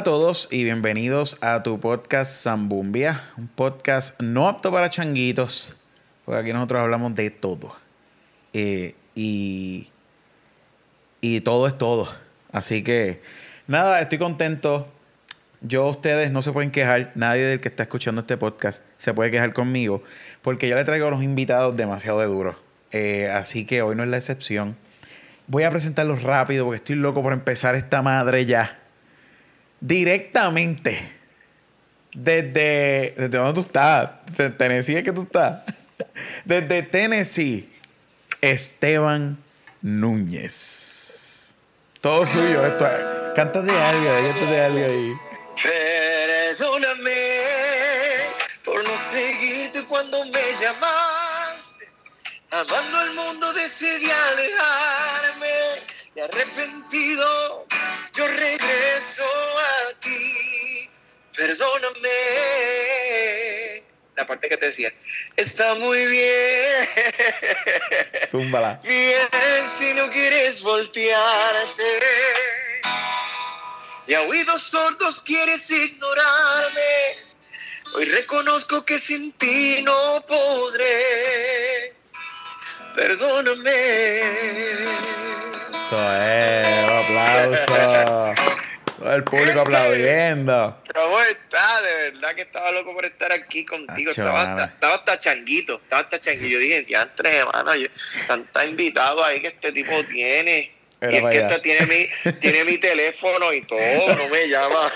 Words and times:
A 0.00 0.02
todos 0.02 0.48
y 0.50 0.64
bienvenidos 0.64 1.36
a 1.42 1.62
tu 1.62 1.78
podcast 1.78 2.44
Zambumbia, 2.44 3.22
un 3.36 3.48
podcast 3.48 4.18
no 4.18 4.48
apto 4.48 4.72
para 4.72 4.88
changuitos, 4.88 5.76
porque 6.24 6.40
aquí 6.40 6.52
nosotros 6.54 6.80
hablamos 6.80 7.14
de 7.14 7.28
todo. 7.28 7.76
Eh, 8.54 8.94
y, 9.14 9.90
y 11.20 11.42
todo 11.42 11.66
es 11.66 11.76
todo. 11.76 12.08
Así 12.50 12.82
que, 12.82 13.20
nada, 13.66 14.00
estoy 14.00 14.16
contento. 14.16 14.88
Yo, 15.60 15.86
ustedes 15.88 16.32
no 16.32 16.40
se 16.40 16.52
pueden 16.52 16.70
quejar, 16.70 17.12
nadie 17.14 17.42
del 17.42 17.60
que 17.60 17.68
está 17.68 17.82
escuchando 17.82 18.22
este 18.22 18.38
podcast 18.38 18.80
se 18.96 19.12
puede 19.12 19.30
quejar 19.30 19.52
conmigo, 19.52 20.02
porque 20.40 20.66
yo 20.66 20.76
le 20.76 20.84
traigo 20.84 21.08
a 21.08 21.10
los 21.10 21.22
invitados 21.22 21.76
demasiado 21.76 22.20
de 22.20 22.26
duro. 22.26 22.58
Eh, 22.90 23.28
así 23.30 23.66
que 23.66 23.82
hoy 23.82 23.96
no 23.96 24.02
es 24.02 24.08
la 24.08 24.16
excepción. 24.16 24.78
Voy 25.46 25.64
a 25.64 25.70
presentarlos 25.70 26.22
rápido 26.22 26.64
porque 26.64 26.76
estoy 26.76 26.96
loco 26.96 27.22
por 27.22 27.34
empezar 27.34 27.74
esta 27.74 28.00
madre 28.00 28.46
ya 28.46 28.79
directamente 29.80 31.20
desde, 32.12 33.14
desde 33.16 33.28
donde 33.28 33.54
tú 33.54 33.60
estás, 33.60 34.10
desde 34.26 34.50
Tennessee 34.50 34.96
es 34.96 35.02
que 35.02 35.12
tú 35.12 35.22
estás, 35.22 35.62
desde 36.44 36.82
Tennessee, 36.82 37.70
Esteban 38.40 39.36
Núñez. 39.82 41.54
Todo 42.00 42.26
suyo, 42.26 42.66
esto 42.66 42.88
Cántate 43.34 43.72
algo, 43.72 44.28
cántate 44.28 44.60
algo 44.60 44.84
ahí. 44.86 45.12
Perdóname 45.62 47.10
por 48.64 48.82
no 48.82 48.98
seguirte 48.98 49.84
cuando 49.84 50.24
me 50.24 50.40
llamaste. 50.60 51.88
Amando 52.50 52.98
al 52.98 53.12
mundo 53.12 53.52
decidí 53.52 54.10
alejarme 54.10 55.59
y 56.20 56.22
arrepentido 56.22 57.66
yo 58.14 58.28
regreso 58.28 59.22
a 59.58 59.92
ti. 60.00 60.90
Perdóname. 61.34 62.08
La 64.16 64.26
parte 64.26 64.48
que 64.50 64.56
te 64.58 64.66
decía, 64.66 64.92
está 65.36 65.74
muy 65.76 66.04
bien. 66.06 66.88
Zúmbala. 68.28 68.80
Bien, 68.82 69.28
si 69.78 69.94
no 69.94 70.10
quieres 70.10 70.60
voltearte. 70.62 72.00
Y 74.06 74.14
a 74.14 74.20
oídos 74.22 74.62
sordos 74.64 75.22
quieres 75.22 75.70
ignorarme. 75.70 77.16
Hoy 77.94 78.04
reconozco 78.04 78.84
que 78.84 78.98
sin 78.98 79.32
ti 79.32 79.80
no 79.82 80.22
podré. 80.26 81.94
Perdóname. 82.94 84.70
Un 85.96 86.90
aplauso. 86.90 88.34
Todo 88.98 89.14
el 89.14 89.24
público 89.24 89.60
aplaudiendo. 89.60 90.76
¿Cómo 90.94 91.20
está? 91.20 91.80
De 91.80 92.10
verdad 92.10 92.34
que 92.34 92.42
estaba 92.42 92.70
loco 92.70 92.92
por 92.92 93.06
estar 93.06 93.32
aquí 93.32 93.64
contigo. 93.64 94.10
Acho, 94.10 94.20
Estaba 94.20 94.42
hasta, 94.42 94.64
estaba 94.64 94.94
hasta 94.94 95.18
changuito. 95.18 95.80
Estaba 95.82 96.02
hasta 96.02 96.20
changuito. 96.20 96.48
Yo 96.48 96.58
dije, 96.58 96.86
ya 96.88 97.02
entre 97.02 97.38
hermano, 97.38 97.74
yo, 97.74 97.88
tanta 98.26 98.66
invitado 98.66 99.24
ahí 99.24 99.40
que 99.40 99.48
este 99.48 99.72
tipo 99.72 99.92
tiene. 100.04 100.72
Era 101.00 101.12
y 101.12 101.16
es 101.16 101.24
que 101.24 101.38
este 101.38 101.58
tiene 101.60 101.86
mi, 101.86 102.32
tiene 102.40 102.64
mi 102.64 102.76
teléfono 102.76 103.54
y 103.54 103.62
todo, 103.62 104.14
no 104.16 104.28
me 104.28 104.48
llama. 104.48 104.92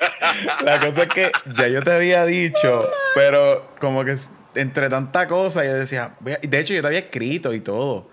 La 0.62 0.78
cosa 0.78 1.04
es 1.04 1.08
que 1.08 1.32
ya 1.54 1.66
yo 1.68 1.82
te 1.82 1.92
había 1.92 2.26
dicho, 2.26 2.90
pero 3.14 3.74
como 3.80 4.04
que 4.04 4.16
entre 4.54 4.90
tanta 4.90 5.26
cosa 5.26 5.64
yo 5.64 5.72
decía, 5.72 6.14
de 6.20 6.58
hecho 6.58 6.74
yo 6.74 6.82
te 6.82 6.88
había 6.88 6.98
escrito 6.98 7.54
y 7.54 7.60
todo, 7.60 8.10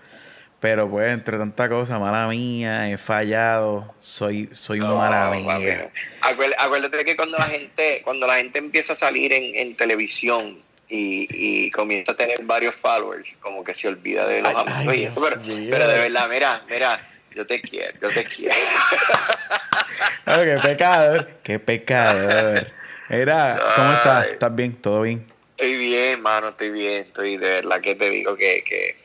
pero 0.64 0.90
pues 0.90 1.12
entre 1.12 1.38
tanta 1.38 1.68
cosa, 1.68 2.00
mala 2.00 2.26
mía, 2.30 2.90
he 2.90 2.98
fallado, 2.98 3.94
soy, 4.00 4.48
soy 4.54 4.80
un 4.80 4.96
mala 4.96 5.26
No, 5.26 5.46
papi, 5.46 5.62
mía. 5.62 5.90
acuérdate, 6.22 6.64
acuérdate 6.64 7.04
que 7.04 7.18
cuando 7.18 7.38
la 7.38 7.48
gente, 7.48 8.02
cuando 8.02 8.26
la 8.26 8.38
gente 8.38 8.60
empieza 8.60 8.94
a 8.94 8.96
salir 8.96 9.34
en, 9.34 9.44
en 9.56 9.76
televisión 9.76 10.58
y, 10.88 11.28
y 11.30 11.70
comienza 11.72 12.14
a 12.14 12.16
tener 12.16 12.42
varios 12.44 12.76
followers, 12.76 13.36
como 13.42 13.62
que 13.62 13.74
se 13.74 13.90
olvida 13.90 14.26
de 14.26 14.42
los 14.42 14.54
Ay, 14.56 14.64
amigos 14.66 14.88
ay, 14.88 15.00
Dios 15.00 15.14
pero, 15.22 15.42
pero 15.70 15.88
de 15.90 16.00
verdad, 16.00 16.30
mira, 16.30 16.62
mira, 16.70 17.02
yo 17.36 17.46
te 17.46 17.60
quiero, 17.60 18.00
yo 18.02 18.10
te 18.12 18.24
quiero. 18.24 18.56
Qué 20.26 20.60
pecador, 20.64 21.30
qué 21.44 21.60
pecador. 21.60 22.72
Mira, 23.10 23.60
¿cómo 23.76 23.92
estás? 23.92 24.28
¿Estás 24.28 24.56
bien? 24.56 24.76
¿Todo 24.78 25.02
bien? 25.02 25.26
Estoy 25.58 25.76
bien, 25.76 26.22
mano, 26.22 26.48
estoy 26.48 26.70
bien, 26.70 27.04
estoy 27.04 27.36
de 27.36 27.50
verdad 27.50 27.82
que 27.82 27.96
te 27.96 28.10
digo 28.10 28.38
que, 28.38 28.64
que, 28.64 29.03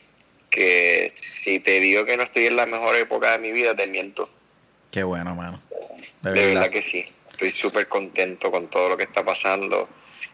que 0.49 1.11
si 1.15 1.59
te 1.59 1.79
digo 1.79 2.05
que 2.05 2.17
no 2.17 2.23
estoy 2.23 2.45
en 2.47 2.55
la 2.55 2.65
mejor 2.65 2.95
época 2.95 3.31
de 3.33 3.39
mi 3.39 3.51
vida, 3.51 3.75
te 3.75 3.87
miento. 3.87 4.29
Qué 4.91 5.03
bueno, 5.03 5.35
mano. 5.35 5.61
De 6.21 6.31
De 6.31 6.39
verdad 6.41 6.53
verdad. 6.61 6.69
que 6.71 6.81
sí. 6.81 7.05
Estoy 7.31 7.49
súper 7.51 7.87
contento 7.87 8.51
con 8.51 8.67
todo 8.69 8.89
lo 8.89 8.97
que 8.97 9.03
está 9.03 9.23
pasando. 9.23 9.87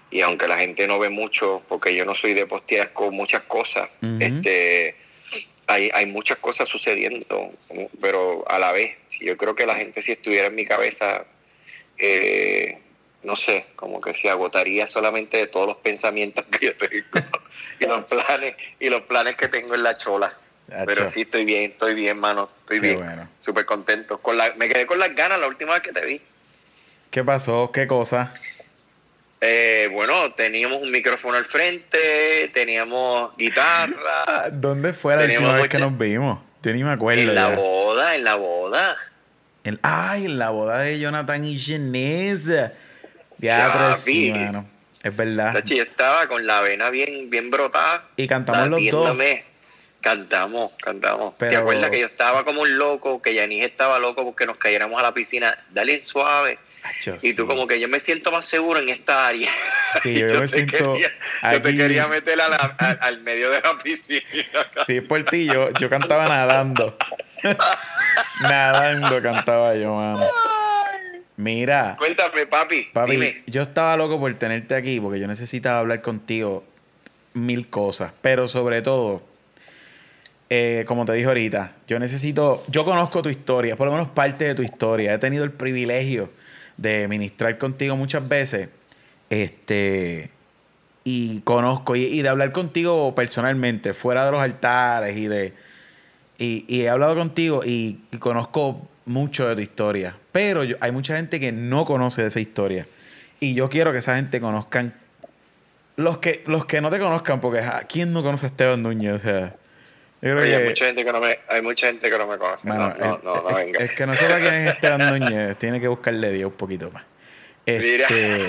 Y 0.10 0.22
aunque 0.22 0.48
la 0.48 0.58
gente 0.58 0.88
no 0.88 0.98
ve 0.98 1.10
mucho, 1.10 1.62
porque 1.68 1.94
yo 1.94 2.06
no 2.06 2.16
soy 2.16 2.34
de 2.34 2.46
postear 2.46 2.94
con 2.94 3.14
muchas 3.14 3.44
cosas, 3.44 3.90
este, 4.20 4.96
hay, 5.68 5.90
hay 5.94 6.06
muchas 6.06 6.38
cosas 6.38 6.70
sucediendo, 6.70 7.52
pero 8.00 8.46
a 8.48 8.60
la 8.60 8.72
vez, 8.72 8.96
yo 9.20 9.36
creo 9.36 9.56
que 9.56 9.66
la 9.66 9.76
gente 9.76 10.02
si 10.02 10.14
estuviera 10.14 10.48
en 10.48 10.56
mi 10.56 10.66
cabeza, 10.66 11.26
eh, 11.98 12.78
no 13.26 13.36
sé, 13.36 13.66
como 13.76 14.00
que 14.00 14.14
se 14.14 14.30
agotaría 14.30 14.88
solamente 14.88 15.38
de 15.38 15.48
todos 15.48 15.68
los 15.68 15.78
pensamientos 15.78 16.46
que 16.46 16.68
yo 16.68 16.78
tengo 16.78 17.06
y 17.80 17.86
los 17.86 18.06
planes 18.06 18.56
y 18.80 18.90
los 18.90 19.02
planes 19.02 19.36
que 19.36 19.48
tengo 19.48 19.76
en 19.76 19.84
la 19.84 19.98
chola. 19.98 20.34
Acho. 20.72 20.86
Pero 20.86 21.06
sí 21.06 21.22
estoy 21.22 21.46
bien, 21.46 21.72
estoy 21.72 21.94
bien, 21.94 22.18
mano, 22.20 22.50
estoy 22.62 22.80
Qué 22.82 22.88
bien, 22.88 23.00
bueno. 23.06 23.30
súper 23.42 23.66
contento. 23.66 24.18
Con 24.20 24.38
la, 24.38 24.54
me 24.58 24.68
quedé 24.68 24.86
con 24.88 24.98
las 24.98 25.14
ganas 25.14 25.40
la 25.40 25.48
última 25.48 25.74
vez 25.74 25.82
que 25.82 25.92
te 25.92 26.06
vi. 26.06 26.22
¿Qué 27.12 27.24
pasó? 27.24 27.72
¿Qué 27.72 27.86
cosa? 27.88 28.34
Eh, 29.42 29.90
bueno, 29.92 30.34
teníamos 30.34 30.82
un 30.82 30.90
micrófono 30.92 31.38
al 31.38 31.46
frente, 31.46 32.50
teníamos 32.54 33.36
guitarra. 33.38 34.50
¿Dónde 34.52 34.94
fue 34.94 35.16
la 35.16 35.24
última 35.26 35.54
vez 35.54 35.68
que 35.70 35.78
nos 35.78 35.96
vimos? 35.98 36.40
Yo 36.64 36.74
ni 36.74 36.84
me 36.84 36.92
acuerdo. 36.92 37.22
en 37.22 37.36
la 37.36 37.50
ya. 37.52 37.56
boda, 37.56 38.16
en 38.16 38.24
la 38.24 38.36
boda. 38.36 38.98
En- 39.64 39.80
ay, 39.84 40.26
en 40.26 40.40
la 40.40 40.50
boda 40.50 40.80
de 40.80 40.98
Jonathan 41.00 41.46
y 41.46 41.60
Genese. 41.60 42.72
Diatre, 43.38 43.96
sí, 43.96 44.32
mano. 44.32 44.66
Es 45.04 45.16
verdad. 45.16 45.54
Tachi, 45.54 45.76
yo 45.78 45.84
estaba 45.84 46.28
con 46.28 46.48
la 46.48 46.62
vena 46.62 46.90
bien, 46.90 47.30
bien 47.30 47.52
brotada. 47.52 48.06
Y 48.18 48.28
cantamos 48.28 48.68
los 48.70 48.82
dos. 48.90 49.18
Cantamos, 50.02 50.72
cantamos. 50.82 51.36
¿Te 51.38 51.56
acuerdas 51.56 51.90
que 51.90 52.00
yo 52.00 52.06
estaba 52.06 52.44
como 52.46 52.62
un 52.62 52.78
loco? 52.78 53.22
Que 53.24 53.34
Yanis 53.34 53.64
estaba 53.66 53.98
loco 53.98 54.24
porque 54.24 54.46
nos 54.46 54.58
cayéramos 54.58 55.00
a 55.00 55.04
la 55.04 55.14
piscina. 55.14 55.58
Dale 55.72 56.04
suave. 56.06 56.60
Y 57.24 57.34
tú 57.34 57.42
sí. 57.44 57.48
como 57.48 57.66
que 57.66 57.80
yo 57.80 57.88
me 57.90 58.00
siento 58.00 58.32
más 58.32 58.46
seguro 58.46 58.80
en 58.80 58.90
esta 58.90 59.28
área. 59.28 59.50
Sí, 60.04 60.14
yo 60.20 60.26
me 60.28 60.42
te 60.42 60.48
siento 60.50 60.94
quería- 60.94 61.12
yo 61.54 61.62
te 61.62 61.76
quería 61.78 62.08
meter 62.08 62.40
a 62.42 62.50
la- 62.50 62.76
al, 62.78 62.98
al 63.02 63.22
medio 63.22 63.50
de 63.50 63.62
la 63.62 63.78
piscina. 63.78 64.22
Sí, 64.86 64.98
es 64.98 65.08
por 65.08 65.24
ti. 65.24 65.46
Yo, 65.46 65.72
yo 65.72 65.90
cantaba 65.90 66.28
nadando. 66.28 66.98
nadando 68.42 69.22
cantaba 69.22 69.76
yo, 69.76 69.96
mano. 69.96 70.26
Mira, 71.38 71.96
Cuéntame, 71.98 72.46
papi. 72.46 72.88
papi, 72.94 73.12
Dime. 73.12 73.44
yo 73.48 73.64
estaba 73.64 73.98
loco 73.98 74.20
por 74.20 74.34
tenerte 74.36 74.74
aquí 74.76 75.00
porque 75.00 75.20
yo 75.20 75.28
necesitaba 75.28 75.80
hablar 75.80 76.02
contigo 76.02 76.64
mil 77.34 77.70
cosas. 77.70 78.14
Pero 78.22 78.48
sobre 78.48 78.82
todo, 78.82 79.22
eh, 80.50 80.86
como 80.88 81.04
te 81.06 81.12
dije 81.14 81.28
ahorita, 81.28 81.74
yo 81.88 82.00
necesito, 82.00 82.64
yo 82.70 82.86
conozco 82.86 83.22
tu 83.22 83.30
historia, 83.30 83.76
por 83.76 83.88
lo 83.88 83.92
menos 83.94 84.08
parte 84.10 84.46
de 84.46 84.56
tu 84.56 84.62
historia. 84.64 85.14
He 85.14 85.18
tenido 85.18 85.44
el 85.44 85.52
privilegio 85.52 86.30
de 86.78 87.08
ministrar 87.10 87.58
contigo 87.58 87.96
muchas 87.98 88.28
veces. 88.28 88.70
Este. 89.30 90.30
Y 91.04 91.42
conozco, 91.42 91.96
y, 91.96 92.04
y 92.06 92.22
de 92.22 92.30
hablar 92.30 92.52
contigo 92.52 93.14
personalmente, 93.14 93.94
fuera 93.94 94.26
de 94.26 94.32
los 94.32 94.42
altares 94.42 95.16
y 95.18 95.28
de. 95.28 95.54
Y, 96.38 96.66
y 96.68 96.82
he 96.82 96.90
hablado 96.90 97.16
contigo 97.16 97.62
y, 97.66 98.00
y 98.12 98.18
conozco 98.18 98.88
mucho 99.06 99.48
de 99.48 99.56
tu 99.56 99.62
historia. 99.62 100.16
Pero 100.32 100.64
yo- 100.64 100.78
hay 100.80 100.92
mucha 100.92 101.16
gente 101.16 101.40
que 101.40 101.52
no 101.52 101.86
conoce 101.86 102.22
de 102.24 102.28
esa 102.30 102.40
historia. 102.40 102.88
Y 103.40 103.54
yo 103.54 103.70
quiero 103.70 103.92
que 103.92 104.00
esa 104.00 104.16
gente 104.16 104.40
conozcan. 104.40 104.94
Los 105.98 106.18
que, 106.18 106.44
los 106.48 106.66
que 106.66 106.82
no 106.82 106.90
te 106.90 107.00
conozcan, 107.00 107.40
porque 107.40 107.60
ah, 107.60 107.84
¿quién 107.88 108.12
no 108.12 108.22
conoce 108.24 108.46
a 108.46 108.50
Esteban 108.50 108.82
Núñez? 108.84 109.14
O 109.14 109.20
sea, 109.20 109.56
Oye, 110.22 110.56
hay 110.56 110.64
mucha 110.68 110.86
gente 110.88 111.06
que 111.06 111.12
no 111.12 111.22
me, 111.22 111.40
hay 111.48 111.62
mucha 111.62 111.88
gente 111.88 112.10
que 112.10 112.18
no 112.18 112.28
me 112.28 112.38
conoce. 112.38 112.68
no, 112.68 112.76
no, 112.76 113.20
no, 113.24 113.42
no, 113.42 113.56
venga. 113.56 113.80
Es 113.84 113.92
que 113.92 114.06
no 114.08 114.16
sepa 114.16 114.40
quién 114.40 114.56
es 114.56 114.74
Esteban 114.74 115.20
Núñez, 115.20 115.56
tiene 115.58 115.80
que 115.80 115.88
buscarle 115.88 116.32
Dios 116.32 116.52
un 116.52 116.58
poquito 116.58 116.90
más. 116.92 117.04
Mira, 117.68 118.08
este, 118.08 118.46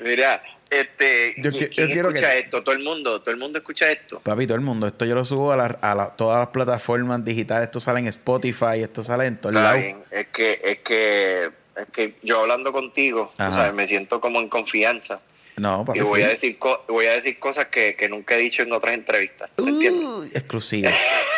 mira, 0.00 0.42
este, 0.70 1.34
yo, 1.38 1.50
¿quién 1.50 1.90
escucha 1.90 2.34
esto? 2.36 2.62
Todo 2.62 2.74
el 2.74 2.84
mundo, 2.84 3.20
todo 3.20 3.32
el 3.32 3.36
mundo 3.36 3.58
escucha 3.58 3.90
esto. 3.90 4.20
Papi, 4.20 4.46
todo 4.46 4.54
el 4.54 4.62
mundo. 4.62 4.86
Esto 4.86 5.04
yo 5.04 5.16
lo 5.16 5.24
subo 5.24 5.50
a, 5.50 5.56
la, 5.56 5.78
a 5.82 6.16
todas 6.16 6.38
las 6.38 6.48
plataformas 6.50 7.24
digitales. 7.24 7.66
Esto 7.66 7.80
sale 7.80 7.98
en 7.98 8.06
Spotify, 8.06 8.80
esto 8.82 9.02
sale 9.02 9.26
en 9.26 9.36
todos 9.36 9.56
lados. 9.56 9.82
Es 10.12 10.28
que, 10.28 10.60
es 10.62 10.78
que, 10.78 11.50
es 11.76 11.86
que 11.92 12.14
yo 12.22 12.40
hablando 12.40 12.72
contigo, 12.72 13.32
sabes, 13.36 13.74
me 13.74 13.86
siento 13.88 14.20
como 14.20 14.38
en 14.38 14.48
confianza. 14.48 15.20
No, 15.56 15.84
papi, 15.84 15.98
y 15.98 16.02
voy 16.02 16.22
a 16.22 16.28
decir 16.28 16.56
voy 16.88 17.06
a 17.06 17.12
decir 17.12 17.38
cosas 17.38 17.66
que, 17.66 17.96
que, 17.96 18.08
nunca 18.08 18.36
he 18.36 18.38
dicho 18.38 18.62
en 18.62 18.72
otras 18.72 18.94
entrevistas. 18.94 19.50
Uy, 19.58 20.30
exclusiva. 20.32 20.90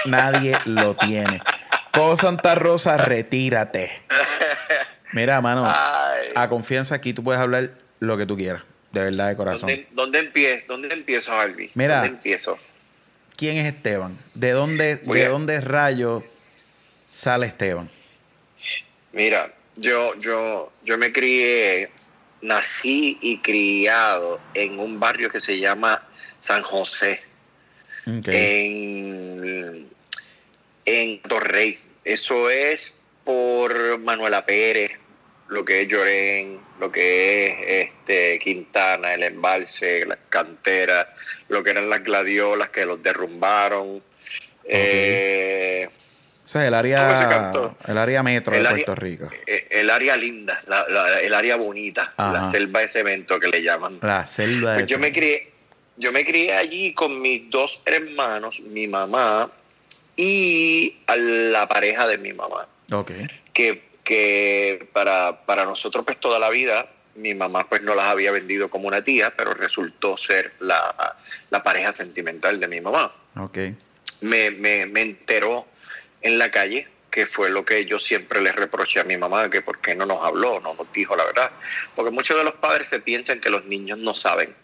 Nadie 0.04 0.56
lo 0.66 0.94
tiene. 0.94 1.40
Co 1.90 2.16
Santa 2.16 2.54
Rosa, 2.54 2.98
retírate. 2.98 4.02
Mira, 5.12 5.40
mano, 5.40 5.66
a 5.66 6.48
confianza 6.48 6.94
aquí 6.94 7.14
tú 7.14 7.24
puedes 7.24 7.40
hablar 7.40 7.70
lo 7.98 8.16
que 8.18 8.26
tú 8.26 8.36
quieras. 8.36 8.62
De 8.92 9.04
verdad, 9.04 9.28
de 9.30 9.36
corazón. 9.36 9.68
¿Dónde, 9.68 9.86
dónde 9.92 10.18
empiezo, 10.18 10.64
dónde 10.68 10.92
empiezo, 10.92 11.32
Harvey? 11.32 11.70
Mira, 11.74 11.96
¿Dónde 11.96 12.08
empiezo? 12.10 12.58
¿Quién 13.36 13.56
es 13.56 13.72
Esteban? 13.72 14.18
¿De 14.34 14.50
dónde, 14.50 14.96
de 14.96 15.28
dónde 15.28 15.60
rayo 15.60 16.22
sale 17.10 17.46
Esteban? 17.46 17.90
Mira, 19.12 19.52
yo, 19.76 20.14
yo, 20.16 20.72
yo 20.84 20.98
me 20.98 21.12
crié, 21.12 21.90
nací 22.42 23.18
y 23.20 23.38
criado 23.38 24.40
en 24.54 24.78
un 24.78 25.00
barrio 25.00 25.30
que 25.30 25.40
se 25.40 25.58
llama 25.58 26.06
San 26.40 26.62
José. 26.62 27.20
En, 28.06 29.88
en 30.84 31.22
Torrey. 31.22 31.78
Eso 32.04 32.50
es 32.50 33.00
por 33.24 33.98
Manuela 34.00 34.44
Pérez, 34.44 34.92
lo 35.48 35.64
que 35.64 35.82
es 35.82 35.88
Llorén, 35.88 36.58
lo 36.82 36.90
que 36.90 37.46
es 37.46 37.86
este 37.86 38.40
Quintana, 38.40 39.14
el 39.14 39.22
embalse, 39.22 40.04
las 40.04 40.18
canteras, 40.28 41.06
lo 41.48 41.62
que 41.62 41.70
eran 41.70 41.88
las 41.88 42.02
gladiolas 42.02 42.70
que 42.70 42.84
los 42.84 43.00
derrumbaron. 43.00 44.02
Eh, 44.64 45.88
o 46.44 46.48
sea, 46.48 46.66
el 46.66 46.74
área, 46.74 47.70
el 47.86 47.98
área 47.98 48.24
metro 48.24 48.56
de 48.56 48.68
Puerto 48.68 48.96
Rico. 48.96 49.30
Eh, 49.46 49.68
el, 49.70 49.90
área 49.90 50.16
linda, 50.16 50.60
el 51.22 51.32
área 51.32 51.54
bonita, 51.54 52.14
la 52.18 52.50
selva 52.50 52.80
de 52.80 52.88
cemento 52.88 53.38
que 53.38 53.46
le 53.46 53.62
llaman. 53.62 54.00
La 54.02 54.26
selva 54.26 54.74
pues 54.74 54.86
yo 54.86 54.98
me 54.98 55.12
crié, 55.12 55.52
yo 55.98 56.10
me 56.10 56.24
crié 56.24 56.56
allí 56.56 56.94
con 56.94 57.22
mis 57.22 57.48
dos 57.48 57.80
hermanos, 57.86 58.58
mi 58.58 58.88
mamá 58.88 59.48
y 60.16 60.96
la 61.06 61.68
pareja 61.68 62.08
de 62.08 62.18
mi 62.18 62.32
mamá. 62.32 62.66
Okay. 62.90 63.28
Que 63.52 63.91
que 64.04 64.88
para, 64.92 65.44
para 65.46 65.64
nosotros 65.64 66.04
pues 66.04 66.18
toda 66.18 66.38
la 66.38 66.50
vida 66.50 66.88
mi 67.14 67.34
mamá 67.34 67.68
pues 67.68 67.82
no 67.82 67.94
las 67.94 68.06
había 68.06 68.30
vendido 68.32 68.68
como 68.70 68.88
una 68.88 69.02
tía, 69.02 69.34
pero 69.36 69.54
resultó 69.54 70.16
ser 70.16 70.54
la, 70.60 71.16
pareja 71.62 71.92
sentimental 71.92 72.58
de 72.58 72.68
mi 72.68 72.80
mamá. 72.80 73.12
Okay. 73.36 73.76
Me, 74.20 74.50
me, 74.50 74.86
me, 74.86 75.00
enteró 75.02 75.66
en 76.20 76.38
la 76.38 76.50
calle 76.50 76.88
que 77.10 77.26
fue 77.26 77.50
lo 77.50 77.64
que 77.64 77.84
yo 77.84 77.98
siempre 77.98 78.40
le 78.40 78.52
reproché 78.52 79.00
a 79.00 79.04
mi 79.04 79.16
mamá, 79.16 79.50
que 79.50 79.60
por 79.60 79.78
qué 79.80 79.94
no 79.94 80.06
nos 80.06 80.24
habló, 80.24 80.60
no 80.60 80.74
nos 80.74 80.90
dijo 80.92 81.14
la 81.14 81.24
verdad. 81.24 81.50
Porque 81.94 82.10
muchos 82.10 82.36
de 82.36 82.44
los 82.44 82.54
padres 82.54 82.88
se 82.88 83.00
piensan 83.00 83.40
que 83.40 83.50
los 83.50 83.66
niños 83.66 83.98
no 83.98 84.14
saben. 84.14 84.54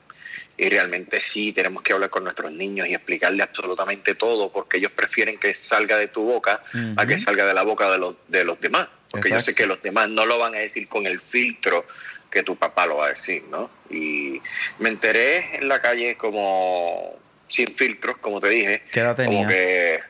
Y 0.57 0.69
realmente 0.69 1.21
sí, 1.21 1.53
tenemos 1.53 1.83
que 1.83 1.93
hablar 1.93 2.11
con 2.11 2.25
nuestros 2.25 2.51
niños 2.51 2.89
y 2.89 2.95
explicarles 2.95 3.47
absolutamente 3.47 4.15
todo, 4.15 4.51
porque 4.51 4.79
ellos 4.79 4.91
prefieren 4.91 5.39
que 5.39 5.55
salga 5.55 5.97
de 5.99 6.09
tu 6.09 6.25
boca 6.25 6.63
a 6.97 7.07
que 7.07 7.19
salga 7.19 7.47
de 7.47 7.55
la 7.55 7.63
boca 7.63 7.91
de 7.91 7.99
los, 7.99 8.17
de 8.27 8.45
los 8.45 8.59
demás. 8.61 8.89
Porque 9.11 9.31
yo 9.31 9.41
sé 9.41 9.55
que 9.55 9.67
los 9.67 9.81
demás 9.83 10.09
no 10.09 10.27
lo 10.27 10.39
van 10.39 10.55
a 10.55 10.59
decir 10.59 10.89
con 10.89 11.07
el 11.07 11.21
filtro 11.21 11.87
que 12.31 12.43
tu 12.43 12.57
papá 12.57 12.87
lo 12.87 12.99
va 12.99 13.07
a 13.07 13.11
decir, 13.11 13.45
¿no? 13.51 13.71
Y 13.89 14.41
me 14.79 14.91
enteré 14.91 15.57
en 15.57 15.69
la 15.69 15.81
calle 15.81 16.17
como 16.17 17.15
sin 17.49 17.69
filtros, 17.69 18.19
como 18.19 18.41
te 18.41 18.49
dije. 18.49 18.83
¿Qué 18.93 19.01
edad 19.01 19.17
tenía? 19.17 19.39
Como 19.39 19.49
que... 19.49 20.01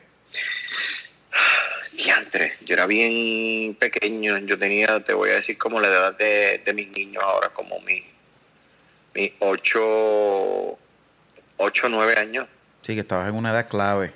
Diantre, 1.93 2.53
yo 2.61 2.75
era 2.75 2.85
bien 2.85 3.75
pequeño, 3.75 4.37
yo 4.39 4.57
tenía, 4.57 5.03
te 5.03 5.13
voy 5.13 5.31
a 5.31 5.35
decir 5.35 5.57
como 5.57 5.81
la 5.81 5.87
edad 5.87 6.17
de, 6.17 6.61
de 6.63 6.73
mis 6.73 6.89
niños 6.89 7.23
ahora, 7.23 7.49
como 7.49 7.79
mis 7.81 8.03
mi 9.13 9.33
ocho, 9.39 10.77
ocho, 11.57 11.89
nueve 11.89 12.17
años. 12.17 12.47
Sí, 12.81 12.93
que 12.93 13.01
estabas 13.01 13.29
en 13.29 13.35
una 13.35 13.51
edad 13.51 13.67
clave. 13.67 14.11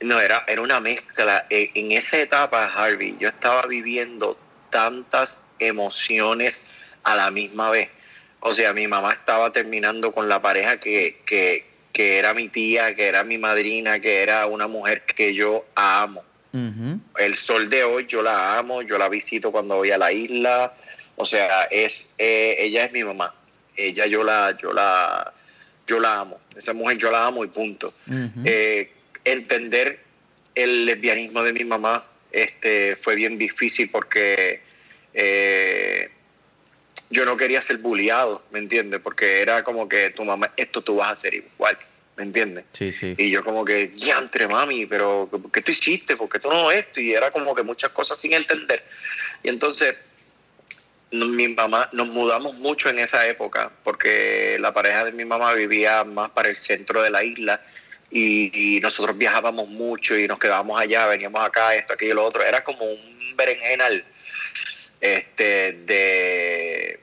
No, 0.00 0.20
era, 0.20 0.44
era 0.48 0.62
una 0.62 0.80
mezcla. 0.80 1.46
E, 1.50 1.70
en 1.74 1.92
esa 1.92 2.18
etapa, 2.18 2.72
Harvey, 2.74 3.16
yo 3.18 3.28
estaba 3.28 3.62
viviendo 3.62 4.38
tantas 4.70 5.40
emociones 5.58 6.64
a 7.04 7.14
la 7.14 7.30
misma 7.30 7.70
vez. 7.70 7.90
O 8.40 8.54
sea, 8.54 8.72
mi 8.72 8.86
mamá 8.86 9.12
estaba 9.12 9.52
terminando 9.52 10.12
con 10.12 10.28
la 10.28 10.40
pareja 10.40 10.80
que, 10.80 11.20
que, 11.26 11.66
que 11.92 12.18
era 12.18 12.32
mi 12.32 12.48
tía, 12.48 12.94
que 12.96 13.06
era 13.08 13.24
mi 13.24 13.36
madrina, 13.36 14.00
que 14.00 14.22
era 14.22 14.46
una 14.46 14.66
mujer 14.66 15.04
que 15.04 15.34
yo 15.34 15.66
amo. 15.74 16.24
El 16.52 17.36
sol 17.36 17.70
de 17.70 17.84
hoy 17.84 18.06
yo 18.06 18.22
la 18.22 18.58
amo, 18.58 18.82
yo 18.82 18.98
la 18.98 19.08
visito 19.08 19.52
cuando 19.52 19.76
voy 19.76 19.90
a 19.92 19.98
la 19.98 20.10
isla. 20.10 20.74
O 21.16 21.26
sea, 21.26 21.64
es 21.64 22.12
eh, 22.18 22.56
ella 22.58 22.86
es 22.86 22.92
mi 22.92 23.04
mamá. 23.04 23.34
Ella 23.76 24.06
yo 24.06 24.24
la, 24.24 24.56
yo 24.60 24.72
la, 24.72 25.32
yo 25.86 26.00
la 26.00 26.20
amo. 26.20 26.40
Esa 26.56 26.72
mujer 26.72 26.96
yo 26.96 27.10
la 27.10 27.26
amo 27.26 27.44
y 27.44 27.48
punto 27.48 27.94
entender 29.24 30.00
el 30.54 30.86
lesbianismo 30.86 31.42
de 31.42 31.52
mi 31.52 31.64
mamá 31.64 32.04
este, 32.32 32.96
fue 32.96 33.14
bien 33.14 33.38
difícil 33.38 33.90
porque 33.90 34.60
eh, 35.14 36.10
yo 37.10 37.24
no 37.24 37.36
quería 37.36 37.60
ser 37.62 37.78
bulliado, 37.78 38.42
¿me 38.50 38.58
entiendes? 38.58 39.00
Porque 39.00 39.40
era 39.40 39.64
como 39.64 39.88
que 39.88 40.10
tu 40.10 40.24
mamá, 40.24 40.52
esto 40.56 40.82
tú 40.82 40.96
vas 40.96 41.08
a 41.08 41.12
hacer 41.12 41.34
igual, 41.34 41.76
¿me 42.16 42.24
entiendes? 42.24 42.64
Sí, 42.72 42.92
sí. 42.92 43.14
Y 43.18 43.30
yo 43.30 43.42
como 43.42 43.64
que, 43.64 43.92
ya 43.94 44.18
entre 44.18 44.46
mami, 44.46 44.86
pero 44.86 45.28
¿qué 45.52 45.62
tú 45.62 45.72
hiciste? 45.72 46.16
¿Por 46.16 46.28
qué 46.28 46.38
tú 46.38 46.48
no 46.48 46.70
esto? 46.70 47.00
Y 47.00 47.12
era 47.12 47.30
como 47.30 47.54
que 47.54 47.62
muchas 47.62 47.90
cosas 47.90 48.18
sin 48.18 48.32
entender. 48.32 48.84
Y 49.42 49.48
entonces 49.48 49.96
mi 51.12 51.48
mamá, 51.48 51.88
nos 51.92 52.08
mudamos 52.08 52.54
mucho 52.54 52.88
en 52.88 53.00
esa 53.00 53.26
época 53.26 53.72
porque 53.82 54.58
la 54.60 54.72
pareja 54.72 55.04
de 55.04 55.12
mi 55.12 55.24
mamá 55.24 55.52
vivía 55.54 56.04
más 56.04 56.30
para 56.30 56.48
el 56.48 56.56
centro 56.56 57.02
de 57.02 57.10
la 57.10 57.24
isla 57.24 57.60
y, 58.10 58.80
nosotros 58.82 59.16
viajábamos 59.16 59.68
mucho 59.68 60.16
y 60.18 60.26
nos 60.26 60.38
quedábamos 60.38 60.80
allá, 60.80 61.06
veníamos 61.06 61.44
acá, 61.44 61.74
esto, 61.74 61.94
aquello, 61.94 62.14
lo 62.14 62.24
otro. 62.24 62.42
Era 62.42 62.64
como 62.64 62.84
un 62.84 63.36
berenjenal 63.36 64.04
este, 65.00 65.72
de, 65.72 67.00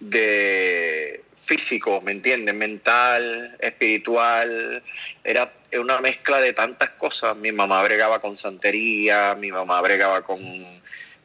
de 0.00 1.24
físico, 1.44 2.00
¿me 2.02 2.12
entiendes? 2.12 2.54
Mental, 2.54 3.56
espiritual. 3.60 4.82
Era 5.24 5.52
una 5.78 6.00
mezcla 6.00 6.40
de 6.40 6.52
tantas 6.52 6.90
cosas. 6.90 7.36
Mi 7.36 7.52
mamá 7.52 7.82
bregaba 7.82 8.20
con 8.20 8.36
santería, 8.36 9.36
mi 9.38 9.50
mamá 9.50 9.80
bregaba 9.80 10.22
con, 10.22 10.40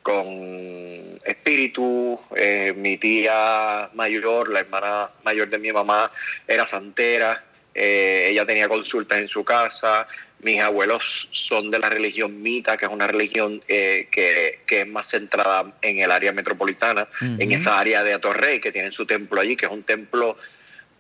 con 0.01 1.19
espíritu, 1.23 2.19
eh, 2.35 2.73
mi 2.75 2.97
tía 2.97 3.89
mayor, 3.93 4.50
la 4.50 4.61
hermana 4.61 5.11
mayor 5.23 5.50
de 5.50 5.59
mi 5.59 5.71
mamá, 5.71 6.11
era 6.47 6.65
santera. 6.65 7.43
Eh, 7.73 8.27
ella 8.29 8.45
tenía 8.45 8.67
consultas 8.67 9.19
en 9.19 9.27
su 9.27 9.43
casa, 9.43 10.07
mis 10.43 10.59
abuelos 10.59 11.29
son 11.31 11.69
de 11.69 11.79
la 11.79 11.89
religión 11.89 12.41
mita, 12.41 12.77
que 12.77 12.85
es 12.85 12.91
una 12.91 13.07
religión 13.07 13.61
eh, 13.67 14.07
que, 14.11 14.59
es 14.67 14.87
más 14.87 15.09
centrada 15.09 15.73
en 15.81 15.99
el 15.99 16.11
área 16.11 16.31
metropolitana, 16.31 17.07
en 17.21 17.51
esa 17.51 17.79
área 17.79 18.03
de 18.03 18.13
Atorrey, 18.13 18.59
que 18.59 18.71
tienen 18.71 18.91
su 18.91 19.05
templo 19.05 19.39
allí, 19.39 19.55
que 19.55 19.67
es 19.67 19.71
un 19.71 19.83
templo 19.83 20.37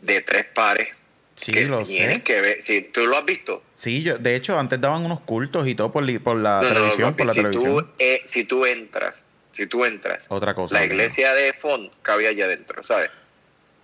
de 0.01 0.21
tres 0.21 0.45
pares. 0.53 0.89
Sí, 1.35 1.53
lo 1.65 1.85
sé. 1.85 2.21
Que 2.23 2.41
ver. 2.41 2.61
Sí, 2.61 2.89
¿Tú 2.93 3.07
lo 3.07 3.17
has 3.17 3.25
visto? 3.25 3.63
Sí, 3.73 4.03
yo, 4.03 4.17
de 4.17 4.35
hecho, 4.35 4.59
antes 4.59 4.79
daban 4.79 5.03
unos 5.03 5.21
cultos 5.21 5.67
y 5.67 5.73
todo 5.73 5.91
por, 5.91 6.21
por 6.21 6.37
la 6.37 6.61
televisión. 6.61 7.15
por 7.15 7.25
la 7.25 7.33
si 7.33 7.39
televisión. 7.39 7.77
Tú, 7.77 7.87
eh, 7.97 8.21
si 8.27 8.43
tú 8.43 8.65
entras, 8.65 9.25
si 9.51 9.65
tú 9.65 9.85
entras, 9.85 10.25
otra 10.27 10.53
cosa. 10.53 10.75
La 10.75 10.85
iglesia 10.85 11.33
de 11.33 11.53
Font 11.53 11.91
cabía 12.03 12.29
allá 12.29 12.45
adentro, 12.45 12.83
¿sabes? 12.83 13.09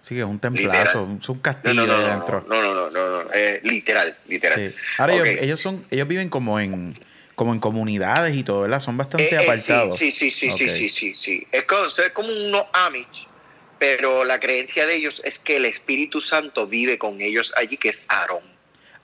Sí, 0.08 0.18
es 0.18 0.24
un 0.26 0.40
templazo, 0.40 1.18
es 1.20 1.28
un 1.28 1.40
castillo 1.40 1.86
no, 1.86 1.86
no, 1.86 2.00
no, 2.00 2.08
dentro. 2.08 2.46
No, 2.48 2.62
no, 2.62 2.74
no, 2.74 2.90
no, 2.90 3.24
no, 3.24 3.30
literal, 3.64 4.16
literal. 4.30 4.74
Ahora 4.98 5.16
ellos, 5.28 5.60
son, 5.60 5.86
ellos 5.92 6.08
viven 6.08 6.30
como 6.30 6.62
en 6.62 6.98
como 7.36 7.52
en 7.54 7.60
comunidades 7.60 8.34
y 8.34 8.44
todo, 8.44 8.62
¿verdad? 8.62 8.80
Son 8.80 8.96
bastante 8.96 9.26
eh, 9.26 9.38
eh, 9.38 9.44
apartados. 9.44 9.98
Sí, 9.98 10.10
sí, 10.10 10.32
sí, 10.32 10.50
sí, 10.50 10.70
sí, 10.70 10.90
sí, 10.90 11.14
sí, 11.14 11.48
Es 11.52 11.66
como, 11.66 11.88
es 11.88 12.10
como 12.14 12.30
unos 12.30 12.68
Amish, 12.72 13.28
pero 13.78 14.24
la 14.24 14.40
creencia 14.40 14.88
de 14.88 14.96
ellos 14.96 15.22
es 15.26 15.40
que 15.40 15.58
el 15.58 15.66
Espíritu 15.66 16.22
Santo 16.22 16.68
vive 16.68 16.98
con 16.98 17.20
ellos 17.20 17.54
allí, 17.58 17.76
que 17.76 17.90
es 17.90 18.06
Aarón. 18.08 18.44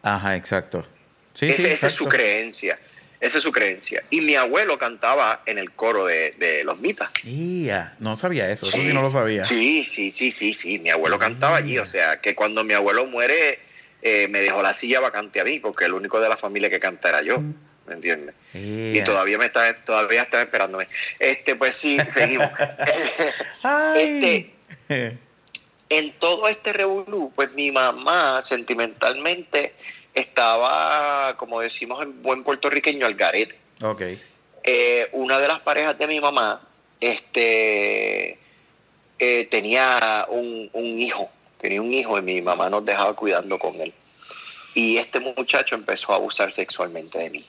Ajá, 0.04 0.38
exacto. 0.38 0.88
Sí, 1.34 1.50
sí, 1.50 1.66
esa 1.66 1.88
es 1.88 1.94
su 1.94 2.08
creencia. 2.08 2.80
Esa 3.24 3.38
es 3.38 3.44
su 3.44 3.54
creencia. 3.54 4.04
Y 4.10 4.20
mi 4.20 4.36
abuelo 4.36 4.78
cantaba 4.78 5.44
en 5.46 5.58
el 5.58 5.72
coro 5.72 6.08
de, 6.08 6.62
los 6.66 6.82
mitas. 6.82 7.10
Yeah. 7.24 7.96
No 8.00 8.18
sabía 8.18 8.52
eso, 8.52 8.66
eso 8.66 8.82
sí 8.82 8.92
no 8.92 9.02
lo 9.02 9.10
sabía. 9.10 9.46
Sí, 9.46 9.86
sí, 9.86 10.12
sí, 10.12 10.30
sí, 10.30 10.54
sí. 10.54 10.78
Mi 10.80 10.90
abuelo 10.90 11.18
cantaba 11.18 11.56
allí. 11.56 11.80
O 11.80 11.86
sea, 11.86 12.20
que 12.20 12.36
cuando 12.36 12.66
mi 12.66 12.74
abuelo 12.74 13.06
muere, 13.06 13.60
eh, 14.02 14.28
me 14.28 14.42
dejó 14.42 14.62
la 14.62 14.74
silla 14.74 15.00
vacante 15.00 15.40
a 15.40 15.46
mí, 15.46 15.60
porque 15.60 15.86
el 15.86 15.94
único 15.94 16.20
de 16.20 16.28
la 16.28 16.36
familia 16.36 16.70
que 16.70 16.82
canta 16.82 17.08
era 17.08 17.22
yo. 17.22 17.42
¿Me 17.88 17.94
entiendes? 17.94 18.36
Y 18.54 19.00
todavía 19.04 19.38
me 19.38 19.46
está, 19.46 19.74
todavía 19.74 20.24
está 20.24 20.42
esperándome. 20.42 20.88
Este, 21.18 21.56
pues 21.56 21.76
sí, 21.76 21.98
seguimos. 22.10 22.50
este, 23.96 24.52
en 25.88 26.12
todo 26.20 26.50
este 26.50 26.74
revolú, 26.74 27.32
pues 27.34 27.54
mi 27.54 27.72
mamá 27.72 28.42
sentimentalmente 28.42 29.76
estaba, 30.14 31.36
como 31.38 31.62
decimos 31.62 32.02
en 32.04 32.22
buen 32.22 32.44
puertorriqueño, 32.44 33.06
al 33.06 33.16
garete. 33.16 33.58
Ok. 33.82 34.02
Eh, 34.64 35.10
una 35.12 35.40
de 35.40 35.48
las 35.48 35.60
parejas 35.62 35.98
de 35.98 36.08
mi 36.08 36.20
mamá, 36.20 36.62
este, 37.02 38.38
eh, 39.20 39.48
tenía 39.50 40.26
un, 40.30 40.70
un 40.74 41.00
hijo, 41.00 41.30
tenía 41.60 41.82
un 41.82 41.94
hijo 41.94 42.18
y 42.18 42.22
mi 42.22 42.42
mamá 42.42 42.70
nos 42.70 42.86
dejaba 42.86 43.14
cuidando 43.16 43.60
con 43.60 43.80
él. 43.82 43.94
Y 44.74 44.98
este 44.98 45.20
muchacho 45.20 45.76
empezó 45.76 46.14
a 46.14 46.16
abusar 46.16 46.52
sexualmente 46.52 47.20
de 47.20 47.30
mí. 47.30 47.46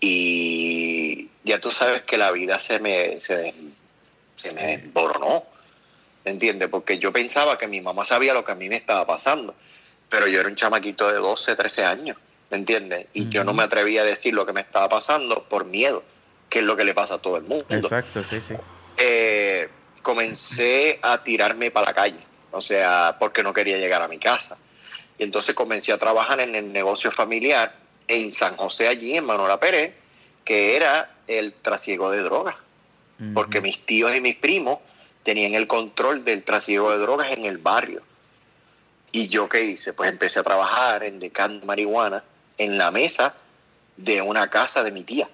Y 0.00 1.30
ya 1.44 1.60
tú 1.60 1.70
sabes 1.70 2.02
que 2.02 2.18
la 2.18 2.30
vida 2.30 2.58
se 2.58 2.78
me, 2.78 3.20
se, 3.20 3.54
se 4.36 4.52
me 4.52 4.78
desboronó, 4.78 5.44
¿entiendes? 6.24 6.68
Porque 6.68 6.98
yo 6.98 7.12
pensaba 7.12 7.56
que 7.56 7.66
mi 7.66 7.80
mamá 7.80 8.04
sabía 8.04 8.34
lo 8.34 8.44
que 8.44 8.52
a 8.52 8.54
mí 8.54 8.68
me 8.68 8.76
estaba 8.76 9.06
pasando, 9.06 9.54
pero 10.14 10.28
yo 10.28 10.38
era 10.38 10.48
un 10.48 10.54
chamaquito 10.54 11.10
de 11.10 11.18
12, 11.18 11.56
13 11.56 11.84
años, 11.84 12.16
¿me 12.48 12.56
entiendes? 12.56 13.08
Y 13.14 13.30
yo 13.30 13.42
no 13.42 13.52
me 13.52 13.64
atrevía 13.64 14.02
a 14.02 14.04
decir 14.04 14.32
lo 14.32 14.46
que 14.46 14.52
me 14.52 14.60
estaba 14.60 14.88
pasando 14.88 15.42
por 15.42 15.64
miedo, 15.64 16.04
que 16.48 16.60
es 16.60 16.64
lo 16.64 16.76
que 16.76 16.84
le 16.84 16.94
pasa 16.94 17.16
a 17.16 17.18
todo 17.18 17.36
el 17.36 17.42
mundo. 17.42 17.66
Exacto, 17.68 18.22
sí, 18.22 18.40
sí. 18.40 18.54
Eh, 18.96 19.68
comencé 20.02 21.00
a 21.02 21.20
tirarme 21.24 21.72
para 21.72 21.86
la 21.86 21.94
calle, 21.94 22.20
o 22.52 22.60
sea, 22.60 23.16
porque 23.18 23.42
no 23.42 23.52
quería 23.52 23.76
llegar 23.76 24.02
a 24.02 24.06
mi 24.06 24.20
casa. 24.20 24.56
Y 25.18 25.24
entonces 25.24 25.52
comencé 25.56 25.92
a 25.92 25.98
trabajar 25.98 26.38
en 26.38 26.54
el 26.54 26.72
negocio 26.72 27.10
familiar 27.10 27.74
en 28.06 28.32
San 28.32 28.56
José, 28.56 28.86
allí 28.86 29.16
en 29.16 29.24
Manuela 29.24 29.58
Pérez, 29.58 29.94
que 30.44 30.76
era 30.76 31.10
el 31.26 31.54
trasiego 31.54 32.12
de 32.12 32.22
drogas. 32.22 32.54
Porque 33.32 33.60
mis 33.60 33.84
tíos 33.84 34.14
y 34.14 34.20
mis 34.20 34.36
primos 34.36 34.78
tenían 35.24 35.54
el 35.54 35.66
control 35.66 36.24
del 36.24 36.44
trasiego 36.44 36.92
de 36.92 36.98
drogas 36.98 37.32
en 37.32 37.46
el 37.46 37.58
barrio. 37.58 38.02
¿Y 39.14 39.28
yo 39.28 39.48
qué 39.48 39.62
hice? 39.62 39.92
Pues 39.92 40.10
empecé 40.10 40.40
a 40.40 40.42
trabajar 40.42 41.04
en 41.04 41.20
Decan 41.20 41.64
Marihuana 41.64 42.24
en 42.58 42.76
la 42.76 42.90
mesa 42.90 43.32
de 43.96 44.20
una 44.20 44.50
casa 44.50 44.82
de 44.82 44.90
mi 44.90 45.04
tía. 45.04 45.28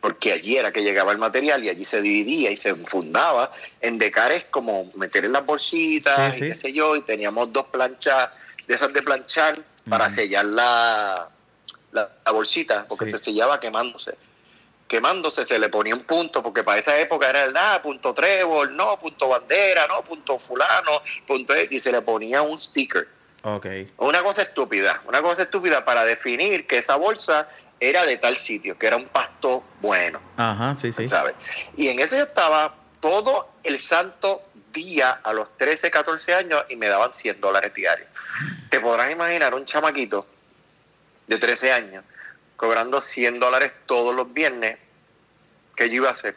Porque 0.00 0.32
allí 0.32 0.56
era 0.56 0.70
que 0.70 0.84
llegaba 0.84 1.10
el 1.10 1.18
material 1.18 1.64
y 1.64 1.70
allí 1.70 1.84
se 1.84 2.00
dividía 2.00 2.52
y 2.52 2.56
se 2.56 2.72
fundaba. 2.76 3.50
En 3.80 3.98
Decar 3.98 4.30
es 4.30 4.44
como 4.44 4.88
meter 4.94 5.24
en 5.24 5.32
las 5.32 5.44
bolsitas 5.44 6.38
y 6.38 6.40
qué 6.40 6.54
sé 6.54 6.72
yo. 6.72 6.94
Y 6.94 7.02
teníamos 7.02 7.52
dos 7.52 7.66
planchas 7.66 8.30
de 8.68 8.74
esas 8.74 8.92
de 8.92 9.02
planchar 9.02 9.60
para 9.88 10.08
sellar 10.08 10.44
la, 10.44 11.28
la, 11.90 12.08
bolsita, 12.30 12.86
porque 12.88 13.08
se 13.08 13.18
sellaba 13.18 13.58
quemándose. 13.58 14.14
Quemándose 14.90 15.44
se 15.44 15.56
le 15.56 15.68
ponía 15.68 15.94
un 15.94 16.02
punto, 16.02 16.42
porque 16.42 16.64
para 16.64 16.80
esa 16.80 16.98
época 16.98 17.30
era 17.30 17.44
el 17.44 17.56
ah, 17.56 17.78
punto 17.80 18.12
trébol, 18.12 18.74
no, 18.74 18.98
punto 18.98 19.28
bandera, 19.28 19.86
no, 19.86 20.02
punto 20.02 20.36
fulano, 20.36 21.00
punto 21.28 21.54
y 21.70 21.78
se 21.78 21.92
le 21.92 22.02
ponía 22.02 22.42
un 22.42 22.60
sticker. 22.60 23.06
Okay. 23.40 23.88
Una 23.98 24.24
cosa 24.24 24.42
estúpida, 24.42 25.00
una 25.06 25.22
cosa 25.22 25.44
estúpida 25.44 25.84
para 25.84 26.04
definir 26.04 26.66
que 26.66 26.78
esa 26.78 26.96
bolsa 26.96 27.48
era 27.78 28.04
de 28.04 28.16
tal 28.16 28.36
sitio, 28.36 28.76
que 28.76 28.88
era 28.88 28.96
un 28.96 29.06
pasto 29.06 29.62
bueno. 29.80 30.20
Ajá, 30.36 30.74
sí, 30.74 30.92
sí. 30.92 31.08
¿sabes? 31.08 31.36
Y 31.76 31.86
en 31.86 32.00
ese 32.00 32.20
estaba 32.20 32.74
todo 32.98 33.48
el 33.62 33.78
santo 33.78 34.42
día 34.72 35.20
a 35.22 35.32
los 35.32 35.56
13, 35.56 35.88
14 35.88 36.34
años 36.34 36.64
y 36.68 36.74
me 36.74 36.88
daban 36.88 37.14
100 37.14 37.40
dólares 37.40 37.72
diarios. 37.72 38.08
Te 38.68 38.80
podrás 38.80 39.12
imaginar 39.12 39.54
un 39.54 39.64
chamaquito 39.64 40.26
de 41.28 41.38
13 41.38 41.72
años, 41.72 42.04
cobrando 42.60 43.00
100 43.00 43.40
dólares 43.40 43.72
todos 43.86 44.14
los 44.14 44.34
viernes, 44.34 44.76
¿qué 45.74 45.88
yo 45.88 45.94
iba 45.94 46.08
a 46.10 46.12
hacer? 46.12 46.36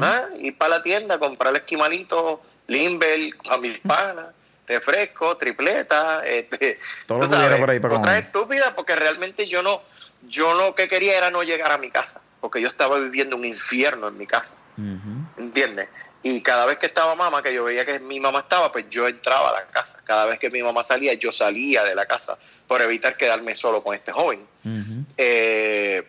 ¿Ah? 0.00 0.26
Ir 0.38 0.56
para 0.56 0.76
la 0.76 0.82
tienda, 0.84 1.18
comprar 1.18 1.50
el 1.50 1.56
esquimalito, 1.56 2.40
Limber, 2.68 3.30
a 3.50 3.56
mis 3.56 3.76
panas, 3.84 4.26
refresco, 4.68 5.36
tripleta, 5.36 6.24
este, 6.24 6.78
Todo 7.06 7.26
sabes, 7.26 7.58
por 7.58 7.68
ahí 7.68 7.80
para 7.80 7.96
cosas 7.96 8.18
estúpidas 8.18 8.74
porque 8.74 8.94
realmente 8.94 9.48
yo 9.48 9.60
no, 9.60 9.82
yo 10.28 10.54
lo 10.54 10.76
que 10.76 10.86
quería 10.86 11.18
era 11.18 11.32
no 11.32 11.42
llegar 11.42 11.72
a 11.72 11.78
mi 11.78 11.90
casa, 11.90 12.22
porque 12.40 12.60
yo 12.60 12.68
estaba 12.68 13.00
viviendo 13.00 13.34
un 13.34 13.44
infierno 13.44 14.06
en 14.06 14.16
mi 14.16 14.28
casa, 14.28 14.54
¿entiendes? 15.36 15.88
Y 16.26 16.40
cada 16.40 16.64
vez 16.64 16.78
que 16.78 16.86
estaba 16.86 17.14
mamá, 17.14 17.42
que 17.42 17.52
yo 17.52 17.64
veía 17.64 17.84
que 17.84 18.00
mi 18.00 18.18
mamá 18.18 18.40
estaba, 18.40 18.72
pues 18.72 18.86
yo 18.88 19.06
entraba 19.06 19.50
a 19.50 19.60
la 19.60 19.66
casa. 19.66 19.98
Cada 20.04 20.24
vez 20.24 20.38
que 20.38 20.48
mi 20.48 20.62
mamá 20.62 20.82
salía, 20.82 21.12
yo 21.12 21.30
salía 21.30 21.84
de 21.84 21.94
la 21.94 22.06
casa 22.06 22.38
por 22.66 22.80
evitar 22.80 23.14
quedarme 23.14 23.54
solo 23.54 23.82
con 23.82 23.94
este 23.94 24.10
joven. 24.10 24.40
Eh, 25.18 26.02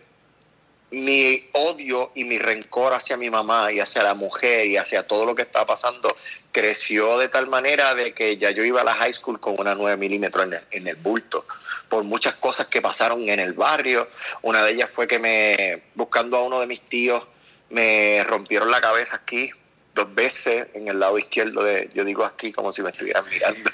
mi 0.92 1.50
odio 1.52 2.14
y 2.16 2.24
mi 2.24 2.40
rencor 2.40 2.94
hacia 2.94 3.18
mi 3.18 3.30
mamá 3.30 3.74
y 3.74 3.82
hacia 3.82 4.04
la 4.04 4.14
mujer 4.14 4.68
y 4.68 4.78
hacia 4.78 5.06
todo 5.06 5.26
lo 5.26 5.36
que 5.36 5.42
estaba 5.42 5.66
pasando 5.66 6.16
creció 6.54 7.18
de 7.18 7.28
tal 7.28 7.48
manera 7.48 7.94
de 7.94 8.14
que 8.14 8.38
ya 8.38 8.52
yo 8.52 8.64
iba 8.64 8.80
a 8.80 8.86
la 8.86 8.94
high 8.94 9.12
school 9.12 9.42
con 9.42 9.60
una 9.60 9.76
9 9.76 9.98
milímetros 9.98 10.46
en 10.46 10.54
el, 10.54 10.62
en 10.72 10.88
el 10.88 10.96
bulto 10.96 11.46
por 11.90 12.06
muchas 12.06 12.36
cosas 12.36 12.68
que 12.68 12.82
pasaron 12.82 13.28
en 13.28 13.42
el 13.42 13.52
barrio. 13.52 14.08
Una 14.44 14.64
de 14.64 14.72
ellas 14.72 14.90
fue 14.90 15.08
que 15.08 15.20
me, 15.20 15.84
buscando 15.94 16.38
a 16.38 16.44
uno 16.44 16.62
de 16.62 16.68
mis 16.68 16.80
tíos, 16.80 17.22
me 17.70 18.24
rompieron 18.24 18.72
la 18.72 18.80
cabeza 18.80 19.18
aquí 19.18 19.52
dos 19.96 20.14
veces 20.14 20.68
en 20.74 20.90
el 20.90 21.00
lado 21.00 21.18
izquierdo 21.18 21.64
de, 21.64 21.90
yo 21.96 22.04
digo 22.04 22.26
aquí 22.26 22.52
como 22.52 22.74
si 22.74 22.84
me 22.84 22.90
estuvieran 22.90 23.24
mirando. 23.30 23.72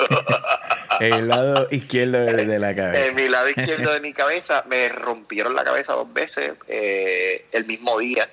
el 1.00 1.28
lado 1.28 1.68
izquierdo 1.72 2.24
de, 2.24 2.60
la 2.60 2.76
cabeza. 2.76 3.08
En 3.08 3.16
mi 3.16 3.28
lado 3.28 3.50
izquierdo 3.50 3.92
de 3.92 4.00
mi 4.02 4.14
cabeza 4.14 4.64
me 4.68 4.88
rompieron 4.90 5.56
la 5.56 5.64
cabeza 5.64 5.94
dos 5.94 6.14
veces 6.14 6.54
eh, 6.68 7.48
el 7.52 7.66
mismo 7.66 7.98
día 7.98 8.30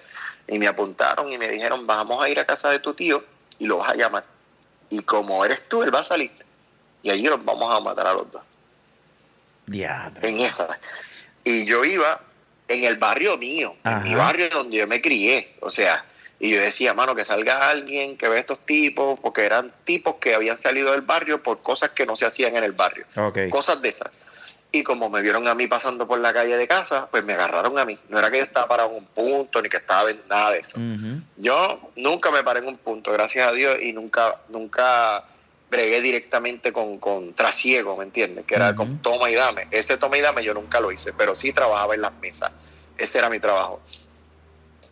y 0.46 0.58
me 0.58 0.68
apuntaron 0.68 1.32
y 1.32 1.38
me 1.38 1.48
dijeron 1.48 1.86
vamos 1.86 2.22
a 2.22 2.28
ir 2.28 2.38
a 2.38 2.44
casa 2.44 2.68
de 2.68 2.78
tu 2.78 2.92
tío 2.92 3.24
y 3.58 3.66
lo 3.66 3.78
vas 3.78 3.90
a 3.90 3.94
llamar. 3.94 4.24
Y 4.90 5.00
como 5.00 5.42
eres 5.44 5.66
tú, 5.66 5.82
él 5.82 5.94
va 5.94 6.00
a 6.00 6.04
salir. 6.04 6.30
Y 7.02 7.10
allí 7.10 7.24
los 7.24 7.42
vamos 7.42 7.74
a 7.74 7.80
matar 7.80 8.06
a 8.06 8.12
los 8.12 8.30
dos. 8.30 8.42
Ya. 9.66 10.12
En 10.20 10.40
esa. 10.40 10.78
Y 11.42 11.64
yo 11.64 11.84
iba 11.84 12.20
en 12.68 12.84
el 12.84 12.98
barrio 12.98 13.38
mío, 13.38 13.76
en 13.82 14.02
mi 14.02 14.14
barrio 14.14 14.50
donde 14.50 14.76
yo 14.76 14.86
me 14.86 15.00
crié. 15.00 15.54
O 15.60 15.70
sea, 15.70 16.04
y 16.40 16.50
yo 16.50 16.60
decía, 16.60 16.94
mano, 16.94 17.14
que 17.14 17.24
salga 17.24 17.68
alguien 17.68 18.16
que 18.16 18.28
ve 18.28 18.38
estos 18.38 18.64
tipos, 18.64 19.18
porque 19.18 19.44
eran 19.44 19.72
tipos 19.84 20.16
que 20.16 20.34
habían 20.34 20.56
salido 20.56 20.92
del 20.92 21.00
barrio 21.00 21.42
por 21.42 21.62
cosas 21.62 21.90
que 21.90 22.06
no 22.06 22.16
se 22.16 22.26
hacían 22.26 22.56
en 22.56 22.62
el 22.62 22.72
barrio. 22.72 23.06
Cosas 23.50 23.82
de 23.82 23.88
esas. 23.88 24.12
Y 24.70 24.82
como 24.84 25.08
me 25.08 25.20
vieron 25.22 25.48
a 25.48 25.54
mí 25.54 25.66
pasando 25.66 26.06
por 26.06 26.18
la 26.20 26.32
calle 26.32 26.56
de 26.56 26.68
casa, 26.68 27.08
pues 27.10 27.24
me 27.24 27.32
agarraron 27.32 27.78
a 27.78 27.84
mí. 27.84 27.98
No 28.08 28.18
era 28.18 28.30
que 28.30 28.36
yo 28.36 28.44
estaba 28.44 28.68
parado 28.68 28.90
en 28.90 28.96
un 28.96 29.06
punto, 29.06 29.62
ni 29.62 29.68
que 29.68 29.78
estaba 29.78 30.10
en 30.10 30.20
nada 30.28 30.52
de 30.52 30.58
eso. 30.58 30.78
Yo 31.36 31.90
nunca 31.96 32.30
me 32.30 32.44
paré 32.44 32.60
en 32.60 32.68
un 32.68 32.76
punto, 32.76 33.10
gracias 33.12 33.48
a 33.48 33.52
Dios, 33.52 33.78
y 33.80 33.92
nunca, 33.92 34.36
nunca 34.48 35.24
bregué 35.70 36.00
directamente 36.00 36.72
con, 36.72 36.98
con 36.98 37.34
trasiego, 37.34 37.96
¿me 37.96 38.04
entiendes? 38.04 38.44
Que 38.44 38.54
era 38.54 38.74
con 38.74 38.98
toma 38.98 39.30
y 39.30 39.34
dame. 39.34 39.66
Ese 39.70 39.96
toma 39.96 40.18
y 40.18 40.20
dame 40.20 40.44
yo 40.44 40.54
nunca 40.54 40.80
lo 40.80 40.92
hice, 40.92 41.12
pero 41.14 41.34
sí 41.34 41.52
trabajaba 41.52 41.94
en 41.94 42.02
las 42.02 42.12
mesas. 42.20 42.52
Ese 42.96 43.18
era 43.18 43.28
mi 43.28 43.40
trabajo. 43.40 43.80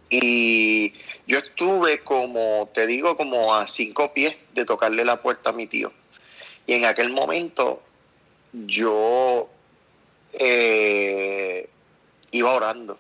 Y 0.09 0.95
yo 1.26 1.38
estuve 1.38 1.99
como, 1.99 2.71
te 2.73 2.87
digo, 2.87 3.16
como 3.16 3.54
a 3.54 3.66
cinco 3.66 4.12
pies 4.12 4.37
de 4.54 4.64
tocarle 4.64 5.04
la 5.04 5.21
puerta 5.21 5.50
a 5.50 5.52
mi 5.52 5.66
tío. 5.66 5.92
Y 6.66 6.75
en 6.75 6.85
aquel 6.85 7.11
momento 7.11 7.83
yo 8.52 9.49
eh, 10.33 11.68
iba 12.30 12.52
orando. 12.52 12.99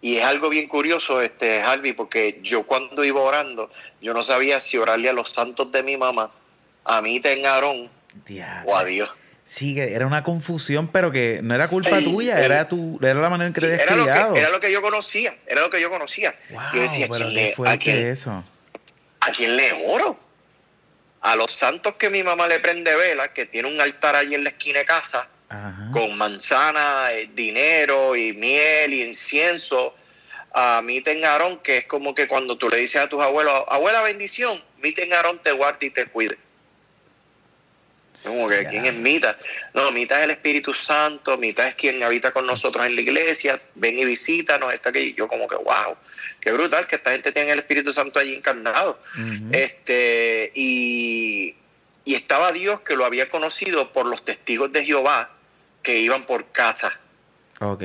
Y 0.00 0.16
es 0.16 0.24
algo 0.24 0.48
bien 0.48 0.68
curioso, 0.68 1.20
este 1.20 1.60
Harvey, 1.60 1.92
porque 1.92 2.38
yo 2.42 2.64
cuando 2.64 3.04
iba 3.04 3.20
orando, 3.20 3.70
yo 4.00 4.14
no 4.14 4.22
sabía 4.22 4.60
si 4.60 4.76
orarle 4.76 5.08
a 5.08 5.12
los 5.12 5.30
santos 5.30 5.72
de 5.72 5.82
mi 5.82 5.96
mamá, 5.96 6.30
a 6.84 7.02
mí 7.02 7.18
ten 7.20 7.44
Aarón 7.44 7.90
o 8.66 8.76
a 8.76 8.84
Dios. 8.84 9.10
Sí, 9.48 9.78
era 9.78 10.08
una 10.08 10.24
confusión, 10.24 10.88
pero 10.88 11.12
que 11.12 11.38
no 11.40 11.54
era 11.54 11.68
culpa 11.68 12.00
tuya, 12.00 12.44
era 12.44 12.66
tu, 12.66 12.98
era 13.00 13.20
la 13.20 13.30
manera 13.30 13.46
en 13.46 13.54
que 13.54 13.60
te 13.60 13.66
habías 13.68 13.82
era 13.82 13.92
criado. 13.92 14.28
Lo 14.30 14.34
que, 14.34 14.40
era 14.40 14.50
lo 14.50 14.60
que 14.60 14.72
yo 14.72 14.82
conocía, 14.82 15.36
era 15.46 15.60
lo 15.60 15.70
que 15.70 15.80
yo 15.80 15.88
conocía. 15.88 16.34
yo 16.74 16.80
decía, 16.80 17.06
pero 17.08 17.28
¿qué 17.28 17.54
¿a 17.64 17.78
quién, 17.78 18.08
eso? 18.08 18.42
¿A 19.20 19.30
quién 19.30 19.56
le 19.56 19.72
oro? 19.86 20.18
A 21.20 21.36
los 21.36 21.52
santos 21.52 21.94
que 21.94 22.10
mi 22.10 22.24
mamá 22.24 22.48
le 22.48 22.58
prende 22.58 22.92
vela, 22.96 23.32
que 23.32 23.46
tiene 23.46 23.68
un 23.72 23.80
altar 23.80 24.16
ahí 24.16 24.34
en 24.34 24.42
la 24.42 24.50
esquina 24.50 24.80
de 24.80 24.84
casa, 24.84 25.28
con 25.92 26.18
manzana, 26.18 27.12
eh, 27.12 27.30
dinero 27.32 28.16
y 28.16 28.32
miel 28.32 28.94
y 28.94 29.02
incienso. 29.04 29.94
A 30.54 30.82
mí 30.82 31.04
Aarón, 31.24 31.58
que 31.58 31.78
es 31.78 31.86
como 31.86 32.16
que 32.16 32.26
cuando 32.26 32.58
tú 32.58 32.68
le 32.68 32.78
dices 32.78 33.00
a 33.00 33.08
tus 33.08 33.22
abuelos, 33.22 33.62
abuela 33.68 34.02
bendición, 34.02 34.60
mi 34.78 34.92
Aarón 35.12 35.38
te 35.38 35.52
guarde 35.52 35.86
y 35.86 35.90
te 35.90 36.06
cuide. 36.06 36.36
Como 38.24 38.48
que 38.48 38.64
quién 38.66 38.86
es 38.86 38.94
Mita. 38.94 39.36
No, 39.74 39.90
Mita 39.92 40.18
es 40.18 40.24
el 40.24 40.30
Espíritu 40.30 40.72
Santo, 40.74 41.36
Mita 41.36 41.68
es 41.68 41.74
quien 41.74 42.02
habita 42.02 42.30
con 42.30 42.46
nosotros 42.46 42.86
en 42.86 42.94
la 42.94 43.00
iglesia, 43.00 43.60
ven 43.74 43.98
y 43.98 44.04
visítanos, 44.04 44.72
está 44.72 44.90
aquí. 44.90 45.14
Yo 45.14 45.28
como 45.28 45.46
que, 45.46 45.56
wow, 45.56 45.96
qué 46.40 46.52
brutal 46.52 46.86
que 46.86 46.96
esta 46.96 47.12
gente 47.12 47.32
tiene 47.32 47.52
el 47.52 47.58
Espíritu 47.58 47.92
Santo 47.92 48.18
allí 48.18 48.34
encarnado. 48.34 48.98
Este, 49.52 50.52
y 50.54 51.54
y 52.06 52.14
estaba 52.14 52.52
Dios 52.52 52.80
que 52.80 52.94
lo 52.94 53.04
había 53.04 53.28
conocido 53.28 53.92
por 53.92 54.06
los 54.06 54.24
testigos 54.24 54.70
de 54.72 54.84
Jehová 54.84 55.28
que 55.82 55.98
iban 55.98 56.24
por 56.24 56.52
casa. 56.52 56.96
Ok. 57.58 57.82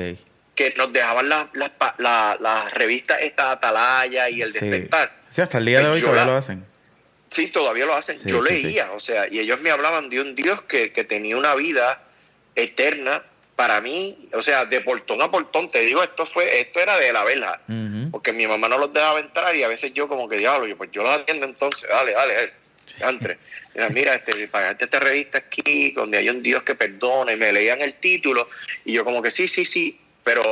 Que 0.54 0.74
nos 0.76 0.92
dejaban 0.92 1.28
las 1.28 1.46
la, 1.54 1.72
la, 1.98 2.36
la 2.40 2.68
revistas 2.70 3.18
esta 3.20 3.50
Atalaya 3.50 4.30
y 4.30 4.42
el 4.42 4.48
Sí. 4.48 4.68
Despertar. 4.68 5.12
Sí, 5.28 5.40
hasta 5.40 5.58
el 5.58 5.64
día 5.66 5.80
de 5.80 5.86
Pues 5.86 5.98
hoy 5.98 6.02
todavía 6.02 6.24
lo 6.24 6.36
hacen. 6.36 6.64
Sí, 7.32 7.48
todavía 7.48 7.86
lo 7.86 7.94
hacen. 7.94 8.16
Sí, 8.16 8.28
Yo 8.28 8.42
sí, 8.42 8.58
sí. 8.58 8.66
leía, 8.66 8.92
o 8.92 9.00
sea, 9.00 9.26
y 9.30 9.38
ellos 9.38 9.60
me 9.60 9.70
hablaban 9.70 10.08
de 10.10 10.20
un 10.20 10.34
Dios 10.34 10.62
que, 10.62 10.92
que 10.92 11.04
tenía 11.04 11.36
una 11.36 11.54
vida 11.54 12.02
eterna 12.54 13.22
para 13.56 13.80
mí, 13.80 14.28
o 14.32 14.42
sea, 14.42 14.64
de 14.64 14.80
portón 14.80 15.22
a 15.22 15.30
portón. 15.30 15.70
Te 15.70 15.80
digo, 15.80 16.02
esto 16.02 16.26
fue, 16.26 16.60
esto 16.60 16.80
era 16.80 16.96
de 16.96 17.12
la 17.12 17.24
vela, 17.24 17.60
porque 18.10 18.32
mi 18.32 18.46
mamá 18.46 18.68
no 18.68 18.78
los 18.78 18.92
dejaba 18.92 19.20
entrar 19.20 19.54
y 19.56 19.62
a 19.62 19.68
veces 19.68 19.92
yo 19.94 20.08
como 20.08 20.28
que 20.28 20.36
diablo, 20.36 20.66
yo 20.66 20.76
pues 20.76 20.90
yo 20.92 21.02
los 21.02 21.16
atiendo 21.16 21.46
entonces, 21.46 21.88
dale, 21.88 22.12
dale. 22.12 22.52
Entre. 23.00 23.38
Mira, 23.74 23.88
mira, 23.88 24.14
este, 24.16 24.48
pagaste 24.48 24.84
esta 24.84 25.00
revista 25.00 25.38
aquí, 25.38 25.92
donde 25.92 26.18
hay 26.18 26.28
un 26.28 26.42
Dios 26.42 26.62
que 26.62 26.74
perdona, 26.74 27.32
y 27.32 27.36
me 27.36 27.52
leían 27.52 27.80
el 27.80 27.94
título, 27.94 28.48
y 28.84 28.92
yo 28.92 29.04
como 29.04 29.22
que 29.22 29.30
sí, 29.30 29.48
sí, 29.48 29.64
sí, 29.64 29.98
pero 30.24 30.42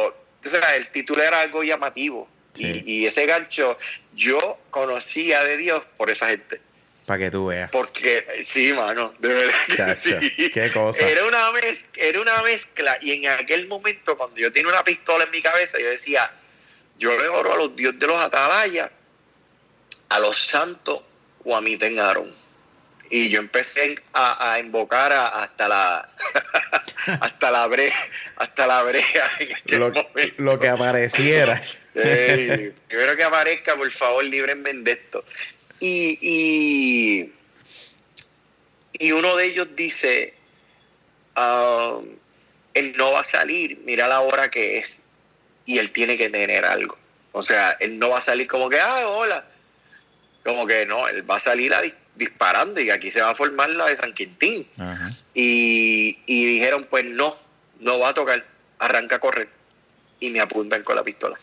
o 0.44 0.49
sea, 0.49 0.76
el 0.76 0.88
título 0.90 1.22
era 1.22 1.40
algo 1.40 1.62
llamativo. 1.62 2.28
Y, 2.56 2.90
y 2.90 3.06
ese 3.06 3.26
gancho, 3.26 3.78
yo 4.14 4.58
conocía 4.70 5.44
de 5.44 5.56
Dios 5.56 5.82
por 5.96 6.10
esa 6.10 6.28
gente. 6.28 6.60
Para 7.10 7.24
que 7.24 7.30
tú 7.32 7.46
veas. 7.46 7.68
Porque, 7.72 8.24
sí, 8.44 8.72
mano, 8.72 9.14
de 9.18 9.28
verdad 9.34 9.52
que 9.66 9.76
Chacho, 9.76 10.20
sí. 10.20 10.50
qué 10.54 10.70
cosa. 10.72 11.08
Era 11.08 11.24
una, 11.24 11.50
mez- 11.50 11.86
era 11.96 12.20
una 12.20 12.40
mezcla. 12.42 12.98
Y 13.00 13.10
en 13.14 13.26
aquel 13.32 13.66
momento, 13.66 14.16
cuando 14.16 14.36
yo 14.36 14.52
tenía 14.52 14.68
una 14.70 14.84
pistola 14.84 15.24
en 15.24 15.32
mi 15.32 15.42
cabeza, 15.42 15.80
yo 15.80 15.88
decía, 15.90 16.30
yo 17.00 17.18
le 17.20 17.26
oro 17.26 17.52
a 17.54 17.56
los 17.56 17.74
dioses 17.74 17.98
de 17.98 18.06
los 18.06 18.16
atalayas, 18.22 18.92
a 20.08 20.20
los 20.20 20.36
santos 20.36 21.00
o 21.42 21.56
a 21.56 21.60
mi 21.60 21.76
Aarón. 21.98 22.32
Y 23.10 23.28
yo 23.28 23.40
empecé 23.40 24.00
a, 24.12 24.52
a 24.52 24.60
invocar 24.60 25.12
a- 25.12 25.26
hasta 25.42 25.66
la 25.66 26.08
hasta 27.20 27.50
la 27.50 27.66
brea, 27.66 28.08
hasta 28.36 28.68
la 28.68 28.84
brea 28.84 29.30
en 29.40 29.56
aquel 29.56 29.80
Lo, 29.80 29.90
momento. 29.90 30.34
lo 30.38 30.60
que 30.60 30.68
apareciera. 30.68 31.60
Primero 31.92 33.16
que 33.16 33.24
aparezca, 33.24 33.74
por 33.74 33.90
favor, 33.90 34.22
librenme 34.22 34.72
de 34.74 34.92
esto. 34.92 35.24
Y, 35.80 36.18
y, 36.20 37.32
y 38.92 39.12
uno 39.12 39.34
de 39.37 39.46
ellos 39.46 39.68
dice, 39.75 40.34
um, 41.37 42.04
él 42.75 42.94
no 42.96 43.12
va 43.12 43.20
a 43.20 43.25
salir, 43.25 43.80
mira 43.84 44.06
la 44.06 44.20
hora 44.20 44.50
que 44.50 44.78
es, 44.78 44.99
y 45.64 45.78
él 45.78 45.90
tiene 45.90 46.16
que 46.16 46.28
tener 46.28 46.64
algo. 46.64 46.99
O 47.32 47.42
sea, 47.42 47.76
él 47.80 47.99
no 47.99 48.10
va 48.10 48.18
a 48.18 48.22
salir 48.22 48.46
como 48.46 48.68
que, 48.68 48.78
ah, 48.80 49.06
hola. 49.08 49.46
Como 50.44 50.66
que 50.66 50.84
no, 50.87 51.06
él 51.08 51.28
va 51.28 51.37
a 51.37 51.40
salir 51.40 51.72
a 51.75 51.82
dis- 51.82 51.94
disparando 52.16 52.80
y 52.80 52.90
aquí 52.90 53.10
se 53.10 53.20
va 53.20 53.30
a 53.30 53.34
formar 53.34 53.70
la 53.70 53.87
de 53.87 53.96
San 53.96 54.12
Quintín. 54.12 54.66
Y, 55.34 56.18
y 56.26 56.44
dijeron, 56.46 56.87
pues 56.90 57.04
no, 57.04 57.37
no 57.78 57.99
va 57.99 58.10
a 58.10 58.14
tocar, 58.14 58.44
arranca 58.78 59.16
a 59.16 59.18
correr. 59.20 59.49
Y 60.18 60.30
me 60.30 60.40
apuntan 60.40 60.82
con 60.82 60.96
la 60.96 61.04
pistola. 61.04 61.38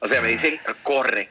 O 0.00 0.08
sea, 0.08 0.20
me 0.20 0.28
dicen, 0.28 0.58
corre. 0.82 1.28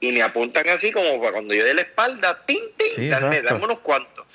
Y 0.00 0.12
me 0.12 0.22
apuntan 0.22 0.68
así 0.68 0.90
como 0.90 1.18
para 1.20 1.32
cuando 1.32 1.54
yo 1.54 1.64
dé 1.64 1.74
la 1.74 1.82
espalda, 1.82 2.44
tin, 2.44 2.60
tin, 2.76 2.88
Sí, 2.94 3.08
dame, 3.08 3.40
dame 3.42 3.64
unos 3.64 3.80
cuantos. 3.80 4.26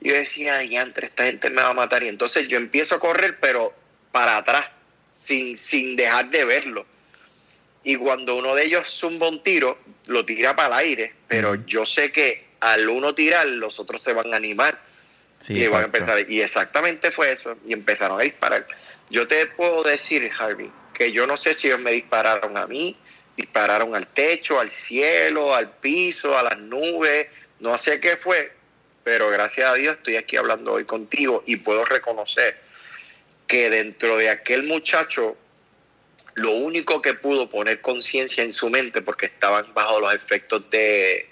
Y 0.00 0.08
yo 0.08 0.14
decía, 0.14 0.58
diantre, 0.58 1.06
esta 1.06 1.24
gente 1.24 1.48
me 1.50 1.62
va 1.62 1.68
a 1.68 1.74
matar. 1.74 2.02
Y 2.02 2.08
entonces 2.08 2.48
yo 2.48 2.56
empiezo 2.56 2.96
a 2.96 3.00
correr, 3.00 3.38
pero 3.40 3.72
para 4.10 4.36
atrás, 4.36 4.66
sin, 5.16 5.56
sin 5.56 5.94
dejar 5.96 6.30
de 6.30 6.44
verlo. 6.44 6.86
Y 7.84 7.96
cuando 7.96 8.36
uno 8.36 8.54
de 8.54 8.64
ellos 8.64 8.88
zumba 8.88 9.28
un 9.28 9.42
tiro, 9.42 9.78
lo 10.06 10.24
tira 10.24 10.56
para 10.56 10.80
el 10.80 10.86
aire. 10.86 11.14
Pero 11.28 11.54
yo 11.66 11.84
sé 11.84 12.10
que 12.10 12.44
al 12.60 12.88
uno 12.88 13.14
tirar, 13.14 13.46
los 13.46 13.78
otros 13.80 14.02
se 14.02 14.12
van 14.12 14.32
a 14.32 14.36
animar 14.36 14.78
Sí, 15.38 15.54
y 15.54 15.66
van 15.66 15.82
a 15.82 15.84
empezar. 15.86 16.30
Y 16.30 16.40
exactamente 16.40 17.10
fue 17.10 17.32
eso. 17.32 17.56
Y 17.66 17.72
empezaron 17.72 18.20
a 18.20 18.22
disparar. 18.22 18.66
Yo 19.10 19.26
te 19.26 19.46
puedo 19.46 19.82
decir, 19.82 20.30
Harvey, 20.38 20.70
que 20.94 21.10
yo 21.10 21.26
no 21.26 21.36
sé 21.36 21.52
si 21.52 21.66
ellos 21.66 21.80
me 21.80 21.90
dispararon 21.90 22.56
a 22.56 22.66
mí, 22.66 22.96
dispararon 23.36 23.94
al 23.94 24.06
techo, 24.06 24.60
al 24.60 24.70
cielo, 24.70 25.54
al 25.54 25.70
piso, 25.70 26.36
a 26.36 26.42
las 26.42 26.58
nubes, 26.58 27.28
no 27.60 27.78
sé 27.78 28.00
qué 28.00 28.16
fue, 28.16 28.52
pero 29.04 29.30
gracias 29.30 29.70
a 29.70 29.74
Dios 29.74 29.96
estoy 29.96 30.16
aquí 30.16 30.36
hablando 30.36 30.72
hoy 30.72 30.84
contigo 30.84 31.42
y 31.46 31.56
puedo 31.56 31.84
reconocer 31.84 32.58
que 33.46 33.70
dentro 33.70 34.16
de 34.16 34.30
aquel 34.30 34.64
muchacho, 34.64 35.36
lo 36.34 36.52
único 36.52 37.02
que 37.02 37.14
pudo 37.14 37.48
poner 37.48 37.80
conciencia 37.80 38.42
en 38.42 38.52
su 38.52 38.70
mente, 38.70 39.02
porque 39.02 39.26
estaban 39.26 39.72
bajo 39.74 40.00
los 40.00 40.14
efectos 40.14 40.70
de, 40.70 41.28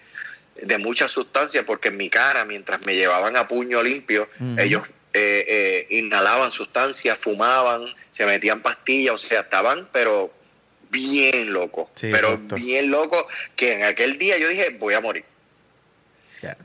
de 0.60 0.78
muchas 0.78 1.12
sustancias, 1.12 1.64
porque 1.64 1.88
en 1.88 1.96
mi 1.96 2.10
cara, 2.10 2.44
mientras 2.44 2.84
me 2.84 2.94
llevaban 2.94 3.36
a 3.36 3.48
puño 3.48 3.82
limpio, 3.82 4.28
ellos 4.58 4.82
eh, 5.12 5.44
eh, 5.48 5.86
inhalaban 5.96 6.52
sustancias, 6.52 7.18
fumaban, 7.18 7.94
se 8.12 8.26
metían 8.26 8.60
pastillas, 8.60 9.14
o 9.14 9.18
sea, 9.18 9.40
estaban, 9.40 9.88
pero 9.90 10.32
bien 10.90 11.52
locos, 11.52 11.88
Sí, 11.94 12.08
pero 12.10 12.32
exacto. 12.32 12.56
bien 12.56 12.90
locos, 12.90 13.24
que 13.56 13.72
en 13.72 13.84
aquel 13.84 14.18
día 14.18 14.38
yo 14.38 14.48
dije, 14.48 14.70
voy 14.70 14.94
a 14.94 15.00
morir. 15.00 15.24
Ya. 16.42 16.56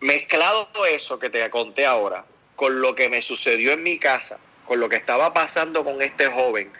Mezclado 0.00 0.68
eso 0.86 1.18
que 1.18 1.30
te 1.30 1.48
conté 1.50 1.86
ahora, 1.86 2.24
con 2.56 2.80
lo 2.80 2.94
que 2.94 3.08
me 3.08 3.22
sucedió 3.22 3.72
en 3.72 3.82
mi 3.82 3.98
casa, 3.98 4.38
con 4.66 4.80
lo 4.80 4.88
que 4.88 4.96
estaba 4.96 5.32
pasando 5.32 5.84
con 5.84 6.00
este 6.02 6.26
joven, 6.26 6.70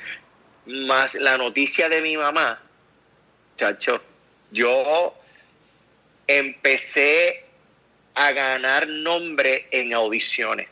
más 0.66 1.14
la 1.14 1.37
noticia 1.38 1.88
de 1.88 2.03
mi 2.03 2.16
mamá, 2.16 2.62
chacho, 3.57 4.03
yo 4.51 5.14
empecé 6.27 7.44
a 8.14 8.33
ganar 8.33 8.88
nombre 8.88 9.66
en 9.70 9.94
audiciones. 9.94 10.68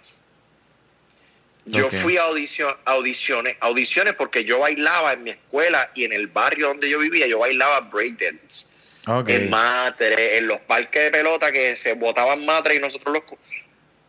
Yo 1.70 1.90
fui 1.90 2.16
a 2.16 2.22
audición, 2.22 2.74
audiciones, 2.84 3.56
audiciones 3.60 4.14
porque 4.14 4.44
yo 4.44 4.60
bailaba 4.60 5.12
en 5.12 5.22
mi 5.22 5.30
escuela 5.30 5.90
y 5.94 6.04
en 6.04 6.12
el 6.12 6.26
barrio 6.26 6.68
donde 6.68 6.88
yo 6.88 6.98
vivía, 6.98 7.26
yo 7.26 7.38
bailaba 7.38 7.80
breakdance 7.80 8.66
en 9.26 9.50
matre, 9.50 10.38
en 10.38 10.46
los 10.46 10.60
parques 10.60 11.04
de 11.04 11.10
pelota 11.10 11.50
que 11.50 11.76
se 11.76 11.94
botaban 11.94 12.44
matre 12.44 12.74
y 12.74 12.78
nosotros 12.78 13.14
los, 13.14 13.38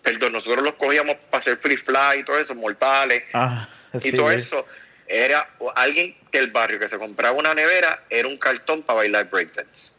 perdón, 0.02 0.34
nosotros 0.34 0.63
los 0.63 0.74
cogíamos 0.76 1.15
para 1.30 1.39
hacer 1.39 1.58
free 1.58 1.78
fly 1.78 2.19
y 2.19 2.24
todo 2.24 2.38
eso, 2.39 2.56
mortales 2.56 3.24
Ah, 3.34 3.67
y 4.04 4.12
todo 4.12 4.32
eso. 4.32 4.65
Era 5.08 5.50
alguien 5.76 6.15
del 6.32 6.52
barrio 6.52 6.80
que 6.80 6.88
se 6.88 7.00
compraba 7.00 7.36
una 7.38 7.54
nevera, 7.54 8.04
era 8.10 8.28
un 8.28 8.38
cartón 8.38 8.84
para 8.84 8.98
bailar 8.98 9.30
breakdance. 9.30 9.93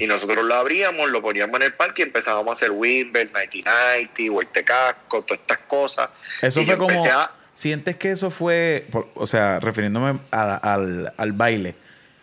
Y 0.00 0.06
nosotros 0.06 0.44
lo 0.44 0.54
abríamos, 0.54 1.10
lo 1.10 1.20
poníamos 1.20 1.56
en 1.56 1.62
el 1.66 1.72
parque 1.74 2.02
y 2.02 2.04
empezábamos 2.04 2.50
a 2.50 2.52
hacer 2.52 2.70
Wimber, 2.70 3.26
1990, 3.26 4.32
Huerte 4.32 4.64
Casco, 4.64 5.22
todas 5.22 5.40
estas 5.40 5.58
cosas. 5.58 6.10
Eso 6.40 6.60
Y 6.60 6.64
fue 6.64 6.78
como. 6.78 7.04
a- 7.06 7.30
¿Sientes 7.54 7.96
que 7.96 8.12
eso 8.12 8.30
fue, 8.30 8.86
o 9.14 9.26
sea, 9.26 9.60
refiriéndome 9.60 10.18
a- 10.30 10.56
al, 10.74 11.12
al 11.16 11.32
baile, 11.32 11.74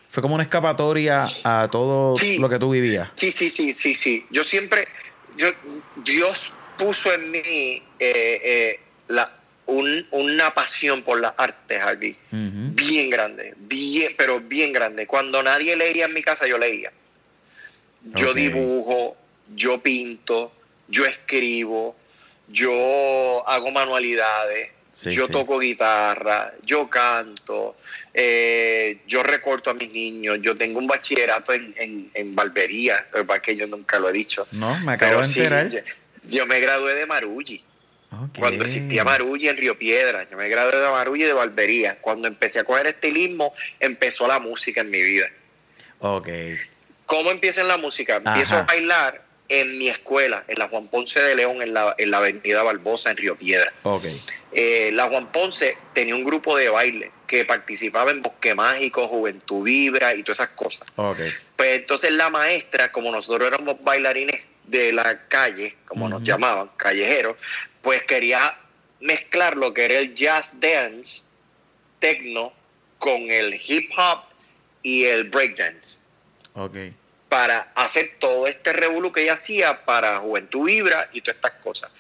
fue 0.10 0.22
como 0.24 0.34
una 0.34 0.44
escapatoria 0.44 1.28
a 1.44 1.68
todo 1.72 2.16
Sí. 2.16 2.40
lo 2.40 2.50
que 2.50 2.58
tú 2.58 2.72
vivías? 2.72 3.10
Sí, 3.16 3.30
sí, 3.32 3.50
sí, 3.50 3.74
sí, 3.74 3.94
sí. 3.94 4.26
Yo 4.32 4.42
siempre, 4.44 4.88
yo, 5.38 5.50
Dios 5.98 6.52
puso 6.78 7.14
en 7.14 7.30
mí 7.32 7.40
eh, 7.40 7.84
eh, 8.00 8.80
la, 9.10 9.32
un- 9.68 10.08
una 10.12 10.52
pasión 10.56 11.04
por 11.04 11.20
las 11.20 11.34
artes 11.38 11.80
aquí, 11.84 12.16
bien 12.32 13.10
grande, 13.12 13.54
bien, 13.58 14.16
pero 14.18 14.40
bien 14.40 14.72
grande. 14.74 15.06
Cuando 15.06 15.44
nadie 15.44 15.76
leía 15.76 16.06
en 16.06 16.14
mi 16.14 16.24
casa, 16.24 16.48
yo 16.48 16.58
leía. 16.58 16.92
Yo 18.04 18.34
dibujo, 18.34 19.18
yo 19.56 19.82
pinto, 19.82 20.52
yo 20.88 21.06
escribo, 21.06 21.96
yo 22.48 23.44
hago 23.48 23.72
manualidades, 23.72 24.72
Sí, 24.92 25.12
yo 25.12 25.28
sí. 25.28 25.32
toco 25.32 25.60
guitarra, 25.60 26.54
yo 26.64 26.90
canto, 26.90 27.78
eh, 28.14 28.98
yo 29.08 29.24
recorto 29.24 29.70
a 29.70 29.74
mis 29.74 29.92
niños, 29.94 30.40
yo 30.42 30.58
tengo 30.58 30.78
un 30.80 30.88
bachillerato 30.88 31.54
en, 31.54 31.74
en, 31.78 32.12
en 32.14 32.36
barbería, 32.36 33.08
lo 33.14 33.26
que 33.42 33.56
yo 33.56 33.66
nunca 33.68 33.98
lo 33.98 34.10
he 34.10 34.12
dicho. 34.14 34.46
No, 34.52 34.78
me 34.80 34.94
acabo 34.94 35.12
Pero 35.12 35.28
de 35.28 35.34
sí, 35.34 35.40
enterar. 35.40 35.70
yo, 35.70 35.80
yo 36.24 36.46
me 36.46 36.60
gradué 36.60 36.96
de 36.96 37.06
Marulli, 37.06 37.64
Ok. 38.12 38.40
cuando 38.40 38.64
existía 38.66 39.04
Marulli 39.06 39.48
en 39.48 39.56
Río 39.56 39.78
Piedra, 39.78 40.28
yo 40.30 40.36
me 40.36 40.50
gradué 40.50 40.78
de 40.78 40.90
Marulli 40.90 41.24
de 41.24 41.34
barbería. 41.34 41.98
Cuando 42.02 42.28
empecé 42.28 42.60
a 42.60 42.64
coger 42.66 42.88
estilismo, 42.88 43.54
empezó 43.80 44.28
la 44.28 44.40
música 44.40 44.82
en 44.82 44.90
mi 44.90 45.02
vida. 45.02 45.28
Ok. 46.00 46.28
¿Cómo 47.10 47.32
empieza 47.32 47.62
en 47.62 47.68
la 47.68 47.78
música? 47.78 48.18
Empiezo 48.18 48.54
Ajá. 48.54 48.66
a 48.66 48.68
bailar 48.68 49.24
en 49.48 49.80
mi 49.80 49.90
escuela, 49.90 50.44
en 50.48 50.60
la 50.60 50.68
Juan 50.68 50.90
Ponce 50.90 51.20
de 51.20 51.36
León, 51.36 51.60
en 51.64 51.74
la, 51.74 51.96
en 51.98 52.12
la 52.12 52.18
avenida 52.18 52.62
Barbosa, 52.62 53.10
en 53.10 53.18
Río 53.18 53.36
Piedra. 53.36 53.74
Eh, 54.52 54.92
la 54.94 55.08
Juan 55.10 55.32
Ponce 55.32 55.76
tenía 55.94 56.14
un 56.14 56.24
grupo 56.24 56.56
de 56.56 56.70
baile 56.70 57.12
que 57.26 57.46
participaba 57.46 58.12
en 58.12 58.22
Bosque 58.22 58.54
Mágico, 58.54 59.08
Juventud 59.08 59.64
Vibra 59.64 60.14
y 60.14 60.22
todas 60.22 60.38
esas 60.38 60.50
cosas. 60.50 60.88
Pues 61.56 61.80
entonces 61.80 62.12
la 62.12 62.30
maestra, 62.30 62.92
como 62.92 63.12
nosotros 63.12 63.48
éramos 63.48 63.84
bailarines 63.84 64.44
de 64.66 64.94
la 64.94 65.28
calle, 65.30 65.78
como 65.86 66.08
nos 66.08 66.22
llamaban, 66.22 66.70
callejeros, 66.78 67.38
pues 67.82 68.04
quería 68.04 68.56
mezclar 69.00 69.58
lo 69.58 69.74
que 69.74 69.86
era 69.86 69.98
el 69.98 70.14
jazz 70.14 70.60
dance, 70.60 71.24
techno, 71.98 72.54
con 73.00 73.32
el 73.32 73.60
hip 73.66 73.90
hop 73.98 74.26
y 74.84 75.06
el 75.06 75.24
breakdance. 75.24 76.02
Para 77.30 77.72
hacer 77.76 78.16
todo 78.20 78.48
este 78.48 78.74
revuelo 78.74 79.12
que 79.12 79.24
ella 79.24 79.34
hacía 79.34 79.86
para 79.86 80.20
Juventud 80.20 80.66
Vibra 80.66 81.10
y 81.14 81.22
todas 81.22 81.36
estas 81.36 81.54
cosas. 81.64 81.92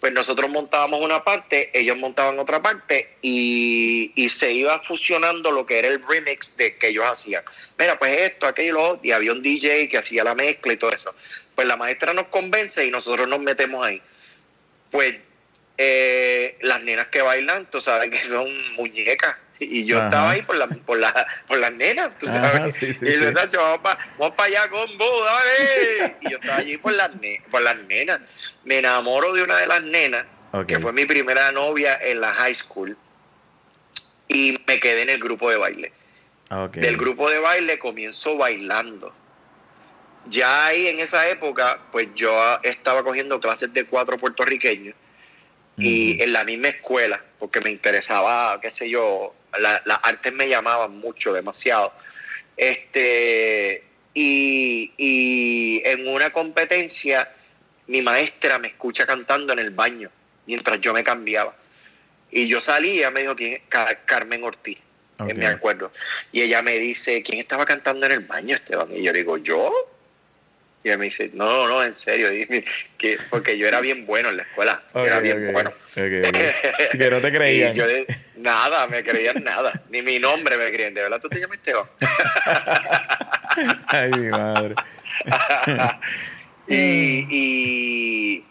Pues 0.00 0.12
nosotros 0.12 0.48
montábamos 0.48 1.00
una 1.00 1.24
parte, 1.24 1.76
ellos 1.76 1.96
montaban 1.96 2.38
otra 2.38 2.62
parte 2.62 3.16
y, 3.20 4.12
y 4.14 4.28
se 4.28 4.52
iba 4.52 4.78
fusionando 4.80 5.50
lo 5.50 5.66
que 5.66 5.80
era 5.80 5.88
el 5.88 6.00
remix 6.02 6.56
de 6.56 6.76
que 6.76 6.88
ellos 6.88 7.04
hacían. 7.08 7.42
Mira, 7.76 7.98
pues 7.98 8.16
esto, 8.16 8.46
aquello, 8.46 9.00
y 9.02 9.10
había 9.10 9.32
un 9.32 9.42
DJ 9.42 9.88
que 9.88 9.98
hacía 9.98 10.22
la 10.22 10.36
mezcla 10.36 10.72
y 10.72 10.76
todo 10.76 10.92
eso. 10.92 11.12
Pues 11.56 11.66
la 11.66 11.76
maestra 11.76 12.14
nos 12.14 12.28
convence 12.28 12.86
y 12.86 12.92
nosotros 12.92 13.26
nos 13.26 13.40
metemos 13.40 13.84
ahí. 13.84 14.00
Pues 14.92 15.16
eh, 15.76 16.56
las 16.60 16.80
nenas 16.82 17.08
que 17.08 17.22
bailan, 17.22 17.68
tú 17.68 17.80
sabes 17.80 18.10
que 18.10 18.24
son 18.24 18.74
muñecas 18.74 19.36
y 19.60 19.84
yo 19.84 20.02
estaba 20.02 20.30
ahí 20.30 20.42
por, 20.42 20.56
la, 20.56 20.68
por, 20.68 20.98
la, 20.98 21.26
por 21.46 21.58
las 21.58 21.72
nenas, 21.72 22.16
tú 22.18 22.26
sabes. 22.26 22.80
y 22.82 23.52
yo, 23.52 23.80
vamos 23.82 24.34
para 24.36 24.44
allá 24.44 24.68
con 24.70 24.98
vos, 24.98 25.24
dale. 25.24 26.16
y 26.20 26.30
yo 26.30 26.38
estaba 26.38 26.58
allí 26.58 26.76
por 26.76 26.92
las, 26.92 27.10
por 27.50 27.62
las 27.62 27.76
nenas. 27.76 28.20
Me 28.64 28.78
enamoro 28.78 29.32
de 29.32 29.42
una 29.42 29.56
de 29.58 29.66
las 29.66 29.82
nenas, 29.82 30.26
que 30.66 30.78
fue 30.78 30.92
mi 30.92 31.04
primera 31.06 31.50
novia 31.52 31.98
en 32.00 32.20
la 32.20 32.32
high 32.34 32.54
school, 32.54 32.96
y 34.28 34.56
me 34.66 34.78
quedé 34.78 35.02
en 35.02 35.10
el 35.10 35.18
grupo 35.18 35.50
de 35.50 35.56
baile. 35.56 35.92
Del 36.72 36.96
grupo 36.96 37.28
de 37.28 37.38
baile 37.38 37.78
comienzo 37.78 38.36
bailando. 38.36 39.12
Ya 40.26 40.66
ahí 40.66 40.88
en 40.88 41.00
esa 41.00 41.28
época, 41.28 41.78
pues 41.90 42.08
yo 42.14 42.32
estaba 42.62 43.02
cogiendo 43.02 43.40
clases 43.40 43.72
de 43.72 43.84
cuatro 43.86 44.18
puertorriqueños 44.18 44.94
y 45.76 46.20
en 46.20 46.32
la 46.32 46.44
misma 46.44 46.68
escuela, 46.68 47.22
porque 47.38 47.60
me 47.60 47.70
interesaba, 47.70 48.60
qué 48.60 48.70
sé 48.70 48.90
yo, 48.90 49.34
las 49.58 49.86
la 49.86 49.94
artes 49.96 50.32
me 50.32 50.48
llamaban 50.48 50.98
mucho, 50.98 51.32
demasiado. 51.32 51.92
Este, 52.56 53.84
y, 54.14 54.92
y, 54.96 55.82
en 55.84 56.08
una 56.08 56.30
competencia, 56.30 57.30
mi 57.86 58.02
maestra 58.02 58.58
me 58.58 58.68
escucha 58.68 59.06
cantando 59.06 59.52
en 59.52 59.60
el 59.60 59.70
baño 59.70 60.10
mientras 60.46 60.80
yo 60.80 60.92
me 60.92 61.04
cambiaba. 61.04 61.54
Y 62.30 62.48
yo 62.48 62.58
salía, 62.60 63.10
me 63.10 63.20
dijo, 63.20 63.36
¿quién? 63.36 63.62
Carmen 64.04 64.42
Ortiz, 64.42 64.78
me 65.34 65.46
acuerdo. 65.46 65.92
Y 66.32 66.42
ella 66.42 66.62
me 66.62 66.78
dice, 66.78 67.22
¿quién 67.22 67.38
estaba 67.38 67.64
cantando 67.64 68.06
en 68.06 68.12
el 68.12 68.20
baño, 68.20 68.56
Esteban? 68.56 68.94
Y 68.94 69.02
yo 69.02 69.12
digo, 69.12 69.38
¿yo? 69.38 69.72
Y 70.94 70.96
me 70.96 71.04
dice, 71.06 71.30
no, 71.34 71.46
no, 71.46 71.68
no, 71.68 71.84
en 71.84 71.94
serio, 71.94 72.28
que, 72.98 73.18
porque 73.30 73.58
yo 73.58 73.68
era 73.68 73.80
bien 73.80 74.06
bueno 74.06 74.30
en 74.30 74.38
la 74.38 74.42
escuela, 74.44 74.82
era 74.94 75.20
bien 75.20 75.52
bueno. 75.52 75.72
que 75.94 77.08
no 77.10 77.20
te 77.20 77.32
creían. 77.32 77.74
yo, 77.74 77.84
nada, 78.36 78.86
me 78.86 79.04
creían 79.04 79.42
nada, 79.44 79.82
ni 79.90 80.02
mi 80.02 80.18
nombre 80.18 80.56
me 80.56 80.72
creían, 80.72 80.94
¿de 80.94 81.02
verdad 81.02 81.20
tú 81.20 81.28
te 81.28 81.40
llamas 81.40 81.58
Esteban? 81.58 81.86
Ay, 83.88 84.10
mi 84.12 84.28
madre. 84.30 84.74
y, 86.68 88.44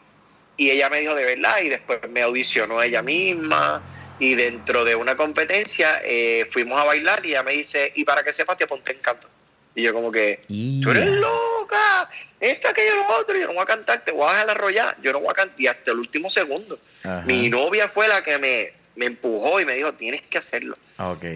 y, 0.58 0.72
ella 0.72 0.90
me 0.90 1.00
dijo 1.00 1.16
de 1.16 1.26
verdad, 1.26 1.62
y 1.64 1.70
después 1.70 2.00
me 2.10 2.22
audicionó 2.22 2.82
ella 2.84 3.02
misma, 3.02 3.82
y 4.20 4.36
dentro 4.36 4.84
de 4.84 4.96
una 4.96 5.16
competencia 5.16 6.02
eh, 6.04 6.48
fuimos 6.52 6.80
a 6.80 6.84
bailar, 6.84 7.26
y 7.26 7.30
ella 7.30 7.44
me 7.44 7.54
dice, 7.54 7.92
y 7.96 8.04
para 8.04 8.24
que 8.24 8.34
sepas, 8.34 8.58
te 8.58 8.66
apunté 8.66 8.92
en 8.94 9.00
canto. 9.00 9.30
Y 9.78 9.84
yo 9.84 9.94
como 9.94 10.12
que, 10.12 10.40
tú 10.48 10.90
eres 10.90 11.08
loca, 11.08 12.10
esta, 12.40 12.72
aquello, 12.72 12.96
lo 12.96 13.20
otro, 13.20 13.38
yo 13.38 13.46
no 13.46 13.54
voy 13.54 13.62
a 13.62 13.66
cantar, 13.68 14.04
te 14.04 14.10
voy 14.12 14.28
a 14.28 14.32
dejar 14.32 14.50
arrollar, 14.50 14.98
yo 15.04 15.14
no 15.14 15.20
voy 15.20 15.30
a 15.30 15.36
cantar, 15.36 15.62
y 15.62 15.68
hasta 15.68 15.92
el 15.92 16.00
último 16.00 16.32
segundo. 16.32 16.80
Mi 17.28 17.48
novia 17.48 17.88
fue 17.88 18.08
la 18.08 18.24
que 18.24 18.40
me, 18.40 18.74
me, 18.96 19.06
empujó 19.06 19.60
y 19.60 19.66
me 19.66 19.76
dijo, 19.76 19.94
tienes 19.94 20.24
que 20.24 20.40
hacerlo. 20.40 20.76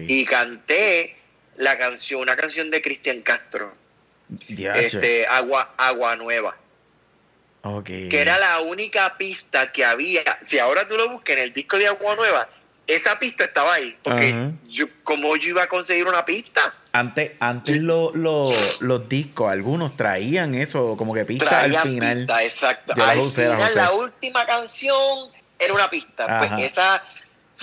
Y 0.08 0.24
canté 0.24 1.14
la 1.56 1.78
canción, 1.78 2.20
una 2.20 2.34
canción 2.34 2.68
de 2.72 2.82
Cristian 2.82 3.20
Castro, 3.20 3.72
este, 4.48 5.24
Agua, 5.28 5.74
Agua 5.76 6.16
Nueva. 6.16 6.56
Que 7.86 8.20
era 8.20 8.40
la 8.40 8.58
única 8.58 9.16
pista 9.18 9.70
que 9.70 9.84
había. 9.84 10.24
Si 10.42 10.58
ahora 10.58 10.88
tú 10.88 10.96
lo 10.96 11.08
buscas 11.10 11.36
en 11.36 11.44
el 11.44 11.52
disco 11.52 11.78
de 11.78 11.86
Agua 11.86 12.16
Nueva, 12.16 12.48
esa 12.86 13.18
pista 13.18 13.44
estaba 13.44 13.74
ahí. 13.74 13.96
Porque 14.02 14.50
yo, 14.68 14.86
como 15.04 15.36
yo 15.36 15.50
iba 15.50 15.62
a 15.62 15.68
conseguir 15.68 16.06
una 16.06 16.24
pista. 16.24 16.74
Antes, 16.92 17.32
antes 17.40 17.80
los 17.80 19.08
discos, 19.08 19.50
algunos 19.50 19.96
traían 19.96 20.54
eso, 20.54 20.96
como 20.96 21.14
que 21.14 21.24
pista 21.24 21.60
al 21.60 21.76
final. 21.78 22.18
Pista, 22.18 22.42
exacto. 22.42 22.92
al 22.96 23.30
final, 23.30 23.74
la 23.74 23.92
última 23.92 24.44
canción 24.46 25.30
era 25.58 25.72
una 25.72 25.88
pista. 25.88 26.38
Pues 26.38 26.72
esa. 26.72 27.02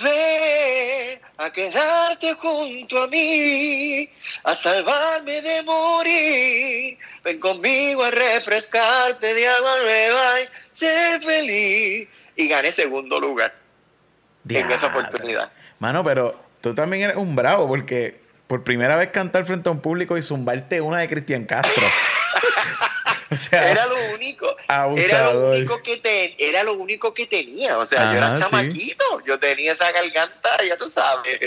Ve 0.02 1.20
a 1.36 1.52
quedarte 1.52 2.32
junto 2.32 3.02
a 3.02 3.06
mí, 3.06 4.08
a 4.44 4.54
salvarme 4.54 5.42
de 5.42 5.62
morir. 5.62 6.96
Ven 7.22 7.38
conmigo 7.38 8.04
a 8.04 8.10
refrescarte 8.10 9.34
de 9.34 9.46
agua 9.46 9.76
nueva 9.82 10.40
y 10.40 10.48
ser 10.72 11.20
feliz. 11.20 12.08
Y 12.34 12.48
gané 12.48 12.72
segundo 12.72 13.20
lugar 13.20 13.59
en 14.48 14.70
esa 14.70 14.86
oportunidad. 14.88 15.50
Mano, 15.78 16.04
pero 16.04 16.38
tú 16.60 16.74
también 16.74 17.02
eres 17.04 17.16
un 17.16 17.34
bravo 17.34 17.66
porque 17.66 18.20
por 18.46 18.64
primera 18.64 18.96
vez 18.96 19.10
cantar 19.10 19.44
frente 19.44 19.68
a 19.68 19.72
un 19.72 19.80
público 19.80 20.18
y 20.18 20.22
zumbarte 20.22 20.80
una 20.80 20.98
de 20.98 21.08
Cristian 21.08 21.44
Castro. 21.44 21.86
o 23.30 23.36
sea, 23.36 23.70
era 23.70 23.86
lo 23.86 24.14
único. 24.14 24.56
Era 24.68 25.32
lo 25.32 25.52
único 25.52 25.82
que 25.82 25.98
te, 25.98 26.34
era 26.48 26.64
lo 26.64 26.74
único 26.74 27.14
que 27.14 27.26
tenía. 27.26 27.78
O 27.78 27.86
sea, 27.86 28.12
yo 28.12 28.18
era 28.18 28.38
chamaquito. 28.38 29.22
Yo 29.24 29.38
tenía 29.38 29.72
esa 29.72 29.92
garganta, 29.92 30.50
ya 30.66 30.76
tú 30.76 30.88
sabes. 30.88 31.38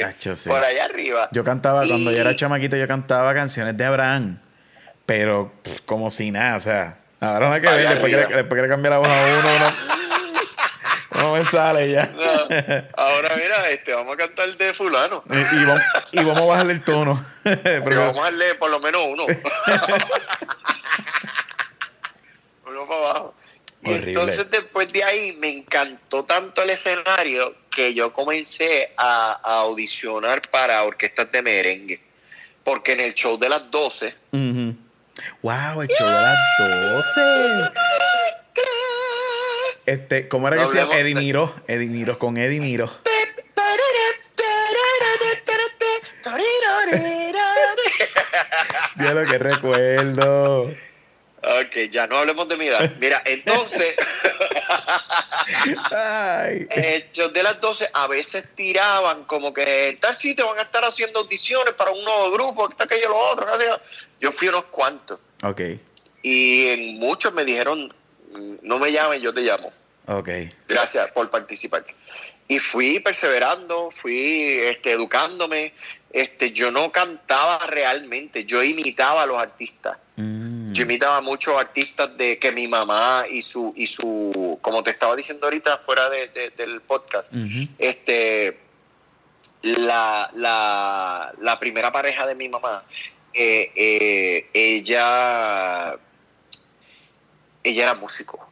Por 0.48 0.64
allá 0.64 0.86
arriba. 0.86 1.30
Yo 1.32 1.44
cantaba, 1.44 1.86
cuando 1.86 2.12
yo 2.12 2.22
era 2.22 2.36
chamaquito, 2.36 2.78
yo 2.78 2.88
cantaba 2.88 3.34
canciones 3.34 3.76
de 3.76 3.86
Abraham. 3.86 4.40
Pero 5.06 5.52
como 5.86 6.10
si 6.10 6.32
nada, 6.32 6.56
o 6.56 6.62
sea, 6.62 7.00
ahora 7.20 7.48
no 7.48 7.54
hay 7.54 7.62
que 7.62 7.70
ver, 7.70 7.90
después 7.90 8.16
que, 8.16 8.34
después 8.34 8.58
que 8.58 8.62
le 8.62 8.70
cambiar 8.70 8.94
la 8.94 9.00
voz 9.00 9.10
a 9.10 9.40
uno, 9.40 9.56
uno 9.58 9.66
no 11.24 11.34
me 11.34 11.46
sale 11.46 11.92
ya. 11.92 12.04
ahora 12.98 13.36
mira, 13.36 13.70
este, 13.70 13.94
vamos 13.94 14.14
a 14.16 14.18
cantar 14.18 14.56
de 14.58 14.74
fulano. 14.74 15.24
Y, 15.30 15.66
vamos, 15.66 15.84
y 16.12 16.18
vamos, 16.18 16.42
a 16.42 16.46
bajarle 16.46 16.74
el 16.74 16.84
tono. 16.84 17.26
Pero 17.44 18.06
vamos 18.08 18.20
a 18.20 18.24
darle 18.24 18.56
por 18.56 18.70
lo 18.70 18.80
menos 18.80 19.06
uno. 19.08 19.26
uno 22.66 22.88
para 22.88 23.00
abajo. 23.00 23.36
Y 23.86 23.92
entonces 23.92 24.50
después 24.50 24.92
de 24.94 25.04
ahí 25.04 25.36
me 25.40 25.50
encantó 25.50 26.24
tanto 26.24 26.62
el 26.64 26.70
escenario 26.70 27.56
que 27.70 27.94
yo 27.94 28.14
comencé 28.14 28.94
a, 28.96 29.34
audicionar 29.44 30.42
para 30.50 30.84
orquestas 30.84 31.30
de 31.32 31.42
merengue. 31.42 32.02
Porque 32.64 32.94
en 32.94 33.02
el 33.02 33.14
show 33.14 33.38
de 33.38 33.50
las 33.50 33.70
12... 33.70 34.16
¡Wow! 35.42 35.82
El 35.82 35.90
show 35.90 36.08
de 36.08 36.14
las 36.14 36.38
12. 36.60 37.74
Este, 39.86 40.30
¿cómo 40.30 40.48
era 40.48 40.58
que 40.58 40.68
se 40.68 40.78
llama? 40.78 40.98
Eddie 40.98 41.16
Miro, 41.16 42.20
con 42.20 42.34
Miro. 42.36 42.90
Dios 48.96 49.14
lo 49.14 49.26
que 49.26 49.38
recuerdo. 49.38 50.74
Ok, 51.46 51.90
ya 51.92 52.08
no 52.08 52.20
hablemos 52.20 52.48
de 52.48 52.56
mi 52.56 52.68
edad. 52.68 52.90
Mira, 53.00 53.22
entonces, 53.26 53.96
hechos 56.70 57.34
de 57.34 57.44
las 57.44 57.60
12 57.60 57.90
a 57.94 58.08
veces 58.08 58.46
tiraban 58.56 59.26
como 59.26 59.54
que 59.54 59.98
tal 60.00 60.16
sitio 60.16 60.48
van 60.48 60.60
a 60.60 60.62
estar 60.62 60.86
haciendo 60.86 61.20
audiciones 61.20 61.74
para 61.74 61.92
un 61.92 62.06
nuevo 62.06 62.32
grupo, 62.32 62.68
que 62.68 62.74
está 62.74 62.86
aquello, 62.86 63.10
lo 63.10 63.18
otro. 63.18 63.46
Yo 64.22 64.32
fui 64.32 64.48
unos 64.48 64.66
cuantos. 64.70 65.20
Ok. 65.44 65.62
Y 66.22 66.68
en 66.70 67.00
muchos 67.00 67.34
me 67.34 67.44
dijeron, 67.44 67.94
no 68.62 68.80
me 68.80 68.92
llames, 68.92 69.22
yo 69.22 69.34
te 69.34 69.42
llamo. 69.42 69.70
Ok. 70.08 70.30
Gracias 70.68 71.12
por 71.12 71.30
participar. 71.30 71.86
Y 72.48 72.60
fui 72.60 73.00
perseverando, 73.00 73.90
fui 73.92 74.60
este, 74.62 74.92
educándome. 74.92 75.74
Este, 76.12 76.52
yo 76.52 76.70
no 76.70 76.92
cantaba 76.92 77.66
realmente, 77.66 78.46
yo 78.46 78.62
imitaba 78.62 79.24
a 79.24 79.26
los 79.26 79.38
artistas. 79.38 79.98
Mm. 80.16 80.72
Yo 80.72 80.84
imitaba 80.84 81.18
a 81.18 81.22
muchos 81.22 81.56
artistas 81.56 82.16
de 82.18 82.38
que 82.38 82.52
mi 82.52 82.68
mamá 82.68 83.26
y 83.30 83.42
su, 83.42 83.74
y 83.76 83.88
su, 83.88 84.60
como 84.62 84.84
te 84.84 84.92
estaba 84.92 85.16
diciendo 85.16 85.48
ahorita 85.48 85.80
fuera 85.80 86.10
del 86.10 86.82
podcast, 86.82 87.32
este, 87.80 88.60
la, 89.64 90.30
la, 90.36 91.34
la, 91.40 91.60
primera 91.60 91.92
pareja 91.92 92.28
de 92.28 92.36
mi 92.36 92.50
mamá, 92.50 92.84
eh, 93.34 93.72
eh, 93.76 94.50
ella 94.54 95.98
ella 97.64 97.84
era 97.84 97.94
músico. 97.96 98.50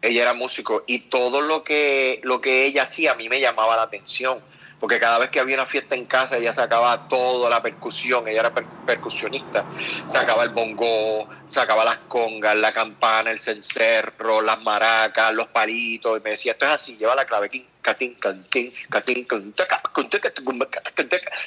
Ella 0.00 0.22
era 0.22 0.34
músico 0.34 0.84
y 0.86 1.00
todo 1.00 1.40
lo 1.40 1.62
que, 1.62 2.20
lo 2.24 2.40
que 2.40 2.64
ella 2.64 2.84
hacía 2.84 3.12
a 3.12 3.14
mí 3.14 3.28
me 3.28 3.40
llamaba 3.40 3.76
la 3.76 3.82
atención. 3.82 4.40
Porque 4.78 5.00
cada 5.00 5.18
vez 5.18 5.30
que 5.30 5.40
había 5.40 5.56
una 5.56 5.66
fiesta 5.66 5.94
en 5.94 6.06
casa, 6.06 6.36
ella 6.36 6.52
sacaba 6.52 7.08
toda 7.08 7.50
la 7.50 7.60
percusión, 7.60 8.28
ella 8.28 8.40
era 8.40 8.52
percusionista. 8.52 9.66
Sacaba 10.06 10.44
el 10.44 10.50
bongo, 10.50 11.28
sacaba 11.46 11.84
las 11.84 11.98
congas, 12.08 12.54
la 12.56 12.72
campana, 12.72 13.30
el 13.30 13.38
cencerro, 13.38 14.40
las 14.40 14.60
maracas, 14.62 15.34
los 15.34 15.48
palitos. 15.48 16.18
Y 16.18 16.22
me 16.22 16.30
decía, 16.30 16.52
esto 16.52 16.66
es 16.66 16.72
así, 16.72 16.96
lleva 16.96 17.14
la 17.14 17.24
clave. 17.24 17.48
Y 17.52 17.66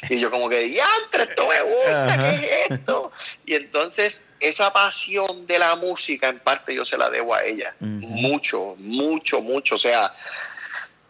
Y 0.10 0.20
yo 0.20 0.32
como 0.32 0.50
que, 0.50 0.60
diantre, 0.60 1.24
esto 1.24 1.48
me 1.48 1.62
gusta, 1.62 2.18
¿qué 2.18 2.66
es 2.66 2.72
esto? 2.72 3.12
Y 3.46 3.54
entonces 3.54 4.26
esa 4.40 4.74
pasión 4.74 5.46
de 5.46 5.60
la 5.60 5.76
música 5.76 6.28
en 6.30 6.40
parte 6.40 6.74
yo 6.74 6.84
se 6.84 6.98
la 6.98 7.10
debo 7.10 7.36
a 7.36 7.44
ella. 7.44 7.76
Mucho, 7.80 8.76
mucho, 8.80 9.42
mucho. 9.42 9.76
O 9.76 9.78
sea, 9.78 10.12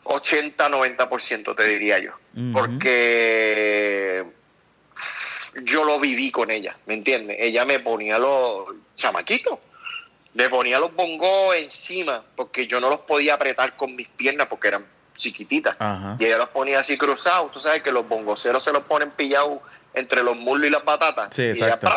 80, 0.03 0.69
90% 0.69 1.55
te 1.55 1.63
diría 1.65 1.99
yo. 1.99 2.11
Porque 2.53 4.25
yo 5.63 5.83
lo 5.83 5.99
viví 5.99 6.31
con 6.31 6.49
ella, 6.49 6.77
¿me 6.85 6.93
entiendes? 6.93 7.37
Ella 7.39 7.65
me 7.65 7.79
ponía 7.79 8.17
los 8.17 8.69
chamaquitos, 8.95 9.59
me 10.33 10.49
ponía 10.49 10.79
los 10.79 10.95
bongos 10.95 11.55
encima 11.55 12.23
porque 12.35 12.67
yo 12.67 12.79
no 12.79 12.89
los 12.89 13.01
podía 13.01 13.33
apretar 13.33 13.75
con 13.75 13.95
mis 13.95 14.07
piernas 14.07 14.47
porque 14.47 14.69
eran 14.69 14.85
chiquititas. 15.15 15.75
Y 16.19 16.25
ella 16.25 16.37
los 16.37 16.49
ponía 16.49 16.79
así 16.79 16.97
cruzados. 16.97 17.51
Tú 17.51 17.59
sabes 17.59 17.83
que 17.83 17.91
los 17.91 18.07
bongoceros 18.07 18.63
se 18.63 18.71
los 18.71 18.83
ponen 18.83 19.11
pillados 19.11 19.59
entre 19.93 20.23
los 20.23 20.35
muslos 20.35 20.67
y 20.67 20.71
las 20.71 20.83
batatas. 20.83 21.35
Sí, 21.35 21.43
exacto. 21.43 21.87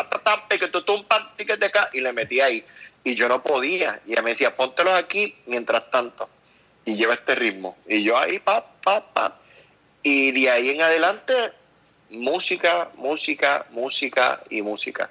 Y, 1.37 1.97
y 1.97 2.01
le 2.01 2.13
metía 2.13 2.45
ahí. 2.45 2.65
Y 3.03 3.15
yo 3.15 3.29
no 3.29 3.41
podía. 3.41 4.01
Y 4.05 4.13
ella 4.13 4.21
me 4.21 4.31
decía, 4.31 4.55
póntelos 4.55 4.97
aquí 4.97 5.35
mientras 5.45 5.89
tanto. 5.89 6.29
Y 6.85 6.95
lleva 6.95 7.15
este 7.15 7.35
ritmo. 7.35 7.75
Y 7.87 8.03
yo 8.03 8.17
ahí, 8.17 8.39
pa, 8.39 8.65
pa, 8.83 9.05
pa. 9.13 9.39
Y 10.03 10.31
de 10.31 10.49
ahí 10.49 10.69
en 10.69 10.81
adelante 10.81 11.33
música, 12.09 12.89
música, 12.95 13.65
música 13.71 14.41
y 14.49 14.61
música. 14.61 15.09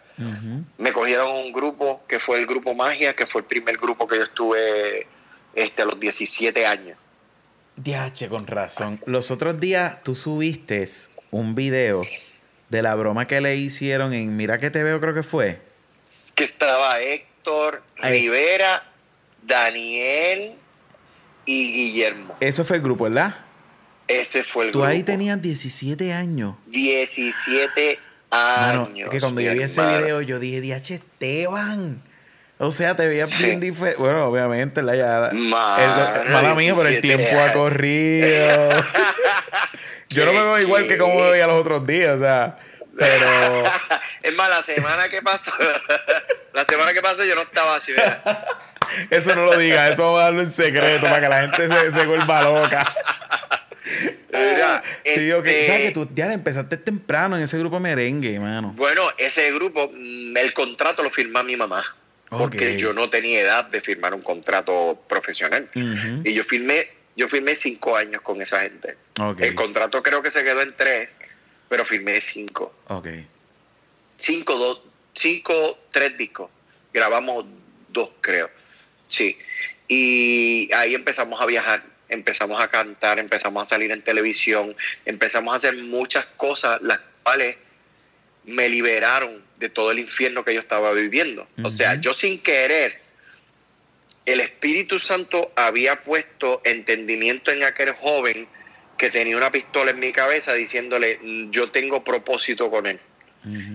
Me 0.79 0.93
cogieron 0.93 1.31
un 1.35 1.53
grupo 1.53 2.03
que 2.09 2.21
fue 2.21 2.39
el 2.39 2.47
grupo 2.47 2.75
Magia, 2.75 3.15
que 3.15 3.27
fue 3.27 3.43
el 3.43 3.47
primer 3.47 3.77
grupo 3.77 4.07
que 4.07 4.17
yo 4.17 4.23
estuve 4.23 5.07
este, 5.55 5.83
a 5.83 5.85
los 5.85 5.99
17 5.99 6.67
años. 6.67 6.99
Diache, 7.77 8.29
con 8.29 8.47
razón. 8.47 9.01
Los 9.07 9.31
otros 9.31 9.59
días 9.59 10.03
tú 10.05 10.15
subiste 10.15 10.89
un 11.31 11.55
video 11.55 12.05
de 12.69 12.83
la 12.83 12.95
broma 12.95 13.27
que 13.27 13.41
le 13.41 13.57
hicieron 13.57 14.13
en 14.13 14.37
Mira 14.37 14.59
que 14.59 14.71
te 14.71 14.83
veo, 14.83 15.01
creo 15.01 15.15
que 15.15 15.23
fue. 15.23 15.61
Que 16.35 16.45
estaba 16.45 17.01
Héctor 17.01 17.83
Rivera, 17.97 18.85
Daniel 19.43 20.55
y 21.47 21.73
Guillermo. 21.73 22.37
Eso 22.41 22.65
fue 22.65 22.77
el 22.77 22.83
grupo, 22.83 23.05
¿verdad? 23.05 23.37
Ese 24.07 24.45
fue 24.45 24.67
el 24.67 24.71
Tú 24.73 24.85
ahí 24.85 25.03
tenías 25.03 25.41
17 25.41 26.13
años. 26.13 26.57
17 26.67 27.99
años. 28.31 29.07
es 29.07 29.09
que 29.11 29.21
cuando 29.21 29.41
yo 29.41 29.53
vi 29.53 29.63
ese 29.63 29.87
video, 29.87 30.21
yo 30.21 30.39
dije, 30.39 30.61
Diache, 30.61 30.97
Esteban. 30.97 32.03
O 32.59 32.71
sea, 32.71 32.95
te 32.95 33.07
veía 33.07 33.27
bien 33.27 33.61
diferente. 33.61 33.99
Bueno, 33.99 34.27
obviamente, 34.27 34.83
la 34.83 34.95
ya. 34.95 35.31
mala 35.33 36.55
mía, 36.55 36.75
pero 36.77 36.89
el 36.89 37.01
tiempo 37.01 37.39
ha 37.39 37.53
corrido. 37.53 38.69
yo 40.11 40.25
no 40.25 40.33
me 40.33 40.39
veo 40.39 40.61
igual 40.61 40.87
que 40.87 40.97
como 40.97 41.17
me 41.17 41.31
veía 41.31 41.47
los 41.47 41.61
otros 41.61 41.87
días, 41.87 42.17
o 42.17 42.19
sea. 42.21 42.59
Pero. 42.97 43.27
es 44.23 44.35
más, 44.35 44.49
la 44.49 44.63
semana 44.63 45.09
que 45.09 45.21
pasó. 45.21 45.51
la 46.53 46.65
semana 46.65 46.93
que 46.93 47.03
pasó 47.03 47.25
yo 47.25 47.35
no 47.35 47.43
estaba 47.43 47.77
así, 47.77 47.93
¿verdad? 47.93 48.47
Eso 49.11 49.35
no 49.35 49.45
lo 49.47 49.59
digas, 49.59 49.93
eso 49.93 50.03
vamos 50.03 50.21
a 50.21 50.25
darlo 50.25 50.43
en 50.43 50.53
secreto 50.53 51.03
para 51.03 51.21
que 51.21 51.29
la 51.29 51.41
gente 51.43 51.69
se, 51.69 51.93
se 51.93 52.07
vuelva 52.07 52.43
loca. 52.43 52.85
Mira, 54.33 54.83
sí, 55.05 55.31
este, 55.31 55.65
¿Sabes 55.65 55.83
que 55.83 55.91
tú 55.93 56.09
ya 56.15 56.33
empezaste 56.33 56.77
temprano 56.77 57.37
en 57.37 57.45
ese 57.45 57.59
grupo 57.59 57.79
merengue, 57.79 58.39
mano? 58.41 58.73
Bueno, 58.77 59.03
ese 59.19 59.53
grupo, 59.53 59.91
mm, 59.93 60.37
el 60.37 60.53
contrato 60.53 61.03
lo 61.03 61.11
firmó 61.11 61.43
mi 61.43 61.57
mamá. 61.57 61.85
Porque 62.31 62.77
yo 62.77 62.93
no 62.93 63.11
tenía 63.11 63.41
edad 63.41 63.65
de 63.67 63.81
firmar 63.81 64.13
un 64.13 64.23
contrato 64.23 65.01
profesional. 65.09 65.69
Y 66.25 66.33
yo 66.33 66.43
firmé, 66.43 66.89
yo 67.15 67.29
firmé 67.29 67.55
cinco 67.55 67.97
años 67.97 68.23
con 68.23 68.43
esa 68.43 68.61
gente. 68.61 68.97
El 69.39 69.55
contrato 69.55 70.03
creo 70.03 70.21
que 70.21 70.31
se 70.31 70.43
quedó 70.43 70.63
en 70.63 70.75
tres, 70.75 71.11
pero 71.69 71.85
firmé 71.85 72.21
cinco. 72.21 72.75
Cinco, 74.17 74.57
dos, 74.57 74.81
cinco, 75.13 75.79
tres 75.93 76.17
discos. 76.17 76.51
Grabamos 76.93 77.45
dos, 77.89 78.11
creo. 78.21 78.51
Sí. 79.15 79.39
Y 79.89 80.73
ahí 80.73 80.95
empezamos 80.95 81.41
a 81.41 81.47
viajar 81.47 81.83
empezamos 82.09 82.61
a 82.61 82.69
cantar, 82.69 83.19
empezamos 83.19 83.67
a 83.67 83.71
salir 83.71 83.91
en 83.91 84.03
televisión, 84.03 84.75
empezamos 85.05 85.55
a 85.55 85.57
hacer 85.57 85.77
muchas 85.77 86.27
cosas 86.37 86.81
las 86.83 87.01
cuales 87.23 87.57
me 88.45 88.69
liberaron 88.69 89.43
de 89.57 89.69
todo 89.69 89.91
el 89.91 89.99
infierno 89.99 90.45
que 90.45 90.55
yo 90.55 90.61
estaba 90.61 90.93
viviendo. 90.93 91.47
O 91.63 91.71
sea, 91.71 91.95
yo 92.01 92.13
sin 92.13 92.41
querer, 92.41 93.01
el 94.27 94.41
Espíritu 94.41 94.99
Santo 94.99 95.53
había 95.57 96.03
puesto 96.03 96.61
entendimiento 96.65 97.51
en 97.51 97.65
aquel 97.65 97.93
joven 97.93 98.47
que 98.99 99.11
tenía 99.11 99.37
una 99.37 99.51
pistola 99.51 99.91
en 99.91 99.99
mi 99.99 100.13
cabeza 100.13 100.53
diciéndole, 100.55 101.19
yo 101.51 101.71
tengo 101.71 102.05
propósito 102.05 102.71
con 102.71 102.87
él. 102.87 103.01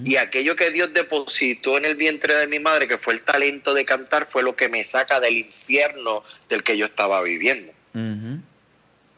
Y 0.03 0.15
aquello 0.15 0.55
que 0.55 0.71
Dios 0.71 0.93
depositó 0.93 1.77
en 1.77 1.85
el 1.85 1.95
vientre 1.95 2.33
de 2.35 2.47
mi 2.47 2.59
madre, 2.59 2.87
que 2.87 2.97
fue 2.97 3.13
el 3.13 3.21
talento 3.21 3.73
de 3.73 3.85
cantar, 3.85 4.27
fue 4.29 4.41
lo 4.41 4.55
que 4.55 4.67
me 4.67 4.83
saca 4.83 5.19
del 5.19 5.37
infierno 5.37 6.23
del 6.47 6.63
que 6.63 6.77
yo 6.77 6.85
estaba 6.85 7.21
viviendo. 7.21 7.71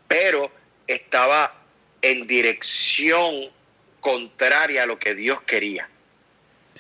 Pero 0.08 0.52
estaba 0.88 1.54
en 2.02 2.28
dirección 2.28 3.50
contraria 4.00 4.84
a 4.84 4.86
lo 4.86 5.00
que 5.00 5.16
Dios 5.16 5.42
quería. 5.44 5.88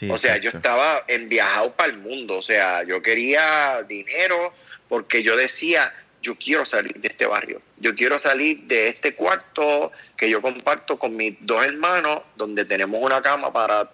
o 0.09 0.17
sea, 0.17 0.37
yo 0.37 0.49
estaba 0.49 1.03
enviajado 1.07 1.73
para 1.73 1.91
el 1.91 1.97
mundo, 1.97 2.37
o 2.37 2.41
sea, 2.41 2.83
yo 2.83 3.01
quería 3.01 3.83
dinero 3.87 4.53
porque 4.89 5.23
yo 5.23 5.37
decía, 5.37 5.93
yo 6.21 6.35
quiero 6.35 6.65
salir 6.65 6.93
de 6.95 7.07
este 7.07 7.25
barrio, 7.25 7.61
yo 7.77 7.95
quiero 7.95 8.19
salir 8.19 8.61
de 8.63 8.87
este 8.87 9.15
cuarto 9.15 9.91
que 10.15 10.29
yo 10.29 10.41
comparto 10.41 10.97
con 10.99 11.15
mis 11.15 11.35
dos 11.41 11.65
hermanos, 11.65 12.21
donde 12.35 12.65
tenemos 12.65 13.01
una 13.01 13.21
cama 13.21 13.51
para 13.51 13.89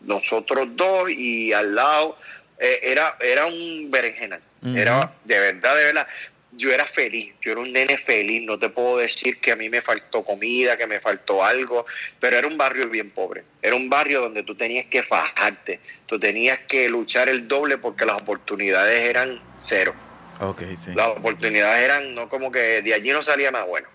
nosotros 0.00 0.68
dos 0.76 1.10
y 1.10 1.52
al 1.52 1.74
lado 1.74 2.16
eh, 2.58 2.80
era, 2.82 3.16
era 3.20 3.46
un 3.46 3.90
berenjenal, 3.90 4.40
era 4.74 5.12
de 5.24 5.40
verdad, 5.40 5.76
de 5.76 5.84
verdad. 5.84 6.06
Yo 6.52 6.72
era 6.72 6.84
feliz, 6.84 7.32
yo 7.40 7.52
era 7.52 7.60
un 7.60 7.72
nene 7.72 7.96
feliz, 7.96 8.42
no 8.42 8.58
te 8.58 8.68
puedo 8.68 8.98
decir 8.98 9.38
que 9.38 9.52
a 9.52 9.56
mí 9.56 9.70
me 9.70 9.80
faltó 9.80 10.24
comida, 10.24 10.76
que 10.76 10.86
me 10.86 10.98
faltó 10.98 11.44
algo, 11.44 11.86
pero 12.18 12.36
era 12.36 12.46
un 12.48 12.58
barrio 12.58 12.88
bien 12.88 13.10
pobre, 13.10 13.44
era 13.62 13.76
un 13.76 13.88
barrio 13.88 14.20
donde 14.20 14.42
tú 14.42 14.56
tenías 14.56 14.86
que 14.86 15.04
fajarte, 15.04 15.78
tú 16.06 16.18
tenías 16.18 16.58
que 16.68 16.88
luchar 16.88 17.28
el 17.28 17.46
doble 17.46 17.78
porque 17.78 18.04
las 18.04 18.20
oportunidades 18.20 19.08
eran 19.08 19.40
cero. 19.58 19.94
Okay, 20.40 20.76
sí. 20.76 20.92
Las 20.94 21.08
oportunidades 21.08 21.84
eran 21.84 22.14
no 22.14 22.28
como 22.28 22.50
que 22.50 22.80
de 22.80 22.94
allí 22.94 23.10
no 23.10 23.22
salía 23.22 23.50
nada 23.50 23.66
bueno. 23.66 23.88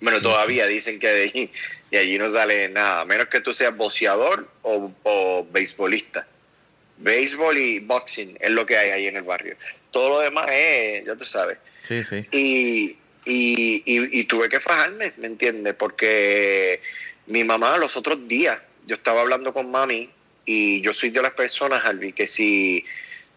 Bueno, 0.00 0.20
todavía 0.20 0.66
dicen 0.66 0.98
que 0.98 1.08
de 1.08 1.22
allí, 1.22 1.50
de 1.90 1.98
allí 1.98 2.18
no 2.18 2.28
sale 2.28 2.68
nada, 2.68 3.04
menos 3.04 3.26
que 3.26 3.40
tú 3.40 3.54
seas 3.54 3.76
boxeador 3.76 4.48
o, 4.62 4.92
o 5.02 5.46
beisbolista. 5.50 6.26
Béisbol 6.98 7.56
y 7.56 7.78
boxing 7.78 8.36
es 8.40 8.50
lo 8.50 8.66
que 8.66 8.76
hay 8.76 8.90
ahí 8.90 9.06
en 9.06 9.16
el 9.16 9.22
barrio. 9.22 9.56
Todo 9.90 10.08
lo 10.10 10.20
demás 10.20 10.48
es, 10.52 11.04
ya 11.04 11.16
tú 11.16 11.24
sabes. 11.24 11.58
Sí, 11.82 12.04
sí. 12.04 12.26
Y, 12.30 12.96
y, 13.24 13.82
y, 13.84 14.24
tuve 14.24 14.48
que 14.48 14.60
fajarme, 14.60 15.12
¿me 15.16 15.26
entiendes? 15.26 15.74
Porque 15.74 16.80
mi 17.26 17.44
mamá 17.44 17.78
los 17.78 17.96
otros 17.96 18.26
días, 18.28 18.58
yo 18.86 18.96
estaba 18.96 19.22
hablando 19.22 19.52
con 19.52 19.70
mami 19.70 20.10
y 20.44 20.80
yo 20.82 20.92
soy 20.92 21.10
de 21.10 21.22
las 21.22 21.32
personas, 21.32 21.84
Albi, 21.84 22.12
que 22.12 22.26
si 22.26 22.84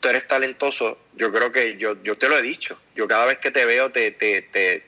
tú 0.03 0.09
eres 0.09 0.27
talentoso, 0.27 0.97
yo 1.15 1.31
creo 1.31 1.49
que 1.53 1.77
yo, 1.77 1.95
yo 2.03 2.15
te 2.15 2.27
lo 2.27 2.37
he 2.37 2.41
dicho. 2.41 2.77
Yo 2.93 3.07
cada 3.07 3.25
vez 3.25 3.39
que 3.39 3.51
te 3.51 3.65
veo 3.65 3.89
te, 3.89 4.11
te, 4.11 4.41
te, 4.41 4.81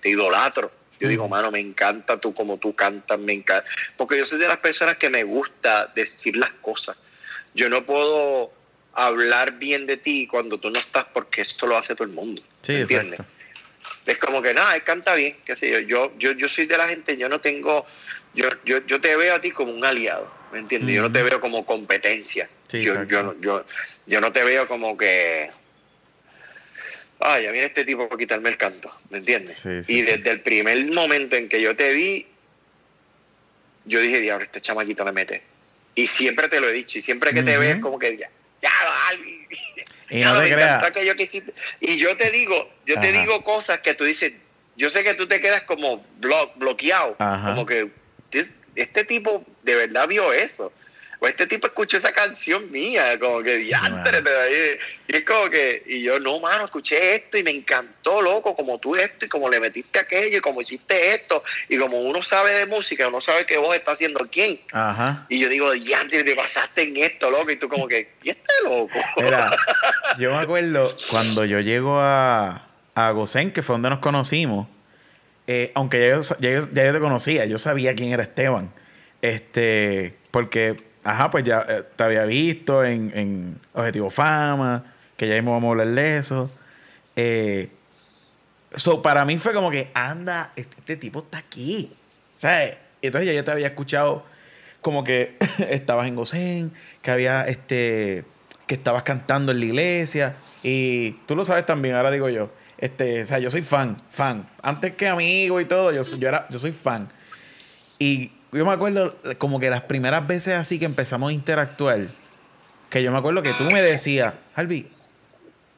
te, 0.00 0.08
idolatro. 0.08 0.72
Yo 0.98 1.08
digo, 1.08 1.28
mano, 1.28 1.50
me 1.50 1.60
encanta 1.60 2.18
tú 2.18 2.32
como 2.32 2.56
tú 2.56 2.74
cantas, 2.74 3.18
me 3.18 3.34
encanta. 3.34 3.68
Porque 3.98 4.16
yo 4.16 4.24
soy 4.24 4.38
de 4.38 4.48
las 4.48 4.58
personas 4.58 4.96
que 4.96 5.10
me 5.10 5.24
gusta 5.24 5.92
decir 5.94 6.38
las 6.38 6.50
cosas. 6.62 6.96
Yo 7.54 7.68
no 7.68 7.84
puedo 7.84 8.50
hablar 8.94 9.58
bien 9.58 9.84
de 9.84 9.98
ti 9.98 10.26
cuando 10.26 10.58
tú 10.58 10.70
no 10.70 10.78
estás 10.78 11.04
porque 11.12 11.42
eso 11.42 11.66
lo 11.66 11.76
hace 11.76 11.94
todo 11.94 12.04
el 12.04 12.14
mundo. 12.14 12.42
Sí, 12.62 12.76
¿entiendes? 12.76 13.20
Es 14.06 14.16
como 14.16 14.40
que 14.40 14.54
nada, 14.54 14.74
él 14.74 14.84
canta 14.84 15.14
bien, 15.14 15.36
qué 15.44 15.54
sé 15.54 15.70
yo. 15.70 15.80
Yo, 15.80 16.12
yo, 16.18 16.32
yo 16.32 16.48
soy 16.48 16.64
de 16.64 16.78
la 16.78 16.88
gente, 16.88 17.18
yo 17.18 17.28
no 17.28 17.42
tengo, 17.42 17.84
yo, 18.32 18.48
yo, 18.64 18.78
yo 18.86 19.00
te 19.02 19.16
veo 19.16 19.34
a 19.34 19.40
ti 19.40 19.50
como 19.50 19.72
un 19.72 19.84
aliado, 19.84 20.32
¿me 20.52 20.58
entiendes? 20.58 20.94
Yo 20.94 21.02
no 21.02 21.10
te 21.10 21.22
veo 21.22 21.40
como 21.40 21.64
competencia. 21.64 22.48
yo, 22.70 23.04
yo, 23.04 23.34
yo, 23.40 23.64
yo 24.06 24.20
no 24.20 24.32
te 24.32 24.44
veo 24.44 24.68
como 24.68 24.96
que, 24.96 25.50
ay, 27.20 27.44
ya 27.44 27.50
viene 27.50 27.66
este 27.66 27.84
tipo 27.84 28.08
a 28.10 28.18
quitarme 28.18 28.50
el 28.50 28.56
canto, 28.56 28.94
¿me 29.10 29.18
entiendes? 29.18 29.64
y 29.88 30.02
desde 30.02 30.30
el 30.30 30.40
primer 30.40 30.84
momento 30.86 31.36
en 31.36 31.48
que 31.48 31.60
yo 31.60 31.74
te 31.74 31.92
vi, 31.92 32.26
yo 33.84 34.00
dije, 34.00 34.20
diablo, 34.20 34.44
este 34.44 34.60
chamaquito 34.60 35.04
le 35.04 35.12
mete. 35.12 35.42
Y 35.94 36.06
siempre 36.06 36.48
te 36.48 36.60
lo 36.60 36.68
he 36.68 36.72
dicho, 36.72 36.98
y 36.98 37.00
siempre 37.00 37.34
que 37.34 37.42
te 37.42 37.58
ves 37.58 37.76
como 37.76 37.98
que 37.98 38.16
ya, 38.16 38.30
ya, 38.62 38.70
y 40.10 40.20
no 40.20 40.40
te 40.40 40.52
creas. 40.52 40.90
Que 40.92 41.06
yo 41.06 41.12
y 41.80 41.98
yo 41.98 42.16
te 42.16 42.30
digo, 42.30 42.70
yo 42.86 43.00
te 43.00 43.12
digo 43.12 43.42
cosas 43.42 43.80
que 43.80 43.94
tú 43.94 44.04
dices, 44.04 44.32
yo 44.76 44.88
sé 44.88 45.02
que 45.02 45.14
tú 45.14 45.26
te 45.26 45.40
quedas 45.40 45.62
como 45.62 46.04
bloqueado, 46.56 47.16
como 47.16 47.66
que 47.66 47.90
este 48.74 49.04
tipo 49.04 49.44
de 49.62 49.74
verdad 49.74 50.08
vio 50.08 50.32
eso. 50.32 50.72
o 51.18 51.28
este 51.28 51.46
tipo 51.46 51.68
escuchó 51.68 51.96
esa 51.98 52.12
canción 52.12 52.68
mía, 52.72 53.16
como 53.20 53.42
que 53.42 53.56
diantre, 53.56 54.22
y 55.06 55.16
es 55.16 55.24
como 55.24 55.48
que, 55.48 55.84
y 55.86 56.02
yo, 56.02 56.18
no, 56.18 56.40
mano, 56.40 56.64
escuché 56.64 57.14
esto 57.14 57.38
y 57.38 57.44
me 57.44 57.52
encantó, 57.52 58.20
loco, 58.20 58.56
como 58.56 58.78
tú 58.78 58.96
esto 58.96 59.26
y 59.26 59.28
como 59.28 59.48
le 59.48 59.60
metiste 59.60 60.00
aquello 60.00 60.38
y 60.38 60.40
como 60.40 60.60
hiciste 60.60 61.14
esto, 61.14 61.44
y 61.68 61.78
como 61.78 62.00
uno 62.00 62.22
sabe 62.22 62.52
de 62.54 62.66
música, 62.66 63.06
uno 63.06 63.20
sabe 63.20 63.46
que 63.46 63.56
vos 63.56 63.74
estás 63.76 63.94
haciendo 63.94 64.28
quién. 64.32 64.60
Ajá. 64.72 65.26
Y 65.28 65.38
yo 65.38 65.48
digo, 65.48 65.70
diantre, 65.70 66.24
te 66.24 66.34
pasaste 66.34 66.82
en 66.82 66.96
esto, 66.96 67.30
loco, 67.30 67.52
y 67.52 67.56
tú 67.56 67.68
como 67.68 67.86
que, 67.86 68.14
¿y 68.24 68.30
este 68.30 68.52
loco? 68.64 68.98
Mira, 69.16 69.56
yo 70.18 70.32
me 70.32 70.38
acuerdo 70.38 70.96
cuando 71.08 71.44
yo 71.44 71.60
llego 71.60 72.00
a, 72.00 72.66
a 72.96 73.10
Gosén, 73.12 73.52
que 73.52 73.62
fue 73.62 73.74
donde 73.74 73.90
nos 73.90 74.00
conocimos, 74.00 74.66
eh, 75.46 75.72
aunque 75.74 76.00
ya 76.00 76.16
yo, 76.16 76.38
ya, 76.40 76.84
yo, 76.84 76.92
te 76.92 77.00
conocía, 77.00 77.44
yo 77.44 77.58
sabía 77.58 77.94
quién 77.94 78.12
era 78.12 78.22
Esteban. 78.22 78.72
Este, 79.22 80.14
porque, 80.30 80.76
ajá, 81.04 81.30
pues 81.30 81.44
ya 81.44 81.64
eh, 81.68 81.84
te 81.96 82.04
había 82.04 82.24
visto 82.24 82.84
en, 82.84 83.12
en, 83.14 83.60
Objetivo 83.72 84.10
Fama, 84.10 84.84
que 85.16 85.28
ya 85.28 85.34
mismo 85.36 85.52
vamos 85.52 85.68
a 85.68 85.70
hablar 85.70 85.88
de 85.88 86.18
eso. 86.18 86.50
Eh, 87.16 87.68
para 89.02 89.24
mí 89.24 89.38
fue 89.38 89.54
como 89.54 89.70
que, 89.70 89.90
anda, 89.94 90.52
este, 90.56 90.76
este 90.78 90.96
tipo 90.96 91.20
está 91.20 91.38
aquí. 91.38 91.92
¿Sabes? 92.36 92.76
Entonces 93.00 93.28
ya 93.28 93.32
yo 93.32 93.44
te 93.44 93.50
había 93.50 93.68
escuchado 93.68 94.24
como 94.80 95.04
que 95.04 95.36
estabas 95.70 96.06
en 96.06 96.16
Gosén, 96.16 96.72
que 97.00 97.10
había 97.10 97.46
este 97.46 98.24
que 98.66 98.74
estabas 98.74 99.02
cantando 99.02 99.52
en 99.52 99.60
la 99.60 99.66
iglesia. 99.66 100.34
Y 100.62 101.12
tú 101.26 101.36
lo 101.36 101.44
sabes 101.44 101.66
también, 101.66 101.94
ahora 101.94 102.10
digo 102.10 102.28
yo. 102.28 102.50
Este, 102.78 103.22
o 103.22 103.26
sea, 103.26 103.38
yo 103.38 103.50
soy 103.50 103.62
fan, 103.62 103.96
fan. 104.08 104.48
Antes 104.62 104.94
que 104.94 105.08
amigo 105.08 105.60
y 105.60 105.64
todo, 105.64 105.92
yo, 105.92 106.02
yo, 106.02 106.28
era, 106.28 106.48
yo 106.48 106.58
soy 106.58 106.72
fan. 106.72 107.08
Y 107.98 108.32
yo 108.52 108.66
me 108.66 108.72
acuerdo 108.72 109.16
como 109.38 109.58
que 109.58 109.70
las 109.70 109.82
primeras 109.82 110.26
veces 110.26 110.54
así 110.54 110.78
que 110.78 110.84
empezamos 110.84 111.30
a 111.30 111.32
interactuar, 111.32 112.00
que 112.90 113.02
yo 113.02 113.10
me 113.10 113.18
acuerdo 113.18 113.42
que 113.42 113.54
tú 113.54 113.64
me 113.64 113.80
decías, 113.80 114.34
Harvey, 114.54 114.90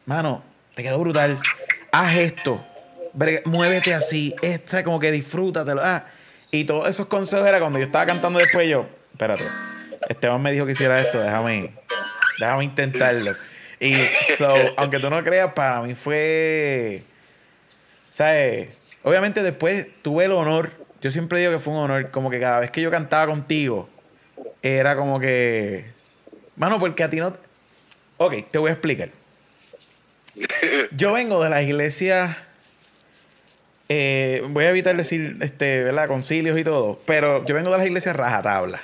mano, 0.07 0.43
te 0.75 0.83
quedó 0.83 0.99
brutal, 0.99 1.39
haz 1.93 2.17
esto, 2.17 2.65
muévete 3.45 3.95
así, 3.95 4.35
esta, 4.43 4.83
como 4.83 4.99
que 4.99 5.13
disfrútatelo. 5.13 5.81
Ah, 5.83 6.05
y 6.51 6.65
todos 6.65 6.89
esos 6.89 7.07
consejos 7.07 7.47
era 7.47 7.61
cuando 7.61 7.79
yo 7.79 7.85
estaba 7.85 8.07
cantando 8.07 8.39
después 8.39 8.69
yo, 8.69 8.87
espérate, 9.13 9.45
Esteban 10.09 10.43
me 10.43 10.53
dijo 10.53 10.67
que 10.67 10.73
hiciera 10.73 11.01
esto, 11.01 11.21
déjame, 11.21 11.73
déjame 12.39 12.65
intentarlo. 12.65 13.35
Y 13.81 13.97
so, 14.37 14.55
aunque 14.77 14.99
tú 14.99 15.11
no 15.11 15.23
creas, 15.23 15.53
para 15.53 15.83
mí 15.83 15.95
fue. 15.95 17.03
¿Sabes? 18.11 18.71
Obviamente 19.03 19.43
después 19.43 19.87
tuve 20.03 20.25
el 20.25 20.33
honor. 20.33 20.84
Yo 21.05 21.11
siempre 21.11 21.39
digo 21.39 21.53
que 21.53 21.59
fue 21.59 21.75
un 21.75 21.81
honor. 21.81 22.11
Como 22.11 22.31
que 22.31 22.41
cada 22.41 22.61
vez 22.61 22.71
que 22.71 22.81
yo 22.81 22.91
cantaba 22.91 23.27
contigo, 23.27 23.91
era 24.63 24.97
como 24.97 25.21
que. 25.21 25.85
Mano, 26.57 26.79
porque 26.81 27.03
a 27.03 27.11
ti 27.11 27.19
no. 27.19 27.37
Ok, 28.17 28.37
te 28.51 28.57
voy 28.57 28.71
a 28.71 28.73
explicar. 28.73 29.11
Yo 30.97 31.13
vengo 31.13 31.45
de 31.45 31.51
la 31.51 31.61
iglesia. 31.61 32.39
Eh, 33.91 34.43
voy 34.49 34.65
a 34.65 34.71
evitar 34.71 34.97
decir, 34.97 35.37
este, 35.43 35.83
¿verdad? 35.83 36.09
Concilios 36.09 36.59
y 36.59 36.65
todo. 36.65 36.99
Pero 37.05 37.45
yo 37.45 37.55
vengo 37.55 37.71
de 37.71 37.77
las 37.77 37.87
iglesias 37.87 38.17
rajatabla. 38.17 38.81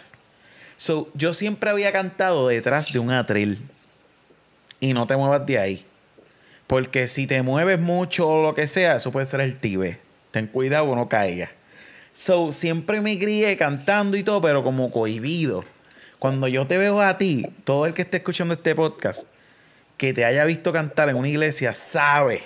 So, 0.76 1.08
yo 1.14 1.32
siempre 1.32 1.70
había 1.70 1.90
cantado 1.90 2.48
detrás 2.48 2.92
de 2.92 2.98
un 2.98 3.10
atril 3.10 3.62
y 4.78 4.92
no 4.92 5.06
te 5.06 5.16
muevas 5.16 5.46
de 5.46 5.58
ahí. 5.58 5.86
Porque 6.66 7.08
si 7.08 7.26
te 7.26 7.40
mueves 7.40 7.80
mucho 7.80 8.28
o 8.28 8.42
lo 8.42 8.54
que 8.54 8.66
sea, 8.66 8.96
eso 8.96 9.10
puede 9.10 9.24
ser 9.24 9.40
el 9.40 9.58
tibe. 9.58 9.98
Ten 10.32 10.46
cuidado 10.48 10.84
o 10.84 10.94
no 10.94 11.08
caiga. 11.08 11.50
So, 12.12 12.52
siempre 12.52 13.00
me 13.00 13.18
crié 13.18 13.56
cantando 13.56 14.16
y 14.16 14.22
todo, 14.22 14.40
pero 14.40 14.62
como 14.62 14.90
cohibido. 14.90 15.64
Cuando 16.18 16.48
yo 16.48 16.66
te 16.66 16.76
veo 16.76 17.00
a 17.00 17.16
ti, 17.18 17.46
todo 17.64 17.86
el 17.86 17.94
que 17.94 18.02
esté 18.02 18.18
escuchando 18.18 18.54
este 18.54 18.74
podcast, 18.74 19.26
que 19.96 20.12
te 20.12 20.24
haya 20.24 20.44
visto 20.44 20.72
cantar 20.72 21.08
en 21.08 21.16
una 21.16 21.28
iglesia, 21.28 21.74
sabe 21.74 22.42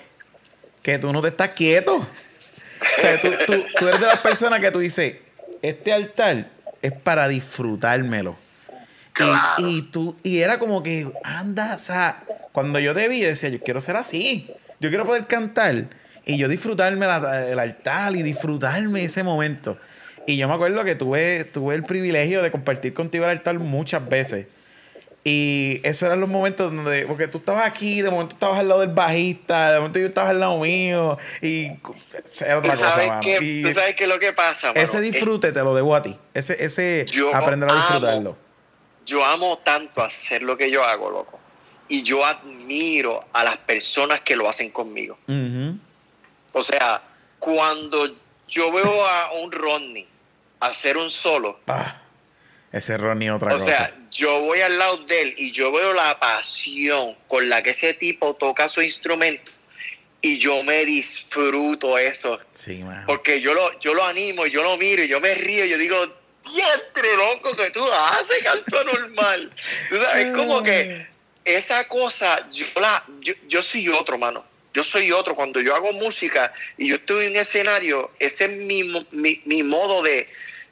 que 0.83 0.98
tú 0.98 1.12
no 1.12 1.22
te 1.22 1.29
estás 1.29 1.50
quieto. 1.50 1.96
O 1.96 3.00
sea, 3.00 3.20
tú, 3.20 3.31
tú 3.79 3.88
eres 3.88 4.00
de 4.00 4.07
las 4.07 4.20
personas 4.20 4.61
que 4.61 4.70
tú 4.70 4.81
dices, 4.81 5.16
este 5.62 5.92
altar 5.92 6.48
es 6.83 6.92
para 6.92 7.27
disfrutármelo. 7.29 8.37
Y, 9.59 9.83
tú, 9.83 10.16
y 10.22 10.40
era 10.40 10.59
como 10.59 10.83
que, 10.83 11.11
anda, 11.22 11.77
o 11.77 11.79
sea, 11.79 12.24
cuando 12.53 12.79
yo 12.79 12.94
te 12.94 13.09
vi, 13.09 13.20
decía, 13.20 13.48
yo 13.48 13.61
quiero 13.61 13.81
ser 13.81 13.96
así. 13.96 14.50
Yo 14.81 14.88
quiero 14.88 15.07
poder 15.07 15.27
cantar 15.27 15.87
y 16.26 16.37
yo 16.37 16.48
disfrutarme 16.48 17.06
el 17.06 17.58
altar 17.58 18.14
y 18.16 18.22
disfrutarme 18.22 19.04
ese 19.04 19.22
momento. 19.22 19.76
Y 20.26 20.37
yo 20.37 20.48
me 20.48 20.54
acuerdo 20.54 20.84
que 20.84 20.94
tuve, 20.94 21.44
tuve 21.44 21.74
el 21.74 21.84
privilegio 21.84 22.42
de 22.42 22.50
compartir 22.50 22.94
contigo 22.94 23.24
el 23.24 23.30
altar 23.30 23.58
muchas 23.58 24.08
veces. 24.08 24.46
Y 25.22 25.80
esos 25.84 26.02
eran 26.02 26.20
los 26.20 26.28
momentos 26.28 26.74
donde, 26.74 27.06
porque 27.06 27.28
tú 27.28 27.38
estabas 27.38 27.66
aquí, 27.66 28.02
de 28.02 28.10
momento 28.10 28.34
estabas 28.34 28.58
al 28.58 28.68
lado 28.68 28.80
del 28.80 28.90
bajista, 28.90 29.72
de 29.72 29.78
momento 29.78 29.98
yo 29.98 30.08
estaba 30.08 30.30
al 30.30 30.40
lado 30.40 30.58
mío, 30.58 31.16
y 31.40 31.70
era 32.40 32.58
otra 32.58 32.76
cosa, 32.76 32.96
mano. 33.06 33.22
tú 33.22 33.72
sabes 33.72 33.96
que 33.96 34.06
lo 34.06 34.18
que 34.18 34.34
pasa, 34.34 34.72
Ese 34.74 35.00
disfrute 35.00 35.50
te 35.52 35.60
lo 35.60 35.74
debo 35.74 35.96
a 35.96 36.02
ti. 36.02 36.18
Ese, 36.34 36.62
ese 36.62 37.06
aprender 37.32 37.70
a 37.70 37.74
disfrutarlo 37.74 38.37
yo 39.06 39.24
amo 39.24 39.58
tanto 39.58 40.02
hacer 40.02 40.42
lo 40.42 40.56
que 40.56 40.70
yo 40.70 40.84
hago, 40.84 41.10
loco. 41.10 41.38
Y 41.88 42.02
yo 42.02 42.24
admiro 42.24 43.20
a 43.32 43.44
las 43.44 43.58
personas 43.58 44.20
que 44.22 44.37
lo 44.37 44.48
hacen 44.48 44.70
conmigo. 44.70 45.18
O 46.55 46.64
sea, 46.64 47.03
cuando 47.38 48.17
yo 48.49 48.73
veo 48.73 49.07
a 49.07 49.33
un 49.33 49.53
Rodney 49.53 50.09
hacer 50.61 50.97
un 50.97 51.11
solo. 51.11 51.61
Ah, 51.67 52.01
ese 52.73 52.97
Rodney 52.97 53.29
otra 53.29 53.51
cosa. 53.51 53.64
O 53.64 53.67
sea, 53.67 53.95
yo 54.11 54.40
voy 54.40 54.61
al 54.62 54.79
lado 54.79 54.97
de 55.05 55.23
él 55.23 55.35
y 55.37 55.51
yo 55.51 55.71
veo 55.71 55.93
la 55.93 56.19
pasión 56.19 57.17
con 57.29 57.49
la 57.49 57.62
que 57.62 57.71
ese 57.71 57.95
tipo 57.95 58.35
toca 58.35 58.69
su 58.69 58.81
instrumento 58.81 59.53
y 60.25 60.38
yo 60.38 60.64
me 60.64 60.87
disfruto 60.87 61.99
eso. 61.99 62.40
Sí, 62.55 62.83
Porque 63.05 63.43
yo 63.43 63.53
lo, 63.53 63.79
yo 63.79 63.93
lo 63.93 64.07
animo, 64.07 64.47
yo 64.47 64.62
lo 64.62 64.79
miro 64.79 65.05
y 65.05 65.09
yo 65.09 65.21
me 65.21 65.35
río 65.35 65.67
y 65.67 65.69
yo 65.69 65.77
digo, 65.77 65.97
diantre 66.43 67.14
loco 67.14 67.55
que 67.55 67.71
tú 67.71 67.85
haces, 67.93 68.43
canto 68.43 68.85
normal. 68.85 69.53
Tú 69.90 69.97
sabes, 69.97 70.33
como 70.33 70.62
que 70.62 71.07
esa 71.45 71.87
cosa, 71.88 72.49
yo, 72.51 72.64
la, 72.81 73.05
yo, 73.49 73.62
soy 73.62 73.88
otro, 73.88 74.17
mano. 74.17 74.43
Yo 74.74 74.82
soy 74.82 75.12
otro. 75.12 75.34
Cuando 75.37 75.60
yo 75.60 75.74
hago 75.74 75.92
música 75.92 76.52
y 76.76 76.88
yo 76.88 76.96
estoy 76.96 77.26
en 77.26 77.32
un 77.32 77.38
escenario, 77.38 78.10
ese 78.18 78.46
es 78.46 78.50
mi, 78.50 78.82
mi, 79.12 79.62
modo 79.62 80.02
de, 80.02 80.28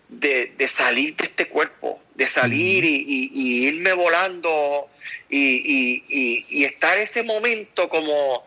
de, 0.08 0.68
salir 0.68 1.14
de 1.16 1.26
este 1.26 1.46
cuerpo, 1.46 2.02
de 2.16 2.26
salir 2.26 2.84
y, 2.84 3.66
irme 3.66 3.92
volando 3.92 4.88
y, 5.30 6.02
y, 6.08 6.64
estar 6.64 6.98
ese 6.98 7.22
momento 7.22 7.88
como, 7.88 8.44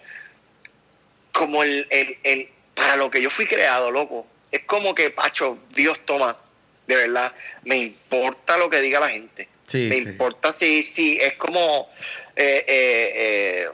como 1.31 1.63
el, 1.63 1.87
el, 1.89 2.49
para 2.73 2.97
lo 2.97 3.09
que 3.09 3.21
yo 3.21 3.29
fui 3.29 3.45
creado, 3.47 3.89
loco. 3.91 4.27
Es 4.51 4.63
como 4.63 4.93
que, 4.93 5.09
Pacho, 5.09 5.57
Dios 5.73 5.99
toma, 6.05 6.37
de 6.85 6.95
verdad, 6.97 7.33
me 7.63 7.77
importa 7.77 8.57
lo 8.57 8.69
que 8.69 8.81
diga 8.81 8.99
la 8.99 9.09
gente. 9.09 9.47
me 9.73 9.97
importa 9.97 10.51
si, 10.51 10.83
si 10.83 11.17
es 11.17 11.33
como... 11.35 11.89
Eh, 12.37 12.65
eh, 12.67 13.13
eh, 13.15 13.69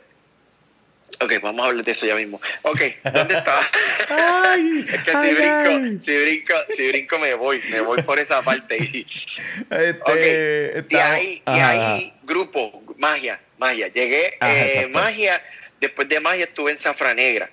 ok, 1.20 1.42
vamos 1.42 1.66
a 1.66 1.70
hablar 1.70 1.86
de 1.86 1.92
eso 1.92 2.08
ya 2.08 2.16
mismo. 2.16 2.40
Ok, 2.62 2.82
¿dónde 3.04 3.36
está? 3.36 3.60
es 4.58 5.04
que 5.04 5.12
si, 5.12 5.34
brinco, 5.34 6.02
si, 6.02 6.18
brinco, 6.18 6.54
si 6.76 6.88
brinco 6.90 7.20
me 7.20 7.34
voy, 7.34 7.62
me 7.70 7.82
voy 7.82 8.02
por 8.04 8.20
esa 8.20 8.42
parte. 8.42 8.78
Y, 8.78 9.08
este, 9.70 10.86
y 10.90 10.96
ahí, 10.96 11.44
y 11.46 11.60
ahí 11.60 12.14
grupo, 12.24 12.84
magia, 12.98 13.40
magia. 13.58 13.88
Llegué, 13.90 14.38
eh, 14.42 14.88
magia, 14.94 15.44
después 15.80 16.08
de 16.08 16.20
magia 16.20 16.46
estuve 16.46 16.72
en 16.72 16.78
Zafra 16.78 17.14
Negra, 17.14 17.50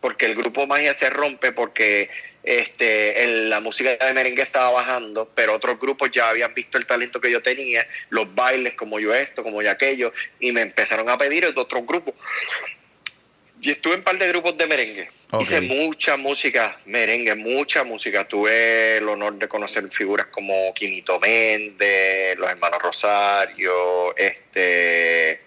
porque 0.00 0.26
el 0.26 0.34
grupo 0.34 0.66
magia 0.66 0.92
se 0.94 1.08
rompe 1.10 1.52
porque 1.52 2.10
este, 2.42 3.26
la 3.48 3.60
música 3.60 3.96
de 3.96 4.12
merengue 4.14 4.42
estaba 4.42 4.70
bajando, 4.70 5.30
pero 5.34 5.54
otros 5.54 5.78
grupos 5.78 6.10
ya 6.10 6.30
habían 6.30 6.54
visto 6.54 6.78
el 6.78 6.86
talento 6.86 7.20
que 7.20 7.30
yo 7.30 7.42
tenía, 7.42 7.86
los 8.10 8.34
bailes, 8.34 8.74
como 8.74 8.98
yo 8.98 9.14
esto, 9.14 9.42
como 9.42 9.62
yo 9.62 9.70
aquello, 9.70 10.12
y 10.40 10.52
me 10.52 10.62
empezaron 10.62 11.08
a 11.10 11.18
pedir 11.18 11.46
otros 11.54 11.86
grupos. 11.86 12.14
Y 13.60 13.70
estuve 13.70 13.94
en 13.94 14.00
un 14.00 14.04
par 14.04 14.18
de 14.18 14.28
grupos 14.28 14.56
de 14.56 14.66
merengue. 14.66 15.10
Hice 15.40 15.60
mucha 15.60 16.16
música, 16.16 16.78
merengue, 16.86 17.34
mucha 17.34 17.84
música. 17.84 18.26
Tuve 18.26 18.98
el 18.98 19.08
honor 19.08 19.34
de 19.34 19.48
conocer 19.48 19.86
figuras 19.90 20.28
como 20.28 20.72
Quinito 20.74 21.18
Méndez, 21.18 22.38
los 22.38 22.48
hermanos 22.48 22.80
Rosario, 22.80 24.16
este, 24.16 25.40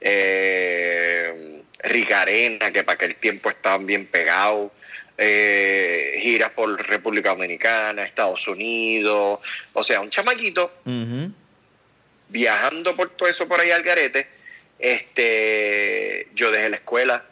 eh, 0.00 1.62
Ricarena, 1.78 2.70
que 2.70 2.84
para 2.84 2.94
aquel 2.96 3.14
tiempo 3.16 3.50
estaban 3.50 3.86
bien 3.86 4.06
pegados 4.06 4.72
eh, 5.16 6.18
giras 6.20 6.50
por 6.50 6.76
República 6.88 7.30
Dominicana, 7.30 8.04
Estados 8.04 8.48
Unidos, 8.48 9.38
o 9.72 9.84
sea, 9.84 10.00
un 10.00 10.10
chamaquito 10.10 10.72
viajando 12.28 12.96
por 12.96 13.10
todo 13.10 13.28
eso 13.28 13.46
por 13.46 13.60
ahí 13.60 13.70
al 13.70 13.82
garete. 13.82 14.26
Este, 14.78 16.28
yo 16.34 16.50
dejé 16.50 16.68
la 16.68 16.76
escuela, 16.76 17.24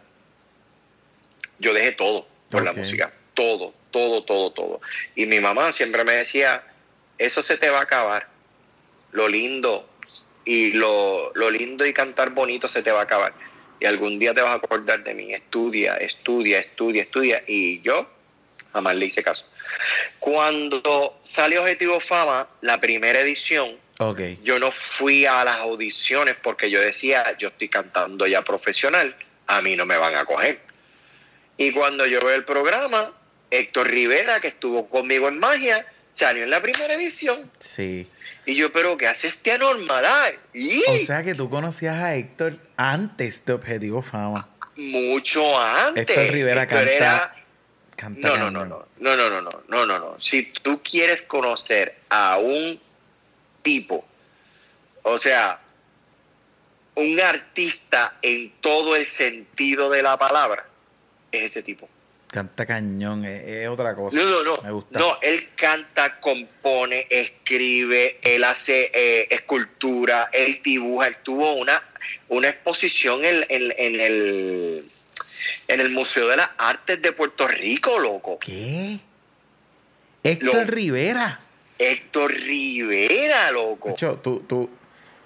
yo 1.62 1.72
dejé 1.72 1.92
todo 1.92 2.26
por 2.50 2.64
la 2.64 2.72
música, 2.72 3.12
todo, 3.32 3.72
todo, 3.90 4.24
todo, 4.24 4.52
todo. 4.52 4.80
Y 5.14 5.24
mi 5.26 5.40
mamá 5.40 5.72
siempre 5.72 6.04
me 6.04 6.12
decía, 6.12 6.62
eso 7.16 7.40
se 7.40 7.56
te 7.56 7.70
va 7.70 7.78
a 7.78 7.82
acabar. 7.82 8.28
lo 9.12 9.28
lindo 9.28 9.88
y 10.44 10.72
lo, 10.72 11.32
lo 11.34 11.50
lindo 11.50 11.86
y 11.86 11.92
cantar 11.92 12.30
bonito 12.30 12.66
se 12.66 12.82
te 12.82 12.90
va 12.90 13.00
a 13.00 13.04
acabar. 13.04 13.32
Y 13.78 13.86
algún 13.86 14.18
día 14.18 14.34
te 14.34 14.42
vas 14.42 14.52
a 14.52 14.54
acordar 14.54 15.02
de 15.04 15.14
mí. 15.14 15.32
Estudia, 15.32 15.96
estudia, 15.96 16.58
estudia, 16.58 17.02
estudia. 17.02 17.42
Y 17.46 17.80
yo 17.82 18.08
jamás 18.72 18.96
le 18.96 19.06
hice 19.06 19.22
caso. 19.22 19.46
Cuando 20.18 21.20
salió 21.22 21.62
Objetivo 21.62 22.00
Fama, 22.00 22.48
la 22.60 22.80
primera 22.80 23.20
edición, 23.20 23.76
yo 24.42 24.58
no 24.58 24.72
fui 24.72 25.26
a 25.26 25.44
las 25.44 25.56
audiciones 25.56 26.34
porque 26.42 26.70
yo 26.70 26.80
decía, 26.80 27.36
yo 27.38 27.48
estoy 27.48 27.68
cantando 27.68 28.26
ya 28.26 28.42
profesional, 28.42 29.14
a 29.46 29.62
mí 29.62 29.76
no 29.76 29.86
me 29.86 29.96
van 29.96 30.16
a 30.16 30.24
coger. 30.24 30.60
Y 31.56 31.72
cuando 31.72 32.06
yo 32.06 32.20
veo 32.20 32.34
el 32.34 32.44
programa, 32.44 33.12
Héctor 33.50 33.88
Rivera, 33.90 34.40
que 34.40 34.48
estuvo 34.48 34.88
conmigo 34.88 35.28
en 35.28 35.38
Magia, 35.38 35.86
salió 36.14 36.42
en 36.44 36.50
la 36.50 36.60
primera 36.60 36.94
edición. 36.94 37.50
Sí. 37.58 38.08
Y 38.46 38.54
yo, 38.56 38.72
pero 38.72 38.96
¿qué 38.96 39.06
hace 39.06 39.28
este 39.28 39.52
anormal? 39.52 40.04
Y 40.52 40.82
O 40.88 41.06
sea 41.06 41.22
que 41.22 41.34
tú 41.34 41.48
conocías 41.48 41.96
a 42.02 42.14
Héctor 42.16 42.58
antes 42.76 43.44
de 43.44 43.52
Objetivo 43.52 44.02
Fama. 44.02 44.48
mucho 44.76 45.60
antes. 45.60 46.08
Héctor 46.08 46.32
Rivera 46.32 46.62
Héctor 46.62 46.78
canta- 46.78 46.92
era- 46.96 47.36
Canta 47.94 48.28
No, 48.30 48.36
no, 48.36 48.50
no, 48.50 48.64
no, 48.64 48.86
no, 48.98 49.16
no, 49.16 49.30
no, 49.30 49.40
no, 49.42 49.50
no, 49.68 49.86
no, 49.86 49.98
no. 49.98 50.16
Si 50.20 50.44
tú 50.52 50.82
quieres 50.82 51.22
conocer 51.22 51.98
a 52.08 52.38
un 52.38 52.80
tipo, 53.62 54.04
o 55.02 55.18
sea, 55.18 55.60
un 56.96 57.20
artista 57.20 58.16
en 58.22 58.50
todo 58.60 58.96
el 58.96 59.06
sentido 59.06 59.88
de 59.88 60.02
la 60.02 60.16
palabra, 60.16 60.66
es 61.32 61.44
ese 61.44 61.62
tipo. 61.62 61.88
Canta 62.30 62.64
cañón, 62.64 63.24
es, 63.26 63.42
es 63.46 63.68
otra 63.68 63.94
cosa. 63.94 64.16
No, 64.16 64.24
no, 64.24 64.42
no. 64.42 64.62
Me 64.62 64.70
gusta. 64.70 64.98
No, 64.98 65.18
él 65.20 65.50
canta, 65.54 66.18
compone, 66.20 67.06
escribe, 67.10 68.18
él 68.22 68.44
hace 68.44 68.90
eh, 68.94 69.26
escultura, 69.30 70.30
él 70.32 70.60
dibuja, 70.64 71.08
él 71.08 71.16
tuvo 71.22 71.52
una, 71.54 71.82
una 72.28 72.48
exposición 72.48 73.24
en, 73.24 73.44
en- 73.50 73.74
en 73.76 74.00
el 74.00 74.88
en 75.68 75.80
el 75.80 75.90
Museo 75.90 76.28
de 76.28 76.36
las 76.36 76.50
Artes 76.56 77.02
de 77.02 77.12
Puerto 77.12 77.46
Rico, 77.48 77.98
loco. 77.98 78.38
¿Qué? 78.38 78.98
Héctor 80.22 80.54
Lo- 80.54 80.64
Rivera. 80.64 81.40
Héctor 81.78 82.32
Rivera, 82.32 83.50
loco. 83.50 83.90
Hecho, 83.90 84.18
tú, 84.22 84.40
tú. 84.48 84.70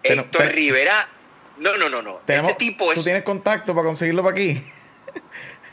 Héctor 0.03 0.47
Rivera. 0.49 1.09
No, 1.59 1.77
no, 1.77 1.89
no, 1.89 2.01
no. 2.03 2.21
Ese 2.27 2.55
tipo 2.55 2.87
¿Tú 2.93 3.01
es 3.01 3.05
tienes 3.05 3.23
contacto 3.23 3.75
para 3.75 3.87
conseguirlo 3.87 4.23
para 4.23 4.33
aquí? 4.33 4.63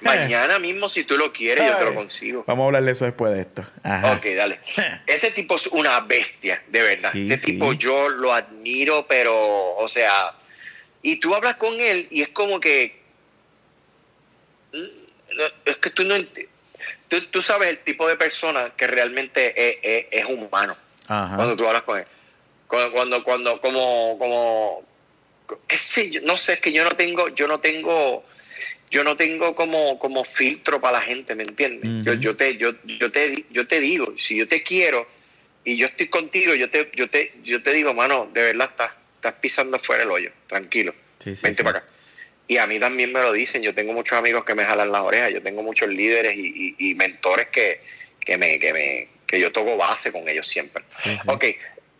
Mañana 0.03 0.59
mismo, 0.59 0.89
si 0.89 1.03
tú 1.03 1.17
lo 1.17 1.31
quieres, 1.33 1.65
yo 1.65 1.77
te 1.77 1.83
lo 1.85 1.89
Ay. 1.91 1.95
consigo. 1.95 2.43
Vamos 2.47 2.63
a 2.63 2.65
hablar 2.67 2.83
de 2.83 2.91
eso 2.91 3.05
después 3.05 3.33
de 3.33 3.41
esto. 3.41 3.63
Ajá. 3.83 4.13
Ok, 4.13 4.25
dale. 4.35 4.59
Ese 5.07 5.31
tipo 5.31 5.55
es 5.55 5.67
una 5.67 5.99
bestia, 6.01 6.61
de 6.67 6.81
verdad. 6.81 7.11
Sí, 7.13 7.25
Ese 7.25 7.37
sí. 7.37 7.45
tipo 7.53 7.73
yo 7.73 8.09
lo 8.09 8.33
admiro, 8.33 9.05
pero, 9.07 9.75
o 9.75 9.87
sea, 9.89 10.33
y 11.01 11.17
tú 11.17 11.33
hablas 11.35 11.55
con 11.55 11.73
él 11.79 12.07
y 12.11 12.21
es 12.21 12.29
como 12.29 12.59
que, 12.59 13.01
mm, 14.71 14.77
es 15.65 15.77
que 15.77 15.89
tú 15.89 16.03
no, 16.03 16.15
tú, 17.07 17.21
tú 17.31 17.41
sabes 17.41 17.69
el 17.69 17.79
tipo 17.79 18.07
de 18.07 18.15
persona 18.15 18.71
que 18.75 18.87
realmente 18.87 19.53
es, 19.71 19.77
es- 19.81 20.05
es 20.11 20.25
humano 20.25 20.75
Ajá. 21.07 21.35
cuando 21.35 21.55
tú 21.57 21.67
hablas 21.67 21.83
con 21.83 21.99
él. 21.99 22.05
Cuando, 22.67 22.91
cuando, 22.91 23.23
cuando 23.23 23.61
como, 23.61 24.15
como, 24.17 24.83
qué 25.67 25.75
sé 25.77 26.09
yo, 26.09 26.21
no 26.21 26.37
sé, 26.37 26.53
es 26.53 26.59
que 26.59 26.71
yo 26.71 26.83
no 26.83 26.91
tengo, 26.91 27.29
yo 27.29 27.47
no 27.47 27.59
tengo, 27.59 28.23
yo 28.93 29.03
no 29.03 29.17
tengo 29.17 29.55
como, 29.55 29.97
como 29.97 30.23
filtro 30.23 30.79
para 30.79 30.99
la 30.99 31.03
gente, 31.03 31.33
¿me 31.33 31.41
entiendes? 31.43 31.89
Yo, 32.05 32.13
yo 32.13 32.35
te, 32.35 32.57
yo, 32.57 32.73
yo 32.83 33.11
te, 33.11 33.43
yo 33.49 33.65
te 33.67 33.79
digo, 33.79 34.13
si 34.17 34.35
yo 34.37 34.47
te 34.47 34.61
quiero 34.61 35.07
y 35.65 35.77
yo 35.77 35.87
estoy 35.87 36.07
contigo, 36.09 36.53
yo 36.53 36.69
te, 36.69 36.91
yo 36.95 37.09
te, 37.09 37.31
yo 37.43 37.63
te 37.63 37.73
digo, 37.73 37.93
mano, 37.95 38.29
de 38.31 38.43
verdad 38.43 38.69
estás, 38.69 38.91
estás 39.15 39.33
pisando 39.41 39.79
fuera 39.79 40.03
el 40.03 40.11
hoyo, 40.11 40.31
tranquilo, 40.47 40.93
Sí, 41.17 41.35
sí, 41.35 41.41
vente 41.41 41.57
sí. 41.57 41.63
para 41.63 41.79
acá. 41.79 41.87
Y 42.47 42.57
a 42.57 42.67
mí 42.67 42.77
también 42.79 43.11
me 43.11 43.19
lo 43.21 43.31
dicen, 43.31 43.63
yo 43.63 43.73
tengo 43.73 43.93
muchos 43.93 44.15
amigos 44.17 44.45
que 44.45 44.53
me 44.53 44.63
jalan 44.63 44.91
las 44.91 45.01
orejas, 45.01 45.33
yo 45.33 45.41
tengo 45.41 45.63
muchos 45.63 45.89
líderes 45.89 46.35
y, 46.37 46.75
y- 46.77 46.89
y 46.91 46.93
mentores 46.95 47.47
que, 47.47 47.81
que 48.19 48.37
me, 48.37 48.59
que 48.59 48.73
me, 48.73 49.07
que 49.25 49.39
yo 49.39 49.51
toco 49.51 49.75
base 49.75 50.11
con 50.11 50.29
ellos 50.29 50.47
siempre. 50.47 50.83
Ok, 51.25 51.45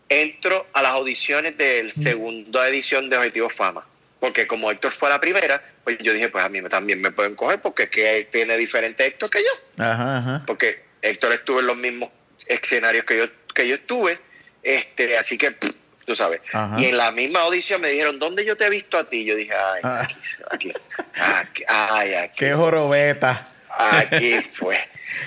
entro 0.08 0.68
a 0.72 0.80
las 0.82 0.92
audiciones 0.92 1.56
del 1.58 1.90
segunda 1.90 2.68
edición 2.68 3.10
de 3.10 3.16
Objetivo 3.16 3.48
Fama. 3.50 3.84
Porque 4.24 4.46
como 4.46 4.70
Héctor 4.70 4.92
fue 4.92 5.10
la 5.10 5.20
primera, 5.20 5.60
pues 5.84 5.98
yo 6.00 6.14
dije, 6.14 6.30
pues 6.30 6.42
a 6.42 6.48
mí 6.48 6.62
también 6.62 6.98
me 6.98 7.10
pueden 7.10 7.34
coger 7.34 7.60
porque 7.60 7.82
es 7.82 7.90
que 7.90 8.16
él 8.16 8.28
tiene 8.32 8.56
diferente 8.56 9.04
Héctor 9.04 9.28
que 9.28 9.42
yo. 9.42 9.84
Ajá, 9.84 10.16
ajá. 10.16 10.42
Porque 10.46 10.82
Héctor 11.02 11.32
estuvo 11.34 11.60
en 11.60 11.66
los 11.66 11.76
mismos 11.76 12.08
escenarios 12.46 13.04
que 13.04 13.18
yo, 13.18 13.26
que 13.54 13.68
yo 13.68 13.74
estuve. 13.74 14.18
Este, 14.62 15.18
así 15.18 15.36
que, 15.36 15.50
pff, 15.50 15.72
tú 16.06 16.16
sabes. 16.16 16.40
Ajá. 16.54 16.74
Y 16.78 16.86
en 16.86 16.96
la 16.96 17.10
misma 17.10 17.40
audición 17.42 17.82
me 17.82 17.88
dijeron, 17.88 18.18
¿dónde 18.18 18.46
yo 18.46 18.56
te 18.56 18.64
he 18.64 18.70
visto 18.70 18.96
a 18.96 19.06
ti? 19.06 19.26
Yo 19.26 19.36
dije, 19.36 19.52
ay, 19.54 19.80
Ah. 19.84 20.00
aquí, 20.00 20.16
aquí, 20.50 20.72
aquí, 21.20 21.64
ay, 21.68 22.14
aquí. 22.14 22.36
Qué 22.38 22.54
jorobeta. 22.54 23.44
Aquí 23.68 24.40
fue. 24.58 24.80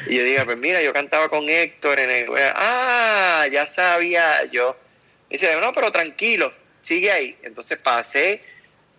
Y 0.08 0.16
yo 0.18 0.24
dije, 0.24 0.43
pues 0.43 0.58
mira, 0.58 0.82
yo 0.82 0.91
cantaba 0.91 1.30
con 1.30 1.48
Héctor 1.48 2.00
en 2.00 2.10
el... 2.10 2.30
Ah, 2.56 3.45
ya 3.52 3.68
sabía 3.68 4.43
yo. 4.45 4.76
Dice, 5.30 5.56
no, 5.62 5.72
pero 5.72 5.91
tranquilo, 5.91 6.52
sigue 6.82 7.12
ahí. 7.12 7.38
Entonces 7.43 7.78
pasé, 7.78 8.41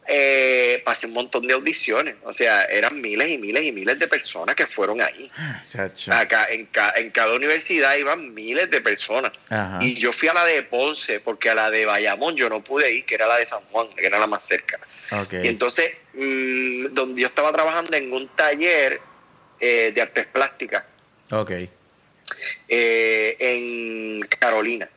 eh, 0.09 0.81
pasé 0.85 1.07
un 1.07 1.13
montón 1.13 1.47
de 1.47 1.53
audiciones. 1.55 2.17
O 2.25 2.33
sea, 2.33 2.65
eran 2.65 3.01
miles 3.01 3.29
y 3.29 3.39
miles 3.39 3.63
y 3.65 3.73
miles 3.73 3.99
de 3.99 4.09
personas 4.09 4.55
que 4.57 4.67
fueron 4.67 5.01
ahí. 5.03 5.31
Chacho. 5.71 6.13
Acá, 6.13 6.47
en, 6.51 6.67
ca- 6.67 6.95
en 6.97 7.11
cada 7.11 7.35
universidad 7.35 7.95
iban 7.97 8.33
miles 8.35 8.71
de 8.71 8.81
personas. 8.81 9.33
Ajá. 9.51 9.79
Y 9.83 9.95
yo 9.95 10.13
fui 10.13 10.29
a 10.29 10.35
la 10.35 10.45
de 10.45 10.63
Ponce, 10.63 11.21
porque 11.21 11.51
a 11.51 11.55
la 11.55 11.71
de 11.71 11.85
Bayamón 11.87 12.37
yo 12.37 12.49
no 12.49 12.65
pude 12.65 12.91
ir, 12.93 13.05
que 13.05 13.15
era 13.17 13.27
la 13.27 13.37
de 13.37 13.47
San 13.47 13.61
Juan, 13.71 13.89
que 13.95 14.07
era 14.07 14.19
la 14.19 14.27
más 14.27 14.45
cerca. 14.47 14.81
Ok. 15.13 15.35
Y 15.45 15.47
entonces, 15.49 15.93
mm, 16.15 16.87
donde 16.95 17.21
yo 17.23 17.29
estaba 17.29 17.53
trabajando 17.53 17.97
en 17.97 18.13
un 18.13 18.29
taller 18.29 19.01
eh, 19.61 19.93
de 19.95 20.01
artes 20.03 20.27
plásticas 20.27 20.85
Ok. 21.31 21.51
eh, 22.69 23.37
en 23.39 24.21
Carolina, 24.39 24.89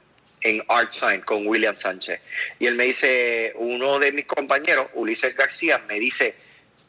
en 0.42 0.64
Art 0.70 0.92
Sign, 0.94 1.22
con 1.22 1.46
William 1.48 1.76
Sánchez. 1.76 2.20
Y 2.60 2.66
él 2.68 2.76
me 2.76 2.86
dice, 2.86 3.54
uno 3.56 4.00
de 4.00 4.12
mis 4.12 4.26
compañeros, 4.26 4.88
Ulises 4.94 5.36
García, 5.36 5.80
me 5.88 6.00
dice, 6.00 6.34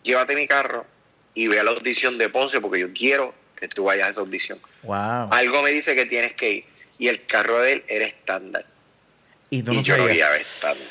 llévate 0.02 0.34
mi 0.34 0.46
carro 0.46 0.86
y 1.34 1.48
ve 1.48 1.60
a 1.60 1.64
la 1.64 1.70
audición 1.72 2.18
de 2.18 2.28
Ponce, 2.28 2.60
porque 2.60 2.80
yo 2.80 2.92
quiero 2.92 3.34
que 3.58 3.68
tú 3.68 3.84
vayas 3.84 4.08
a 4.08 4.10
esa 4.10 4.20
audición. 4.20 4.58
Wow. 4.82 5.28
Algo 5.32 5.62
me 5.62 5.70
dice 5.70 5.94
que 5.94 6.06
tienes 6.06 6.32
que 6.34 6.50
ir. 6.50 6.64
Y 6.98 7.08
el 7.08 7.24
carro 7.26 7.60
de 7.60 7.72
él 7.74 7.84
era 7.88 8.04
estándar. 8.06 8.64
Y 9.50 9.62
tú 9.62 9.72
Y 9.72 9.76
no 9.76 9.82
yo 9.82 9.96
no 9.96 10.02
sabías. 10.04 10.18
iba 10.18 10.28
a 10.28 10.36
estándar. 10.36 10.86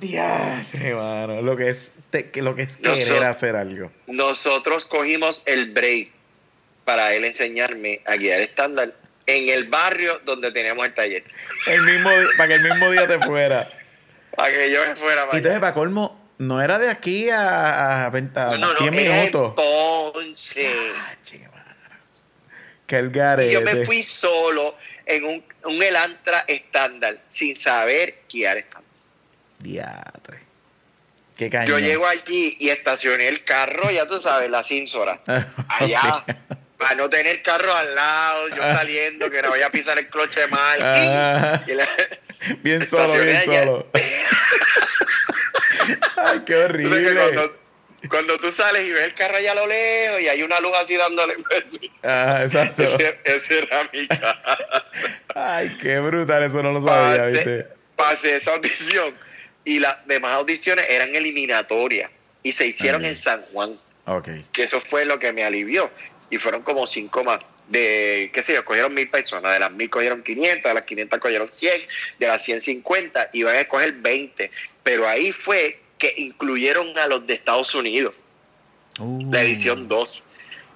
Diatre, 0.00 0.94
mano. 0.94 1.42
Lo 1.42 1.56
que 1.56 1.68
es, 1.70 1.94
te- 2.10 2.30
lo 2.42 2.54
que 2.54 2.62
es 2.62 2.76
querer 2.76 3.24
hacer 3.24 3.56
algo. 3.56 3.90
Nosotros 4.06 4.84
cogimos 4.86 5.42
el 5.46 5.72
break 5.72 6.10
para 6.84 7.14
él 7.14 7.24
enseñarme 7.24 8.00
a 8.04 8.16
guiar 8.16 8.40
estándar 8.40 8.94
en 9.26 9.48
el 9.48 9.64
barrio 9.64 10.20
donde 10.24 10.52
teníamos 10.52 10.86
el 10.86 10.94
taller. 10.94 11.24
El 11.66 11.82
mismo, 11.82 12.10
para 12.36 12.48
que 12.48 12.54
el 12.54 12.62
mismo 12.62 12.90
día 12.90 13.06
te 13.06 13.18
fuera. 13.18 13.68
Para 14.36 14.52
que 14.52 14.70
yo 14.70 14.86
me 14.86 14.94
fuera 14.94 15.22
Y 15.22 15.26
para 15.26 15.36
entonces, 15.38 15.60
para 15.60 15.74
colmo, 15.74 16.30
no 16.38 16.62
era 16.62 16.78
de 16.78 16.88
aquí 16.88 17.30
a, 17.30 18.06
a, 18.06 18.10
20 18.10 18.38
a 18.38 18.44
No, 18.44 18.58
no, 18.58 18.74
no, 18.74 18.80
10 18.80 18.92
era 18.92 19.14
en 19.16 19.20
minutos. 19.20 19.54
Ah, 19.58 20.12
mano. 21.52 21.66
Que 22.86 22.96
el 22.96 23.06
Y 23.06 23.10
garete. 23.10 23.52
yo 23.52 23.60
me 23.62 23.84
fui 23.84 24.02
solo 24.02 24.76
en 25.04 25.24
un, 25.24 25.44
un 25.64 25.82
Elantra 25.82 26.44
estándar, 26.46 27.18
sin 27.28 27.56
saber 27.56 28.22
guiar 28.30 28.58
estándar. 28.58 28.90
Diatre. 29.58 30.38
Qué 31.36 31.50
cañón. 31.50 31.66
Yo 31.66 31.78
llego 31.78 32.06
allí 32.06 32.56
y 32.60 32.68
estacioné 32.70 33.28
el 33.28 33.44
carro, 33.44 33.90
ya 33.90 34.06
tú 34.06 34.18
sabes, 34.18 34.50
la 34.50 34.62
cínsora. 34.64 35.20
allá, 35.68 36.24
para 36.78 36.94
no 36.94 37.08
tener 37.08 37.42
carro 37.42 37.72
al 37.74 37.94
lado, 37.94 38.48
yo 38.48 38.56
saliendo, 38.62 39.30
que 39.30 39.42
no 39.42 39.50
vaya 39.50 39.66
a 39.66 39.70
pisar 39.70 39.98
el 39.98 40.08
cloche 40.08 40.46
mal. 40.48 40.78
Ah. 40.82 41.62
Y 41.66 41.72
la- 41.72 41.88
Bien 42.62 42.86
solo, 42.86 43.12
bien 43.24 43.44
solo. 43.44 43.86
Ay, 46.16 46.40
qué 46.46 46.56
horrible. 46.56 47.14
cuando, 47.14 47.56
cuando 48.08 48.38
tú 48.38 48.50
sales 48.50 48.84
y 48.86 48.90
ves 48.92 49.02
el 49.02 49.14
carro 49.14 49.36
allá 49.36 49.52
a 49.52 49.54
lo 49.54 49.66
lejos 49.66 50.20
y 50.20 50.28
hay 50.28 50.42
una 50.42 50.60
luz 50.60 50.72
así 50.80 50.96
dándole. 50.96 51.34
Ah, 52.02 52.40
exacto. 52.42 52.82
ese, 52.82 53.18
ese 53.24 53.58
era 53.58 53.88
mi 53.92 54.06
carro. 54.06 54.38
Ay, 55.34 55.76
qué 55.80 55.98
brutal, 56.00 56.42
eso 56.44 56.62
no 56.62 56.72
lo 56.72 56.82
sabía, 56.82 57.18
Pasé, 57.22 57.32
¿viste? 57.32 57.66
pasé 57.96 58.36
esa 58.36 58.54
audición 58.54 59.14
y 59.64 59.78
las 59.80 60.06
demás 60.06 60.34
audiciones 60.34 60.86
eran 60.88 61.14
eliminatorias 61.14 62.10
y 62.42 62.52
se 62.52 62.66
hicieron 62.66 63.04
en 63.04 63.16
San 63.16 63.42
Juan. 63.52 63.78
Ok. 64.08 64.28
que 64.52 64.62
eso 64.62 64.80
fue 64.80 65.04
lo 65.04 65.18
que 65.18 65.32
me 65.32 65.42
alivió. 65.44 65.90
Y 66.30 66.38
fueron 66.38 66.62
como 66.62 66.86
cinco 66.86 67.22
más. 67.24 67.38
De, 67.68 68.30
qué 68.32 68.42
sé 68.42 68.54
yo, 68.54 68.64
cogieron 68.64 68.94
mil 68.94 69.08
personas, 69.10 69.52
de 69.52 69.58
las 69.58 69.72
mil 69.72 69.90
cogieron 69.90 70.22
500, 70.22 70.70
de 70.70 70.74
las 70.74 70.84
500 70.84 71.18
cogieron 71.18 71.48
100, 71.50 71.82
de 72.20 72.26
las 72.28 72.42
100 72.44 72.60
50, 72.60 73.30
y 73.32 73.42
van 73.42 73.56
a 73.56 73.60
escoger 73.60 73.92
20. 73.92 74.50
Pero 74.84 75.08
ahí 75.08 75.32
fue 75.32 75.80
que 75.98 76.14
incluyeron 76.16 76.96
a 76.98 77.06
los 77.08 77.26
de 77.26 77.34
Estados 77.34 77.74
Unidos, 77.74 78.14
Uh. 78.98 79.30
la 79.32 79.42
edición 79.42 79.88
2. 79.88 80.24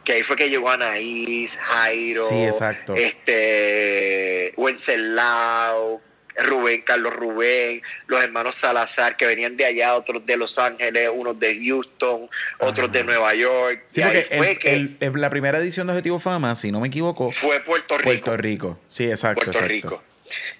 Que 0.04 0.14
ahí 0.14 0.22
fue 0.22 0.34
que 0.34 0.48
llegó 0.50 0.70
Anaís, 0.70 1.58
Jairo, 1.58 2.26
Sí, 2.28 2.42
exacto. 2.44 2.94
este, 2.94 4.52
Wenceslao, 4.56 6.00
Rubén, 6.44 6.82
Carlos 6.82 7.12
Rubén, 7.12 7.82
los 8.06 8.22
hermanos 8.22 8.56
Salazar, 8.56 9.16
que 9.16 9.26
venían 9.26 9.56
de 9.56 9.64
allá, 9.64 9.94
otros 9.94 10.24
de 10.26 10.36
Los 10.36 10.58
Ángeles, 10.58 11.10
unos 11.12 11.38
de 11.38 11.64
Houston, 11.64 12.28
otros 12.58 12.90
de 12.92 13.04
Nueva 13.04 13.34
York. 13.34 13.84
Sí, 13.88 14.02
porque 14.02 14.26
fue 14.36 14.58
que 14.58 15.10
la 15.14 15.30
primera 15.30 15.58
edición 15.58 15.86
de 15.86 15.92
Objetivo 15.92 16.18
Fama, 16.18 16.54
si 16.56 16.70
no 16.72 16.80
me 16.80 16.88
equivoco, 16.88 17.32
fue 17.32 17.60
Puerto 17.60 17.96
Rico. 17.98 18.04
Puerto 18.04 18.36
Rico, 18.36 18.78
sí, 18.88 19.04
exacto. 19.04 19.44
Puerto 19.44 19.60
Rico. 19.66 20.02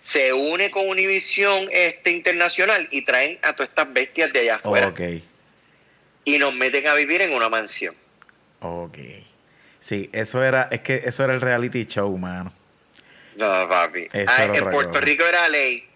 Se 0.00 0.32
une 0.32 0.70
con 0.70 0.88
Univisión 0.88 1.68
este, 1.70 2.10
Internacional 2.10 2.88
y 2.90 3.04
traen 3.04 3.38
a 3.42 3.52
todas 3.52 3.68
estas 3.68 3.92
bestias 3.92 4.32
de 4.32 4.40
allá 4.40 4.56
afuera. 4.56 4.88
Ok. 4.88 5.00
Y 6.24 6.38
nos 6.38 6.54
meten 6.54 6.86
a 6.86 6.94
vivir 6.94 7.22
en 7.22 7.32
una 7.32 7.48
mansión. 7.48 7.94
Ok. 8.60 8.98
Sí, 9.78 10.10
eso 10.12 10.44
era, 10.44 10.68
es 10.70 10.80
que 10.80 11.02
eso 11.06 11.24
era 11.24 11.34
el 11.34 11.40
reality 11.40 11.86
show, 11.86 12.16
mano. 12.18 12.52
No, 13.36 13.68
papi. 13.68 14.08
Ah, 14.26 14.44
en 14.44 14.70
Puerto 14.70 15.00
Rico 15.00 15.24
era 15.24 15.48
ley 15.48 15.90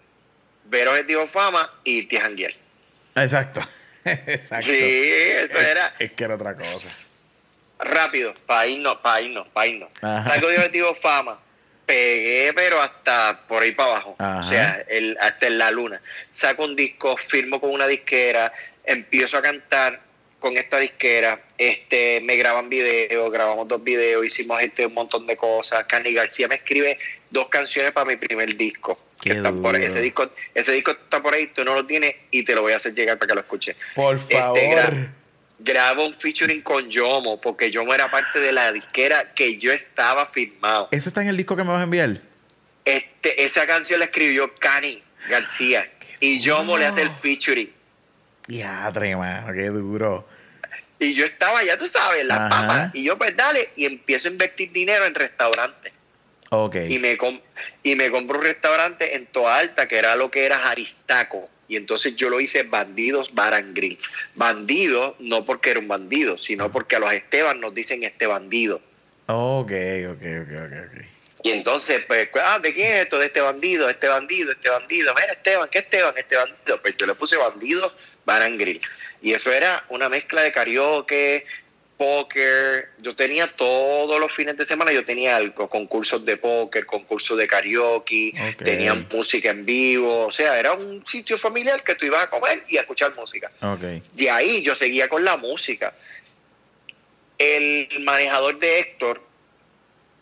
ver 0.65 0.87
Objetivo 0.87 1.27
Fama 1.27 1.69
y 1.83 1.99
irte 1.99 2.17
a 2.17 2.29
Exacto. 3.23 3.61
Exacto. 4.05 4.67
Sí, 4.67 4.77
eso 4.77 5.59
era. 5.59 5.93
Es 5.99 6.11
que 6.11 6.23
era 6.23 6.35
otra 6.35 6.55
cosa. 6.55 6.89
Rápido, 7.79 8.33
para 8.45 8.67
irnos, 8.67 8.97
para 8.97 9.21
irnos, 9.21 9.47
para 9.49 9.67
irnos. 9.67 9.89
Salgo 9.99 10.47
de 10.47 10.57
Objetivo 10.57 10.95
Fama, 10.95 11.39
pegué, 11.85 12.53
pero 12.53 12.81
hasta 12.81 13.41
por 13.47 13.63
ahí 13.63 13.71
para 13.73 13.89
abajo. 13.91 14.15
O 14.19 14.43
sea, 14.43 14.83
el, 14.87 15.17
hasta 15.19 15.47
en 15.47 15.57
la 15.57 15.71
luna. 15.71 16.01
Saco 16.33 16.63
un 16.63 16.75
disco, 16.75 17.17
firmo 17.17 17.59
con 17.59 17.71
una 17.71 17.87
disquera, 17.87 18.51
empiezo 18.83 19.37
a 19.37 19.41
cantar 19.41 19.99
con 20.39 20.57
esta 20.57 20.79
disquera, 20.79 21.41
este, 21.57 22.21
me 22.21 22.35
graban 22.35 22.69
videos, 22.69 23.31
grabamos 23.31 23.67
dos 23.67 23.83
videos, 23.83 24.25
hicimos 24.25 24.61
este 24.61 24.85
un 24.85 24.93
montón 24.93 25.25
de 25.25 25.37
cosas. 25.37 25.85
Cani 25.85 26.13
García 26.13 26.47
me 26.47 26.55
escribe 26.55 26.97
dos 27.29 27.47
canciones 27.49 27.91
para 27.91 28.05
mi 28.05 28.15
primer 28.15 28.55
disco. 28.55 28.99
Que 29.21 29.31
están 29.31 29.61
por 29.61 29.75
ese 29.75 30.01
disco, 30.01 30.29
ese 30.53 30.73
disco 30.73 30.91
está 30.91 31.21
por 31.21 31.33
ahí, 31.33 31.47
tú 31.47 31.63
no 31.63 31.73
lo 31.73 31.85
tienes 31.85 32.15
y 32.31 32.43
te 32.43 32.53
lo 32.53 32.61
voy 32.61 32.73
a 32.73 32.75
hacer 32.75 32.93
llegar 32.93 33.17
para 33.17 33.29
que 33.29 33.35
lo 33.35 33.41
escuches. 33.41 33.75
Por 33.95 34.17
este, 34.17 34.35
favor. 34.35 35.09
grabo 35.57 36.05
un 36.05 36.13
featuring 36.13 36.61
con 36.61 36.89
Yomo, 36.89 37.39
porque 37.39 37.71
Yomo 37.71 37.93
era 37.93 38.11
parte 38.11 38.39
de 38.39 38.51
la 38.51 38.71
disquera 38.71 39.33
que 39.33 39.57
yo 39.57 39.71
estaba 39.71 40.27
firmado. 40.27 40.89
¿Eso 40.91 41.09
está 41.09 41.21
en 41.21 41.29
el 41.29 41.37
disco 41.37 41.55
que 41.55 41.63
me 41.63 41.69
vas 41.69 41.79
a 41.79 41.83
enviar? 41.83 42.19
Este, 42.83 43.43
esa 43.43 43.65
canción 43.65 43.99
la 43.99 44.05
escribió 44.05 44.53
Cani 44.55 45.01
García 45.27 45.89
y 46.19 46.39
Yomo 46.39 46.77
le 46.77 46.85
hace 46.85 47.01
el 47.01 47.09
featuring. 47.09 47.71
Ya, 48.47 48.91
mano, 49.17 49.53
qué 49.53 49.67
duro. 49.69 50.27
Y 50.99 51.13
yo 51.13 51.25
estaba, 51.25 51.63
ya 51.63 51.77
tú 51.77 51.87
sabes, 51.87 52.25
las 52.25 52.49
papas. 52.49 52.91
Y 52.93 53.03
yo, 53.03 53.17
pues 53.17 53.35
dale, 53.35 53.69
y 53.75 53.85
empiezo 53.85 54.29
a 54.29 54.31
invertir 54.31 54.71
dinero 54.71 55.05
en 55.05 55.15
restaurantes. 55.15 55.91
Ok. 56.51 56.75
Y 56.87 56.99
me, 56.99 57.17
y 57.83 57.95
me 57.95 58.11
compro 58.11 58.37
un 58.37 58.45
restaurante 58.45 59.15
en 59.15 59.25
Toa 59.27 59.57
Alta, 59.57 59.87
que 59.87 59.97
era 59.97 60.15
lo 60.15 60.31
que 60.31 60.45
era 60.45 60.59
Jaristaco. 60.59 61.49
Y 61.67 61.75
entonces 61.75 62.15
yo 62.15 62.29
lo 62.29 62.39
hice 62.39 62.63
Bandidos 62.63 63.33
Barangrín. 63.33 63.97
Bandido, 64.35 65.15
no 65.19 65.43
porque 65.45 65.71
era 65.71 65.79
un 65.79 65.87
bandido, 65.87 66.37
sino 66.37 66.71
porque 66.71 66.95
a 66.95 66.99
los 66.99 67.11
Esteban 67.11 67.59
nos 67.59 67.73
dicen 67.73 68.03
este 68.03 68.27
bandido. 68.27 68.81
Ok, 69.25 69.71
ok, 70.11 70.21
ok, 70.21 70.51
ok, 70.65 70.73
ok. 70.85 71.05
Y 71.43 71.51
entonces, 71.51 72.03
pues, 72.07 72.27
ah, 72.43 72.59
¿de 72.59 72.73
quién 72.73 72.91
es 72.91 73.03
esto? 73.03 73.19
De 73.19 73.27
este 73.27 73.41
bandido, 73.41 73.89
este 73.89 74.07
bandido, 74.07 74.51
este 74.51 74.69
bandido. 74.69 75.13
Mira, 75.13 75.33
Esteban, 75.33 75.69
¿qué 75.71 75.79
Esteban? 75.79 76.13
Este 76.17 76.35
bandido. 76.35 76.81
Pues 76.81 76.95
yo 76.97 77.05
le 77.05 77.15
puse 77.15 77.37
Bandidos 77.37 77.95
Barangrín. 78.25 78.81
Y 79.21 79.33
eso 79.33 79.51
era 79.51 79.85
una 79.89 80.09
mezcla 80.09 80.41
de 80.41 80.51
karaoke, 80.51 81.45
póker. 81.97 82.89
Yo 82.99 83.15
tenía 83.15 83.47
todos 83.55 84.19
los 84.19 84.31
fines 84.31 84.57
de 84.57 84.65
semana, 84.65 84.91
yo 84.91 85.05
tenía 85.05 85.35
algo, 85.35 85.69
concursos 85.69 86.25
de 86.25 86.37
póker, 86.37 86.85
concursos 86.85 87.37
de 87.37 87.47
karaoke, 87.47 88.33
tenía 88.57 88.93
música 88.93 89.49
en 89.49 89.65
vivo. 89.65 90.27
O 90.27 90.31
sea, 90.31 90.59
era 90.59 90.73
un 90.73 91.05
sitio 91.05 91.37
familiar 91.37 91.83
que 91.83 91.95
tú 91.95 92.05
ibas 92.05 92.23
a 92.23 92.29
comer 92.29 92.63
y 92.67 92.77
a 92.77 92.81
escuchar 92.81 93.15
música. 93.15 93.49
Okay. 93.61 94.01
De 94.13 94.29
ahí 94.29 94.61
yo 94.61 94.75
seguía 94.75 95.07
con 95.07 95.23
la 95.23 95.37
música. 95.37 95.93
El 97.37 97.89
manejador 98.01 98.59
de 98.59 98.79
Héctor 98.79 99.21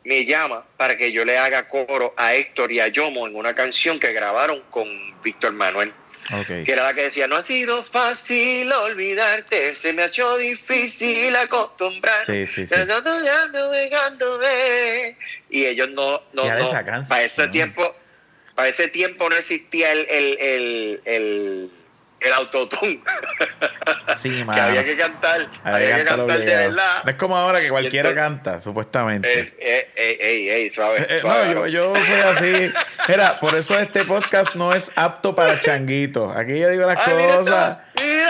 me 0.04 0.26
llama 0.26 0.66
para 0.78 0.98
que 0.98 1.12
yo 1.12 1.24
le 1.26 1.38
haga 1.38 1.68
coro 1.68 2.14
a 2.18 2.36
Héctor 2.36 2.72
y 2.72 2.80
a 2.80 2.88
Yomo 2.88 3.28
en 3.28 3.36
una 3.36 3.54
canción 3.54 4.00
que 4.00 4.12
grabaron 4.12 4.62
con 4.70 4.88
Víctor 5.22 5.54
Manuel. 5.54 5.94
Que 6.64 6.72
era 6.72 6.84
la 6.84 6.94
que 6.94 7.04
decía, 7.04 7.28
no 7.28 7.36
ha 7.36 7.42
sido 7.42 7.84
fácil 7.84 8.72
olvidarte, 8.72 9.74
se 9.74 9.94
me 9.94 10.04
ha 10.04 10.06
hecho 10.06 10.38
difícil 10.38 11.36
acostumbrar. 11.36 12.26
Sí, 12.26 12.48
sí, 12.48 12.66
sí. 12.66 12.76
Y 15.50 15.66
ellos 15.66 15.90
no, 15.90 16.22
no, 16.34 16.46
no. 16.46 16.72
para 17.10 17.24
ese 17.24 17.48
tiempo, 17.50 17.96
para 18.56 18.68
ese 18.70 18.88
tiempo 18.88 19.30
no 19.30 19.36
existía 19.36 19.92
el, 19.92 20.08
el, 20.10 20.38
el, 20.40 21.02
el 21.06 21.72
el 22.24 22.34
autotune. 22.34 23.02
Sí, 24.16 24.44
que 24.54 24.62
había 24.62 24.84
que 24.84 24.96
cantar, 24.96 25.50
había, 25.64 25.96
que 25.98 26.06
cantar 26.06 26.40
de 26.40 26.46
verdad. 26.46 27.04
No 27.04 27.12
es 27.12 27.18
como 27.18 27.38
ahora 27.38 27.60
que 27.60 27.70
cualquiera 27.70 28.14
canta, 28.14 28.62
supuestamente. 28.62 29.40
Eh, 29.40 29.54
eh, 29.60 29.92
eh, 29.96 30.18
ey, 30.20 30.50
ey, 30.50 30.72
¿sabes? 30.72 31.24
no, 31.24 31.52
yo, 31.52 31.68
yo, 31.68 31.94
soy 31.96 32.20
así. 32.22 32.74
Mira, 33.08 33.40
por 33.40 33.56
eso 33.56 33.78
este 33.78 34.06
podcast 34.06 34.56
no 34.56 34.74
es 34.74 34.92
apto 34.96 35.36
para 35.36 35.60
changuitos. 35.60 36.36
Aquí 36.36 36.60
yo 36.60 36.70
digo 36.70 36.86
las 36.86 37.04
cosas. 37.04 37.78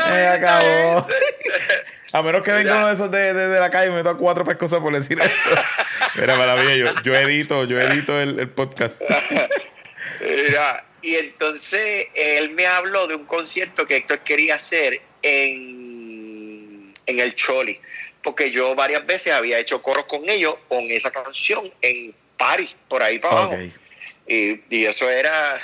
me 0.09 0.27
acabó. 0.27 1.07
A 2.13 2.21
menos 2.21 2.43
que 2.43 2.51
venga 2.51 2.77
uno 2.77 2.87
de 2.87 2.93
esos 2.93 3.09
de, 3.09 3.33
de, 3.33 3.59
la 3.59 3.71
calle 3.71 3.87
y 3.87 3.89
me 3.89 3.97
meto 3.97 4.11
a 4.11 4.17
cuatro 4.17 4.43
pescosas 4.45 4.79
por 4.79 4.93
decir 4.93 5.19
eso. 5.19 5.49
Mira, 6.15 6.35
maravilla, 6.35 6.75
yo, 6.75 6.93
yo 7.03 7.15
edito, 7.15 7.63
yo 7.63 7.79
edito 7.81 8.19
el, 8.19 8.39
el 8.39 8.49
podcast. 8.49 9.01
Mira, 10.21 10.85
y 11.03 11.15
entonces 11.15 12.07
él 12.15 12.51
me 12.51 12.65
habló 12.65 13.07
de 13.07 13.15
un 13.15 13.25
concierto 13.25 13.85
que 13.85 13.97
Héctor 13.97 14.19
quería 14.19 14.55
hacer 14.55 15.01
en, 15.21 16.93
en 17.05 17.19
el 17.19 17.35
Choli, 17.35 17.79
porque 18.23 18.49
yo 18.51 18.73
varias 18.73 19.05
veces 19.05 19.33
había 19.33 19.59
hecho 19.59 19.81
coros 19.81 20.05
con 20.05 20.27
ellos 20.29 20.55
con 20.69 20.89
esa 20.89 21.11
canción 21.11 21.71
en 21.81 22.15
París, 22.37 22.71
por 22.87 23.03
ahí 23.03 23.19
para 23.19 23.35
abajo. 23.35 23.57
Y, 24.25 24.61
y, 24.69 24.85
eso 24.85 25.09
era... 25.09 25.59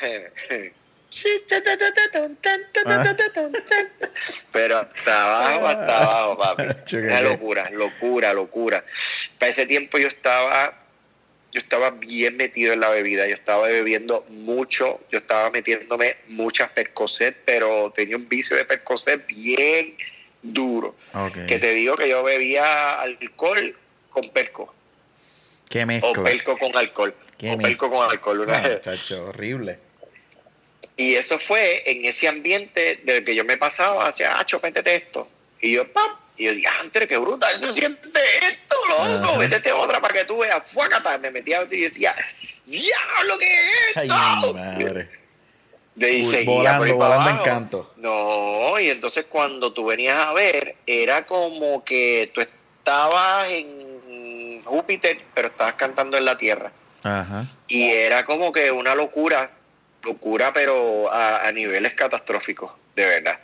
Pero 4.52 4.78
hasta 4.78 5.24
abajo, 5.24 5.68
hasta 5.68 5.98
abajo, 5.98 6.38
papi. 6.38 6.64
Una 6.98 7.22
locura, 7.22 7.70
locura, 7.72 8.34
locura. 8.34 8.86
Para 9.40 9.50
ese 9.50 9.66
tiempo 9.66 9.98
yo 9.98 10.10
estaba 10.10 10.78
yo 11.52 11.60
estaba 11.60 11.92
bien 11.92 12.38
metido 12.38 12.74
en 12.74 12.80
la 12.80 12.90
bebida, 12.90 13.28
yo 13.28 13.34
estaba 13.34 13.68
bebiendo 13.68 14.26
mucho, 14.30 15.00
yo 15.12 15.18
estaba 15.18 15.50
metiéndome 15.50 16.18
muchas 16.28 16.72
percocet, 16.72 17.42
pero 17.46 17.92
tenía 17.96 18.18
un 18.18 18.30
vicio 18.30 18.56
de 18.56 18.66
percocet 18.66 19.26
bien 19.28 19.96
duro. 20.42 20.96
Que 21.48 21.58
te 21.58 21.74
digo 21.74 21.96
que 21.96 22.08
yo 22.08 22.24
bebía 22.24 23.02
alcohol 23.02 23.76
con 24.10 24.30
perco. 24.30 24.74
¿Qué 25.70 25.86
mezcla? 25.86 26.10
O 26.10 26.24
perco 26.24 26.58
con 26.58 26.76
alcohol. 26.76 27.16
¿Qué 27.38 27.52
o 27.52 27.58
perco 27.58 27.90
con 27.90 28.10
alcohol. 28.10 28.40
Una 28.42 28.64
horrible. 29.28 29.80
Y 30.98 31.16
eso 31.16 31.40
fue 31.40 31.90
en 31.90 32.06
ese 32.06 32.28
ambiente 32.28 33.00
del 33.04 33.24
que 33.24 33.34
yo 33.34 33.46
me 33.46 33.58
pasaba 33.58 34.08
hacia, 34.08 34.38
ah, 34.38 34.46
chopéntete 34.46 34.96
esto. 34.96 35.28
Y 35.62 35.74
yo, 35.74 35.88
¡pam! 35.92 36.12
Y 36.40 36.46
yo 36.46 36.54
dije, 36.54 36.68
antes 36.80 37.06
qué 37.06 37.18
bruta, 37.18 37.52
eso 37.52 37.70
siente 37.70 38.22
esto, 38.42 38.76
loco, 38.88 39.36
métete 39.36 39.74
otra 39.74 40.00
para 40.00 40.14
que 40.14 40.24
tú 40.24 40.38
veas, 40.38 40.64
fuácata. 40.72 41.18
Me 41.18 41.32
metía 41.32 41.62
y 41.70 41.82
decía, 41.82 42.16
diablo, 42.66 43.38
¿qué 43.38 43.54
es 43.54 43.88
esto? 43.88 44.00
Ay, 44.02 44.54
madre. 44.54 45.10
De 45.96 46.46
volando, 46.46 46.96
volando 46.96 47.30
en 47.30 47.38
canto. 47.40 47.94
No, 47.98 48.80
y 48.80 48.90
entonces 48.90 49.26
cuando 49.26 49.74
tú 49.74 49.88
venías 49.88 50.16
a 50.16 50.32
ver, 50.32 50.78
era 50.88 51.26
como 51.26 51.84
que 51.84 52.32
tú 52.34 52.40
estabas 52.40 53.50
en 53.50 54.62
Júpiter, 54.64 55.20
pero 55.34 55.50
estabas 55.50 55.74
cantando 55.74 56.16
en 56.16 56.24
la 56.24 56.38
Tierra. 56.38 56.72
Ajá. 57.04 57.48
Y 57.68 57.90
era 57.90 58.24
como 58.24 58.54
que 58.54 58.72
una 58.72 58.96
locura, 58.96 59.52
locura, 60.04 60.54
pero 60.54 61.12
a, 61.12 61.46
a 61.46 61.52
niveles 61.52 61.96
catastróficos, 61.96 62.72
de 62.96 63.06
verdad. 63.06 63.40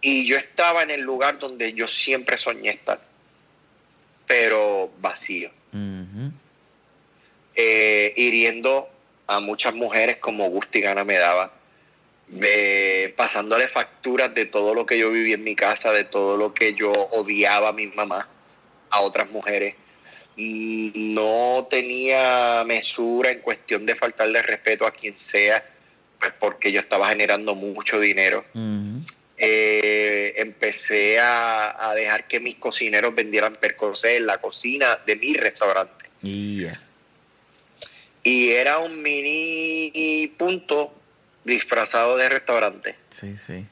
Y 0.00 0.26
yo 0.26 0.36
estaba 0.36 0.82
en 0.82 0.90
el 0.90 1.00
lugar 1.00 1.38
donde 1.38 1.72
yo 1.72 1.88
siempre 1.88 2.36
soñé 2.36 2.70
estar, 2.70 3.00
pero 4.26 4.90
vacío. 5.00 5.50
Eh, 7.54 8.12
hiriendo 8.16 8.88
a 9.26 9.40
muchas 9.40 9.74
mujeres 9.74 10.18
como 10.18 10.48
gusto 10.48 10.78
y 10.78 10.80
gana 10.80 11.04
me 11.04 11.18
daba, 11.18 11.52
pasándole 13.16 13.68
facturas 13.68 14.32
de 14.34 14.46
todo 14.46 14.74
lo 14.74 14.86
que 14.86 14.98
yo 14.98 15.10
viví 15.10 15.32
en 15.32 15.42
mi 15.42 15.56
casa, 15.56 15.92
de 15.92 16.04
todo 16.04 16.36
lo 16.36 16.54
que 16.54 16.74
yo 16.74 16.92
odiaba 16.92 17.70
a 17.70 17.72
mi 17.72 17.88
mamá, 17.88 18.28
a 18.90 19.00
otras 19.00 19.30
mujeres. 19.30 19.74
No 20.36 21.66
tenía 21.68 22.62
mesura 22.64 23.30
en 23.30 23.40
cuestión 23.40 23.84
de 23.84 23.96
faltarle 23.96 24.40
respeto 24.40 24.86
a 24.86 24.92
quien 24.92 25.18
sea, 25.18 25.64
pues 26.20 26.32
porque 26.38 26.70
yo 26.70 26.80
estaba 26.80 27.08
generando 27.08 27.56
mucho 27.56 27.98
dinero. 27.98 28.44
Eh, 29.40 30.34
empecé 30.36 31.20
a, 31.20 31.92
dejar 31.94 32.26
que 32.26 32.40
mis 32.40 32.56
cocineros 32.56 33.14
vendieran 33.14 33.54
percocé 33.54 34.16
en 34.16 34.26
la 34.26 34.38
cocina 34.38 34.98
de 35.06 35.16
mi 35.16 35.34
restaurante. 35.34 36.06
Y 38.22 38.50
era 38.50 38.78
un 38.78 39.00
mini 39.00 40.32
punto 40.36 40.92
disfrazado 41.44 42.16
de 42.16 42.28
restaurante. 42.28 42.96
Sí, 43.10 43.36
sí. 43.36 43.64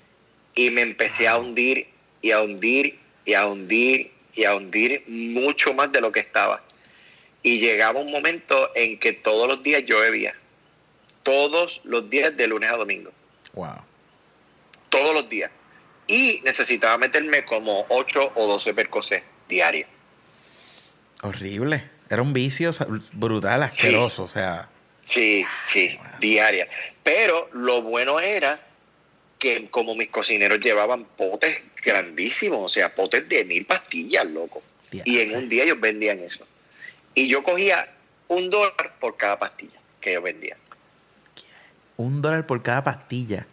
Y 0.55 0.71
me 0.71 0.83
empecé 0.83 1.29
a 1.29 1.37
hundir 1.37 1.89
y 2.23 2.31
a 2.31 2.41
hundir 2.43 2.99
y 3.25 3.35
a 3.35 3.47
hundir 3.47 4.12
y 4.35 4.45
a 4.45 4.55
hundir 4.55 5.03
mucho 5.09 5.75
más 5.75 5.91
de 5.93 6.01
lo 6.01 6.12
que 6.12 6.21
estaba. 6.21 6.62
Y 7.43 7.59
llegaba 7.59 8.01
un 8.01 8.11
momento 8.11 8.71
en 8.75 8.99
que 8.99 9.12
todos 9.12 9.49
los 9.49 9.62
días 9.62 9.85
yo 9.85 10.01
bebía. 10.01 10.35
Todos 11.23 11.81
los 11.85 12.09
días 12.09 12.37
de 12.37 12.47
lunes 12.47 12.71
a 12.71 12.77
domingo. 12.77 13.12
Wow. 13.53 13.77
Todos 14.89 15.14
los 15.14 15.29
días. 15.29 15.51
Y 16.07 16.41
necesitaba 16.45 16.99
meterme 16.99 17.45
como 17.45 17.87
8 17.89 18.33
o 18.37 18.47
12 18.47 18.75
percocés 18.75 19.23
diarios. 19.49 19.89
Horrible. 21.23 21.83
Era 22.09 22.23
un 22.23 22.33
vicio 22.33 22.71
brutal, 23.13 23.63
asqueroso, 23.65 24.25
o 24.25 24.29
sea. 24.29 24.69
Sí, 25.05 25.45
sí, 25.65 25.99
diaria. 26.21 26.69
Pero 27.03 27.49
lo 27.53 27.83
bueno 27.83 28.21
era 28.21 28.61
que 29.39 29.69
como 29.71 29.95
mis 29.95 30.09
cocineros 30.09 30.61
llevaban 30.61 31.05
potes 31.05 31.59
grandísimos, 31.85 32.65
o 32.65 32.69
sea, 32.69 32.95
potes 32.95 33.29
de 33.29 33.45
mil 33.45 33.67
pastillas, 33.67 34.25
loco. 34.27 34.63
Y 34.91 35.21
en 35.21 35.37
un 35.37 35.49
día 35.49 35.65
ellos 35.65 35.81
vendían 35.81 36.21
eso. 36.21 36.47
Y 37.15 37.29
yo 37.29 37.43
cogía 37.43 37.89
un 38.29 38.51
dólar 38.51 38.95
por 39.01 39.17
cada 39.17 39.39
pastilla 39.39 39.79
que 40.01 40.11
ellos 40.11 40.23
vendían. 40.23 40.59
Un 41.97 42.23
dólar 42.23 42.47
por 42.47 42.63
cada 42.63 42.85
pastilla. 42.85 43.47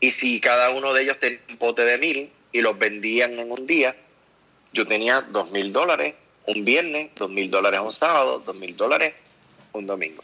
Y 0.00 0.10
si 0.10 0.40
cada 0.40 0.70
uno 0.70 0.92
de 0.92 1.02
ellos 1.02 1.18
tenía 1.18 1.40
un 1.48 1.56
pote 1.56 1.82
de 1.82 1.98
mil 1.98 2.30
y 2.52 2.60
los 2.60 2.78
vendían 2.78 3.38
en 3.38 3.50
un 3.50 3.66
día, 3.66 3.96
yo 4.72 4.86
tenía 4.86 5.22
dos 5.22 5.50
mil 5.50 5.72
dólares 5.72 6.14
un 6.46 6.64
viernes, 6.64 7.10
dos 7.16 7.30
mil 7.30 7.50
dólares 7.50 7.80
un 7.80 7.92
sábado, 7.92 8.42
dos 8.44 8.54
mil 8.54 8.76
dólares 8.76 9.14
un 9.72 9.86
domingo. 9.86 10.22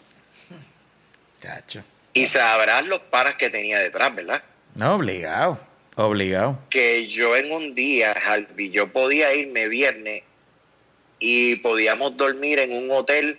Cacho. 1.40 1.82
Y 2.14 2.26
sabrás 2.26 2.86
los 2.86 3.00
paras 3.00 3.36
que 3.36 3.50
tenía 3.50 3.78
detrás, 3.78 4.14
¿verdad? 4.14 4.42
No, 4.74 4.94
obligado, 4.94 5.58
obligado. 5.96 6.58
Que 6.70 7.08
yo 7.08 7.36
en 7.36 7.52
un 7.52 7.74
día, 7.74 8.14
yo 8.70 8.92
podía 8.92 9.34
irme 9.34 9.68
viernes 9.68 10.22
y 11.18 11.56
podíamos 11.56 12.16
dormir 12.16 12.58
en 12.58 12.72
un 12.72 12.90
hotel 12.90 13.38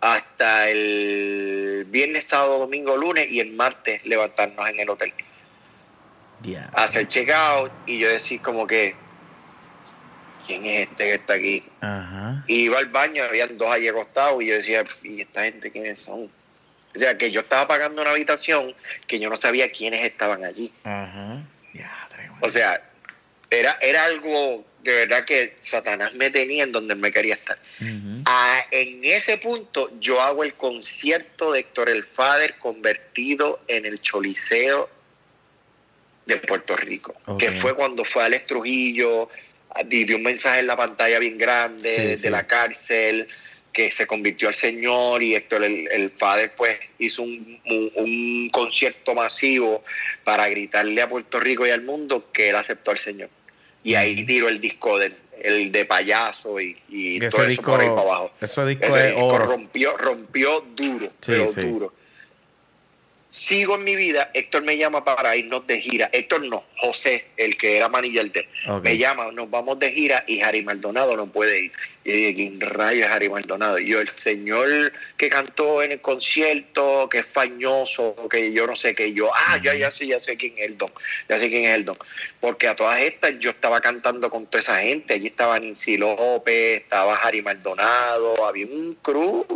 hasta 0.00 0.70
el 0.70 1.84
viernes, 1.88 2.24
sábado, 2.24 2.58
domingo, 2.58 2.96
lunes 2.96 3.30
y 3.30 3.40
el 3.40 3.52
martes 3.52 4.04
levantarnos 4.04 4.68
en 4.68 4.80
el 4.80 4.90
hotel. 4.90 5.12
Yeah. 6.42 6.70
Hacer 6.74 7.06
checkout 7.08 7.70
y 7.86 7.98
yo 7.98 8.08
decir 8.08 8.40
como 8.40 8.66
que, 8.66 8.94
¿quién 10.46 10.64
es 10.64 10.88
este 10.88 11.04
que 11.04 11.14
está 11.14 11.34
aquí? 11.34 11.64
Y 12.46 12.64
iba 12.64 12.78
al 12.78 12.86
baño, 12.86 13.24
habían 13.24 13.58
dos 13.58 13.70
allí 13.70 13.88
acostados 13.88 14.42
y 14.42 14.46
yo 14.46 14.54
decía, 14.54 14.84
¿y 15.02 15.20
esta 15.20 15.44
gente 15.44 15.70
quiénes 15.70 16.00
son? 16.00 16.30
O 16.94 16.98
sea, 16.98 17.16
que 17.16 17.30
yo 17.30 17.40
estaba 17.40 17.68
pagando 17.68 18.02
una 18.02 18.10
habitación 18.10 18.74
que 19.06 19.20
yo 19.20 19.30
no 19.30 19.36
sabía 19.36 19.70
quiénes 19.70 20.04
estaban 20.04 20.44
allí. 20.44 20.72
O 22.40 22.48
sea, 22.48 22.82
era, 23.50 23.76
era 23.80 24.04
algo 24.04 24.64
de 24.82 24.94
verdad 24.94 25.24
que 25.24 25.56
Satanás 25.60 26.14
me 26.14 26.30
tenía 26.30 26.64
en 26.64 26.72
donde 26.72 26.94
me 26.94 27.12
quería 27.12 27.34
estar. 27.34 27.58
Ah, 28.24 28.64
en 28.70 29.04
ese 29.04 29.36
punto 29.38 29.90
yo 30.00 30.20
hago 30.20 30.42
el 30.42 30.54
concierto 30.54 31.52
de 31.52 31.60
Héctor 31.60 31.90
El 31.90 32.04
Fader 32.04 32.58
convertido 32.58 33.60
en 33.68 33.84
el 33.86 34.00
Choliseo 34.00 34.88
de 36.26 36.36
Puerto 36.36 36.76
Rico, 36.76 37.14
que 37.38 37.50
fue 37.50 37.74
cuando 37.74 38.04
fue 38.04 38.22
Alex 38.22 38.46
Trujillo, 38.46 39.28
dio 39.86 40.16
un 40.16 40.22
mensaje 40.22 40.60
en 40.60 40.66
la 40.66 40.76
pantalla 40.76 41.18
bien 41.18 41.38
grande 41.38 42.16
de 42.16 42.30
la 42.30 42.46
cárcel 42.46 43.28
que 43.72 43.90
se 43.90 44.06
convirtió 44.06 44.48
al 44.48 44.54
Señor 44.54 45.22
y 45.22 45.34
Héctor 45.34 45.64
el, 45.64 45.88
el 45.92 46.10
Padre 46.10 46.50
pues 46.56 46.76
hizo 46.98 47.22
un, 47.22 47.60
un, 47.64 48.50
concierto 48.50 49.14
masivo 49.14 49.84
para 50.24 50.48
gritarle 50.48 51.00
a 51.00 51.08
Puerto 51.08 51.38
Rico 51.38 51.66
y 51.66 51.70
al 51.70 51.82
mundo 51.82 52.30
que 52.32 52.48
él 52.48 52.56
aceptó 52.56 52.90
al 52.90 52.98
Señor. 52.98 53.28
Y 53.84 53.94
ahí 53.94 54.26
tiró 54.26 54.48
el 54.48 54.60
disco 54.60 54.98
del 54.98 55.14
el 55.40 55.72
de 55.72 55.86
payaso 55.86 56.60
y, 56.60 56.76
y 56.88 57.18
todo 57.18 57.46
eso 57.46 57.62
por 57.62 57.80
ahí 57.80 57.88
para 57.88 58.00
abajo. 58.00 58.32
Ese 58.40 58.66
disco, 58.66 59.38
rompió, 59.38 59.96
rompió 59.96 60.60
duro, 60.74 61.10
pero 61.24 61.50
duro 61.52 61.94
sigo 63.30 63.76
en 63.76 63.84
mi 63.84 63.94
vida, 63.94 64.30
Héctor 64.34 64.62
me 64.64 64.76
llama 64.76 65.04
para 65.04 65.36
irnos 65.36 65.64
de 65.66 65.80
gira. 65.80 66.10
Héctor 66.12 66.42
no, 66.42 66.64
José, 66.76 67.26
el 67.36 67.56
que 67.56 67.76
era 67.76 67.88
manager 67.88 68.30
de 68.32 68.48
me 68.82 68.98
llama, 68.98 69.30
nos 69.30 69.48
vamos 69.48 69.78
de 69.78 69.92
gira 69.92 70.24
y 70.26 70.40
Harry 70.40 70.62
Maldonado 70.62 71.16
no 71.16 71.26
puede 71.26 71.66
ir. 71.66 71.72
Y 72.04 72.12
dije, 72.12 72.34
¿quién 72.34 72.60
rayo 72.60 73.04
es 73.04 73.10
Harry 73.10 73.28
Maldonado? 73.28 73.78
Y 73.78 73.86
yo, 73.86 74.00
el 74.00 74.08
señor 74.16 74.92
que 75.16 75.30
cantó 75.30 75.80
en 75.80 75.92
el 75.92 76.00
concierto, 76.00 77.08
que 77.08 77.18
es 77.18 77.26
fañoso, 77.26 78.16
que 78.28 78.52
yo 78.52 78.66
no 78.66 78.74
sé 78.74 78.96
qué, 78.96 79.12
yo, 79.12 79.30
ah, 79.32 79.60
ya, 79.62 79.74
ya 79.74 79.92
sé, 79.92 80.08
ya 80.08 80.18
sé 80.18 80.36
quién 80.36 80.54
es 80.58 80.66
el 80.66 80.76
don, 80.76 80.90
ya 81.28 81.38
sé 81.38 81.48
quién 81.48 81.66
es 81.66 81.74
el 81.76 81.84
don. 81.84 81.96
Porque 82.40 82.66
a 82.66 82.74
todas 82.74 83.00
estas 83.00 83.38
yo 83.38 83.50
estaba 83.50 83.80
cantando 83.80 84.28
con 84.28 84.46
toda 84.46 84.58
esa 84.58 84.80
gente, 84.80 85.14
allí 85.14 85.28
estaba 85.28 85.60
Nancy 85.60 85.96
López, 85.96 86.82
estaba 86.82 87.14
Harry 87.14 87.42
Maldonado, 87.42 88.44
había 88.44 88.66
un 88.66 88.94
cruz 89.00 89.46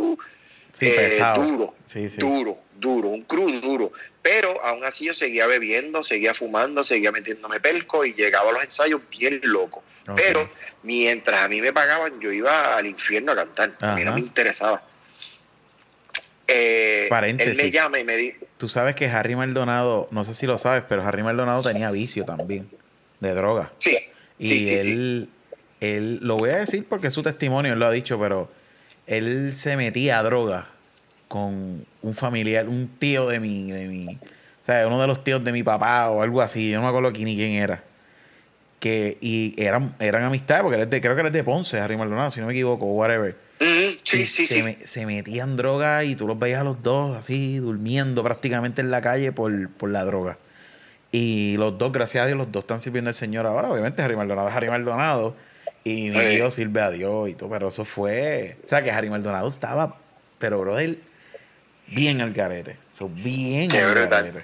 sí, 0.71 0.87
eh, 0.87 1.19
duro, 1.35 1.75
duro 2.17 2.64
duro, 2.79 3.09
un 3.09 3.23
crudo 3.23 3.59
duro. 3.59 3.91
Pero 4.21 4.63
aún 4.63 4.83
así 4.83 5.05
yo 5.05 5.13
seguía 5.13 5.47
bebiendo, 5.47 6.03
seguía 6.03 6.33
fumando, 6.33 6.83
seguía 6.83 7.11
metiéndome 7.11 7.59
pelco 7.59 8.05
y 8.05 8.13
llegaba 8.13 8.49
a 8.49 8.53
los 8.53 8.63
ensayos 8.63 9.01
bien 9.09 9.39
loco. 9.43 9.83
Pero 10.15 10.49
mientras 10.83 11.41
a 11.41 11.47
mí 11.47 11.61
me 11.61 11.73
pagaban, 11.73 12.19
yo 12.19 12.31
iba 12.31 12.77
al 12.77 12.85
infierno 12.85 13.31
a 13.31 13.35
cantar. 13.35 13.73
A 13.81 13.95
mí 13.95 14.03
no 14.03 14.13
me 14.13 14.19
interesaba. 14.19 14.83
Eh, 16.47 17.09
él 17.11 17.55
me 17.57 17.71
llama 17.71 17.97
y 17.97 18.03
me 18.03 18.17
dice... 18.17 18.39
Tú 18.57 18.69
sabes 18.69 18.95
que 18.95 19.07
Harry 19.07 19.35
Maldonado, 19.35 20.07
no 20.11 20.23
sé 20.23 20.35
si 20.35 20.45
lo 20.45 20.59
sabes, 20.59 20.83
pero 20.87 21.01
Harry 21.03 21.23
Maldonado 21.23 21.63
tenía 21.63 21.89
vicio 21.89 22.23
también 22.23 22.69
de 23.19 23.33
droga. 23.33 23.71
Sí. 23.79 23.97
Y 24.37 24.69
él, 24.69 25.29
él, 25.79 26.19
lo 26.21 26.37
voy 26.37 26.51
a 26.51 26.57
decir 26.57 26.85
porque 26.87 27.07
es 27.07 27.13
su 27.13 27.23
testimonio, 27.23 27.73
él 27.73 27.79
lo 27.79 27.87
ha 27.87 27.91
dicho, 27.91 28.19
pero 28.19 28.51
él 29.07 29.53
se 29.53 29.75
metía 29.75 30.19
a 30.19 30.23
droga 30.23 30.67
con 31.35 31.85
un 32.01 32.13
familiar, 32.13 32.69
un 32.69 32.87
tío 32.97 33.27
de 33.27 33.41
mi, 33.41 33.69
de 33.69 33.87
mi, 33.87 34.07
o 34.07 34.65
sea, 34.65 34.87
uno 34.87 35.01
de 35.01 35.07
los 35.07 35.21
tíos 35.21 35.43
de 35.43 35.51
mi 35.51 35.63
papá 35.63 36.09
o 36.09 36.21
algo 36.21 36.41
así, 36.41 36.69
yo 36.69 36.77
no 36.77 36.83
me 36.83 36.87
acuerdo 36.87 37.11
quién 37.11 37.25
ni 37.25 37.35
quién 37.35 37.51
era. 37.51 37.83
Que, 38.79 39.17
y 39.19 39.53
eran, 39.57 39.93
eran 39.99 40.23
amistades, 40.23 40.63
porque 40.63 40.77
creo 41.01 41.13
que 41.13 41.19
eres 41.19 41.33
de 41.33 41.43
Ponce, 41.43 41.77
Harry 41.77 41.97
Maldonado, 41.97 42.31
si 42.31 42.39
no 42.39 42.47
me 42.47 42.53
equivoco, 42.53 42.85
whatever. 42.85 43.35
sí, 43.59 44.27
sí, 44.27 44.45
se, 44.45 44.77
se, 44.87 45.05
metían 45.05 45.57
droga 45.57 46.05
y 46.05 46.15
tú 46.15 46.25
los 46.25 46.39
veías 46.39 46.61
a 46.61 46.63
los 46.63 46.81
dos 46.81 47.17
así, 47.17 47.57
durmiendo 47.57 48.23
prácticamente 48.23 48.79
en 48.79 48.89
la 48.89 49.01
calle 49.01 49.33
por, 49.33 49.69
por 49.71 49.89
la 49.89 50.05
droga. 50.05 50.37
Y 51.11 51.57
los 51.57 51.77
dos, 51.77 51.91
gracias 51.91 52.23
a 52.23 52.27
Dios, 52.27 52.37
los 52.37 52.49
dos 52.49 52.63
están 52.63 52.79
sirviendo 52.79 53.09
al 53.09 53.15
Señor 53.15 53.45
ahora. 53.45 53.69
Obviamente, 53.69 54.01
Harry 54.01 54.15
Maldonado 54.15 54.47
es 54.47 54.55
Harry 54.55 54.69
Maldonado. 54.69 55.35
Y 55.83 56.11
mi 56.11 56.19
tío 56.19 56.49
sirve 56.49 56.79
a 56.79 56.91
Dios 56.91 57.27
y 57.27 57.33
todo. 57.33 57.49
Pero 57.49 57.67
eso 57.67 57.83
fue. 57.83 58.57
O 58.63 58.67
sea, 58.67 58.83
que 58.83 58.91
Harry 58.91 59.09
Maldonado 59.09 59.47
estaba. 59.49 59.97
Pero, 60.39 60.59
brother, 60.59 60.97
bien 61.87 62.21
al 62.21 62.33
garete. 62.33 62.77
So, 62.93 63.09
bien 63.09 63.71
al 63.71 64.07
garete. 64.07 64.41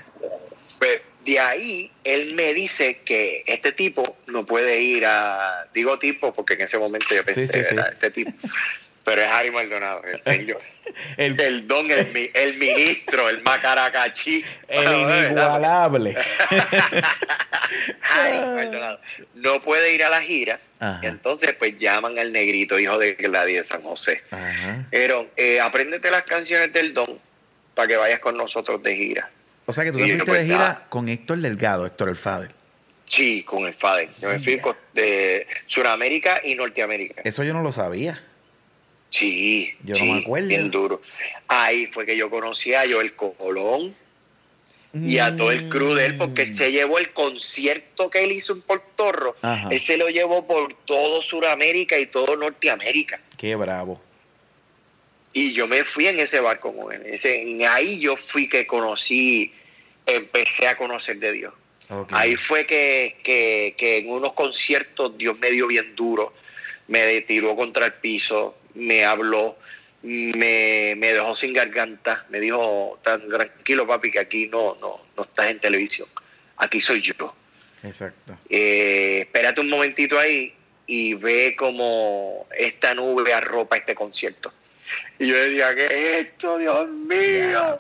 Pues 0.80 1.02
de 1.26 1.40
ahí 1.40 1.92
él 2.04 2.34
me 2.34 2.54
dice 2.54 3.00
que 3.06 3.44
este 3.46 3.72
tipo 3.72 4.18
no 4.28 4.46
puede 4.46 4.82
ir 4.82 5.06
a. 5.06 5.68
Digo 5.74 6.00
tipo 6.00 6.34
porque 6.34 6.54
en 6.54 6.62
ese 6.62 6.78
momento 6.78 7.14
yo 7.14 7.24
pensé, 7.24 7.48
sí, 7.48 7.76
este 7.92 8.12
tipo. 8.12 8.32
Pero 9.04 9.24
es 9.24 9.32
Harry 9.32 9.50
Maldonado, 9.50 10.04
el 10.04 10.22
señor. 10.22 10.62
el, 11.18 11.68
don, 11.68 11.90
el, 11.90 12.32
el, 12.36 12.58
ministro, 12.58 13.30
el 13.30 13.42
macaracachí. 13.42 14.44
El 14.68 14.94
inigualable. 14.94 16.16
Harry 18.02 18.38
Maldonado. 18.38 19.00
No 19.34 19.60
puede 19.62 19.96
ir 19.96 20.04
a 20.04 20.10
la 20.10 20.22
gira. 20.22 20.60
entonces, 21.02 21.54
pues 21.58 21.80
llaman 21.80 22.20
al 22.20 22.32
negrito, 22.32 22.78
hijo 22.78 23.00
de 23.00 23.14
Gladys 23.14 23.58
de 23.58 23.64
San 23.64 23.82
José. 23.82 24.22
Pero 24.92 25.32
eh, 25.36 25.60
apréndete 25.60 26.12
las 26.12 26.24
canciones 26.24 26.72
del 26.72 26.94
don 26.94 27.20
para 27.74 27.88
que 27.88 27.98
vayas 27.98 28.20
con 28.20 28.38
nosotros 28.38 28.82
de 28.84 28.96
gira. 28.96 29.30
O 29.66 29.74
sea 29.74 29.84
que 29.84 29.92
tú 29.92 30.00
te 30.00 30.06
fuiste 30.06 30.32
de 30.32 30.46
gira 30.46 30.86
con 30.90 31.08
Héctor 31.10 31.40
Delgado, 31.40 31.86
Héctor 31.86 32.10
el 32.10 32.16
Fader. 32.16 32.52
Sí, 33.06 33.44
con 33.44 33.66
el 33.66 33.74
Fader. 33.74 34.10
Yo 34.22 34.30
me 34.30 34.40
fui 34.40 34.62
de 34.94 35.46
Sudamérica 35.68 36.42
y 36.44 36.56
Norteamérica. 36.56 37.22
Eso 37.24 37.44
yo 37.44 37.54
no 37.54 37.62
lo 37.62 37.72
sabía. 37.72 38.24
Sí, 39.10 39.76
yo 39.84 39.96
no 39.96 40.14
me 40.14 40.20
acuerdo. 40.22 40.48
Bien 40.48 40.72
duro. 40.72 41.02
Ahí 41.48 41.88
fue 41.88 42.06
que 42.06 42.16
yo 42.16 42.30
conocí 42.30 42.74
a 42.74 42.84
Joel 42.90 43.14
Colón 43.14 43.94
y 44.94 45.20
a 45.20 45.36
todo 45.36 45.52
el 45.52 45.70
crew 45.70 45.94
de 45.94 46.06
él, 46.06 46.18
porque 46.18 46.46
se 46.46 46.70
mm. 46.70 46.72
llevó 46.72 46.98
el 46.98 47.12
concierto 47.12 48.10
que 48.10 48.24
él 48.24 48.32
hizo 48.32 48.54
en 48.54 48.62
Portorro. 48.62 49.36
Él 49.70 49.80
se 49.80 49.98
lo 49.98 50.10
llevó 50.10 50.48
por 50.48 50.74
todo 50.86 51.22
Sudamérica 51.22 51.98
y 52.00 52.08
todo 52.08 52.36
Norteamérica. 52.36 53.20
Qué 53.38 53.56
bravo. 53.56 54.02
Y 55.34 55.54
yo 55.54 55.68
me 55.68 55.84
fui 55.84 56.08
en 56.08 56.20
ese 56.20 56.40
barco 56.40 56.76
con 56.76 56.94
él. 56.94 57.04
Ese, 57.06 57.66
ahí 57.68 58.00
yo 58.00 58.18
fui 58.18 58.50
que 58.50 58.68
conocí, 58.68 59.54
empecé 60.06 60.68
a 60.68 60.76
conocer 60.76 61.18
de 61.18 61.32
Dios. 61.32 61.54
Ahí 62.12 62.38
fue 62.38 62.66
que, 62.66 63.18
que, 63.24 63.98
en 63.98 64.10
unos 64.10 64.34
conciertos 64.34 65.18
Dios 65.18 65.38
me 65.40 65.52
dio 65.52 65.68
bien 65.68 65.94
duro, 65.94 66.34
me 66.88 67.20
tiró 67.22 67.56
contra 67.56 67.88
el 67.88 67.94
piso, 67.94 68.58
me 68.76 69.04
habló, 69.04 69.58
me, 70.02 70.94
me 70.98 71.14
dejó 71.14 71.36
sin 71.36 71.54
garganta. 71.54 72.26
Me 72.30 72.40
dijo, 72.40 73.00
tan 73.04 73.28
tranquilo 73.28 73.86
papi, 73.86 74.12
que 74.12 74.20
aquí 74.20 74.48
no, 74.48 74.78
no, 74.80 75.02
no 75.16 75.24
estás 75.24 75.48
en 75.48 75.60
televisión. 75.60 76.08
Aquí 76.58 76.80
soy 76.80 77.02
yo. 77.02 77.36
Exacto. 77.84 78.38
Eh, 78.50 79.20
espérate 79.22 79.62
un 79.62 79.70
momentito 79.70 80.18
ahí 80.20 80.54
y 80.88 81.14
ve 81.16 81.56
como 81.58 82.48
esta 82.56 82.94
nube 82.94 83.34
arropa 83.34 83.78
este 83.78 83.96
concierto. 83.96 84.54
Y 85.20 85.28
yo 85.28 85.38
decía, 85.38 85.76
¿qué 85.76 85.86
es 85.86 86.26
esto, 86.26 86.58
Dios 86.58 86.90
mío? 86.90 87.78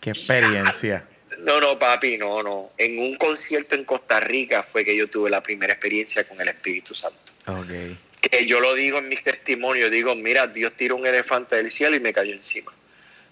Qué 0.00 0.10
experiencia. 0.10 1.04
No, 1.40 1.60
no, 1.60 1.78
papi, 1.78 2.16
no, 2.16 2.42
no. 2.42 2.70
En 2.78 2.98
un 2.98 3.16
concierto 3.16 3.74
en 3.74 3.84
Costa 3.84 4.20
Rica 4.20 4.62
fue 4.62 4.84
que 4.84 4.96
yo 4.96 5.08
tuve 5.08 5.30
la 5.30 5.42
primera 5.42 5.72
experiencia 5.72 6.24
con 6.24 6.40
el 6.40 6.48
Espíritu 6.48 6.94
Santo. 6.94 7.32
Ok. 7.46 7.96
Que 8.20 8.46
yo 8.46 8.60
lo 8.60 8.74
digo 8.74 8.98
en 8.98 9.08
mis 9.08 9.22
testimonios, 9.22 9.90
digo, 9.90 10.14
mira, 10.14 10.46
Dios 10.46 10.72
tiró 10.76 10.96
un 10.96 11.06
elefante 11.06 11.56
del 11.56 11.70
cielo 11.70 11.96
y 11.96 12.00
me 12.00 12.12
cayó 12.12 12.32
encima. 12.32 12.72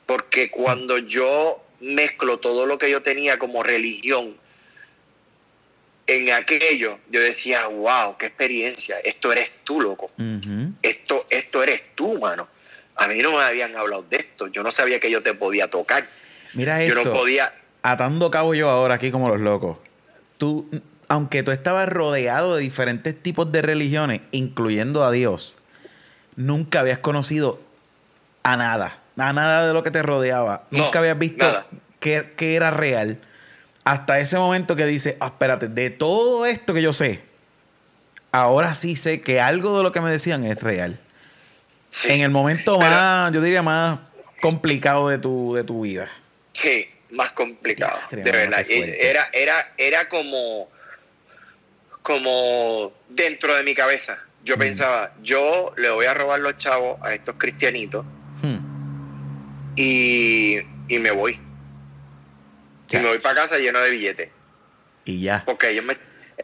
Porque 0.06 0.50
cuando 0.50 0.98
yo 0.98 1.64
mezclo 1.80 2.38
todo 2.38 2.66
lo 2.66 2.78
que 2.78 2.90
yo 2.90 3.02
tenía 3.02 3.38
como 3.38 3.62
religión 3.62 4.36
en 6.06 6.30
aquello, 6.32 6.98
yo 7.08 7.20
decía, 7.20 7.66
wow, 7.66 8.16
qué 8.18 8.26
experiencia, 8.26 8.98
esto 9.00 9.32
eres 9.32 9.50
tú, 9.64 9.80
loco. 9.80 10.10
Esto, 10.82 11.26
esto 11.30 11.62
eres 11.62 11.94
tú, 11.94 12.18
mano. 12.18 12.48
A 12.96 13.06
mí 13.08 13.18
no 13.20 13.32
me 13.32 13.42
habían 13.42 13.74
hablado 13.76 14.04
de 14.08 14.16
esto. 14.18 14.48
Yo 14.48 14.62
no 14.62 14.70
sabía 14.70 15.00
que 15.00 15.10
yo 15.10 15.22
te 15.22 15.34
podía 15.34 15.68
tocar. 15.68 16.06
Mira 16.54 16.82
Yo 16.84 16.94
esto. 16.98 17.04
no 17.10 17.12
podía. 17.12 17.52
Atando 17.82 18.30
cabo 18.30 18.54
yo 18.54 18.70
ahora 18.70 18.94
aquí 18.94 19.10
como 19.10 19.28
los 19.28 19.40
locos. 19.40 19.78
Tú, 20.38 20.68
aunque 21.08 21.42
tú 21.42 21.50
estabas 21.50 21.88
rodeado 21.88 22.56
de 22.56 22.62
diferentes 22.62 23.20
tipos 23.20 23.50
de 23.50 23.62
religiones, 23.62 24.20
incluyendo 24.30 25.04
a 25.04 25.10
Dios, 25.10 25.58
nunca 26.36 26.80
habías 26.80 26.98
conocido 26.98 27.60
a 28.42 28.56
nada. 28.56 28.98
A 29.16 29.32
nada 29.32 29.66
de 29.66 29.72
lo 29.72 29.82
que 29.82 29.90
te 29.90 30.02
rodeaba. 30.02 30.64
No, 30.70 30.84
nunca 30.84 31.00
habías 31.00 31.18
visto 31.18 31.64
que, 32.00 32.32
que 32.36 32.54
era 32.56 32.70
real. 32.70 33.18
Hasta 33.84 34.18
ese 34.20 34.38
momento 34.38 34.76
que 34.76 34.86
dices, 34.86 35.16
ah, 35.20 35.26
espérate, 35.26 35.68
de 35.68 35.90
todo 35.90 36.46
esto 36.46 36.72
que 36.72 36.82
yo 36.82 36.92
sé, 36.92 37.20
ahora 38.30 38.74
sí 38.74 38.96
sé 38.96 39.20
que 39.20 39.40
algo 39.40 39.76
de 39.76 39.82
lo 39.82 39.92
que 39.92 40.00
me 40.00 40.10
decían 40.10 40.44
es 40.44 40.62
real. 40.62 40.98
Sí, 41.94 42.10
En 42.12 42.22
el 42.22 42.30
momento 42.30 42.78
Pero- 42.78 42.90
más, 42.90 43.32
yo 43.32 43.42
diría 43.42 43.60
más 43.62 43.98
complicado 44.40 45.08
de 45.08 45.18
tu, 45.18 45.54
de 45.54 45.62
tu 45.62 45.82
vida. 45.82 46.08
sí, 46.52 46.88
más 47.10 47.32
complicado. 47.32 47.98
De 48.10 48.22
verdad. 48.32 48.64
fuerte. 48.64 49.10
Era, 49.10 49.28
era, 49.34 49.74
era 49.76 50.08
como, 50.08 50.70
como 52.02 52.92
dentro 53.10 53.54
de 53.54 53.62
mi 53.62 53.74
cabeza. 53.74 54.18
Yo 54.44 54.56
Mm. 54.56 54.58
pensaba, 54.60 55.12
yo 55.22 55.72
le 55.76 55.90
voy 55.90 56.06
a 56.06 56.14
robar 56.14 56.40
los 56.40 56.56
chavos 56.56 56.98
a 57.02 57.12
estos 57.14 57.36
cristianitos 57.38 58.04
Hmm. 58.42 58.56
y, 59.76 60.56
y 60.88 60.98
me 60.98 61.10
voy. 61.10 61.38
Y 62.90 62.96
me 62.96 63.06
voy 63.08 63.18
para 63.18 63.34
casa 63.36 63.58
lleno 63.58 63.78
de 63.80 63.90
billetes. 63.90 64.30
Y 65.04 65.20
ya. 65.20 65.42
porque 65.44 65.70
ellos 65.70 65.84
me, 65.84 65.96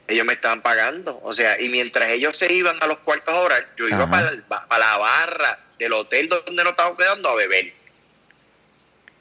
ellos 0.07 0.24
me 0.24 0.32
estaban 0.34 0.62
pagando. 0.62 1.20
O 1.22 1.34
sea, 1.34 1.61
y 1.61 1.68
mientras 1.68 2.09
ellos 2.11 2.36
se 2.36 2.53
iban 2.53 2.76
a 2.82 2.86
los 2.86 2.99
cuartos 2.99 3.34
a 3.34 3.41
orar, 3.41 3.68
yo 3.76 3.89
iba 3.89 4.09
para, 4.09 4.32
la 4.32 4.97
barra 4.97 5.59
del 5.78 5.93
hotel 5.93 6.28
donde 6.28 6.64
nos 6.64 6.72
estábamos 6.72 6.99
quedando 6.99 7.28
a 7.28 7.34
beber. 7.34 7.72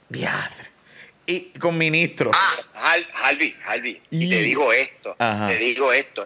Diadre. 0.09 0.68
Y 1.26 1.41
con 1.59 1.78
ministros. 1.78 2.36
Ah, 2.74 2.97
Harvey, 3.13 3.55
Harvey, 3.65 4.01
y 4.09 4.26
Y- 4.26 4.30
te 4.30 4.41
digo 4.41 4.72
esto, 4.72 5.15
Ajá. 5.20 5.47
te 5.47 5.57
digo 5.57 5.91
esto. 5.91 6.26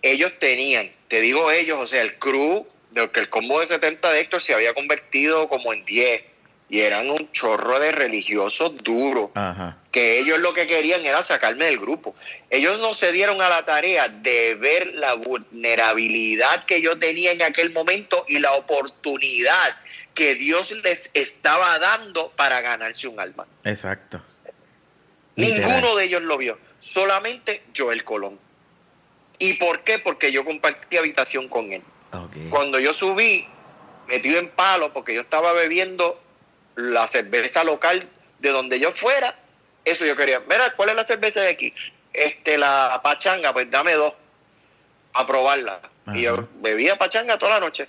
Ellos 0.00 0.32
tenían, 0.38 0.90
te 1.08 1.20
digo 1.20 1.50
ellos, 1.50 1.78
o 1.80 1.86
sea, 1.86 2.02
el 2.02 2.18
crew, 2.18 2.66
de 2.92 3.10
que 3.10 3.20
el 3.20 3.28
combo 3.28 3.60
de 3.60 3.66
70 3.66 4.12
de 4.12 4.20
Héctor 4.20 4.42
se 4.42 4.54
había 4.54 4.74
convertido 4.74 5.48
como 5.48 5.72
en 5.72 5.84
10 5.84 6.22
y 6.68 6.80
eran 6.80 7.10
un 7.10 7.30
chorro 7.32 7.80
de 7.80 7.90
religiosos 7.90 8.76
duros. 8.78 9.30
Ajá. 9.34 9.78
Que 9.92 10.18
ellos 10.18 10.38
lo 10.38 10.54
que 10.54 10.66
querían 10.66 11.04
era 11.04 11.22
sacarme 11.22 11.66
del 11.66 11.78
grupo. 11.78 12.16
Ellos 12.48 12.80
no 12.80 12.94
se 12.94 13.12
dieron 13.12 13.42
a 13.42 13.48
la 13.50 13.64
tarea 13.66 14.08
de 14.08 14.54
ver 14.54 14.94
la 14.94 15.14
vulnerabilidad 15.14 16.64
que 16.64 16.80
yo 16.80 16.98
tenía 16.98 17.30
en 17.30 17.42
aquel 17.42 17.70
momento 17.70 18.24
y 18.26 18.38
la 18.38 18.52
oportunidad 18.54 19.76
que 20.14 20.34
Dios 20.34 20.72
les 20.82 21.10
estaba 21.14 21.78
dando 21.78 22.30
para 22.30 22.62
ganarse 22.62 23.06
un 23.06 23.20
alma. 23.20 23.46
Exacto. 23.64 24.20
Literal. 25.36 25.70
Ninguno 25.70 25.96
de 25.96 26.04
ellos 26.04 26.22
lo 26.22 26.38
vio, 26.38 26.58
solamente 26.78 27.62
Joel 27.76 28.02
Colón. 28.02 28.38
¿Y 29.38 29.54
por 29.54 29.84
qué? 29.84 29.98
Porque 29.98 30.32
yo 30.32 30.44
compartí 30.44 30.96
habitación 30.96 31.48
con 31.48 31.72
él. 31.72 31.82
Cuando 32.50 32.78
yo 32.78 32.92
subí, 32.92 33.46
metido 34.06 34.38
en 34.38 34.48
palo, 34.48 34.92
porque 34.92 35.14
yo 35.14 35.22
estaba 35.22 35.52
bebiendo 35.52 36.20
la 36.76 37.08
cerveza 37.08 37.64
local 37.64 38.08
de 38.38 38.50
donde 38.50 38.78
yo 38.78 38.92
fuera, 38.92 39.38
eso 39.84 40.04
yo 40.04 40.16
quería. 40.16 40.40
Mira, 40.40 40.72
¿cuál 40.74 40.90
es 40.90 40.96
la 40.96 41.06
cerveza 41.06 41.40
de 41.40 41.48
aquí? 41.48 41.74
Este, 42.12 42.58
la 42.58 43.00
pachanga, 43.02 43.52
pues 43.52 43.70
dame 43.70 43.94
dos 43.94 44.14
a 45.14 45.26
probarla. 45.26 45.80
Ajá. 46.06 46.18
Y 46.18 46.22
yo 46.22 46.48
bebía 46.60 46.96
pachanga 46.96 47.38
toda 47.38 47.52
la 47.52 47.60
noche. 47.60 47.86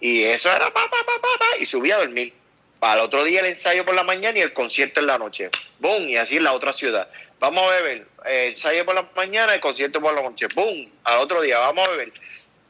Y 0.00 0.22
eso 0.24 0.50
era 0.50 0.72
pa, 0.72 0.90
pa, 0.90 0.96
pa, 1.06 1.20
pa, 1.20 1.38
pa, 1.38 1.56
y 1.58 1.64
subía 1.64 1.96
a 1.96 2.00
dormir. 2.00 2.32
Para 2.78 2.94
el 2.94 3.00
otro 3.00 3.24
día 3.24 3.40
el 3.40 3.46
ensayo 3.46 3.84
por 3.86 3.94
la 3.94 4.02
mañana 4.02 4.38
y 4.38 4.42
el 4.42 4.52
concierto 4.52 5.00
en 5.00 5.06
la 5.06 5.16
noche. 5.18 5.50
¡Boom! 5.78 6.08
Y 6.08 6.16
así 6.16 6.36
en 6.36 6.44
la 6.44 6.52
otra 6.52 6.72
ciudad. 6.72 7.08
Vamos 7.40 7.64
a 7.64 7.76
beber. 7.76 8.06
eh, 8.26 8.48
ensayo 8.48 8.84
por 8.84 8.94
la 8.94 9.08
mañana, 9.16 9.54
el 9.54 9.60
concierto 9.60 10.00
por 10.00 10.14
la 10.14 10.22
noche. 10.22 10.46
¡Boom! 10.54 10.90
Al 11.04 11.20
otro 11.20 11.40
día 11.40 11.58
vamos 11.58 11.88
a 11.88 11.90
beber. 11.92 12.12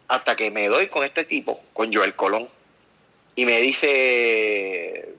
Hasta 0.07 0.37
que 0.37 0.51
me 0.51 0.69
doy 0.69 0.87
con 0.87 1.03
este 1.03 1.25
tipo, 1.25 1.65
con 1.73 1.93
Joel 1.93 2.15
Colón. 2.15 2.49
Y 3.35 3.45
me 3.47 3.61
dice, 3.61 5.14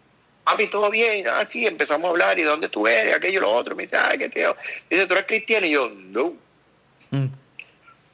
papi, 0.45 0.67
¿todo 0.67 0.89
bien? 0.89 1.27
Ah, 1.27 1.45
sí, 1.45 1.65
empezamos 1.65 2.05
a 2.05 2.09
hablar. 2.11 2.39
¿Y 2.39 2.43
dónde 2.43 2.69
tú 2.69 2.87
eres? 2.87 3.15
Aquello 3.15 3.39
y 3.39 3.41
lo 3.41 3.51
otro. 3.51 3.75
Me 3.75 3.83
dice, 3.83 3.97
ay, 3.97 4.17
qué 4.17 4.29
tío. 4.29 4.55
Dice, 4.89 5.07
¿tú 5.07 5.13
eres 5.13 5.25
cristiano? 5.25 5.65
Y 5.65 5.71
yo, 5.71 5.89
no. 5.89 6.33
Mm. 7.09 7.25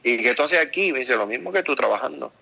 ¿Y 0.03 0.17
qué 0.23 0.33
tú 0.33 0.43
haces 0.43 0.59
aquí? 0.59 0.91
Me 0.91 0.99
dice, 0.99 1.15
lo 1.15 1.27
mismo 1.27 1.51
que 1.51 1.61
tú 1.61 1.75
trabajando. 1.75 2.33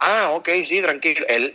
Ah, 0.00 0.30
ok, 0.32 0.48
sí, 0.66 0.82
tranquilo. 0.82 1.24
Él, 1.28 1.54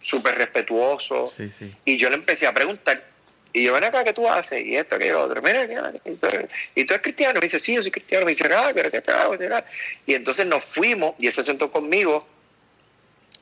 súper 0.00 0.36
respetuoso. 0.36 1.26
Sí, 1.28 1.50
sí. 1.50 1.72
Y 1.84 1.96
yo 1.98 2.08
le 2.08 2.16
empecé 2.16 2.46
a 2.46 2.54
preguntar. 2.54 3.04
Y 3.52 3.62
yo, 3.64 3.72
ven 3.74 3.84
acá, 3.84 4.02
¿qué 4.02 4.12
tú 4.12 4.28
haces? 4.28 4.64
Y 4.66 4.76
esto, 4.76 4.96
aquello, 4.96 5.22
otro. 5.22 5.40
Mira, 5.42 5.64
y 6.04 6.14
tú 6.14 6.26
eres- 6.26 7.00
cristiano. 7.02 7.34
Me 7.34 7.40
dice, 7.44 7.58
sí, 7.58 7.74
yo 7.74 7.82
soy 7.82 7.90
cristiano. 7.90 8.24
Me 8.24 8.32
dice, 8.32 8.48
ah, 8.52 8.70
pero 8.74 8.90
¿qué 8.90 9.02
tal?". 9.02 9.64
Y 10.06 10.14
entonces 10.14 10.46
nos 10.46 10.64
fuimos 10.64 11.14
y 11.18 11.26
él 11.26 11.32
se 11.32 11.42
sentó 11.42 11.70
conmigo 11.70 12.26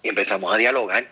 y 0.02 0.08
empezamos 0.08 0.52
a 0.52 0.58
dialogar 0.58 1.06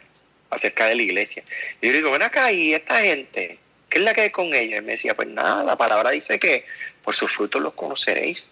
acerca 0.52 0.86
de 0.86 0.94
la 0.94 1.02
iglesia. 1.02 1.42
Y 1.80 1.86
yo 1.86 1.92
digo, 1.92 2.10
ven 2.10 2.22
acá, 2.22 2.52
y 2.52 2.74
esta 2.74 3.00
gente, 3.00 3.58
¿qué 3.88 3.98
es 3.98 4.04
la 4.04 4.14
que 4.14 4.22
hay 4.22 4.30
con 4.30 4.54
ella? 4.54 4.76
Y 4.76 4.82
me 4.82 4.92
decía, 4.92 5.14
pues 5.14 5.28
nada, 5.28 5.64
la 5.64 5.76
palabra 5.76 6.10
dice 6.10 6.38
que 6.38 6.64
por 7.02 7.16
sus 7.16 7.32
frutos 7.32 7.60
los 7.60 7.72
conoceréis. 7.72 8.46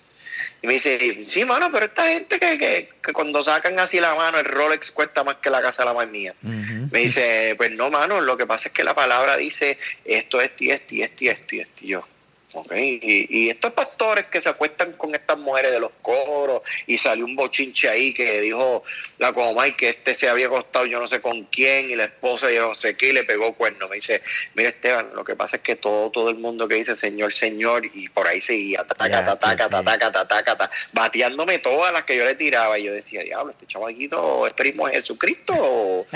Y 0.62 0.66
me 0.66 0.74
dice, 0.74 1.24
sí, 1.24 1.44
mano, 1.44 1.70
pero 1.70 1.86
esta 1.86 2.09
gente 2.09 2.38
que, 2.38 2.59
que, 2.59 2.88
que 3.03 3.12
cuando 3.12 3.42
sacan 3.42 3.78
así 3.78 4.01
la 4.01 4.14
mano, 4.14 4.38
el 4.38 4.44
Rolex 4.44 4.90
cuesta 4.90 5.24
más 5.24 5.36
que 5.36 5.51
la 5.51 5.62
casa 5.62 5.82
de 5.82 5.86
la 5.86 5.94
más 5.94 6.09
mía. 6.09 6.34
Me 6.42 7.01
dice, 7.01 7.55
pues 7.57 7.70
no, 7.70 7.90
mano, 7.90 8.20
lo 8.20 8.36
que 8.36 8.46
pasa 8.46 8.68
es 8.68 8.74
que 8.74 8.84
la 8.84 8.94
palabra 8.94 9.36
dice 9.36 9.78
esto, 10.05 10.40
esto, 10.40 10.64
y 10.64 10.70
esto, 10.70 10.94
y 10.94 11.03
esto, 11.03 11.24
y 11.24 11.28
esto, 11.28 11.55
y 11.55 11.61
esto. 11.61 11.80
Y 11.82 11.88
yo, 11.88 12.07
ok. 12.53 12.72
Y, 12.76 13.26
y 13.30 13.51
estos 13.51 13.72
pastores 13.72 14.26
que 14.26 14.40
se 14.42 14.48
acuestan 14.48 14.92
con 14.92 15.14
estas 15.14 15.38
mujeres 15.38 15.72
de 15.72 15.80
los 15.80 15.92
coros 16.03 16.62
y 16.86 16.98
salió 16.98 17.24
un 17.24 17.36
bochinche 17.36 17.88
ahí 17.88 18.12
que 18.14 18.40
dijo 18.40 18.82
la 19.18 19.32
Comay 19.32 19.76
que 19.76 19.90
este 19.90 20.14
se 20.14 20.28
había 20.28 20.46
acostado 20.46 20.86
yo 20.86 20.98
no 20.98 21.07
sé 21.07 21.20
con 21.20 21.44
quién 21.44 21.90
y 21.90 21.96
la 21.96 22.05
esposa 22.05 22.51
yo 22.51 22.68
no 22.70 22.74
sé 22.74 22.96
qué 22.96 23.09
y 23.09 23.12
le 23.12 23.24
pegó 23.24 23.55
cuerno. 23.55 23.88
Me 23.88 23.96
dice, 23.96 24.22
mira 24.55 24.70
Esteban, 24.70 25.11
lo 25.14 25.24
que 25.24 25.36
pasa 25.36 25.57
es 25.57 25.62
que 25.62 25.76
todo, 25.76 26.11
todo 26.11 26.30
el 26.30 26.36
mundo 26.36 26.66
que 26.68 26.76
dice 26.76 26.94
Señor, 26.94 27.32
Señor 27.32 27.86
y 27.92 28.09
por 28.09 28.26
ahí 28.26 28.40
seguía, 28.40 28.84
taca, 28.84 29.09
taca, 29.38 29.68
taca, 29.68 30.12
taca, 30.12 30.26
taca, 30.28 30.70
bateándome 30.92 31.59
todas 31.59 31.92
las 31.92 32.05
que 32.05 32.16
yo 32.16 32.24
le 32.24 32.34
tiraba 32.34 32.78
y 32.78 32.84
yo 32.84 32.92
decía, 32.92 33.22
diablo, 33.22 33.51
este 33.53 33.66
chamaquito 33.66 34.46
es 34.46 34.53
primo 34.55 34.86
de 34.88 34.94
Jesucristo 34.94 35.55
o- 35.57 36.07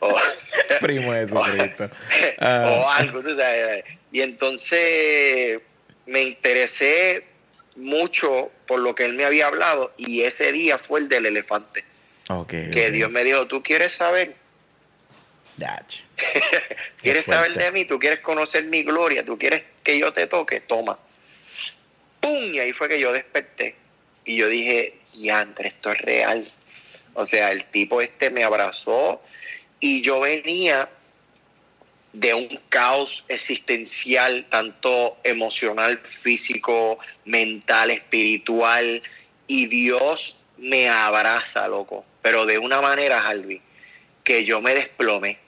o 0.00 0.16
Primo 0.80 1.12
de 1.12 1.20
Jesucristo. 1.26 1.84
o 2.40 2.44
Ah. 2.44 2.96
algo. 2.96 3.22
tú 3.22 3.34
sabes. 3.36 3.84
Y 4.12 4.20
entonces 4.20 5.60
me 6.06 6.22
interesé 6.22 7.26
mucho 7.76 8.50
por 8.66 8.80
lo 8.80 8.94
que 8.94 9.04
él 9.04 9.14
me 9.14 9.24
había 9.24 9.46
hablado 9.46 9.92
y 9.96 10.22
ese 10.22 10.52
día 10.52 10.78
fue 10.78 11.00
el 11.00 11.08
del 11.08 11.26
elefante. 11.26 11.84
Que. 12.48 12.90
Dios 12.90 13.10
me 13.10 13.24
dijo, 13.24 13.46
¿tú 13.46 13.62
quieres 13.62 13.94
saber? 13.94 14.34
¿Quieres 17.02 17.26
saber 17.26 17.54
de 17.54 17.70
mí? 17.70 17.84
¿Tú 17.84 17.98
quieres 17.98 18.20
conocer 18.20 18.64
mi 18.64 18.82
gloria? 18.82 19.24
¿Tú 19.24 19.38
quieres 19.38 19.62
que 19.82 19.98
yo 19.98 20.12
te 20.12 20.26
toque? 20.26 20.60
Toma. 20.60 20.98
¡Pum! 22.20 22.54
Y 22.54 22.58
ahí 22.58 22.72
fue 22.72 22.88
que 22.88 22.98
yo 22.98 23.12
desperté. 23.12 23.76
Y 24.24 24.36
yo 24.36 24.48
dije, 24.48 24.98
diantre, 25.14 25.68
esto 25.68 25.92
es 25.92 26.00
real. 26.00 26.50
O 27.12 27.24
sea, 27.24 27.52
el 27.52 27.64
tipo 27.66 28.00
este 28.00 28.30
me 28.30 28.42
abrazó 28.42 29.22
y 29.78 30.02
yo 30.02 30.20
venía 30.20 30.88
de 32.14 32.32
un 32.32 32.60
caos 32.68 33.26
existencial, 33.28 34.46
tanto 34.48 35.16
emocional, 35.24 35.98
físico, 35.98 36.98
mental, 37.24 37.90
espiritual, 37.90 39.02
y 39.48 39.66
Dios 39.66 40.40
me 40.56 40.88
abraza, 40.88 41.66
loco, 41.66 42.04
pero 42.22 42.46
de 42.46 42.58
una 42.58 42.80
manera, 42.80 43.26
Harvey, 43.26 43.60
que 44.22 44.44
yo 44.44 44.60
me 44.60 44.74
desplomé. 44.74 45.38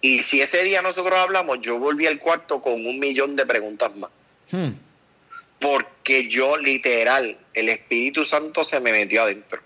Y 0.00 0.18
si 0.18 0.42
ese 0.42 0.64
día 0.64 0.82
nosotros 0.82 1.16
hablamos, 1.16 1.60
yo 1.60 1.78
volví 1.78 2.08
al 2.08 2.18
cuarto 2.18 2.60
con 2.60 2.84
un 2.84 2.98
millón 2.98 3.36
de 3.36 3.46
preguntas 3.46 3.94
más. 3.94 4.10
Hmm. 4.50 4.72
Porque 5.60 6.28
yo 6.28 6.56
literal, 6.56 7.38
el 7.54 7.68
Espíritu 7.68 8.24
Santo 8.24 8.64
se 8.64 8.80
me 8.80 8.90
metió 8.90 9.22
adentro. 9.22 9.60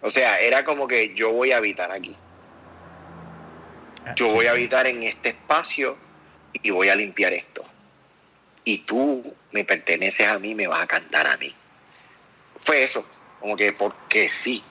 O 0.00 0.10
sea, 0.10 0.40
era 0.40 0.64
como 0.64 0.88
que 0.88 1.14
yo 1.14 1.30
voy 1.30 1.52
a 1.52 1.58
habitar 1.58 1.92
aquí. 1.92 2.16
Yo 4.16 4.28
voy 4.28 4.46
a 4.46 4.52
habitar 4.52 4.86
en 4.86 5.02
este 5.02 5.30
espacio 5.30 5.96
y 6.52 6.70
voy 6.70 6.88
a 6.88 6.94
limpiar 6.96 7.32
esto. 7.32 7.64
Y 8.64 8.78
tú 8.78 9.34
me 9.52 9.64
perteneces 9.64 10.26
a 10.28 10.38
mí, 10.38 10.54
me 10.54 10.66
vas 10.66 10.82
a 10.82 10.86
cantar 10.86 11.26
a 11.26 11.36
mí. 11.36 11.52
Fue 12.64 12.82
eso, 12.82 13.06
como 13.40 13.56
que 13.56 13.72
porque 13.72 14.30
sí. 14.30 14.62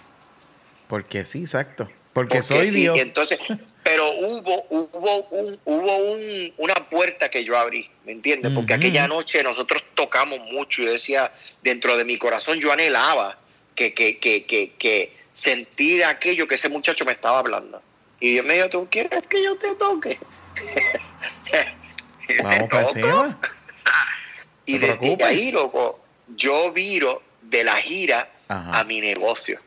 Porque 0.87 1.25
sí, 1.25 1.41
exacto. 1.41 1.85
Porque, 2.13 2.35
Porque 2.35 2.41
soy 2.41 2.71
sí, 2.71 2.81
Dios. 2.81 2.97
y 2.97 3.01
entonces, 3.01 3.39
pero 3.83 4.09
hubo, 4.11 4.65
hubo, 4.69 5.23
un, 5.29 5.59
hubo 5.65 5.95
un- 6.11 6.53
una 6.57 6.75
puerta 6.89 7.29
que 7.29 7.43
yo 7.43 7.57
abrí, 7.57 7.89
¿me 8.05 8.11
entiendes? 8.13 8.51
Porque 8.53 8.73
aquella 8.73 9.07
noche 9.07 9.43
nosotros 9.43 9.83
tocamos 9.95 10.39
mucho 10.51 10.81
y 10.81 10.85
decía, 10.85 11.31
dentro 11.61 11.97
de 11.97 12.05
mi 12.05 12.17
corazón 12.17 12.59
yo 12.59 12.71
anhelaba 12.71 13.37
que, 13.75 13.93
que, 13.93 14.19
que, 14.19 14.45
que, 14.45 14.73
que 14.77 15.13
sentir 15.33 16.03
aquello 16.05 16.47
que 16.47 16.55
ese 16.55 16.69
muchacho 16.69 17.05
me 17.05 17.11
estaba 17.11 17.39
hablando. 17.39 17.81
Y 18.23 18.31
Dios 18.31 18.45
me 18.45 18.53
dijo, 18.53 18.69
¿tú 18.69 18.87
quieres 18.89 19.27
que 19.27 19.43
yo 19.43 19.57
te 19.57 19.75
toque? 19.75 20.17
Vamos 22.41 22.69
para 22.69 22.87
encima. 22.87 23.37
Y 24.65 24.77
desde 24.77 24.95
preocupes. 24.95 25.27
ahí, 25.27 25.51
loco, 25.51 25.99
yo 26.29 26.71
viro 26.71 27.21
de 27.41 27.65
la 27.65 27.75
gira 27.81 28.29
Ajá. 28.47 28.79
a 28.79 28.85
mi 28.85 29.01
negocio. 29.01 29.59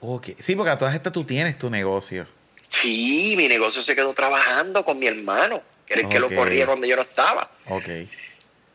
Ok. 0.00 0.28
Sí, 0.38 0.54
porque 0.54 0.70
a 0.70 0.78
todas 0.78 0.94
estas 0.94 1.12
tú 1.12 1.24
tienes 1.24 1.58
tu 1.58 1.68
negocio. 1.68 2.28
Sí, 2.68 3.34
mi 3.36 3.48
negocio 3.48 3.82
se 3.82 3.96
quedó 3.96 4.14
trabajando 4.14 4.84
con 4.84 5.00
mi 5.00 5.08
hermano, 5.08 5.60
que 5.84 5.94
era 5.94 6.02
el 6.02 6.08
que 6.08 6.20
lo 6.20 6.32
corría 6.32 6.64
cuando 6.64 6.86
yo 6.86 6.94
no 6.94 7.02
estaba. 7.02 7.50
Ok. 7.66 7.88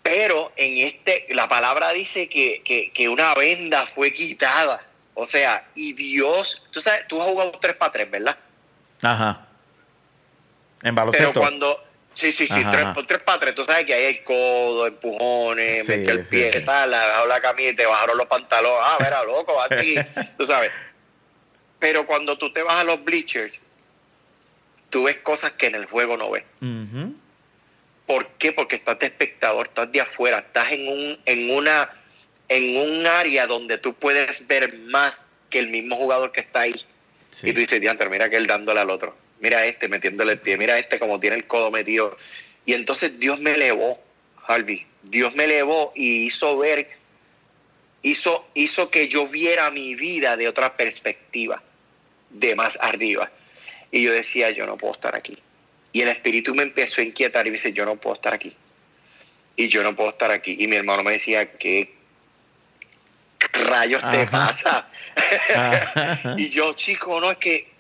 Pero 0.02 0.52
en 0.58 0.86
este, 0.86 1.28
la 1.30 1.48
palabra 1.48 1.94
dice 1.94 2.28
que, 2.28 2.62
que, 2.66 2.92
que 2.92 3.08
una 3.08 3.34
venda 3.34 3.86
fue 3.86 4.12
quitada. 4.12 4.86
O 5.14 5.26
sea, 5.26 5.66
y 5.74 5.94
Dios, 5.94 6.68
tú 6.70 6.82
sabes, 6.82 7.08
tú 7.08 7.22
has 7.22 7.32
jugado 7.32 7.58
3 7.62 7.78
para 7.78 7.94
3, 7.94 8.12
¿verdad? 8.12 8.38
Ajá. 9.04 9.47
En 10.82 10.95
Pero 10.95 10.95
baloncesto. 10.95 11.39
cuando, 11.39 11.80
sí, 12.14 12.32
sí, 12.32 12.45
sí, 12.47 12.54
Ajá, 12.54 12.72
3 12.72 12.84
ajá. 12.84 12.93
por 12.93 13.06
3 13.06 13.24
para 13.24 13.39
3, 13.39 13.56
tú 13.56 13.64
sabes 13.64 13.86
que 13.86 13.93
ahí 13.93 14.06
hay 14.06 14.24
codo, 14.24 14.88
empujones, 14.88 15.86
Sí, 15.86 15.91
mete 15.91 16.12
el 16.12 16.26
pie, 16.26 16.51
sí. 16.54 16.66
tal, 16.66 16.91
bajaron 16.91 17.30
la 17.30 17.39
camisa 17.41 17.76
te 17.76 17.86
bajaron 17.86 18.18
los 18.18 18.28
pantalones. 18.28 18.80
Ah, 18.84 18.97
mira, 18.99 19.24
loco, 19.24 19.54
va 19.56 19.66
a 19.66 19.68
seguir, 19.70 20.06
tú 20.38 20.45
sabes. 20.45 20.72
Pero 21.80 22.06
cuando 22.08 22.38
tú 22.38 22.51
te 22.51 22.64
vas 22.64 22.76
a 22.76 22.84
los 22.84 23.04
bleachers, 23.04 23.62
tú 24.89 25.04
ves 25.04 25.18
cosas 25.18 25.51
que 25.54 25.68
en 25.68 25.76
el 25.76 25.86
juego 25.86 26.18
no 26.18 26.32
ves. 26.32 26.43
Ujú. 26.62 27.14
¿Por 28.06 28.28
qué? 28.34 28.51
Porque 28.51 28.76
estás 28.76 28.99
de 28.99 29.08
espectador, 29.08 29.68
estás 29.68 29.91
de 29.91 30.01
afuera, 30.01 30.39
estás 30.39 30.72
en 30.72 30.88
un, 30.88 31.20
en 31.26 31.49
una, 31.51 31.89
en 32.49 32.78
un 32.78 33.08
área 33.08 33.47
donde 33.47 33.78
tú 33.78 33.93
puedes 33.93 34.45
ver 34.47 34.78
más 34.80 35.22
que 35.49 35.60
el 35.60 35.68
mismo 35.70 35.95
jugador 35.95 36.32
que 36.34 36.41
está 36.41 36.62
ahí. 36.62 36.74
Y 37.42 37.54
tú 37.54 37.60
dices, 37.60 37.82
diantre, 37.82 38.10
mira 38.10 38.30
que 38.30 38.38
él 38.38 38.46
dándole 38.46 38.80
al 38.80 38.90
otro. 38.90 39.16
Mira 39.40 39.66
este 39.66 39.88
metiéndole 39.88 40.34
el 40.34 40.40
pie, 40.40 40.58
mira 40.58 40.78
este 40.78 41.00
como 41.00 41.20
tiene 41.20 41.36
el 41.36 41.48
codo 41.48 41.72
metido. 41.72 42.16
Y 42.66 42.74
entonces 42.74 43.20
Dios 43.20 43.40
me 43.40 43.52
elevó, 43.52 44.00
Harvey. 44.48 44.86
Dios 45.04 45.36
me 45.36 45.46
elevó 45.46 45.92
y 45.96 46.26
hizo 46.26 46.58
ver, 46.58 46.88
hizo, 48.02 48.48
hizo 48.54 48.90
que 48.90 49.08
yo 49.08 49.28
viera 49.28 49.70
mi 49.72 49.96
vida 49.96 50.38
de 50.38 50.48
otra 50.48 50.78
perspectiva, 50.78 51.62
de 52.30 52.56
más 52.56 52.78
arriba. 52.82 53.32
Y 53.92 54.02
yo 54.02 54.14
decía, 54.14 54.52
yo 54.52 54.66
no 54.66 54.78
puedo 54.78 54.94
estar 54.94 55.16
aquí. 55.16 55.38
Y 55.92 56.02
el 56.02 56.10
espíritu 56.10 56.56
me 56.56 56.64
empezó 56.64 57.02
a 57.02 57.04
inquietar 57.04 57.46
y 57.46 57.52
me 57.52 57.58
dice, 57.58 57.74
yo 57.74 57.86
no 57.86 57.96
puedo 57.98 58.16
estar 58.16 58.34
aquí. 58.34 58.56
Y 59.56 59.68
yo 59.68 59.84
no 59.84 59.96
puedo 59.96 60.10
estar 60.10 60.32
aquí. 60.32 60.56
Y 60.60 60.68
mi 60.68 60.76
hermano 60.76 61.04
me 61.04 61.12
decía, 61.12 61.52
¿qué 61.52 61.94
rayos 63.54 64.04
te 64.12 64.28
pasa? 64.28 64.88
Y 66.38 66.49
yo, 66.49 66.74
chico, 66.74 67.22
no 67.22 67.32
es 67.32 67.38
que, 67.38 67.72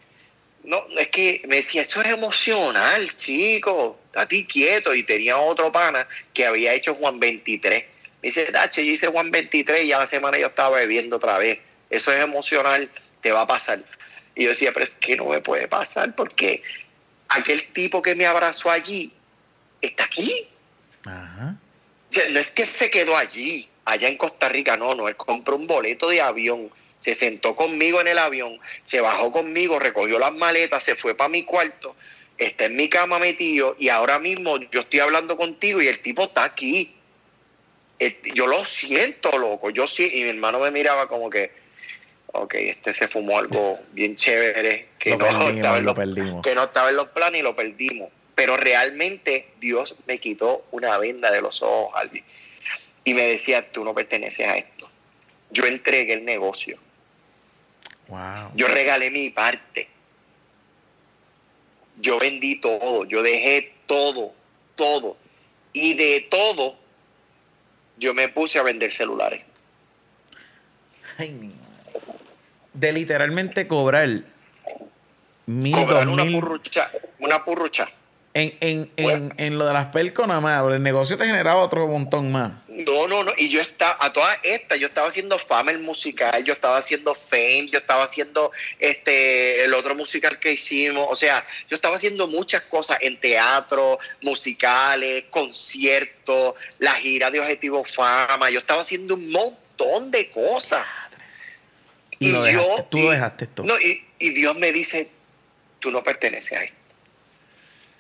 no, 0.63 0.85
es 0.97 1.09
que 1.09 1.41
me 1.47 1.57
decía, 1.57 1.81
eso 1.81 2.01
es 2.01 2.07
emocional, 2.07 3.15
chico, 3.15 3.99
estate 4.05 4.45
quieto. 4.45 4.93
Y 4.93 5.03
tenía 5.03 5.37
otro 5.37 5.71
pana 5.71 6.07
que 6.33 6.45
había 6.45 6.73
hecho 6.73 6.93
Juan 6.95 7.19
23. 7.19 7.83
Me 8.21 8.29
dice, 8.29 8.51
Dache, 8.51 8.85
yo 8.85 8.91
hice 8.91 9.07
Juan 9.07 9.31
23 9.31 9.83
y 9.83 9.91
a 9.91 9.99
la 9.99 10.07
semana 10.07 10.37
yo 10.37 10.47
estaba 10.47 10.77
bebiendo 10.77 11.15
otra 11.15 11.37
vez. 11.37 11.59
Eso 11.89 12.13
es 12.13 12.21
emocional, 12.21 12.89
te 13.21 13.31
va 13.31 13.41
a 13.41 13.47
pasar. 13.47 13.79
Y 14.35 14.43
yo 14.43 14.49
decía, 14.49 14.71
pero 14.73 14.85
es 14.85 14.91
que 14.91 15.15
no 15.15 15.25
me 15.25 15.41
puede 15.41 15.67
pasar 15.67 16.15
porque 16.15 16.61
aquel 17.29 17.67
tipo 17.73 18.01
que 18.01 18.15
me 18.15 18.25
abrazó 18.25 18.71
allí 18.71 19.11
está 19.81 20.05
aquí. 20.05 20.47
Ajá. 21.05 21.55
O 22.09 22.13
sea, 22.13 22.29
no 22.29 22.39
es 22.39 22.51
que 22.51 22.65
se 22.65 22.89
quedó 22.89 23.17
allí, 23.17 23.69
allá 23.85 24.07
en 24.07 24.17
Costa 24.17 24.49
Rica, 24.49 24.77
no, 24.77 24.93
no, 24.93 25.07
él 25.07 25.15
compró 25.15 25.55
un 25.55 25.67
boleto 25.67 26.09
de 26.09 26.21
avión, 26.21 26.69
se 26.99 27.15
sentó 27.15 27.55
conmigo 27.55 27.99
en 28.01 28.07
el 28.07 28.17
avión, 28.17 28.59
se 28.85 29.01
bajó 29.01 29.31
conmigo, 29.31 29.79
recogió 29.79 30.19
las 30.19 30.33
maletas, 30.33 30.83
se 30.83 30.95
fue 30.95 31.15
para 31.15 31.29
mi 31.29 31.43
cuarto, 31.43 31.95
está 32.37 32.65
en 32.65 32.75
mi 32.75 32.89
cama 32.89 33.19
metido 33.19 33.75
y 33.77 33.89
ahora 33.89 34.19
mismo 34.19 34.57
yo 34.71 34.81
estoy 34.81 34.99
hablando 34.99 35.35
contigo 35.37 35.81
y 35.81 35.87
el 35.87 35.99
tipo 36.01 36.23
está 36.23 36.43
aquí. 36.43 36.95
Yo 38.33 38.47
lo 38.47 38.65
siento, 38.65 39.37
loco, 39.37 39.69
yo 39.69 39.87
sí, 39.87 40.09
y 40.13 40.23
mi 40.23 40.29
hermano 40.29 40.59
me 40.59 40.71
miraba 40.71 41.07
como 41.07 41.29
que, 41.29 41.51
ok, 42.27 42.53
este 42.55 42.93
se 42.93 43.07
fumó 43.07 43.39
algo 43.39 43.79
bien 43.93 44.15
chévere, 44.15 44.89
que 44.99 45.11
Lo 45.11 45.17
no 45.17 45.25
perdimos, 45.25 45.55
estaba 45.55 45.77
en 45.77 45.83
lo 45.83 45.89
los 45.89 45.95
perdimos. 45.95 46.41
que 46.43 46.55
no 46.55 46.63
estaba 46.63 46.89
en 46.89 46.95
los 46.97 47.07
planes 47.09 47.39
y 47.39 47.43
lo 47.43 47.55
perdimos. 47.55 48.09
Pero 48.35 48.57
realmente 48.57 49.47
Dios 49.59 49.95
me 50.07 50.17
quitó 50.19 50.65
una 50.71 50.97
venda 50.97 51.31
de 51.31 51.39
los 51.41 51.61
ojos, 51.61 51.93
Albi. 51.95 52.23
Y 53.05 53.13
me 53.13 53.23
decía, 53.23 53.71
tú 53.71 53.83
no 53.83 53.93
perteneces 53.93 54.47
a 54.47 54.57
esto. 54.57 54.89
Yo 55.51 55.65
entregué 55.65 56.13
el 56.13 56.25
negocio. 56.25 56.77
Wow. 58.07 58.51
Yo 58.55 58.67
regalé 58.67 59.11
mi 59.11 59.29
parte. 59.29 59.87
Yo 61.99 62.17
vendí 62.17 62.59
todo. 62.59 63.05
Yo 63.05 63.21
dejé 63.21 63.73
todo. 63.85 64.33
Todo. 64.75 65.17
Y 65.73 65.95
de 65.95 66.27
todo, 66.29 66.75
yo 67.97 68.13
me 68.13 68.27
puse 68.29 68.59
a 68.59 68.63
vender 68.63 68.91
celulares. 68.91 69.41
Ay, 71.17 71.31
mi 71.31 71.47
madre. 71.47 72.01
De 72.73 72.91
literalmente 72.91 73.67
cobrar 73.67 74.07
mil, 75.45 75.73
Cobrar 75.75 76.05
dos 76.05 76.13
una 76.13 76.25
mil. 76.25 76.39
purrucha. 76.39 76.91
Una 77.19 77.43
purrucha. 77.43 77.89
En, 78.35 78.55
en, 78.61 78.91
Bueno. 78.97 79.25
en, 79.37 79.45
en 79.45 79.57
lo 79.59 79.65
de 79.67 79.73
las 79.73 79.85
pelcos 79.87 80.27
nada 80.27 80.39
más, 80.41 80.63
el 80.71 80.81
negocio 80.81 81.17
te 81.17 81.25
generaba 81.25 81.61
otro 81.61 81.87
montón 81.87 82.31
más. 82.31 82.53
No, 82.75 83.07
no, 83.07 83.23
no. 83.23 83.33
Y 83.37 83.49
yo 83.49 83.61
estaba, 83.61 83.97
a 83.99 84.11
todas 84.11 84.37
estas, 84.41 84.79
yo 84.79 84.87
estaba 84.87 85.07
haciendo 85.07 85.37
fama 85.37 85.71
el 85.71 85.79
musical, 85.79 86.43
yo 86.43 86.53
estaba 86.53 86.77
haciendo 86.77 87.13
fame, 87.13 87.67
yo 87.69 87.77
estaba 87.79 88.03
haciendo 88.03 88.51
este 88.79 89.63
el 89.63 89.73
otro 89.73 89.93
musical 89.95 90.39
que 90.39 90.53
hicimos. 90.53 91.07
O 91.09 91.15
sea, 91.15 91.45
yo 91.69 91.75
estaba 91.75 91.95
haciendo 91.97 92.27
muchas 92.27 92.61
cosas 92.63 92.97
en 93.01 93.17
teatro, 93.19 93.99
musicales, 94.21 95.25
conciertos, 95.29 96.55
la 96.79 96.93
gira 96.95 97.29
de 97.29 97.39
Objetivo 97.39 97.83
Fama. 97.83 98.49
Yo 98.49 98.59
estaba 98.59 98.81
haciendo 98.81 99.13
un 99.13 99.29
montón 99.29 100.09
de 100.11 100.29
cosas. 100.31 100.85
Y, 102.19 102.31
lo 102.31 102.41
dejaste, 102.41 102.83
tú 102.89 102.97
y- 102.97 103.03
lo 103.03 103.11
dejaste 103.11 103.47
todo. 103.47 103.67
No, 103.67 103.79
y, 103.79 104.03
y 104.19 104.29
Dios 104.31 104.55
me 104.55 104.71
dice, 104.71 105.09
tú 105.79 105.91
no 105.91 106.01
perteneces 106.01 106.53
a 106.57 106.63
esto 106.63 106.77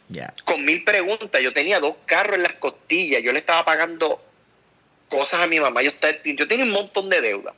Ya. 0.09 0.33
con 0.45 0.63
mil 0.65 0.83
preguntas. 0.83 1.41
Yo 1.41 1.51
tenía 1.53 1.79
dos 1.79 1.95
carros 2.05 2.37
en 2.37 2.43
las 2.43 2.53
costillas. 2.53 3.21
Yo 3.21 3.33
le 3.33 3.39
estaba 3.39 3.65
pagando 3.65 4.23
cosas 5.13 5.41
a 5.41 5.47
mi 5.47 5.59
mamá. 5.59 5.81
Yo, 5.81 5.89
estaba- 5.89 6.15
yo 6.23 6.47
tenía 6.47 6.65
un 6.65 6.71
montón 6.71 7.09
de 7.09 7.21
deuda. 7.21 7.53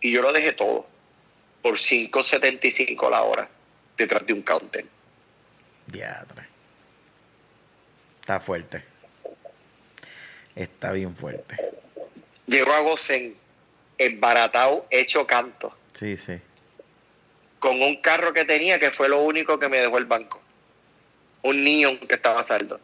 Y 0.00 0.10
yo 0.12 0.20
lo 0.22 0.32
dejé 0.32 0.52
todo 0.52 0.86
por 1.62 1.78
5.75 1.78 3.08
la 3.08 3.22
hora 3.22 3.48
detrás 3.96 4.26
de 4.26 4.32
un 4.32 4.42
counter. 4.42 4.84
Diatre. 5.86 6.42
Está 8.20 8.40
fuerte. 8.40 8.84
Está 10.54 10.92
bien 10.92 11.14
fuerte. 11.16 11.56
Llego 12.46 12.72
a 12.72 12.80
Gocen, 12.80 13.34
embaratado, 13.98 14.86
hecho 14.90 15.26
canto, 15.26 15.76
Sí, 15.94 16.16
sí. 16.16 16.38
con 17.58 17.80
un 17.80 17.96
carro 18.02 18.32
que 18.32 18.44
tenía 18.44 18.78
que 18.78 18.90
fue 18.90 19.08
lo 19.08 19.22
único 19.22 19.58
que 19.58 19.68
me 19.68 19.78
dejó 19.78 19.98
el 19.98 20.04
banco. 20.04 20.42
Un 21.42 21.62
Neon 21.64 21.98
que 21.98 22.14
estaba 22.14 22.42
saldo. 22.44 22.80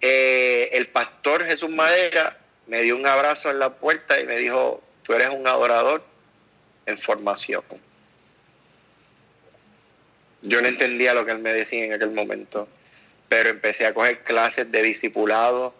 Eh, 0.00 0.70
el 0.72 0.88
pastor 0.88 1.44
Jesús 1.44 1.70
Madera 1.70 2.38
me 2.66 2.82
dio 2.82 2.96
un 2.96 3.06
abrazo 3.06 3.50
en 3.50 3.58
la 3.58 3.70
puerta 3.70 4.20
y 4.20 4.24
me 4.24 4.36
dijo, 4.36 4.82
tú 5.02 5.12
eres 5.12 5.28
un 5.30 5.46
adorador 5.46 6.04
en 6.86 6.96
formación. 6.96 7.62
Yo 10.42 10.62
no 10.62 10.68
entendía 10.68 11.12
lo 11.12 11.24
que 11.26 11.32
él 11.32 11.38
me 11.38 11.52
decía 11.52 11.84
en 11.84 11.92
aquel 11.92 12.12
momento, 12.12 12.68
pero 13.28 13.50
empecé 13.50 13.86
a 13.86 13.92
coger 13.92 14.22
clases 14.22 14.72
de 14.72 14.82
discipulado, 14.82 15.74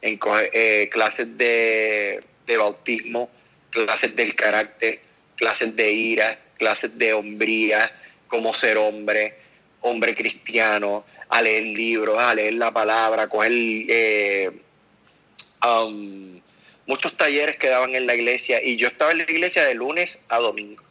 eh, 0.00 0.88
clases 0.90 1.36
de, 1.36 2.24
de 2.46 2.56
bautismo, 2.56 3.30
clases 3.70 4.16
del 4.16 4.34
carácter, 4.34 5.00
clases 5.36 5.76
de 5.76 5.92
ira, 5.92 6.38
clases 6.56 6.96
de 6.96 7.12
hombría, 7.12 7.92
cómo 8.28 8.54
ser 8.54 8.78
hombre, 8.78 9.34
hombre 9.82 10.14
cristiano, 10.14 11.04
a 11.28 11.42
leer 11.42 11.64
libros, 11.64 12.18
a 12.18 12.34
leer 12.34 12.54
la 12.54 12.72
palabra, 12.72 13.22
a 13.22 13.28
coger 13.28 13.52
eh, 13.52 14.50
um, 15.64 16.40
muchos 16.86 17.16
talleres 17.16 17.56
que 17.56 17.68
daban 17.68 17.94
en 17.94 18.06
la 18.06 18.14
iglesia 18.14 18.62
y 18.62 18.76
yo 18.76 18.88
estaba 18.88 19.12
en 19.12 19.18
la 19.18 19.24
iglesia 19.24 19.64
de 19.64 19.74
lunes 19.74 20.22
a 20.28 20.38
domingo, 20.38 20.82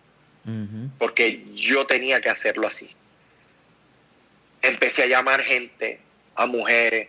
porque 0.98 1.44
yo 1.54 1.86
tenía 1.86 2.22
que 2.22 2.30
hacerlo 2.30 2.68
así. 2.68 2.90
Empecé 4.62 5.04
a 5.04 5.08
llamar 5.08 5.44
gente, 5.44 6.00
a 6.36 6.46
mujeres, 6.46 7.08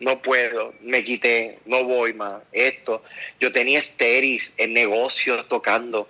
no 0.00 0.22
puedo, 0.22 0.74
me 0.80 1.04
quité, 1.04 1.58
no 1.66 1.84
voy 1.84 2.14
más, 2.14 2.42
esto. 2.52 3.02
Yo 3.38 3.52
tenía 3.52 3.78
estéreis 3.78 4.54
en 4.56 4.72
negocios 4.72 5.46
tocando. 5.48 6.08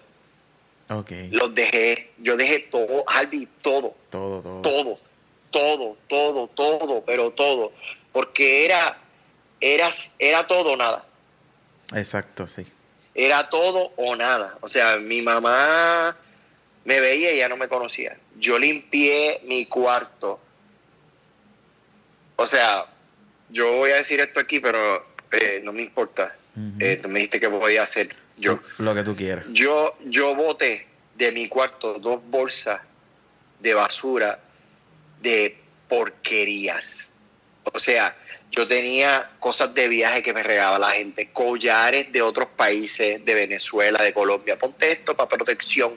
Okay. 0.89 1.29
Los 1.31 1.55
dejé, 1.55 2.11
yo 2.19 2.37
dejé 2.37 2.61
todo, 2.71 3.05
Harvey, 3.09 3.49
todo. 3.63 3.95
Todo, 4.11 4.43
todo. 4.43 4.63
Todo, 4.63 4.99
todo, 5.51 5.97
todo, 6.09 6.49
todo, 6.49 7.03
pero 7.05 7.31
todo. 7.31 7.73
Porque 8.13 8.65
era, 8.65 8.99
era, 9.61 9.91
era 10.19 10.47
todo 10.47 10.73
o 10.73 10.77
nada. 10.77 11.05
Exacto, 11.95 12.47
sí. 12.47 12.67
Era 13.15 13.49
todo 13.49 13.93
o 13.97 14.17
nada. 14.17 14.57
O 14.61 14.69
sea, 14.69 14.97
mi 14.97 15.23
mamá 15.23 16.17
me 16.85 17.01
veía 17.01 17.33
y 17.33 17.39
ya 17.39 17.49
no 17.49 17.57
me 17.57 17.69
conocía. 17.69 18.17
Yo 18.39 18.59
limpié 18.59 19.41
mi 19.45 19.67
cuarto. 19.67 20.41
O 22.37 22.47
sea, 22.47 22.87
yo 23.51 23.73
voy 23.73 23.91
a 23.91 23.97
decir 23.97 24.21
esto 24.21 24.41
aquí, 24.41 24.61
pero 24.61 25.05
eh, 25.33 25.61
no 25.63 25.73
me 25.73 25.83
importa. 25.83 26.37
Eh, 26.79 26.99
tú 27.01 27.09
me 27.09 27.21
dijiste 27.21 27.41
que 27.41 27.49
podía 27.49 27.83
hacer 27.83 28.09
yo. 28.37 28.61
Lo 28.79 28.95
que 28.95 29.03
tú 29.03 29.15
quieras. 29.15 29.45
Yo, 29.51 29.97
yo 30.05 30.35
boté 30.35 30.87
de 31.17 31.33
mi 31.33 31.49
cuarto 31.49 31.99
dos 31.99 32.21
bolsas 32.29 32.81
de 33.61 33.75
basura 33.75 34.41
de 35.21 35.57
porquerías. 35.89 37.13
O 37.65 37.79
sea, 37.79 38.17
yo 38.51 38.67
tenía 38.67 39.31
cosas 39.39 39.75
de 39.75 39.89
viaje 39.89 40.23
que 40.23 40.33
me 40.33 40.43
regalaba 40.43 40.79
la 40.79 40.91
gente, 40.91 41.31
collares 41.33 42.11
de 42.13 42.23
otros 42.23 42.49
países, 42.57 43.25
de 43.25 43.35
Venezuela, 43.35 44.03
de 44.03 44.13
Colombia. 44.13 44.59
Ponte 44.59 44.93
esto 44.93 45.17
para 45.17 45.29
protección. 45.29 45.93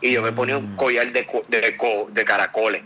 Y 0.00 0.12
yo 0.12 0.22
me 0.22 0.32
ponía 0.32 0.58
un 0.58 0.74
mm. 0.74 0.76
collar 0.76 1.10
de, 1.12 1.26
de, 1.48 1.76
de 2.12 2.24
caracoles 2.24 2.82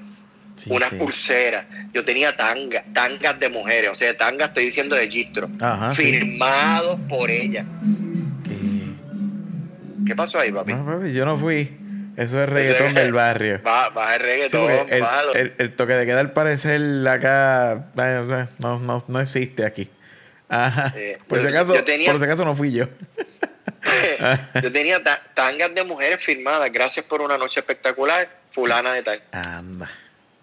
unas 0.66 0.90
pulseras. 0.90 1.66
Yo 1.92 2.04
tenía 2.04 2.36
tangas, 2.36 2.84
tangas 2.92 3.38
de 3.38 3.48
mujeres, 3.48 3.90
o 3.90 3.94
sea, 3.94 4.16
tangas 4.16 4.48
estoy 4.48 4.66
diciendo 4.66 4.96
de 4.96 5.08
gistro, 5.08 5.48
firmados 5.94 6.98
por 7.08 7.30
ella. 7.30 7.64
¿Qué? 10.06 10.14
pasó 10.16 10.40
ahí, 10.40 10.50
papi? 10.50 10.72
Yo 11.12 11.24
no 11.24 11.36
fui. 11.36 11.79
Eso 12.20 12.42
es 12.42 12.48
reggaetón 12.50 12.92
del 12.92 13.12
barrio. 13.14 13.62
Va, 13.66 13.88
va 13.88 14.14
el 14.14 14.20
reggaetón. 14.20 14.86
el, 14.90 15.74
toque 15.74 15.94
de 15.94 16.04
queda 16.04 16.20
al 16.20 16.32
parecer 16.32 16.80
acá 17.08 17.86
no, 18.58 18.78
no, 18.78 19.04
no 19.08 19.20
existe 19.20 19.64
aquí. 19.64 19.88
Ajá. 20.50 20.92
por, 21.28 21.40
si 21.40 21.46
acaso, 21.46 21.72
por 21.72 22.18
si 22.18 22.24
acaso 22.24 22.44
no 22.44 22.54
fui 22.54 22.72
yo. 22.72 22.88
yo 24.62 24.70
tenía 24.70 25.02
tangas 25.32 25.74
de 25.74 25.82
mujeres 25.82 26.22
firmadas. 26.22 26.70
Gracias 26.70 27.06
por 27.06 27.22
una 27.22 27.38
noche 27.38 27.60
espectacular. 27.60 28.28
Fulana 28.50 28.92
de 28.92 29.02
tal. 29.02 29.22
Anda. 29.32 29.90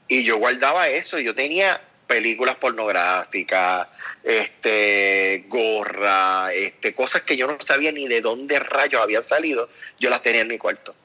Y 0.07 0.23
yo 0.23 0.37
guardaba 0.37 0.87
eso, 0.87 1.19
yo 1.19 1.35
tenía 1.35 1.79
películas 2.07 2.55
pornográficas, 2.55 3.87
este, 4.23 5.43
gorra, 5.47 6.53
este, 6.53 6.95
cosas 6.95 7.21
que 7.21 7.37
yo 7.37 7.45
no 7.45 7.57
sabía 7.59 7.91
ni 7.91 8.07
de 8.07 8.21
dónde 8.21 8.57
rayos 8.57 9.01
habían 9.01 9.25
salido, 9.25 9.69
yo 9.99 10.09
las 10.09 10.23
tenía 10.23 10.41
en 10.41 10.47
mi 10.47 10.57
cuarto. 10.57 10.95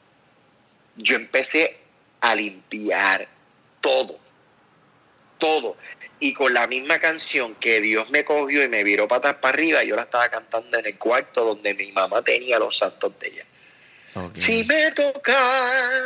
Yo 0.97 1.17
empecé 1.17 1.79
a 2.21 2.35
limpiar 2.35 3.29
todo, 3.81 4.19
todo. 5.39 5.77
Y 6.21 6.35
con 6.35 6.55
la 6.55 6.67
misma 6.67 6.99
canción 7.01 7.55
que 7.57 7.81
Dios 7.81 8.11
me 8.11 8.25
cogió 8.25 8.63
y 8.63 8.69
me 8.69 8.85
viró 8.85 9.09
patas 9.09 9.35
para 9.37 9.55
arriba, 9.55 9.83
yo 9.83 9.97
la 9.97 10.03
estaba 10.03 10.29
cantando 10.29 10.79
en 10.79 10.87
el 10.87 10.97
cuarto 10.99 11.45
donde 11.45 11.75
mi 11.75 11.91
mamá 11.93 12.23
tenía 12.23 12.59
los 12.59 12.79
santos 12.79 13.19
de 13.19 13.29
ella. 13.29 13.45
Si 14.35 14.63
me 14.65 14.93
tocara 14.93 16.03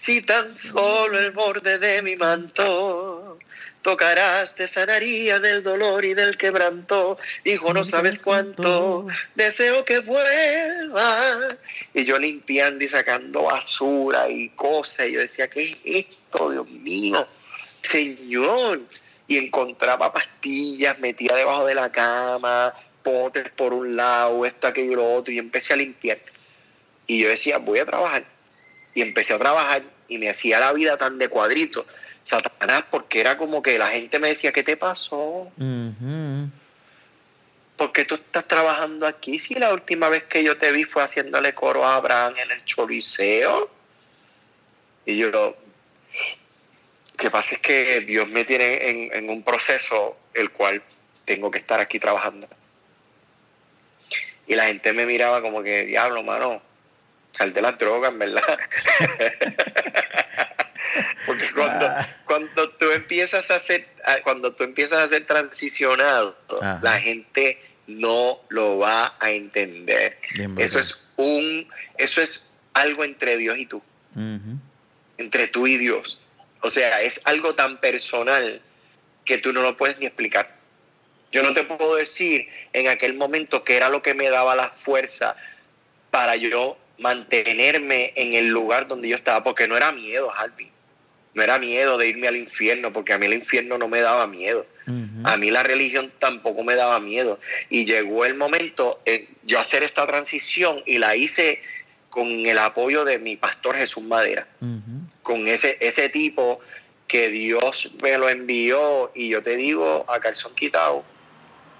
si 0.00 0.22
tan 0.22 0.56
solo 0.56 1.18
el 1.18 1.30
borde 1.32 1.78
de 1.78 2.00
mi 2.00 2.16
manto 2.16 3.38
tocarás, 3.82 4.54
te 4.54 4.66
sanaría 4.66 5.38
del 5.40 5.62
dolor 5.62 6.04
y 6.04 6.14
del 6.14 6.36
quebranto. 6.36 7.18
Hijo, 7.44 7.72
no 7.72 7.84
sabes 7.84 8.22
cuánto 8.22 9.06
deseo 9.34 9.84
que 9.84 10.00
vuelva. 10.00 11.48
Y 11.94 12.04
yo 12.04 12.18
limpiando 12.18 12.84
y 12.84 12.88
sacando 12.88 13.44
basura 13.44 14.28
y 14.28 14.50
cosas. 14.50 15.06
Y 15.06 15.12
yo 15.12 15.20
decía, 15.20 15.48
¿qué 15.48 15.70
es 15.70 16.06
esto, 16.08 16.50
Dios 16.50 16.68
mío? 16.68 17.26
Señor. 17.82 18.82
Y 19.26 19.36
encontraba 19.36 20.12
pastillas, 20.12 20.98
metía 20.98 21.36
debajo 21.36 21.64
de 21.64 21.76
la 21.76 21.92
cama, 21.92 22.74
potes 23.02 23.48
por 23.50 23.72
un 23.72 23.94
lado, 23.94 24.44
esto, 24.44 24.66
aquello, 24.66 24.96
lo 24.96 25.14
otro. 25.14 25.32
Y 25.32 25.38
empecé 25.38 25.74
a 25.74 25.76
limpiar. 25.76 26.18
Y 27.06 27.20
yo 27.22 27.28
decía, 27.28 27.58
voy 27.58 27.78
a 27.78 27.86
trabajar 27.86 28.24
y 28.94 29.02
empecé 29.02 29.34
a 29.34 29.38
trabajar 29.38 29.82
y 30.08 30.18
me 30.18 30.28
hacía 30.28 30.60
la 30.60 30.72
vida 30.72 30.96
tan 30.96 31.18
de 31.18 31.28
cuadrito. 31.28 31.86
Satanás, 32.22 32.84
porque 32.90 33.20
era 33.20 33.36
como 33.36 33.62
que 33.62 33.78
la 33.78 33.88
gente 33.88 34.18
me 34.18 34.28
decía, 34.28 34.52
¿qué 34.52 34.62
te 34.62 34.76
pasó? 34.76 35.50
¿Por 37.76 37.92
qué 37.92 38.04
tú 38.04 38.16
estás 38.16 38.46
trabajando 38.46 39.06
aquí? 39.06 39.38
Si 39.38 39.54
la 39.54 39.72
última 39.72 40.08
vez 40.08 40.24
que 40.24 40.44
yo 40.44 40.58
te 40.58 40.70
vi 40.72 40.84
fue 40.84 41.02
haciéndole 41.02 41.54
coro 41.54 41.84
a 41.84 41.96
Abraham 41.96 42.34
en 42.36 42.50
el 42.50 42.64
Choliseo. 42.64 43.70
Y 45.06 45.16
yo, 45.16 45.30
lo 45.30 45.56
que 47.16 47.30
pasa 47.30 47.54
es 47.54 47.60
que 47.60 48.00
Dios 48.00 48.28
me 48.28 48.44
tiene 48.44 48.90
en, 48.90 49.14
en 49.14 49.30
un 49.30 49.42
proceso 49.42 50.18
el 50.34 50.50
cual 50.50 50.82
tengo 51.24 51.50
que 51.50 51.58
estar 51.58 51.80
aquí 51.80 51.98
trabajando. 51.98 52.46
Y 54.46 54.54
la 54.54 54.66
gente 54.66 54.92
me 54.92 55.06
miraba 55.06 55.40
como 55.40 55.62
que, 55.62 55.84
diablo, 55.84 56.22
mano, 56.22 56.60
sal 57.32 57.52
de 57.52 57.62
las 57.62 57.78
drogas, 57.78 58.16
¿verdad? 58.16 58.42
Porque 61.26 61.50
cuando, 61.52 61.86
ah. 61.86 62.08
cuando 62.24 62.70
tú 62.70 62.90
empiezas 62.90 63.50
a 63.50 63.56
hacer, 63.56 63.88
cuando 64.24 64.52
tú 64.52 64.64
empiezas 64.64 64.98
a 64.98 65.08
ser 65.08 65.26
transicionado, 65.26 66.36
la 66.82 67.00
gente 67.00 67.58
no 67.86 68.40
lo 68.48 68.78
va 68.78 69.16
a 69.18 69.30
entender. 69.30 70.18
eso 70.58 70.78
es 70.78 71.08
un, 71.16 71.68
eso 71.98 72.22
es 72.22 72.50
algo 72.74 73.04
entre 73.04 73.36
Dios 73.36 73.58
y 73.58 73.66
tú. 73.66 73.82
Entre 75.18 75.48
tú 75.48 75.66
y 75.66 75.76
Dios. 75.76 76.20
O 76.62 76.68
sea, 76.68 77.02
es 77.02 77.20
algo 77.24 77.54
tan 77.54 77.78
personal 77.78 78.60
que 79.24 79.38
tú 79.38 79.52
no 79.52 79.62
lo 79.62 79.76
puedes 79.76 79.98
ni 79.98 80.06
explicar. 80.06 80.56
Yo 81.32 81.42
no 81.42 81.54
te 81.54 81.62
puedo 81.62 81.94
decir 81.94 82.48
en 82.72 82.88
aquel 82.88 83.14
momento 83.14 83.62
qué 83.64 83.76
era 83.76 83.88
lo 83.88 84.02
que 84.02 84.14
me 84.14 84.28
daba 84.30 84.56
la 84.56 84.70
fuerza 84.70 85.36
para 86.10 86.36
yo 86.36 86.76
mantenerme 87.00 88.12
en 88.14 88.34
el 88.34 88.48
lugar 88.48 88.86
donde 88.86 89.08
yo 89.08 89.16
estaba, 89.16 89.42
porque 89.42 89.66
no 89.66 89.76
era 89.76 89.90
miedo, 89.90 90.32
Harvey. 90.32 90.70
No 91.32 91.42
era 91.42 91.58
miedo 91.58 91.96
de 91.96 92.08
irme 92.08 92.28
al 92.28 92.36
infierno, 92.36 92.92
porque 92.92 93.12
a 93.12 93.18
mí 93.18 93.26
el 93.26 93.34
infierno 93.34 93.78
no 93.78 93.88
me 93.88 94.00
daba 94.00 94.26
miedo. 94.26 94.66
A 95.22 95.36
mí 95.36 95.50
la 95.50 95.62
religión 95.62 96.12
tampoco 96.18 96.64
me 96.64 96.74
daba 96.74 96.98
miedo. 96.98 97.38
Y 97.68 97.84
llegó 97.84 98.24
el 98.24 98.34
momento 98.34 99.00
en 99.04 99.28
yo 99.44 99.60
hacer 99.60 99.84
esta 99.84 100.06
transición 100.06 100.82
y 100.86 100.98
la 100.98 101.14
hice 101.14 101.62
con 102.08 102.26
el 102.26 102.58
apoyo 102.58 103.04
de 103.04 103.18
mi 103.18 103.36
pastor 103.36 103.76
Jesús 103.76 104.02
Madera, 104.02 104.46
con 105.22 105.46
ese, 105.46 105.76
ese 105.80 106.08
tipo 106.08 106.60
que 107.06 107.28
Dios 107.28 107.92
me 108.02 108.18
lo 108.18 108.28
envió 108.28 109.12
y 109.14 109.28
yo 109.28 109.42
te 109.42 109.56
digo 109.56 110.04
a 110.08 110.18
calzón 110.18 110.54
quitado 110.54 111.04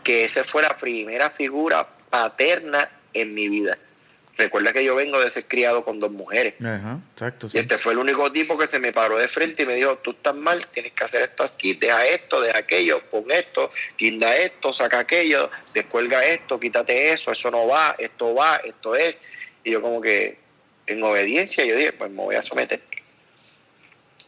que 0.04 0.24
esa 0.24 0.44
fue 0.44 0.62
la 0.62 0.76
primera 0.76 1.30
figura 1.30 1.88
paterna 2.08 2.88
en 3.12 3.34
mi 3.34 3.48
vida. 3.48 3.76
Recuerda 4.40 4.72
que 4.72 4.82
yo 4.82 4.94
vengo 4.94 5.20
de 5.20 5.28
ser 5.28 5.44
criado 5.44 5.84
con 5.84 6.00
dos 6.00 6.10
mujeres. 6.10 6.54
exacto, 7.12 7.46
Y 7.52 7.58
este 7.58 7.76
fue 7.76 7.92
el 7.92 7.98
único 7.98 8.32
tipo 8.32 8.56
que 8.56 8.66
se 8.66 8.78
me 8.78 8.90
paró 8.90 9.18
de 9.18 9.28
frente 9.28 9.64
y 9.64 9.66
me 9.66 9.74
dijo, 9.74 9.98
tú 9.98 10.12
estás 10.12 10.34
mal, 10.34 10.66
tienes 10.68 10.92
que 10.94 11.04
hacer 11.04 11.20
esto 11.20 11.44
aquí, 11.44 11.74
deja 11.74 12.06
esto, 12.06 12.40
deja 12.40 12.56
aquello, 12.56 13.02
pon 13.10 13.30
esto, 13.30 13.70
quinda 13.96 14.34
esto, 14.34 14.72
saca 14.72 15.00
aquello, 15.00 15.50
descuelga 15.74 16.24
esto, 16.24 16.58
quítate 16.58 17.12
eso, 17.12 17.30
eso 17.30 17.50
no 17.50 17.66
va, 17.66 17.94
esto 17.98 18.34
va, 18.34 18.56
esto 18.64 18.96
es. 18.96 19.14
Y 19.62 19.72
yo 19.72 19.82
como 19.82 20.00
que 20.00 20.38
en 20.86 21.02
obediencia 21.02 21.62
yo 21.66 21.76
dije, 21.76 21.92
pues 21.92 22.10
me 22.10 22.22
voy 22.22 22.36
a 22.36 22.42
someter. 22.42 22.80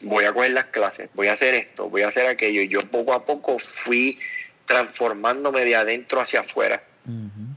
Voy 0.02 0.26
a 0.26 0.34
coger 0.34 0.50
las 0.50 0.66
clases, 0.66 1.08
voy 1.14 1.28
a 1.28 1.32
hacer 1.32 1.54
esto, 1.54 1.88
voy 1.88 2.02
a 2.02 2.08
hacer 2.08 2.26
aquello. 2.26 2.60
Y 2.60 2.68
yo 2.68 2.80
poco 2.80 3.14
a 3.14 3.24
poco 3.24 3.58
fui 3.58 4.18
transformándome 4.66 5.64
de 5.64 5.74
adentro 5.74 6.20
hacia 6.20 6.40
afuera 6.40 6.82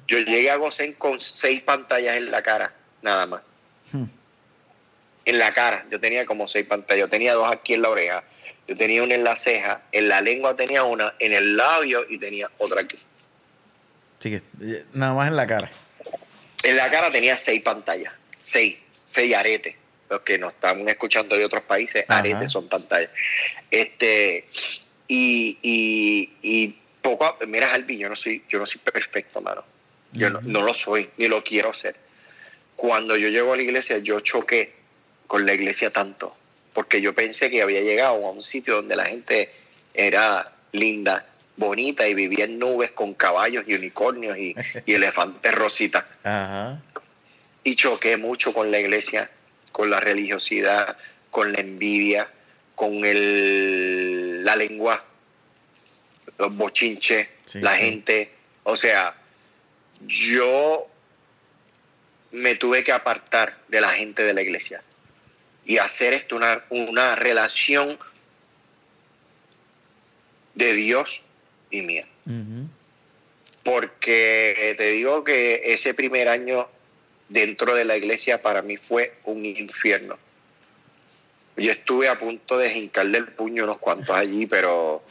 yo 0.07 0.19
llegué 0.19 0.51
a 0.51 0.55
Gosén 0.57 0.93
con 0.93 1.19
seis 1.19 1.61
pantallas 1.61 2.17
en 2.17 2.31
la 2.31 2.41
cara, 2.41 2.73
nada 3.01 3.25
más. 3.25 3.41
Hmm. 3.91 4.05
En 5.25 5.39
la 5.39 5.51
cara, 5.53 5.85
yo 5.89 5.99
tenía 5.99 6.25
como 6.25 6.47
seis 6.47 6.65
pantallas. 6.67 7.01
Yo 7.01 7.09
tenía 7.09 7.33
dos 7.33 7.51
aquí 7.51 7.73
en 7.73 7.81
la 7.81 7.89
oreja, 7.89 8.23
yo 8.67 8.77
tenía 8.77 9.01
una 9.01 9.15
en 9.15 9.23
la 9.23 9.35
ceja, 9.35 9.81
en 9.91 10.07
la 10.07 10.21
lengua 10.21 10.55
tenía 10.55 10.83
una, 10.83 11.15
en 11.19 11.33
el 11.33 11.57
labio 11.57 12.05
y 12.07 12.17
tenía 12.17 12.49
otra 12.59 12.81
aquí. 12.81 12.99
Así 14.19 14.29
que, 14.29 14.41
nada 14.93 15.13
más 15.13 15.27
en 15.27 15.35
la 15.35 15.47
cara. 15.47 15.71
En 16.63 16.77
la 16.77 16.89
cara 16.89 17.09
tenía 17.09 17.35
seis 17.35 17.61
pantallas. 17.61 18.13
seis, 18.41 18.77
seis 19.07 19.35
aretes. 19.35 19.75
Los 20.07 20.21
que 20.21 20.37
nos 20.37 20.53
están 20.53 20.87
escuchando 20.87 21.35
de 21.35 21.43
otros 21.43 21.63
países, 21.63 22.05
aretes 22.07 22.51
son 22.51 22.67
pantallas. 22.67 23.09
Este, 23.71 24.47
y, 25.07 25.57
y, 25.63 26.33
y 26.43 26.79
poco, 27.01 27.37
mira, 27.47 27.73
Albi, 27.73 27.97
yo 27.97 28.09
no 28.09 28.15
soy, 28.15 28.43
yo 28.47 28.59
no 28.59 28.67
soy 28.67 28.79
perfecto, 28.81 29.41
mano. 29.41 29.63
Yo 30.15 30.29
no, 30.29 30.41
no, 30.41 30.61
lo 30.61 30.73
soy, 30.73 31.09
ni 31.17 31.27
lo 31.27 31.43
quiero 31.43 31.73
ser. 31.73 31.95
Cuando 32.75 33.15
yo 33.15 33.29
llego 33.29 33.53
a 33.53 33.57
la 33.57 33.63
iglesia, 33.63 33.99
yo 33.99 34.19
choqué 34.19 34.73
con 35.27 35.45
la 35.45 35.53
iglesia 35.53 35.89
tanto, 35.89 36.35
porque 36.73 37.01
yo 37.01 37.13
pensé 37.13 37.49
que 37.49 37.61
había 37.61 37.81
llegado 37.81 38.25
a 38.25 38.31
un 38.31 38.43
sitio 38.43 38.75
donde 38.75 38.95
la 38.95 39.05
gente 39.05 39.51
era 39.93 40.51
linda, 40.71 41.25
bonita 41.57 42.07
y 42.07 42.13
vivía 42.13 42.45
en 42.45 42.59
nubes 42.59 42.91
con 42.91 43.13
caballos 43.13 43.63
y 43.67 43.75
unicornios 43.75 44.37
y, 44.37 44.55
elefantes 44.85 45.53
rositas. 45.53 46.05
Y 47.63 47.75
choqué 47.75 48.17
mucho 48.17 48.53
con 48.53 48.71
la 48.71 48.79
iglesia, 48.79 49.29
con 49.71 49.89
la 49.89 49.99
religiosidad, 49.99 50.97
con 51.31 51.51
la 51.51 51.59
envidia, 51.59 52.29
con 52.75 53.05
el, 53.05 54.43
la 54.43 54.55
lengua, 54.55 55.03
los 56.37 56.55
bochinches, 56.55 57.27
la 57.55 57.75
gente. 57.75 58.29
O 58.63 58.75
sea, 58.75 59.15
yo 60.07 60.87
me 62.31 62.55
tuve 62.55 62.83
que 62.83 62.91
apartar 62.91 63.57
de 63.67 63.81
la 63.81 63.89
gente 63.89 64.23
de 64.23 64.33
la 64.33 64.41
iglesia 64.41 64.81
y 65.65 65.77
hacer 65.77 66.13
esto 66.13 66.35
una, 66.35 66.63
una 66.69 67.15
relación 67.15 67.97
de 70.53 70.73
Dios 70.73 71.23
y 71.71 71.81
mía. 71.81 72.05
Porque 73.63 74.75
te 74.77 74.91
digo 74.91 75.23
que 75.23 75.73
ese 75.73 75.93
primer 75.93 76.29
año 76.29 76.67
dentro 77.29 77.73
de 77.73 77.85
la 77.85 77.97
iglesia 77.97 78.41
para 78.41 78.61
mí 78.61 78.77
fue 78.77 79.15
un 79.23 79.45
infierno. 79.45 80.17
Yo 81.57 81.71
estuve 81.71 82.09
a 82.09 82.19
punto 82.19 82.57
de 82.57 82.69
jincarle 82.69 83.17
el 83.17 83.27
puño 83.27 83.63
unos 83.63 83.79
cuantos 83.79 84.15
allí, 84.15 84.45
pero 84.45 85.01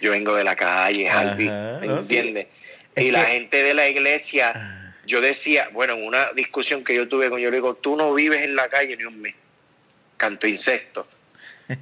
yo 0.00 0.10
vengo 0.10 0.34
de 0.34 0.44
la 0.44 0.56
calle, 0.56 1.08
Albi, 1.08 1.48
¿me 1.48 1.86
entiendes? 1.86 2.48
Y 2.96 3.10
la 3.10 3.24
gente 3.24 3.62
de 3.62 3.74
la 3.74 3.88
iglesia, 3.88 4.52
ah. 4.54 4.94
yo 5.06 5.20
decía, 5.20 5.68
bueno, 5.72 5.94
en 5.94 6.06
una 6.06 6.32
discusión 6.32 6.82
que 6.82 6.94
yo 6.94 7.08
tuve 7.08 7.28
con 7.28 7.40
yo, 7.40 7.50
le 7.50 7.56
digo, 7.56 7.74
tú 7.74 7.94
no 7.96 8.14
vives 8.14 8.42
en 8.42 8.56
la 8.56 8.68
calle 8.68 8.96
ni 8.96 9.04
un 9.04 9.20
mes, 9.20 9.34
canto 10.16 10.46
insecto. 10.46 11.06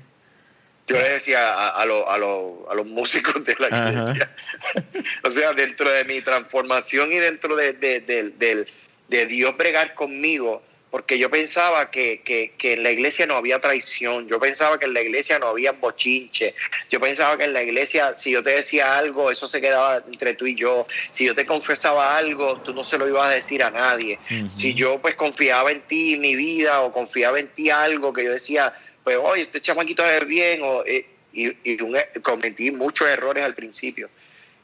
Yo 0.86 0.96
le 0.98 1.08
decía 1.08 1.54
a, 1.54 1.80
a, 1.80 1.86
los 1.86 2.86
músicos 2.86 3.42
de 3.42 3.56
la 3.58 3.68
iglesia, 3.68 4.30
o 5.22 5.30
sea, 5.30 5.54
dentro 5.54 5.90
de 5.90 6.04
mi 6.04 6.20
transformación 6.20 7.10
y 7.10 7.16
dentro 7.16 7.56
de, 7.56 7.72
de 7.72 9.26
Dios 9.26 9.56
bregar 9.56 9.94
conmigo, 9.94 10.62
porque 10.94 11.18
yo 11.18 11.28
pensaba 11.28 11.90
que, 11.90 12.22
en 12.56 12.82
la 12.84 12.92
iglesia 12.92 13.26
no 13.26 13.34
había 13.34 13.60
traición, 13.60 14.28
yo 14.28 14.38
pensaba 14.38 14.78
que 14.78 14.84
en 14.84 14.94
la 14.94 15.02
iglesia 15.02 15.40
no 15.40 15.48
había 15.48 15.72
bochinche, 15.72 16.54
yo 16.88 17.00
pensaba 17.00 17.36
que 17.36 17.42
en 17.42 17.52
la 17.52 17.64
iglesia 17.64 18.14
si 18.16 18.30
yo 18.30 18.44
te 18.44 18.50
decía 18.50 18.96
algo, 18.96 19.28
eso 19.28 19.48
se 19.48 19.60
quedaba 19.60 20.04
entre 20.06 20.34
tú 20.34 20.46
y 20.46 20.54
yo, 20.54 20.86
si 21.10 21.26
yo 21.26 21.34
te 21.34 21.44
confesaba 21.46 22.16
algo, 22.16 22.58
tú 22.58 22.72
no 22.72 22.84
se 22.84 22.96
lo 22.96 23.08
ibas 23.08 23.26
a 23.26 23.30
decir 23.30 23.64
a 23.64 23.72
nadie, 23.72 24.20
si 24.46 24.72
yo 24.74 25.02
pues 25.02 25.16
confiaba 25.16 25.72
en 25.72 25.80
ti, 25.80 26.16
mi 26.16 26.36
vida, 26.36 26.82
o 26.82 26.92
confiaba 26.92 27.40
en 27.40 27.48
ti 27.48 27.70
algo 27.70 28.12
que 28.12 28.22
yo 28.22 28.30
decía, 28.30 28.72
pues 29.02 29.18
oye, 29.20 29.42
este 29.42 29.60
chamaquito 29.60 30.08
es 30.08 30.24
bien, 30.28 30.60
o, 30.62 30.84
eh, 30.86 31.06
y, 31.32 31.48
y 31.64 31.76
cometí 32.22 32.70
muchos 32.70 33.08
errores 33.08 33.42
al 33.42 33.56
principio 33.56 34.10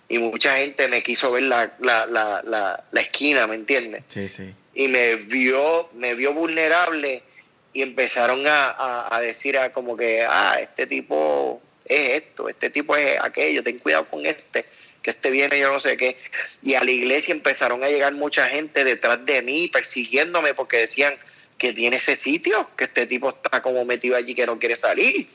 y 0.08 0.18
mucha 0.18 0.58
gente 0.58 0.86
me 0.86 1.02
quiso 1.02 1.32
ver 1.32 1.42
la, 1.42 1.72
la, 1.80 2.06
la, 2.06 2.84
la 2.92 3.00
esquina, 3.00 3.48
¿me 3.48 3.56
entiendes? 3.56 4.04
Sí, 4.06 4.28
sí 4.28 4.54
y 4.74 4.88
me 4.88 5.16
vio, 5.16 5.88
me 5.94 6.14
vio 6.14 6.32
vulnerable 6.32 7.22
y 7.72 7.82
empezaron 7.82 8.44
a, 8.46 9.18
decir 9.20 9.58
a 9.58 9.72
como 9.72 9.96
que, 9.96 10.24
ah, 10.28 10.58
este 10.60 10.86
tipo 10.86 11.60
es 11.84 12.22
esto, 12.24 12.48
este 12.48 12.70
tipo 12.70 12.96
es 12.96 13.18
aquello, 13.20 13.62
ten 13.62 13.78
cuidado 13.78 14.06
con 14.06 14.26
este, 14.26 14.66
que 15.02 15.10
este 15.10 15.30
viene 15.30 15.58
yo 15.58 15.72
no 15.72 15.80
sé 15.80 15.96
qué. 15.96 16.16
Y 16.62 16.74
a 16.74 16.84
la 16.84 16.90
iglesia 16.90 17.32
empezaron 17.32 17.82
a 17.84 17.88
llegar 17.88 18.12
mucha 18.12 18.48
gente 18.48 18.84
detrás 18.84 19.24
de 19.24 19.42
mí, 19.42 19.68
persiguiéndome 19.68 20.54
porque 20.54 20.78
decían 20.78 21.14
que 21.58 21.72
tiene 21.72 21.96
ese 21.96 22.16
sitio, 22.16 22.70
que 22.76 22.84
este 22.84 23.06
tipo 23.06 23.30
está 23.30 23.60
como 23.60 23.84
metido 23.84 24.16
allí 24.16 24.34
que 24.34 24.46
no 24.46 24.58
quiere 24.58 24.76
salir. 24.76 25.28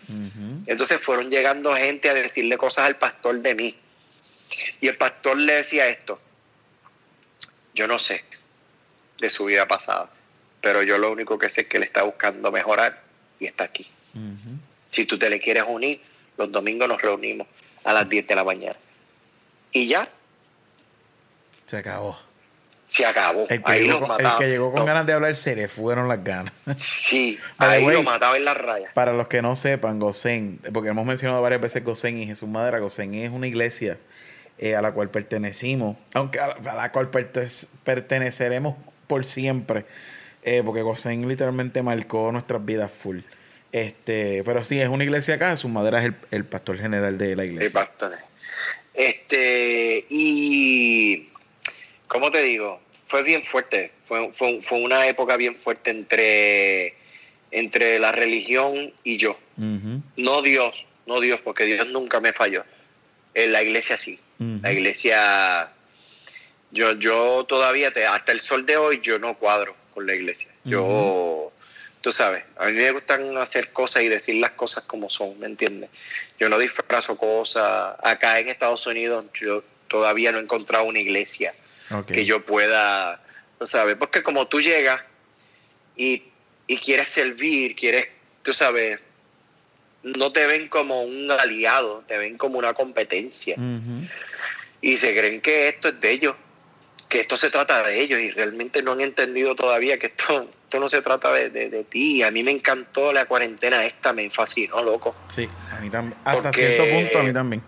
Entonces 0.66 1.00
fueron 1.00 1.30
llegando 1.30 1.76
gente 1.76 2.10
a 2.10 2.14
decirle 2.14 2.58
cosas 2.58 2.86
al 2.86 2.98
pastor 2.98 3.40
de 3.42 3.56
mí. 3.56 3.76
Y 4.82 4.88
el 4.88 4.98
pastor 4.98 5.38
le 5.38 5.54
decía 5.54 5.88
esto, 5.88 6.20
yo 7.74 7.88
no 7.88 8.00
sé, 8.00 8.24
de 9.20 9.30
su 9.30 9.46
vida 9.46 9.68
pasada. 9.68 10.10
Pero 10.62 10.84
yo 10.84 10.98
lo 10.98 11.12
único 11.12 11.38
que 11.38 11.50
sé 11.50 11.62
es 11.62 11.68
que 11.68 11.78
él 11.78 11.84
está 11.84 12.04
buscando 12.04 12.52
mejorar 12.52 13.02
y 13.40 13.46
está 13.46 13.66
aquí. 13.66 13.88
Si 14.90 15.06
tú 15.06 15.20
te 15.20 15.30
le 15.30 15.40
quieres 15.40 15.64
unir, 15.68 16.02
los 16.38 16.52
domingos 16.52 16.88
nos 16.88 17.02
reunimos 17.02 17.48
a 17.84 17.94
las 17.94 18.08
10 18.08 18.28
de 18.28 18.36
la 18.36 18.44
mañana. 18.44 18.76
Y 19.72 19.88
ya. 19.88 20.08
Se 21.66 21.78
acabó. 21.78 22.18
Se 22.88 23.06
acabó. 23.06 23.46
El 23.50 23.62
que, 23.64 23.80
llegó, 23.80 24.00
con, 24.08 24.26
el 24.26 24.32
que 24.38 24.48
llegó 24.48 24.72
con 24.72 24.86
ganas 24.86 25.06
de 25.06 25.14
hablar 25.14 25.36
se 25.36 25.56
le 25.56 25.68
fueron 25.68 26.08
las 26.08 26.24
ganas. 26.24 26.54
Sí, 26.78 27.38
ahí 27.58 27.86
lo 27.86 28.04
mataba 28.04 28.38
en 28.38 28.46
la 28.46 28.54
raya. 28.54 28.92
Para 28.94 29.14
los 29.14 29.28
que 29.28 29.42
no 29.42 29.56
sepan, 29.56 30.00
Gosén, 30.00 30.60
porque 30.74 30.90
hemos 30.90 31.06
mencionado 31.06 31.42
varias 31.42 31.62
veces 31.62 31.84
Gosén 31.84 32.18
y 32.18 32.26
Jesús 32.26 32.48
Madera, 32.48 32.80
Gosén 32.80 33.14
es 33.16 33.32
una 33.32 33.48
iglesia 33.48 33.98
eh, 34.58 34.76
a 34.76 34.82
la 34.82 34.94
cual 34.94 35.10
pertenecimos, 35.10 35.98
aunque 36.14 36.40
a 36.40 36.56
la, 36.62 36.92
cual 36.92 37.10
perteneceremos 37.10 38.76
por 39.08 39.26
siempre. 39.26 39.86
Eh, 40.44 40.62
porque 40.64 40.84
Gosén 40.84 41.28
literalmente 41.28 41.82
marcó 41.82 42.32
nuestras 42.32 42.64
vidas 42.64 42.92
full. 42.92 43.20
Este, 43.72 44.44
pero 44.46 44.64
sí, 44.64 44.80
es 44.80 44.88
una 44.88 45.04
iglesia 45.04 45.36
acá, 45.36 45.58
su 45.58 45.68
madera 45.68 46.06
es 46.06 46.14
el, 46.32 46.46
pastor 46.46 46.78
general 46.78 47.18
de 47.18 47.36
la 47.36 47.46
iglesia. 47.46 47.66
El 47.66 47.72
pastor. 47.74 48.16
Este, 48.94 50.06
y 50.08 51.28
¿cómo 52.08 52.32
te 52.32 52.42
digo? 52.44 52.80
Fue 53.08 53.24
bien 53.24 53.44
fuerte. 53.44 53.92
Fue, 54.06 54.32
fue, 54.34 54.80
una 54.80 55.08
época 55.08 55.36
bien 55.36 55.56
fuerte 55.56 55.90
entre, 55.90 56.94
entre 57.52 58.00
la 58.00 58.12
religión 58.12 58.94
y 59.04 59.18
yo. 59.18 59.38
No 59.58 60.42
Dios, 60.42 60.88
no 61.08 61.20
Dios, 61.20 61.40
porque 61.44 61.66
Dios 61.66 61.88
nunca 61.88 62.20
me 62.20 62.34
falló. 62.34 62.64
En 63.34 63.52
la 63.52 63.64
iglesia 63.64 63.98
sí. 63.98 64.20
La 64.38 64.72
iglesia 64.72 65.72
yo, 66.72 66.94
yo 66.94 67.46
todavía, 67.48 67.92
te, 67.92 68.06
hasta 68.06 68.32
el 68.32 68.40
sol 68.40 68.66
de 68.66 68.78
hoy, 68.78 69.00
yo 69.02 69.20
no 69.20 69.36
cuadro 69.38 69.76
con 69.94 70.06
la 70.06 70.16
iglesia. 70.16 70.50
Yo, 70.64 71.52
tú 72.02 72.12
sabes, 72.12 72.44
a 72.58 72.66
mí 72.68 72.74
me 72.74 72.92
gustan 72.92 73.38
hacer 73.38 73.72
cosas 73.72 74.04
y 74.04 74.10
decir 74.10 74.36
las 74.36 74.52
cosas 74.52 74.84
como 74.84 75.10
son, 75.10 75.40
¿me 75.40 75.46
entiendes? 75.46 75.90
Yo 76.40 76.50
no 76.50 76.58
disfrazo 76.58 77.18
cosas. 77.18 77.96
Acá 78.04 78.40
en 78.40 78.50
Estados 78.50 78.86
Unidos 78.88 79.26
yo 79.34 79.64
todavía 79.88 80.32
no 80.32 80.40
he 80.40 80.42
encontrado 80.42 80.86
una 80.86 81.00
iglesia 81.00 81.54
que 82.08 82.26
yo 82.26 82.44
pueda, 82.44 83.22
tú 83.60 83.66
sabes, 83.66 83.96
porque 83.96 84.24
como 84.24 84.48
tú 84.48 84.60
llegas 84.60 85.02
y, 85.96 86.24
quieres 86.84 87.08
servir, 87.10 87.76
quieres, 87.76 88.08
tú 88.42 88.54
sabes, 88.54 89.00
no 90.04 90.32
te 90.32 90.46
ven 90.48 90.68
como 90.68 91.04
un 91.04 91.32
aliado, 91.32 92.04
te 92.08 92.18
ven 92.18 92.38
como 92.38 92.58
una 92.58 92.74
competencia. 92.74 93.56
Y 94.82 94.98
se 94.98 95.16
creen 95.16 95.42
que 95.42 95.68
esto 95.68 95.90
es 95.90 96.00
de 96.00 96.12
ellos 96.12 96.36
que 97.08 97.22
esto 97.22 97.36
se 97.36 97.50
trata 97.50 97.84
de 97.84 98.02
ellos 98.02 98.20
y 98.20 98.32
realmente 98.32 98.82
no 98.82 98.94
han 98.94 99.02
entendido 99.02 99.56
todavía 99.56 99.98
que 99.98 100.08
esto, 100.08 100.50
esto 100.64 100.80
no 100.80 100.90
se 100.90 101.02
trata 101.02 101.32
de, 101.32 101.50
de, 101.50 101.84
ti. 101.84 102.24
A 102.24 102.32
mí 102.32 102.44
me 102.44 102.52
encantó 102.52 103.14
la 103.14 103.26
cuarentena 103.26 103.86
esta, 103.86 104.14
me 104.14 104.30
fascinó, 104.30 104.82
loco. 104.82 105.16
Sí, 105.28 105.48
a 105.72 105.80
mí 105.80 105.90
también. 105.90 106.18
Hasta 106.24 106.52
cierto 106.52 106.84
punto 106.90 107.20
a 107.20 107.24
mí 107.24 107.34
también. 107.34 107.62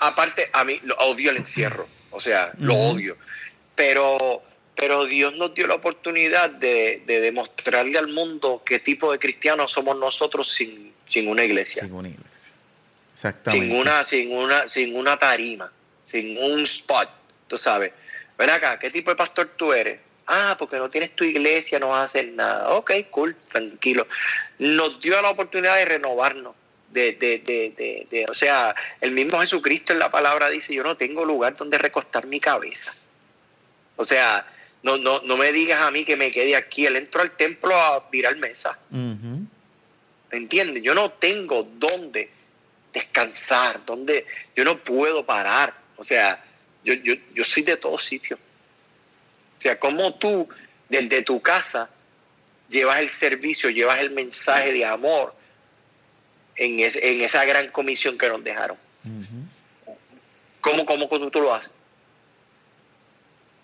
Aparte, 0.00 0.50
a 0.52 0.64
mí 0.64 0.78
lo 0.84 0.94
odio 0.96 1.30
el 1.30 1.38
encierro, 1.38 1.88
o 2.10 2.20
sea, 2.20 2.52
lo 2.58 2.74
odio. 2.74 3.16
Pero, 3.74 4.42
pero 4.76 5.06
Dios 5.06 5.34
nos 5.36 5.54
dio 5.54 5.66
la 5.66 5.74
oportunidad 5.74 6.50
de, 6.50 7.02
de, 7.06 7.20
demostrarle 7.20 7.98
al 7.98 8.08
mundo 8.08 8.62
qué 8.64 8.78
tipo 8.78 9.10
de 9.10 9.18
cristianos 9.18 9.72
somos 9.72 9.96
nosotros 9.96 10.52
sin, 10.52 10.92
sin 11.08 11.26
una 11.26 11.42
iglesia. 11.42 11.82
Sin 11.82 11.94
una 11.94 12.08
iglesia. 12.08 12.52
Exactamente. 13.14 13.66
Sin 13.66 13.76
una, 13.76 14.04
sin 14.04 14.36
una, 14.36 14.68
sin 14.68 14.96
una 14.96 15.18
tarima, 15.18 15.72
sin 16.04 16.36
un 16.36 16.62
spot 16.62 17.21
tú 17.52 17.58
sabes, 17.58 17.92
ven 18.38 18.48
acá, 18.48 18.78
¿qué 18.78 18.90
tipo 18.90 19.10
de 19.10 19.16
pastor 19.16 19.50
tú 19.58 19.74
eres? 19.74 20.00
Ah, 20.26 20.56
porque 20.58 20.78
no 20.78 20.88
tienes 20.88 21.14
tu 21.14 21.22
iglesia, 21.22 21.78
no 21.78 21.90
vas 21.90 22.00
a 22.00 22.04
hacer 22.04 22.32
nada. 22.32 22.70
Ok, 22.70 22.92
cool, 23.10 23.36
tranquilo. 23.50 24.06
Nos 24.58 24.98
dio 25.02 25.20
la 25.20 25.28
oportunidad 25.28 25.76
de 25.76 25.84
renovarnos. 25.84 26.54
De, 26.88 27.12
de, 27.12 27.38
de, 27.40 28.06
de, 28.10 28.26
o 28.28 28.32
sea, 28.32 28.74
el 29.02 29.10
mismo 29.10 29.40
Jesucristo 29.40 29.92
en 29.92 29.98
la 29.98 30.10
palabra 30.10 30.48
dice, 30.48 30.74
yo 30.74 30.82
no 30.82 30.96
tengo 30.96 31.26
lugar 31.26 31.54
donde 31.56 31.76
recostar 31.76 32.26
mi 32.26 32.40
cabeza. 32.40 32.94
O 33.96 34.04
sea, 34.04 34.46
no, 34.82 34.96
no, 34.96 35.20
no 35.20 35.36
me 35.36 35.52
digas 35.52 35.82
a 35.82 35.90
mí 35.90 36.06
que 36.06 36.16
me 36.16 36.30
quede 36.30 36.56
aquí. 36.56 36.86
Él 36.86 36.96
entró 36.96 37.20
al 37.20 37.32
templo 37.32 37.76
a 37.76 38.08
virar 38.10 38.36
mesa. 38.36 38.78
¿Me 38.90 40.38
entiendes? 40.38 40.82
Yo 40.82 40.94
no 40.94 41.10
tengo 41.10 41.68
dónde 41.74 42.30
descansar, 42.94 43.84
donde 43.84 44.24
yo 44.56 44.64
no 44.64 44.78
puedo 44.78 45.26
parar. 45.26 45.74
O 45.96 46.04
sea, 46.04 46.42
yo, 46.84 46.94
yo, 46.94 47.14
yo 47.34 47.44
soy 47.44 47.62
de 47.62 47.76
todos 47.76 48.04
sitios. 48.04 48.38
O 49.58 49.62
sea, 49.62 49.78
como 49.78 50.14
tú 50.14 50.48
desde 50.88 51.22
tu 51.22 51.40
casa 51.40 51.88
llevas 52.68 53.00
el 53.00 53.10
servicio, 53.10 53.70
llevas 53.70 54.00
el 54.00 54.10
mensaje 54.10 54.72
de 54.72 54.84
amor 54.84 55.34
en, 56.56 56.80
en 56.80 57.22
esa 57.22 57.44
gran 57.44 57.68
comisión 57.68 58.18
que 58.18 58.28
nos 58.28 58.42
dejaron. 58.42 58.76
¿Cómo, 60.60 60.86
cómo, 60.86 61.30
tú 61.30 61.40
lo 61.40 61.54
haces? 61.54 61.72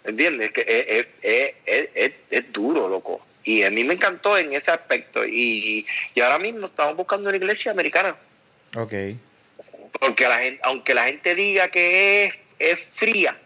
¿Entiendes? 0.04 0.52
Que 0.52 1.06
es, 1.22 2.12
es, 2.30 2.52
duro, 2.52 2.88
loco. 2.88 3.24
Y 3.44 3.62
a 3.62 3.70
mí 3.70 3.84
me 3.84 3.94
encantó 3.94 4.36
en 4.36 4.52
ese 4.52 4.70
aspecto. 4.70 5.24
Y, 5.24 5.86
y 6.14 6.20
ahora 6.20 6.38
mismo 6.38 6.66
estamos 6.66 6.96
buscando 6.96 7.28
una 7.28 7.36
iglesia 7.36 7.70
americana. 7.70 8.16
Ok. 8.74 8.92
Porque 10.00 10.28
la 10.28 10.38
gente, 10.38 10.60
aunque 10.64 10.94
la 10.94 11.04
gente 11.04 11.34
diga 11.34 11.68
que 11.68 12.24
es, 12.24 12.34
es 12.58 12.78
fría, 12.94 13.36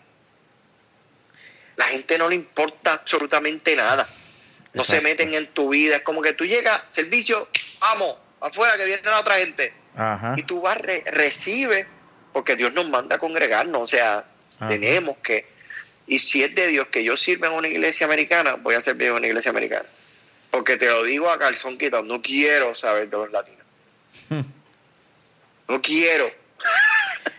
la 1.77 1.85
gente 1.87 2.19
no 2.19 2.29
le 2.29 2.35
importa 2.35 2.95
absolutamente 2.95 3.75
nada. 3.77 4.09
No 4.75 4.85
se 4.85 5.01
meten 5.01 5.35
en 5.35 5.49
tu 5.49 5.71
vida. 5.71 5.97
Es 5.97 6.03
como 6.03 6.23
que 6.23 6.33
tú 6.33 6.45
llegas, 6.47 6.83
servicio, 6.89 7.49
vamos, 7.81 8.17
afuera 8.41 8.77
que 8.77 8.85
viene 8.85 9.03
la 9.05 9.21
otra 9.21 9.37
gente. 9.37 9.73
Y 10.37 10.43
tú 10.45 10.63
vas, 10.63 10.79
re, 10.79 11.03
recibe, 11.07 11.87
porque 12.33 12.57
Dios 12.57 12.73
nos 12.73 12.89
manda 12.89 13.17
a 13.17 13.19
congregarnos. 13.19 13.83
O 13.83 13.87
sea, 13.87 14.25
tenemos 14.69 15.19
que. 15.19 15.47
Y 16.07 16.19
si 16.19 16.43
es 16.43 16.55
de 16.55 16.69
Dios 16.69 16.89
que 16.89 17.05
yo 17.05 17.17
sirva 17.17 17.49
en 17.49 17.55
una 17.55 17.69
iglesia 17.69 18.07
americana, 18.07 18.55
voy 18.55 18.75
a 18.75 18.81
servir 18.81 19.09
en 19.09 19.15
una 19.15 19.27
iglesia 19.27 19.51
americana. 19.51 19.89
Porque 20.51 20.77
te 20.77 20.87
lo 20.87 21.03
digo 21.03 21.31
a 21.31 21.39
calzón 21.39 21.79
quitado, 21.79 22.03
no 22.03 22.21
quiero 22.21 22.75
saber 22.75 23.09
de 23.09 23.17
los 23.17 23.31
latinos. 23.31 23.65
no 25.69 25.83
quiero. 25.83 26.31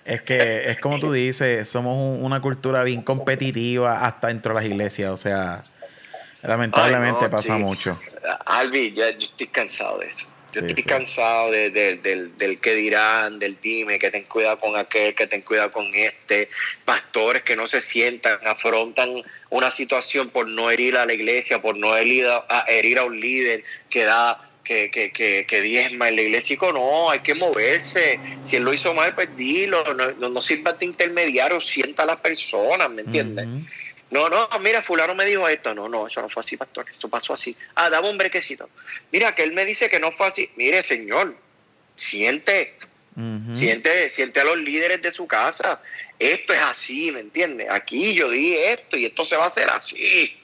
Es 0.06 0.22
que 0.22 0.70
es 0.70 0.80
como 0.80 1.00
tú 1.00 1.12
dices, 1.12 1.68
somos 1.68 2.20
una 2.22 2.42
cultura 2.42 2.84
bien 2.84 3.02
competitiva 3.02 4.06
hasta 4.06 4.28
dentro 4.28 4.54
de 4.54 4.62
las 4.62 4.70
iglesias, 4.70 5.12
o 5.12 5.18
sea, 5.18 5.64
lamentablemente 6.42 7.30
pasa 7.30 7.58
mucho. 7.58 8.00
Albi, 8.46 8.92
ya, 8.92 9.12
yo 9.12 9.20
estoy 9.20 9.48
cansado 9.48 10.00
de 10.00 10.08
eso. 10.08 10.28
Yo 10.54 10.62
estoy 10.68 10.84
cansado 10.84 11.52
del, 11.52 12.60
que 12.62 12.76
dirán, 12.76 13.40
del 13.40 13.58
dime, 13.60 13.98
que 13.98 14.12
ten 14.12 14.24
cuidado 14.24 14.60
con 14.60 14.76
aquel, 14.76 15.16
que 15.16 15.26
ten 15.26 15.42
cuidado 15.42 15.72
con 15.72 15.92
este. 15.96 16.50
Pastores 16.86 17.42
que 17.42 17.56
no 17.56 17.66
se 17.66 17.82
sientan, 17.82 18.38
afrontan 18.46 19.24
una 19.50 19.72
situación 19.72 20.30
por 20.30 20.48
no 20.48 20.70
herir 20.70 20.98
a 20.98 21.06
la 21.08 21.14
iglesia, 21.14 21.62
por 21.62 21.76
no 21.76 21.96
herir 21.96 22.28
a, 22.28 22.66
herir 22.68 23.00
a 23.00 23.06
un 23.06 23.20
líder 23.20 23.64
que 23.90 24.04
da 24.04 24.40
que, 24.64 24.90
que, 24.90 25.12
que, 25.12 25.46
que 25.46 25.62
diezma 25.62 26.10
en 26.10 26.16
la 26.16 26.22
iglesia. 26.22 26.58
no, 26.62 27.10
hay 27.10 27.20
que 27.20 27.36
moverse. 27.36 28.20
Si 28.44 28.56
él 28.56 28.64
lo 28.64 28.74
hizo 28.74 28.94
mal, 28.94 29.14
pues 29.14 29.36
dilo. 29.36 29.94
No, 29.94 30.30
no, 30.30 30.42
sirva 30.42 30.74
de 30.74 30.86
intermediario, 30.86 31.60
sienta 31.60 32.04
a 32.04 32.06
las 32.06 32.20
personas, 32.20 32.90
¿me 32.90 33.02
entiendes? 33.02 33.48
No, 34.10 34.30
no, 34.30 34.48
mira, 34.62 34.82
fulano 34.82 35.16
me 35.16 35.26
dijo 35.26 35.48
esto. 35.48 35.74
No, 35.74 35.90
no, 35.90 36.08
eso 36.08 36.22
no 36.22 36.30
fue 36.30 36.42
así, 36.42 36.56
pastor. 36.56 36.86
Esto 36.90 37.10
pasó 37.10 37.34
así. 37.34 37.56
Ah, 37.76 37.90
dame 37.90 38.10
un 38.10 38.18
brequecito. 38.18 38.70
Mira, 39.12 39.34
que 39.34 39.44
él 39.44 39.54
me 39.54 39.66
dice 39.66 39.90
que 39.90 40.00
no 40.00 40.12
fue 40.12 40.28
así. 40.28 40.50
Mire, 40.56 40.84
señor, 40.84 41.36
siente. 41.96 42.76
Siente, 43.54 44.10
siente 44.10 44.40
a 44.40 44.44
los 44.44 44.58
líderes 44.58 45.02
de 45.02 45.12
su 45.12 45.28
casa. 45.28 45.80
Esto 46.18 46.54
es 46.54 46.62
así, 46.62 47.12
¿me 47.12 47.20
entiendes? 47.20 47.68
Aquí 47.70 48.16
yo 48.16 48.30
di 48.30 48.56
esto 48.56 48.98
y 48.98 49.06
esto 49.06 49.24
se 49.24 49.38
va 49.38 49.46
a 49.46 49.48
hacer 49.48 49.70
así. 49.70 50.36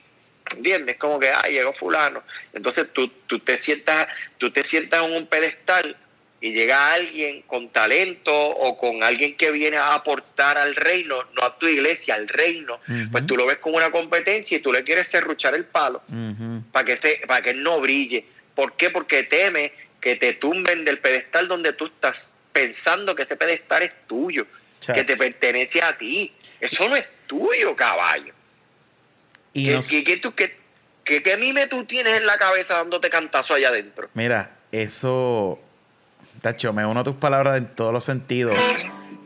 ¿Entiendes? 0.55 0.97
Como 0.97 1.19
que, 1.19 1.29
ah, 1.29 1.47
llegó 1.47 1.73
fulano. 1.73 2.23
Entonces 2.53 2.91
tú, 2.93 3.07
tú, 3.27 3.39
te 3.39 3.61
sientas, 3.61 4.07
tú 4.37 4.51
te 4.51 4.63
sientas 4.63 5.03
en 5.03 5.13
un 5.13 5.27
pedestal 5.27 5.95
y 6.41 6.53
llega 6.53 6.93
alguien 6.93 7.41
con 7.43 7.69
talento 7.69 8.33
o 8.33 8.77
con 8.77 9.03
alguien 9.03 9.35
que 9.35 9.51
viene 9.51 9.77
a 9.77 9.93
aportar 9.93 10.57
al 10.57 10.75
reino, 10.75 11.23
no 11.33 11.43
a 11.43 11.57
tu 11.59 11.67
iglesia, 11.67 12.15
al 12.15 12.27
reino, 12.27 12.79
pues 13.11 13.27
tú 13.27 13.35
lo 13.35 13.45
ves 13.45 13.57
como 13.57 13.75
una 13.75 13.91
competencia 13.91 14.57
y 14.57 14.61
tú 14.61 14.71
le 14.71 14.83
quieres 14.83 15.09
serruchar 15.09 15.53
el 15.53 15.65
palo 15.65 16.01
para 16.71 16.85
que 16.85 16.95
se, 16.95 17.21
para 17.27 17.41
que 17.41 17.53
no 17.53 17.81
brille. 17.81 18.25
¿Por 18.55 18.77
qué? 18.77 18.89
Porque 18.89 19.23
teme 19.23 19.73
que 19.99 20.15
te 20.15 20.33
tumben 20.33 20.85
del 20.85 20.99
pedestal 20.99 21.47
donde 21.47 21.73
tú 21.73 21.87
estás 21.87 22.33
pensando 22.53 23.15
que 23.15 23.23
ese 23.23 23.35
pedestal 23.35 23.83
es 23.83 23.91
tuyo, 24.07 24.47
que 24.93 25.03
te 25.03 25.17
pertenece 25.17 25.81
a 25.81 25.97
ti. 25.97 26.33
Eso 26.59 26.87
no 26.87 26.95
es 26.95 27.05
tuyo, 27.27 27.75
caballo. 27.75 28.33
Y 29.59 30.03
¿Qué, 30.03 30.17
tú, 30.17 30.33
qué, 30.33 30.55
qué, 31.03 31.37
mime 31.37 31.67
tú 31.67 31.83
tienes 31.83 32.17
en 32.17 32.25
la 32.25 32.37
cabeza 32.37 32.75
dándote 32.75 33.09
cantazo 33.09 33.55
allá 33.55 33.69
adentro? 33.69 34.09
Mira, 34.13 34.51
eso, 34.71 35.59
Tacho, 36.41 36.71
me 36.71 36.85
uno 36.85 37.01
a 37.01 37.03
tus 37.03 37.15
palabras 37.15 37.57
en 37.57 37.67
todos 37.67 37.91
los 37.91 38.05
sentidos. 38.05 38.55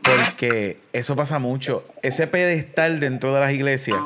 Porque 0.02 0.78
eso 0.92 1.16
pasa 1.16 1.38
mucho. 1.38 1.86
Ese 2.02 2.26
pedestal 2.26 3.00
dentro 3.00 3.32
de 3.32 3.40
las 3.40 3.52
iglesias 3.52 4.00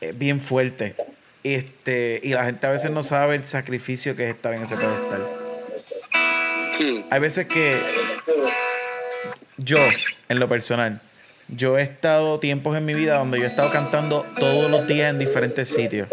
es 0.00 0.18
bien 0.18 0.40
fuerte. 0.40 0.96
Este, 1.44 2.20
y 2.22 2.30
la 2.30 2.44
gente 2.44 2.66
a 2.66 2.70
veces 2.70 2.90
no 2.90 3.02
sabe 3.02 3.36
el 3.36 3.44
sacrificio 3.44 4.16
que 4.16 4.28
es 4.28 4.34
estar 4.34 4.52
en 4.52 4.62
ese 4.62 4.76
pedestal. 4.76 5.26
Hay 7.10 7.20
veces 7.20 7.46
que 7.46 7.76
yo, 9.56 9.78
en 10.28 10.38
lo 10.38 10.48
personal, 10.48 11.00
yo 11.48 11.78
he 11.78 11.82
estado 11.82 12.38
tiempos 12.38 12.76
en 12.76 12.84
mi 12.84 12.94
vida 12.94 13.18
donde 13.18 13.38
yo 13.38 13.44
he 13.44 13.48
estado 13.48 13.70
cantando 13.72 14.24
todos 14.38 14.70
los 14.70 14.86
días 14.86 15.10
en 15.10 15.18
diferentes 15.18 15.68
sitios. 15.68 16.08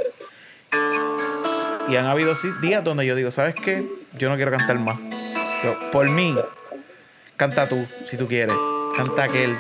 Y 1.89 1.97
han 1.97 2.05
habido 2.05 2.33
días 2.61 2.83
donde 2.83 3.05
yo 3.05 3.15
digo, 3.15 3.29
¿sabes 3.31 3.53
qué? 3.53 3.85
Yo 4.17 4.29
no 4.29 4.35
quiero 4.35 4.51
cantar 4.51 4.79
más. 4.79 4.97
por 5.91 6.09
mí, 6.09 6.35
canta 7.37 7.67
tú, 7.67 7.85
si 8.09 8.17
tú 8.17 8.27
quieres. 8.27 8.55
Canta 8.95 9.25
aquel. 9.25 9.55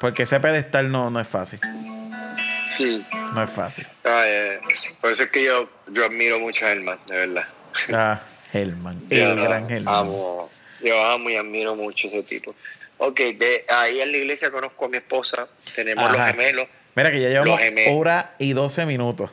Porque 0.00 0.24
ese 0.24 0.40
pedestal 0.40 0.90
no, 0.90 1.10
no 1.10 1.20
es 1.20 1.28
fácil. 1.28 1.60
Sí. 2.76 3.04
No 3.34 3.42
es 3.42 3.50
fácil. 3.50 3.86
por 5.00 5.10
eso 5.10 5.22
es 5.22 5.30
que 5.30 5.44
yo, 5.44 5.70
yo 5.92 6.04
admiro 6.04 6.38
mucho 6.38 6.66
a 6.66 6.72
Helman, 6.72 6.98
de 7.06 7.14
verdad. 7.14 7.44
Ah, 7.92 8.20
Helman. 8.52 9.00
el 9.10 9.36
gran 9.36 9.70
Helman. 9.70 9.94
Amo, 9.94 10.50
yo 10.82 11.04
amo 11.04 11.30
y 11.30 11.36
admiro 11.36 11.76
mucho 11.76 12.08
ese 12.08 12.22
tipo. 12.24 12.54
Ok, 13.02 13.18
de 13.18 13.64
ahí 13.68 13.98
en 13.98 14.12
la 14.12 14.18
iglesia 14.18 14.50
conozco 14.50 14.84
a 14.84 14.88
mi 14.90 14.98
esposa, 14.98 15.48
tenemos 15.74 16.12
los 16.12 16.20
gemelos. 16.20 16.68
Mira 16.94 17.10
que 17.10 17.18
ya 17.18 17.28
llevamos 17.30 17.58
hora 17.88 18.34
y 18.38 18.52
12 18.52 18.86
minutos. 18.86 19.30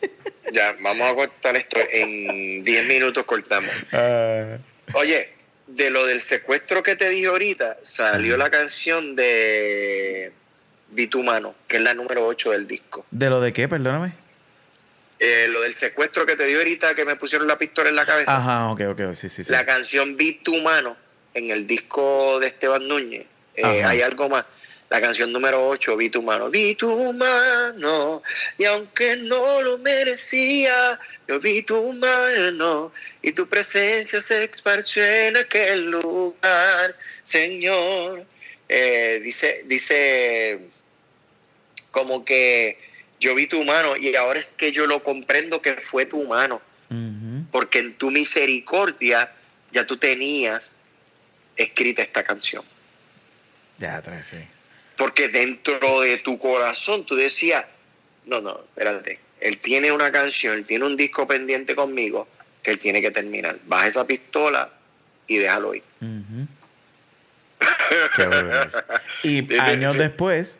Ya, 0.50 0.74
vamos 0.80 1.12
a 1.12 1.14
cortar 1.14 1.56
esto. 1.58 1.78
En 1.90 2.62
10 2.62 2.86
minutos 2.86 3.22
cortamos. 3.26 3.70
Ah. 3.92 4.56
Oye, 4.94 5.28
de 5.66 5.90
lo 5.90 6.06
del 6.06 6.22
secuestro 6.22 6.82
que 6.82 6.96
te 6.96 7.10
dije 7.10 7.26
ahorita, 7.26 7.76
salió 7.82 8.38
la 8.38 8.48
canción 8.48 9.14
de 9.14 10.32
Bitumano, 10.88 11.54
que 11.66 11.76
es 11.76 11.82
la 11.82 11.92
número 11.92 12.26
8 12.26 12.52
del 12.52 12.66
disco. 12.66 13.04
¿De 13.10 13.28
lo 13.28 13.42
de 13.42 13.52
qué? 13.52 13.68
Perdóname. 13.68 14.14
Eh, 15.18 15.48
lo 15.50 15.60
del 15.60 15.74
secuestro 15.74 16.24
que 16.24 16.34
te 16.34 16.46
di 16.46 16.54
ahorita, 16.54 16.94
que 16.94 17.04
me 17.04 17.16
pusieron 17.16 17.46
la 17.46 17.58
pistola 17.58 17.90
en 17.90 17.96
la 17.96 18.06
cabeza. 18.06 18.34
Ajá, 18.34 18.70
ok, 18.70 18.80
ok, 18.92 19.12
sí, 19.12 19.28
sí. 19.28 19.44
sí. 19.44 19.52
La 19.52 19.66
canción 19.66 20.16
Bitumano 20.16 20.96
en 21.38 21.50
el 21.50 21.66
disco 21.66 22.38
de 22.38 22.48
Esteban 22.48 22.86
Núñez, 22.86 23.26
eh, 23.54 23.84
hay 23.84 24.02
algo 24.02 24.28
más. 24.28 24.44
La 24.90 25.02
canción 25.02 25.32
número 25.32 25.68
8, 25.68 25.96
Vi 25.96 26.08
tu 26.08 26.22
mano. 26.22 26.48
Vi 26.48 26.74
tu 26.74 27.12
mano, 27.12 28.22
y 28.56 28.64
aunque 28.64 29.16
no 29.16 29.60
lo 29.60 29.78
merecía, 29.78 30.98
yo 31.26 31.38
vi 31.38 31.62
tu 31.62 31.92
mano, 31.92 32.90
y 33.20 33.32
tu 33.32 33.46
presencia 33.46 34.20
se 34.22 34.44
esparció 34.44 35.04
en 35.04 35.36
aquel 35.36 35.90
lugar, 35.90 36.96
Señor. 37.22 38.24
Eh, 38.68 39.20
dice, 39.22 39.64
dice, 39.66 40.58
como 41.90 42.24
que 42.24 42.78
yo 43.20 43.34
vi 43.34 43.46
tu 43.46 43.62
mano, 43.64 43.94
y 43.96 44.14
ahora 44.16 44.40
es 44.40 44.52
que 44.52 44.72
yo 44.72 44.86
lo 44.86 45.02
comprendo 45.02 45.60
que 45.60 45.74
fue 45.74 46.06
tu 46.06 46.24
mano, 46.24 46.62
porque 47.52 47.80
en 47.80 47.92
tu 47.94 48.10
misericordia 48.10 49.30
ya 49.70 49.86
tú 49.86 49.98
tenías 49.98 50.72
escrita 51.58 52.02
esta 52.02 52.22
canción. 52.22 52.64
Ya, 53.78 54.02
sí. 54.22 54.38
Porque 54.96 55.28
dentro 55.28 56.00
de 56.00 56.18
tu 56.18 56.38
corazón 56.38 57.04
tú 57.04 57.14
decías, 57.14 57.64
no, 58.26 58.40
no, 58.40 58.60
espérate, 58.60 59.20
él 59.40 59.58
tiene 59.58 59.92
una 59.92 60.10
canción, 60.10 60.54
él 60.54 60.64
tiene 60.64 60.84
un 60.84 60.96
disco 60.96 61.26
pendiente 61.26 61.74
conmigo 61.74 62.28
que 62.62 62.72
él 62.72 62.78
tiene 62.78 63.00
que 63.00 63.10
terminar. 63.10 63.58
Baja 63.66 63.86
esa 63.86 64.06
pistola 64.06 64.70
y 65.26 65.38
déjalo 65.38 65.74
ir. 65.74 65.82
y 69.22 69.58
años 69.58 69.98
después 69.98 70.58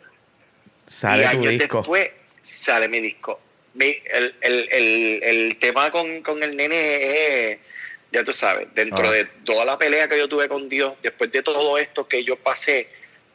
sale 0.85 1.27
tu 1.31 1.47
disco. 1.47 1.77
después 1.79 2.11
sale 2.41 2.87
mi 2.87 2.99
disco. 2.99 3.39
El, 3.77 4.35
el 4.41 5.57
tema 5.59 5.91
con, 5.91 6.21
con 6.21 6.41
el 6.43 6.55
nene 6.55 7.51
es 7.51 7.59
ya 8.11 8.23
tú 8.23 8.33
sabes, 8.33 8.67
dentro 8.73 9.07
ah. 9.07 9.11
de 9.11 9.25
toda 9.45 9.65
la 9.65 9.77
pelea 9.77 10.07
que 10.07 10.17
yo 10.17 10.27
tuve 10.27 10.47
con 10.47 10.69
Dios, 10.69 10.95
después 11.01 11.31
de 11.31 11.43
todo 11.43 11.77
esto 11.77 12.07
que 12.07 12.23
yo 12.23 12.35
pasé 12.35 12.89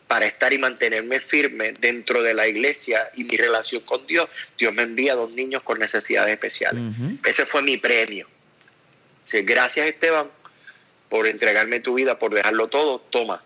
para 0.06 0.26
estar 0.26 0.52
y 0.52 0.58
mantenerme 0.58 1.20
firme 1.20 1.72
dentro 1.78 2.22
de 2.22 2.34
la 2.34 2.46
iglesia 2.46 3.10
y 3.14 3.24
mi 3.24 3.36
relación 3.36 3.82
con 3.82 4.06
Dios, 4.06 4.28
Dios 4.58 4.74
me 4.74 4.82
envía 4.82 5.14
dos 5.14 5.30
niños 5.30 5.62
con 5.62 5.78
necesidades 5.78 6.32
especiales. 6.32 6.82
Ese 7.24 7.46
fue 7.46 7.62
mi 7.62 7.78
premio. 7.78 8.28
gracias 9.32 9.86
Esteban 9.86 10.30
por 11.08 11.26
entregarme 11.26 11.80
tu 11.80 11.94
vida, 11.94 12.18
por 12.18 12.34
dejarlo 12.34 12.68
todo, 12.68 13.00
toma. 13.00 13.42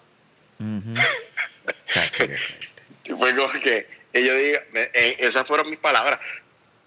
fue 3.19 3.35
que 3.63 3.87
ellos 4.13 4.39
digan, 4.39 4.63
eh, 4.75 5.17
esas 5.21 5.47
fueron 5.47 5.71
mis 5.71 5.79
palabras, 5.79 6.19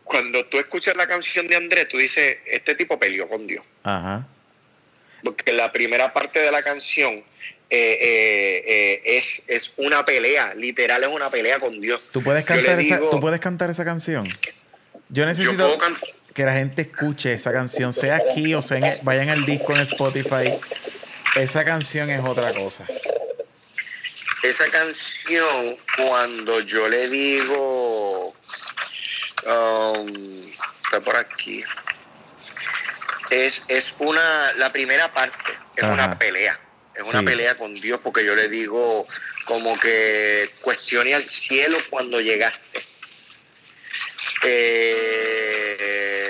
cuando 0.03 0.45
tú 0.45 0.57
escuchas 0.57 0.95
la 0.97 1.07
canción 1.07 1.47
de 1.47 1.55
Andrés, 1.55 1.87
tú 1.89 1.97
dices, 1.97 2.37
este 2.45 2.75
tipo 2.75 2.99
peleó 2.99 3.27
con 3.27 3.47
Dios. 3.47 3.63
Ajá. 3.83 4.27
Porque 5.23 5.53
la 5.53 5.71
primera 5.71 6.11
parte 6.11 6.39
de 6.39 6.51
la 6.51 6.63
canción 6.63 7.23
eh, 7.69 7.97
eh, 8.01 8.63
eh, 8.67 9.01
es, 9.17 9.43
es 9.47 9.73
una 9.77 10.03
pelea, 10.05 10.53
literal 10.55 11.03
es 11.03 11.09
una 11.09 11.29
pelea 11.29 11.59
con 11.59 11.79
Dios. 11.79 12.09
¿Tú 12.11 12.21
puedes 12.21 12.43
cantar, 12.43 12.79
esa, 12.79 12.99
¿tú 13.09 13.19
puedes 13.19 13.39
cantar 13.39 13.69
esa 13.69 13.85
canción? 13.85 14.27
Yo 15.09 15.25
necesito 15.25 15.77
que 16.33 16.43
la 16.43 16.53
gente 16.53 16.81
escuche 16.81 17.33
esa 17.33 17.51
canción, 17.51 17.93
sea 17.93 18.15
aquí 18.15 18.53
o 18.53 18.61
sea 18.61 18.77
en- 18.79 19.05
vayan 19.05 19.29
al 19.29 19.43
disco 19.45 19.73
en 19.75 19.81
Spotify. 19.81 20.53
Esa 21.35 21.63
canción 21.63 22.09
es 22.09 22.21
otra 22.21 22.51
cosa. 22.53 22.85
Esa 24.43 24.69
canción, 24.69 25.77
cuando 25.97 26.59
yo 26.61 26.89
le 26.89 27.07
digo, 27.09 28.35
um, 29.47 30.43
está 30.83 30.99
por 31.03 31.15
aquí, 31.17 31.63
es, 33.29 33.63
es 33.67 33.93
una, 33.99 34.53
la 34.57 34.71
primera 34.73 35.11
parte, 35.11 35.51
es 35.75 35.83
Ajá. 35.83 35.93
una 35.93 36.17
pelea, 36.19 36.59
es 36.95 37.07
una 37.07 37.23
pelea 37.23 37.55
con 37.55 37.73
Dios, 37.73 37.99
porque 38.03 38.25
yo 38.25 38.35
le 38.35 38.49
digo 38.49 39.07
como 39.45 39.77
que 39.79 40.49
cuestione 40.61 41.13
al 41.15 41.23
cielo 41.23 41.77
cuando 41.89 42.19
llegaste. 42.21 42.83
Eh, 44.43 46.29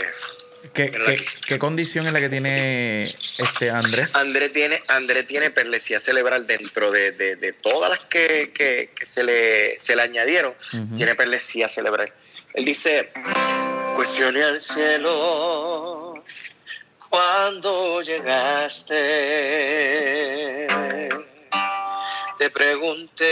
¿Qué, 0.73 1.17
qué, 1.45 1.59
condición 1.59 2.05
es 2.07 2.13
la 2.13 2.19
que 2.19 2.29
tiene 2.29 3.03
este 3.03 3.69
Andrés? 3.69 4.09
André 4.13 4.49
tiene, 4.49 4.81
André 4.87 5.23
tiene 5.23 5.49
perlesía 5.51 5.99
cerebral 5.99 6.47
dentro 6.47 6.91
de, 6.91 7.11
de- 7.11 7.35
de 7.35 7.51
todas 7.53 7.89
las 7.89 7.99
que, 8.01 8.51
que- 8.53 8.91
que 8.95 9.05
se, 9.05 9.23
le, 9.23 9.77
se 9.79 9.95
le 9.95 10.01
añadieron. 10.03 10.53
Tiene 10.95 11.15
perlesía 11.15 11.67
cerebral. 11.67 12.13
Él 12.53 12.65
dice, 12.65 13.09
cuestioné 13.95 14.43
al 14.43 14.59
cielo 14.59 16.21
cuando 17.09 18.01
llegaste. 18.01 18.97
Te 22.37 22.49
pregunté 22.49 23.27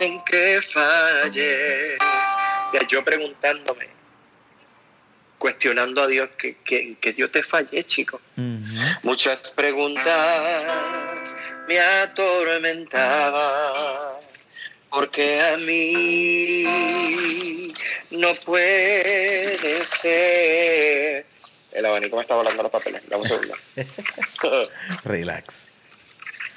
en 0.00 0.24
qué 0.24 0.62
fallé. 0.62 1.98
Sea, 1.98 2.80
yo 2.88 3.04
preguntándome, 3.04 3.88
cuestionando 5.38 6.02
a 6.02 6.06
Dios 6.06 6.30
que, 6.38 6.56
que, 6.58 6.96
que 6.98 7.12
Dios 7.12 7.30
te 7.30 7.42
fallé, 7.42 7.84
chico. 7.84 8.20
Muchas 9.02 9.50
preguntas 9.50 11.36
me 11.68 11.78
atormentaban, 11.80 14.20
porque 14.96 15.40
a 15.42 15.58
mí 15.58 16.64
no 18.12 18.34
puede 18.36 19.84
ser. 19.84 21.26
El 21.72 21.84
abanico 21.84 22.16
me 22.16 22.22
está 22.22 22.34
volando 22.34 22.62
los 22.62 22.72
papeles, 22.72 23.06
dame 23.06 23.24
un 23.24 23.28
segundo. 23.28 23.54
Relax. 25.04 25.64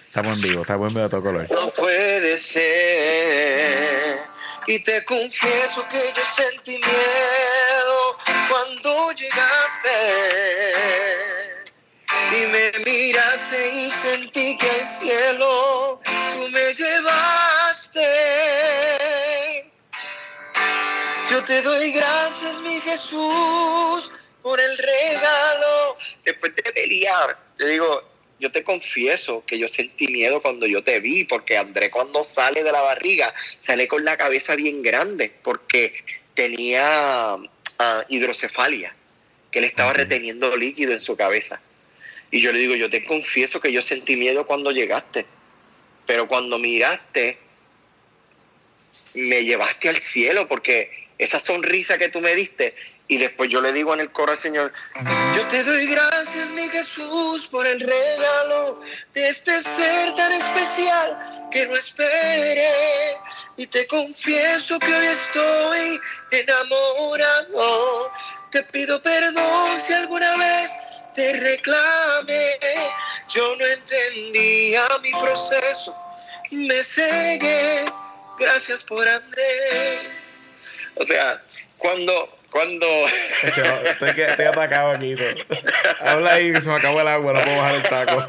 Estamos 0.07 0.37
en 0.37 0.41
vivo, 0.41 0.61
estamos 0.61 0.87
en 0.87 0.93
vivo 0.93 1.05
a 1.05 1.09
todo 1.09 1.21
color. 1.21 1.51
No 1.51 1.69
puede 1.73 2.37
ser. 2.37 4.19
Y 4.67 4.79
te 4.83 5.03
confieso 5.03 5.85
que 5.89 6.01
yo 6.15 6.23
sentí 6.23 6.79
miedo 6.79 8.17
cuando 8.47 9.11
llegaste. 9.11 9.89
Y 12.31 12.45
me 12.47 12.71
miraste 12.85 13.69
y 13.69 13.91
sentí 13.91 14.57
que 14.57 14.69
al 14.69 14.85
cielo 14.85 15.99
tú 16.05 16.47
me 16.49 16.73
Yo 21.29 21.43
te 21.45 21.61
doy 21.61 21.91
gracias, 21.91 22.61
mi 22.61 22.79
Jesús, 22.81 24.11
por 24.41 24.59
el 24.59 24.77
regalo. 24.77 25.97
Después 26.23 26.55
de 26.55 26.63
pelear, 26.63 27.37
te 27.57 27.67
digo, 27.67 28.03
yo 28.39 28.51
te 28.51 28.63
confieso 28.63 29.43
que 29.45 29.57
yo 29.57 29.67
sentí 29.67 30.07
miedo 30.07 30.41
cuando 30.41 30.67
yo 30.67 30.83
te 30.83 30.99
vi, 30.99 31.23
porque 31.23 31.57
André 31.57 31.89
cuando 31.89 32.23
sale 32.23 32.63
de 32.63 32.71
la 32.71 32.81
barriga, 32.81 33.33
sale 33.59 33.87
con 33.87 34.05
la 34.05 34.17
cabeza 34.17 34.55
bien 34.55 34.81
grande, 34.81 35.31
porque 35.43 36.03
tenía 36.35 37.37
ah, 37.79 38.05
hidrocefalia, 38.07 38.95
que 39.51 39.61
le 39.61 39.67
estaba 39.67 39.93
reteniendo 39.93 40.55
líquido 40.55 40.93
en 40.93 40.99
su 40.99 41.17
cabeza. 41.17 41.59
Y 42.31 42.39
yo 42.39 42.51
le 42.51 42.59
digo, 42.59 42.75
yo 42.75 42.89
te 42.89 43.03
confieso 43.03 43.59
que 43.59 43.71
yo 43.71 43.81
sentí 43.81 44.15
miedo 44.15 44.45
cuando 44.45 44.71
llegaste, 44.71 45.25
pero 46.05 46.27
cuando 46.27 46.59
miraste, 46.59 47.48
me 49.13 49.43
llevaste 49.43 49.89
al 49.89 49.97
cielo, 49.97 50.47
porque 50.47 51.09
esa 51.17 51.39
sonrisa 51.39 51.97
que 51.97 52.09
tú 52.09 52.21
me 52.21 52.33
diste, 52.35 52.73
y 53.09 53.17
después 53.17 53.49
yo 53.49 53.59
le 53.59 53.73
digo 53.73 53.91
en 53.93 54.01
el 54.01 54.11
coro 54.11 54.31
al 54.31 54.37
Señor, 54.37 54.71
yo 55.35 55.47
te 55.47 55.63
doy 55.63 55.87
gracias, 55.87 56.51
mi 56.53 56.69
Jesús, 56.69 57.47
por 57.47 57.65
el 57.65 57.79
regalo 57.79 58.79
de 59.15 59.29
este 59.29 59.59
ser 59.61 60.15
tan 60.15 60.31
especial 60.31 61.49
que 61.51 61.65
no 61.65 61.75
esperé. 61.75 63.17
Y 63.57 63.65
te 63.65 63.87
confieso 63.87 64.77
que 64.77 64.93
hoy 64.93 65.07
estoy 65.07 65.99
enamorado. 66.31 68.11
Te 68.51 68.61
pido 68.63 69.01
perdón 69.01 69.79
si 69.79 69.93
alguna 69.93 70.37
vez 70.37 70.71
te 71.15 71.33
reclamé. 71.33 72.59
Yo 73.27 73.55
no 73.55 73.65
entendía 73.65 74.87
mi 75.01 75.11
proceso, 75.11 75.95
me 76.51 76.83
cegué. 76.83 77.85
Gracias 78.39 78.83
por 78.83 79.07
Andrés. 79.07 79.99
O 80.95 81.03
sea, 81.03 81.41
cuando, 81.77 82.37
cuando 82.51 82.85
Echo, 83.43 83.63
Estoy, 83.85 84.09
estoy 84.09 84.45
atacado 84.45 84.91
aquí. 84.91 85.15
todo. 85.15 85.57
Habla 85.99 86.33
ahí 86.33 86.53
que 86.53 86.61
se 86.61 86.69
me 86.69 86.75
acabó 86.75 87.01
el 87.01 87.07
agua, 87.07 87.33
no 87.33 87.41
puedo 87.41 87.57
bajar 87.57 87.75
el 87.75 87.83
taco. 87.83 88.25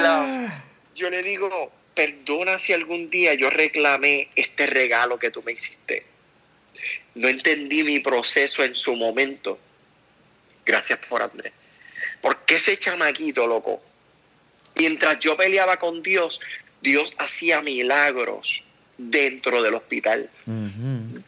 Ah, 0.00 0.62
yo 0.94 1.10
le 1.10 1.22
digo, 1.22 1.72
perdona 1.94 2.58
si 2.58 2.72
algún 2.72 3.10
día 3.10 3.34
yo 3.34 3.50
reclamé 3.50 4.30
este 4.36 4.66
regalo 4.66 5.18
que 5.18 5.30
tú 5.30 5.42
me 5.42 5.52
hiciste. 5.52 6.06
No 7.14 7.28
entendí 7.28 7.82
mi 7.82 7.98
proceso 7.98 8.62
en 8.62 8.76
su 8.76 8.94
momento. 8.94 9.58
Gracias 10.64 10.98
por 11.08 11.22
Andrés. 11.22 11.52
Porque 12.20 12.56
ese 12.56 12.76
chamaquito, 12.76 13.46
loco, 13.46 13.82
mientras 14.76 15.18
yo 15.20 15.36
peleaba 15.36 15.76
con 15.78 16.02
Dios, 16.02 16.40
Dios 16.80 17.14
hacía 17.18 17.60
milagros 17.60 18.64
dentro 18.98 19.62
del 19.62 19.74
hospital 19.74 20.28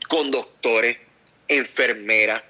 con 0.08 0.30
doctores, 0.30 0.98
enfermeras, 1.46 2.42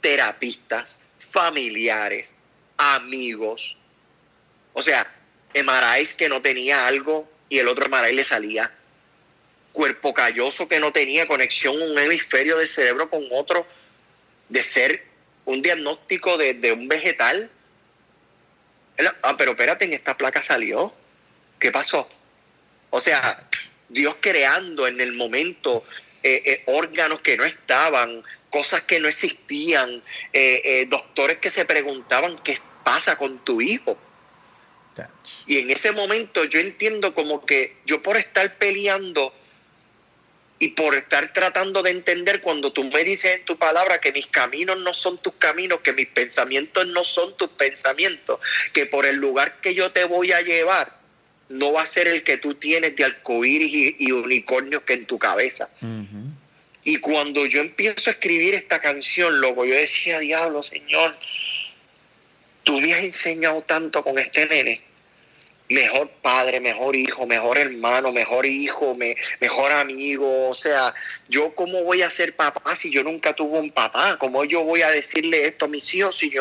terapistas, 0.00 1.00
familiares, 1.18 2.32
amigos. 2.76 3.78
O 4.74 4.82
sea, 4.82 5.12
Emarais 5.54 6.14
que 6.14 6.28
no 6.28 6.42
tenía 6.42 6.86
algo 6.86 7.28
y 7.48 7.58
el 7.58 7.68
otro 7.68 7.86
Emarais 7.86 8.14
le 8.14 8.24
salía. 8.24 8.70
Cuerpo 9.72 10.12
calloso 10.12 10.68
que 10.68 10.78
no 10.78 10.92
tenía 10.92 11.26
conexión 11.26 11.80
un 11.80 11.98
hemisferio 11.98 12.58
del 12.58 12.68
cerebro 12.68 13.08
con 13.08 13.26
otro, 13.32 13.66
de 14.48 14.62
ser 14.62 15.04
un 15.46 15.62
diagnóstico 15.62 16.36
de, 16.36 16.54
de 16.54 16.72
un 16.72 16.88
vegetal. 16.88 17.50
Ah, 19.22 19.36
pero 19.36 19.52
espérate, 19.52 19.86
en 19.86 19.94
esta 19.94 20.16
placa 20.16 20.42
salió. 20.42 20.94
¿Qué 21.58 21.72
pasó? 21.72 22.08
O 22.90 23.00
sea, 23.00 23.45
Dios 23.88 24.16
creando 24.20 24.86
en 24.86 25.00
el 25.00 25.12
momento 25.12 25.84
eh, 26.22 26.42
eh, 26.44 26.62
órganos 26.66 27.20
que 27.20 27.36
no 27.36 27.44
estaban, 27.44 28.22
cosas 28.50 28.82
que 28.82 28.98
no 28.98 29.06
existían, 29.06 30.02
eh, 30.32 30.86
doctores 30.88 31.38
que 31.38 31.50
se 31.50 31.64
preguntaban 31.64 32.36
qué 32.42 32.58
pasa 32.82 33.16
con 33.16 33.38
tu 33.44 33.60
hijo. 33.60 33.96
Y 35.46 35.58
en 35.58 35.70
ese 35.70 35.92
momento 35.92 36.44
yo 36.44 36.58
entiendo 36.58 37.14
como 37.14 37.44
que 37.44 37.76
yo 37.84 38.02
por 38.02 38.16
estar 38.16 38.56
peleando 38.56 39.32
y 40.58 40.68
por 40.68 40.94
estar 40.94 41.32
tratando 41.32 41.82
de 41.82 41.90
entender 41.90 42.40
cuando 42.40 42.72
tú 42.72 42.82
me 42.84 43.04
dices 43.04 43.36
en 43.36 43.44
tu 43.44 43.56
palabra 43.58 44.00
que 44.00 44.10
mis 44.10 44.26
caminos 44.26 44.78
no 44.78 44.94
son 44.94 45.18
tus 45.18 45.34
caminos, 45.34 45.80
que 45.80 45.92
mis 45.92 46.06
pensamientos 46.06 46.86
no 46.86 47.04
son 47.04 47.36
tus 47.36 47.50
pensamientos, 47.50 48.40
que 48.72 48.86
por 48.86 49.06
el 49.06 49.16
lugar 49.16 49.60
que 49.60 49.74
yo 49.74 49.92
te 49.92 50.04
voy 50.04 50.32
a 50.32 50.40
llevar 50.40 51.05
no 51.48 51.72
va 51.72 51.82
a 51.82 51.86
ser 51.86 52.08
el 52.08 52.22
que 52.24 52.38
tú 52.38 52.54
tienes 52.54 52.96
de 52.96 53.04
arcoíris 53.04 53.72
y, 53.72 53.96
y 53.98 54.12
unicornios 54.12 54.82
que 54.82 54.94
en 54.94 55.06
tu 55.06 55.18
cabeza. 55.18 55.70
Y 56.84 56.98
cuando 56.98 57.46
yo 57.46 57.60
empiezo 57.60 58.10
a 58.10 58.12
escribir 58.12 58.54
esta 58.54 58.80
canción, 58.80 59.40
loco, 59.40 59.64
yo 59.64 59.74
decía, 59.74 60.20
diablo, 60.20 60.62
Señor, 60.62 61.16
tú 62.62 62.80
me 62.80 62.94
has 62.94 63.02
enseñado 63.02 63.62
tanto 63.62 64.02
con 64.02 64.18
este 64.18 64.46
nene. 64.46 64.80
Mejor 65.68 66.08
padre, 66.22 66.60
mejor 66.60 66.94
hijo, 66.94 67.26
mejor 67.26 67.58
hermano, 67.58 68.12
mejor 68.12 68.46
hijo, 68.46 68.94
me- 68.94 69.16
mejor 69.40 69.72
amigo. 69.72 70.48
O 70.48 70.54
sea, 70.54 70.94
yo 71.28 71.54
cómo 71.56 71.82
voy 71.82 72.02
a 72.02 72.10
ser 72.10 72.36
papá 72.36 72.76
si 72.76 72.90
yo 72.90 73.02
nunca 73.02 73.34
tuve 73.34 73.58
un 73.58 73.70
papá? 73.72 74.16
¿Cómo 74.18 74.44
yo 74.44 74.62
voy 74.62 74.82
a 74.82 74.90
decirle 74.90 75.46
esto 75.46 75.64
a 75.64 75.68
mis 75.68 75.92
hijos 75.94 76.16
si 76.16 76.32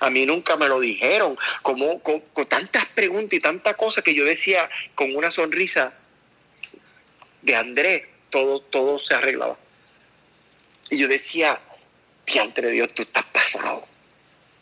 a 0.00 0.10
mí 0.10 0.26
nunca 0.26 0.56
me 0.56 0.68
lo 0.68 0.80
dijeron? 0.80 1.38
¿Cómo, 1.62 2.00
con, 2.00 2.22
tantas 2.46 2.84
preguntas 2.86 3.32
y 3.32 3.40
tantas 3.40 3.74
cosas 3.76 4.04
que 4.04 4.12
yo 4.12 4.24
decía 4.26 4.68
con 4.94 5.16
una 5.16 5.30
sonrisa 5.30 5.94
de 7.40 7.54
Andrés, 7.56 8.04
todo, 8.28 8.60
todo 8.60 8.98
se 8.98 9.14
arreglaba 9.14 9.56
Y 10.90 10.98
yo 10.98 11.08
decía, 11.08 11.58
diante 12.26 12.60
de 12.60 12.70
Dios, 12.70 12.92
tú 12.92 13.02
estás 13.02 13.24
pasado. 13.24 13.86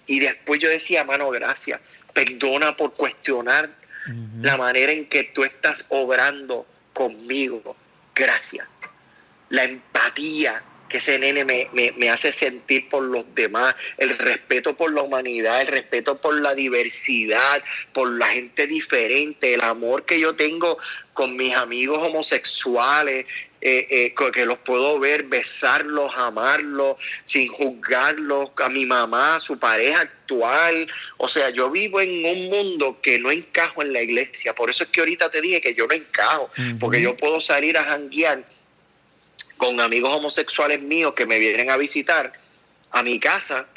Y 0.07 0.21
después 0.21 0.61
yo 0.61 0.69
decía, 0.69 1.03
mano, 1.03 1.31
gracias. 1.31 1.81
Perdona 2.13 2.77
por 2.77 2.93
cuestionar 2.95 3.82
la 4.41 4.57
manera 4.57 4.93
en 4.93 5.09
que 5.09 5.25
tú 5.25 5.45
estás 5.45 5.87
obrando 5.91 6.67
conmigo. 6.93 7.77
Gracias. 8.15 8.67
La 9.49 9.65
empatía 9.65 10.63
que 10.93 10.99
ese 10.99 11.19
nene 11.19 11.45
me, 11.45 11.69
me, 11.73 12.11
hace 12.11 12.31
sentir 12.31 12.89
por 12.89 13.03
los 13.03 13.35
demás, 13.35 13.75
el 13.99 14.17
respeto 14.19 14.77
por 14.77 14.93
la 14.93 15.03
humanidad, 15.03 15.63
el 15.63 15.67
respeto 15.67 16.21
por 16.21 16.41
la 16.41 16.55
diversidad, 16.55 17.63
por 17.93 18.09
la 18.13 18.29
gente 18.29 18.67
diferente, 18.67 19.55
el 19.55 19.63
amor 19.63 20.05
que 20.05 20.21
yo 20.21 20.37
tengo 20.37 20.79
con 21.15 21.35
mis 21.37 21.55
amigos 21.55 22.07
homosexuales, 22.07 23.27
eh, 23.65 23.87
eh, 23.91 24.15
que 24.33 24.45
los 24.45 24.59
puedo 24.59 24.99
ver, 24.99 25.23
besarlos, 25.25 26.13
amarlos, 26.17 26.97
sin 27.25 27.49
juzgarlos, 27.49 28.51
a 28.57 28.69
mi 28.69 28.85
mamá, 28.85 29.37
a 29.37 29.41
su 29.41 29.59
pareja 29.59 30.01
actual. 30.01 30.89
O 31.17 31.29
sea, 31.29 31.51
yo 31.51 31.71
vivo 31.71 32.01
en 32.01 32.25
un 32.25 32.51
mundo 32.51 32.99
que 33.01 33.19
no 33.19 33.31
encajo 33.31 33.83
en 33.83 33.93
la 33.93 34.03
iglesia. 34.03 34.55
Por 34.55 34.69
eso 34.69 34.85
es 34.85 34.91
que 34.91 35.01
ahorita 35.01 35.31
te 35.31 35.41
dije 35.41 35.61
que 35.61 35.75
yo 35.75 35.87
no 35.87 35.95
encajo, 35.95 36.51
porque 36.81 37.01
yo 37.01 37.17
puedo 37.17 37.41
salir 37.41 37.79
a 37.79 37.85
janguear 37.85 38.45
con 39.63 39.81
amigos 39.81 40.13
homosexuales 40.13 40.83
míos 40.83 41.15
que 41.15 41.25
me 41.25 41.39
vienen 41.39 41.71
a 41.71 41.77
visitar 41.77 42.33
a 42.91 43.05
mi 43.05 43.21
casa, 43.21 43.69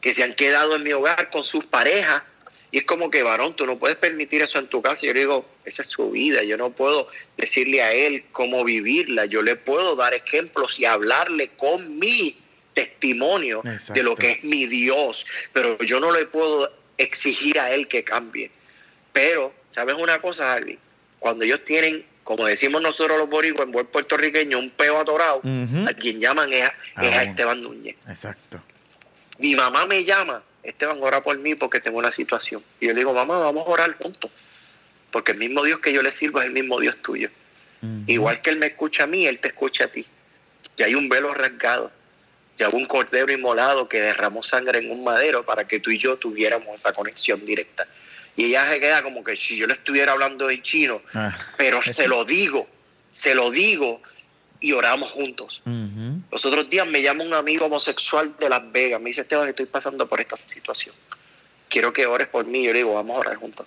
que 0.00 0.14
se 0.14 0.22
han 0.22 0.34
quedado 0.34 0.76
en 0.76 0.84
mi 0.84 0.92
hogar 0.92 1.30
con 1.30 1.42
sus 1.42 1.66
parejas 1.66 2.22
y 2.70 2.78
es 2.78 2.84
como 2.84 3.10
que, 3.10 3.24
varón, 3.24 3.56
tú 3.56 3.66
no 3.66 3.76
puedes 3.76 3.96
permitir 3.96 4.42
eso 4.42 4.60
en 4.60 4.68
tu 4.68 4.80
casa. 4.80 5.04
Yo 5.04 5.12
le 5.12 5.20
digo, 5.20 5.44
esa 5.64 5.82
es 5.82 5.88
su 5.88 6.12
vida. 6.12 6.44
Yo 6.44 6.56
no 6.56 6.70
puedo 6.70 7.08
decirle 7.36 7.82
a 7.82 7.92
él 7.92 8.22
cómo 8.30 8.62
vivirla. 8.62 9.26
Yo 9.26 9.42
le 9.42 9.56
puedo 9.56 9.96
dar 9.96 10.14
ejemplos 10.14 10.78
y 10.78 10.84
hablarle 10.84 11.48
con 11.56 11.98
mi 11.98 12.38
testimonio 12.74 13.62
de 13.64 14.02
lo 14.04 14.14
que 14.14 14.30
es 14.30 14.44
mi 14.44 14.66
Dios. 14.66 15.26
Pero 15.52 15.76
yo 15.78 15.98
no 15.98 16.12
le 16.12 16.26
puedo 16.26 16.72
exigir 16.98 17.58
a 17.58 17.72
él 17.72 17.88
que 17.88 18.04
cambie. 18.04 18.52
Pero, 19.12 19.52
¿sabes 19.70 19.96
una 19.98 20.20
cosa, 20.20 20.52
Harvey? 20.52 20.78
Cuando 21.18 21.44
ellos 21.44 21.64
tienen, 21.64 22.04
como 22.26 22.44
decimos 22.44 22.82
nosotros 22.82 23.16
los 23.18 23.30
boricuas 23.30 23.66
en 23.66 23.72
buen 23.72 23.86
puertorriqueño, 23.86 24.58
un 24.58 24.70
peo 24.70 24.98
atorado, 24.98 25.40
a 25.88 25.94
quien 25.94 26.18
llaman 26.18 26.52
es, 26.52 26.64
a 26.64 26.72
ah, 26.96 27.22
Esteban 27.22 27.62
Núñez. 27.62 27.94
Exacto. 28.08 28.60
Mi 29.38 29.54
mamá 29.54 29.86
me 29.86 30.02
llama 30.02 30.42
Esteban, 30.64 30.98
ora 31.00 31.22
por 31.22 31.38
mí 31.38 31.54
porque 31.54 31.78
tengo 31.78 31.98
una 31.98 32.10
situación. 32.10 32.64
Y 32.80 32.86
yo 32.86 32.94
le 32.94 32.98
digo, 32.98 33.14
mamá, 33.14 33.38
vamos 33.38 33.64
a 33.64 33.70
orar 33.70 33.96
juntos. 34.02 34.28
Porque 35.12 35.30
el 35.30 35.38
mismo 35.38 35.62
Dios 35.62 35.78
que 35.78 35.92
yo 35.92 36.02
le 36.02 36.10
sirvo 36.10 36.40
es 36.40 36.46
el 36.46 36.52
mismo 36.52 36.80
Dios 36.80 36.96
tuyo. 36.96 37.30
Igual 38.08 38.42
que 38.42 38.50
Él 38.50 38.56
me 38.56 38.66
escucha 38.66 39.04
a 39.04 39.06
mí, 39.06 39.24
Él 39.28 39.38
te 39.38 39.46
escucha 39.46 39.84
a 39.84 39.88
ti. 39.88 40.04
Ya 40.76 40.86
hay 40.86 40.96
un 40.96 41.08
velo 41.08 41.32
rasgado. 41.32 41.92
Ya 42.58 42.68
hubo 42.68 42.78
un 42.78 42.86
cordero 42.86 43.30
inmolado 43.30 43.88
que 43.88 44.00
derramó 44.00 44.42
sangre 44.42 44.80
en 44.80 44.90
un 44.90 45.04
madero 45.04 45.46
para 45.46 45.68
que 45.68 45.78
tú 45.78 45.92
y 45.92 45.98
yo 45.98 46.16
tuviéramos 46.16 46.74
esa 46.74 46.92
conexión 46.92 47.46
directa. 47.46 47.86
Y 48.36 48.46
ella 48.46 48.70
se 48.70 48.80
queda 48.80 49.02
como 49.02 49.24
que 49.24 49.36
si 49.36 49.56
yo 49.56 49.66
le 49.66 49.74
estuviera 49.74 50.12
hablando 50.12 50.48
en 50.50 50.62
chino, 50.62 51.02
ah. 51.14 51.36
pero 51.56 51.80
se 51.82 52.06
lo 52.08 52.24
digo, 52.24 52.68
se 53.12 53.34
lo 53.34 53.50
digo 53.50 54.02
y 54.60 54.72
oramos 54.72 55.10
juntos. 55.10 55.62
Los 56.30 56.44
otros 56.44 56.68
días 56.68 56.86
me 56.86 57.02
llama 57.02 57.24
un 57.24 57.34
amigo 57.34 57.66
homosexual 57.66 58.34
de 58.38 58.48
Las 58.48 58.70
Vegas, 58.72 59.00
me 59.00 59.10
dice, 59.10 59.22
Esteban, 59.22 59.48
estoy 59.48 59.66
pasando 59.66 60.06
por 60.06 60.20
esta 60.20 60.36
situación. 60.36 60.94
Quiero 61.68 61.92
que 61.92 62.06
ores 62.06 62.28
por 62.28 62.46
mí. 62.46 62.62
Yo 62.62 62.72
le 62.72 62.78
digo, 62.78 62.94
vamos 62.94 63.16
a 63.16 63.20
orar 63.20 63.36
juntos. 63.36 63.66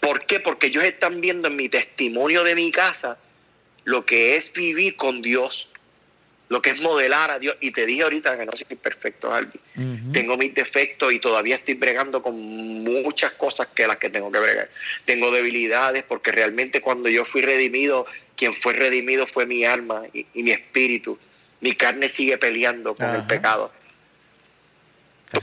¿Por 0.00 0.26
qué? 0.26 0.40
Porque 0.40 0.66
ellos 0.66 0.84
están 0.84 1.20
viendo 1.20 1.48
en 1.48 1.56
mi 1.56 1.68
testimonio 1.68 2.44
de 2.44 2.54
mi 2.54 2.70
casa 2.70 3.18
lo 3.84 4.04
que 4.06 4.36
es 4.36 4.52
vivir 4.52 4.96
con 4.96 5.22
Dios 5.22 5.68
lo 6.52 6.60
que 6.60 6.68
es 6.68 6.82
modelar 6.82 7.30
a 7.30 7.38
Dios. 7.38 7.56
Y 7.60 7.70
te 7.70 7.86
dije 7.86 8.02
ahorita 8.02 8.36
que 8.36 8.44
no 8.44 8.52
soy 8.52 8.76
perfecto, 8.76 9.32
Albi. 9.32 9.58
Tengo 10.12 10.36
mis 10.36 10.54
defectos 10.54 11.10
y 11.10 11.18
todavía 11.18 11.56
estoy 11.56 11.72
bregando 11.72 12.22
con 12.22 12.34
muchas 12.84 13.32
cosas 13.32 13.68
que 13.68 13.86
las 13.86 13.96
que 13.96 14.10
tengo 14.10 14.30
que 14.30 14.38
bregar. 14.38 14.68
Tengo 15.06 15.30
debilidades 15.30 16.04
porque 16.04 16.30
realmente 16.30 16.82
cuando 16.82 17.08
yo 17.08 17.24
fui 17.24 17.40
redimido, 17.40 18.04
quien 18.36 18.52
fue 18.52 18.74
redimido 18.74 19.26
fue 19.26 19.46
mi 19.46 19.64
alma 19.64 20.02
y, 20.12 20.26
mi 20.42 20.50
espíritu. 20.50 21.18
Mi 21.62 21.74
carne 21.74 22.10
sigue 22.10 22.36
peleando 22.36 22.94
con 22.94 23.08
el 23.14 23.26
pecado. 23.26 23.72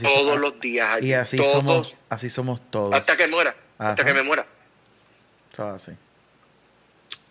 todos 0.00 0.38
los 0.38 0.60
días. 0.60 1.02
Y 1.02 1.12
así 1.12 1.38
somos, 1.38 1.98
así 2.08 2.30
somos 2.30 2.60
todos. 2.70 2.94
Hasta 2.94 3.16
que 3.16 3.26
muera. 3.26 3.56
Hasta 3.78 4.04
que 4.04 4.14
me 4.14 4.22
muera. 4.22 4.46
Todo 5.56 5.70
así. 5.70 5.90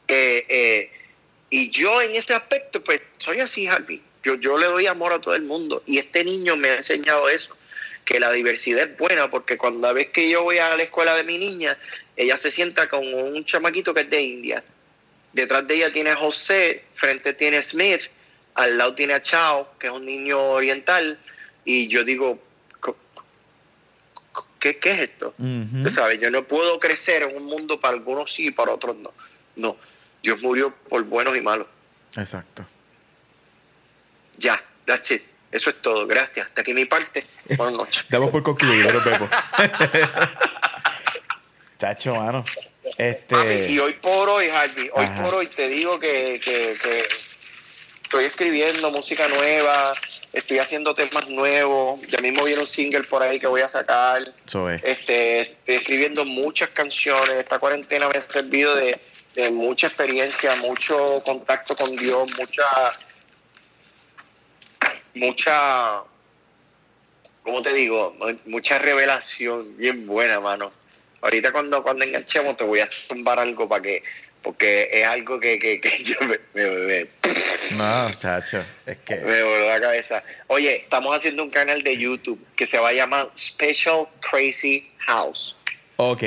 Eh, 0.10 0.46
eh, 0.50 0.92
y 1.50 1.70
yo 1.70 2.02
en 2.02 2.16
ese 2.16 2.34
aspecto, 2.34 2.84
pues 2.84 3.02
soy 3.18 3.40
así, 3.40 3.68
Harvey. 3.68 4.02
Yo, 4.24 4.36
yo 4.36 4.58
le 4.58 4.68
doy 4.68 4.88
amor 4.88 5.14
a 5.14 5.20
todo 5.20 5.36
el 5.36 5.44
mundo. 5.44 5.82
Y 5.86 5.98
este 5.98 6.24
niño 6.24 6.56
me 6.56 6.70
ha 6.70 6.78
enseñado 6.78 7.28
eso, 7.30 7.58
que 8.06 8.20
la 8.20 8.32
diversidad 8.32 8.84
es 8.84 8.98
buena, 8.98 9.30
porque 9.30 9.58
cuando 9.58 9.92
vez 9.94 10.10
que 10.10 10.30
yo 10.30 10.44
voy 10.44 10.60
a 10.60 10.76
la 10.76 10.84
escuela 10.84 11.16
de 11.16 11.24
mi 11.24 11.38
niña, 11.38 11.78
ella 12.16 12.38
se 12.38 12.52
sienta 12.52 12.88
con 12.88 13.14
un 13.14 13.44
chamaquito 13.46 13.94
que 13.94 14.02
es 14.02 14.10
de 14.10 14.22
India. 14.22 14.64
Detrás 15.34 15.68
de 15.68 15.76
ella 15.76 15.92
tiene 15.92 16.12
a 16.12 16.16
José, 16.16 16.84
frente 16.94 17.34
tiene 17.34 17.58
a 17.58 17.62
Smith, 17.62 18.02
al 18.56 18.78
lado 18.78 18.94
tiene 18.94 19.14
a 19.14 19.22
Chao, 19.22 19.74
que 19.80 19.88
es 19.88 19.94
un 19.94 20.06
niño 20.06 20.40
oriental. 20.40 21.18
Y 21.66 21.88
yo 21.88 22.04
digo, 22.04 22.40
¿qué, 24.60 24.78
qué 24.78 24.92
es 24.92 25.00
esto? 25.00 25.34
Tú 25.82 25.90
sabes, 25.90 26.20
yo 26.20 26.30
no 26.30 26.44
puedo 26.46 26.80
crecer 26.80 27.24
en 27.24 27.36
un 27.36 27.46
mundo 27.46 27.80
para 27.80 27.96
algunos 27.96 28.34
sí 28.34 28.48
y 28.48 28.52
para 28.52 28.74
otros 28.74 28.98
no. 28.98 29.14
No 29.56 29.78
Dios 30.22 30.42
murió 30.42 30.74
por 30.90 31.04
buenos 31.04 31.38
y 31.38 31.42
malos. 31.42 31.68
Exacto. 32.16 32.66
Ya, 34.38 34.62
that's 34.86 35.12
it. 35.12 35.24
Eso 35.52 35.70
es 35.70 35.82
todo. 35.82 36.06
Gracias. 36.08 36.48
Hasta 36.48 36.62
aquí 36.62 36.74
mi 36.74 36.86
parte. 36.86 37.26
Buenas 37.58 37.76
noches. 37.76 38.06
Damos 38.10 38.32
por 38.32 38.44
concluido, 38.44 38.94
nos 38.94 39.04
vemos. 39.04 39.30
Chacho, 41.80 42.14
mano. 42.16 42.46
Este... 42.98 43.72
y 43.72 43.80
hoy 43.80 43.94
por 43.94 44.28
hoy, 44.30 44.48
Harvey, 44.48 44.90
hoy 44.94 45.08
por 45.22 45.36
hoy 45.36 45.48
te 45.48 45.68
digo 45.70 46.00
que, 46.00 46.40
que, 46.44 46.70
estoy 48.04 48.26
escribiendo 48.26 48.90
música 48.92 49.28
nueva, 49.28 49.94
estoy 50.34 50.60
haciendo 50.60 50.94
temas 50.94 51.30
nuevos, 51.30 52.02
ya 52.08 52.20
mismo 52.20 52.44
viene 52.44 52.62
un 52.62 52.68
single 52.68 53.04
por 53.04 53.22
ahí 53.22 53.40
que 53.40 53.48
voy 53.48 53.62
a 53.62 53.70
sacar. 53.70 54.24
Este, 54.84 55.42
estoy 55.42 55.76
escribiendo 55.76 56.26
muchas 56.26 56.70
canciones. 56.70 57.32
Esta 57.32 57.60
cuarentena 57.60 58.10
me 58.10 58.18
ha 58.18 58.22
servido 58.22 58.76
de 58.76 59.00
de 59.36 59.50
mucha 59.50 59.88
experiencia, 59.88 60.56
mucho 60.58 61.22
contacto 61.24 61.76
con 61.76 61.96
Dios, 61.96 62.30
mucha, 62.38 62.66
mucha, 65.14 66.04
¿cómo 67.44 67.62
te 67.62 67.74
digo? 67.74 68.16
Mucha 68.46 68.80
revelación 68.80 69.78
bien 69.78 70.08
buena, 70.08 70.40
mano. 70.40 70.70
Ahorita 71.22 71.52
cuando, 71.52 71.84
cuando 71.84 72.06
enganchemos 72.06 72.56
te 72.58 72.64
voy 72.64 72.80
a 72.80 72.88
zumbar 72.88 73.40
algo 73.40 73.68
para 73.68 73.82
que, 73.82 74.04
porque 74.42 74.90
es 74.92 75.06
algo 75.06 75.40
que, 75.40 75.60
que, 75.60 75.82
yo 76.04 76.16
me, 76.22 76.38
me, 76.54 77.08
No, 77.78 78.14
chacho, 78.18 78.64
es 78.86 78.98
que... 79.00 79.16
Me 79.18 79.44
voló 79.44 79.68
la 79.68 79.82
cabeza. 79.82 80.24
Oye, 80.48 80.78
estamos 80.78 81.16
haciendo 81.16 81.44
un 81.44 81.50
canal 81.50 81.84
de 81.84 81.98
YouTube 81.98 82.44
que 82.56 82.66
se 82.66 82.80
va 82.80 82.90
a 82.90 82.94
llamar 82.94 83.30
Special 83.38 84.08
Crazy 84.22 84.90
House. 85.00 85.56
Ok. 85.98 86.24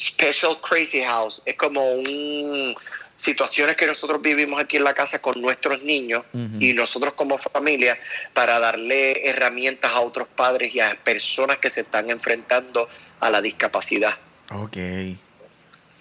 Special 0.00 0.56
Crazy 0.60 1.02
House. 1.02 1.42
Es 1.44 1.56
como 1.56 1.92
un 1.92 2.74
situaciones 3.20 3.76
que 3.76 3.86
nosotros 3.86 4.22
vivimos 4.22 4.58
aquí 4.58 4.78
en 4.78 4.84
la 4.84 4.94
casa 4.94 5.20
con 5.20 5.40
nuestros 5.42 5.82
niños 5.82 6.24
y 6.58 6.72
nosotros 6.72 7.12
como 7.12 7.36
familia 7.36 7.98
para 8.32 8.58
darle 8.58 9.28
herramientas 9.28 9.90
a 9.92 10.00
otros 10.00 10.26
padres 10.26 10.74
y 10.74 10.80
a 10.80 10.98
personas 11.04 11.58
que 11.58 11.68
se 11.68 11.82
están 11.82 12.10
enfrentando 12.10 12.88
a 13.20 13.28
la 13.28 13.42
discapacidad. 13.42 14.16
Ok. 14.50 14.76
Eso 14.76 15.18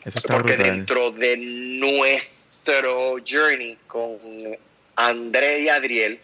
está 0.06 0.38
Porque 0.38 0.56
dentro 0.56 1.12
de 1.12 1.36
nuestro 1.36 3.18
journey 3.28 3.78
con 3.86 4.18
André 4.96 5.60
y 5.64 5.70
Adriel 5.70 6.22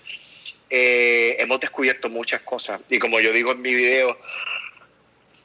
eh, 0.70 1.36
hemos 1.40 1.60
descubierto 1.60 2.10
muchas 2.10 2.40
cosas. 2.42 2.80
Y 2.90 3.00
como 3.00 3.20
yo 3.20 3.34
digo 3.34 3.52
en 3.52 3.62
mi 3.62 3.74
video, 3.74 4.18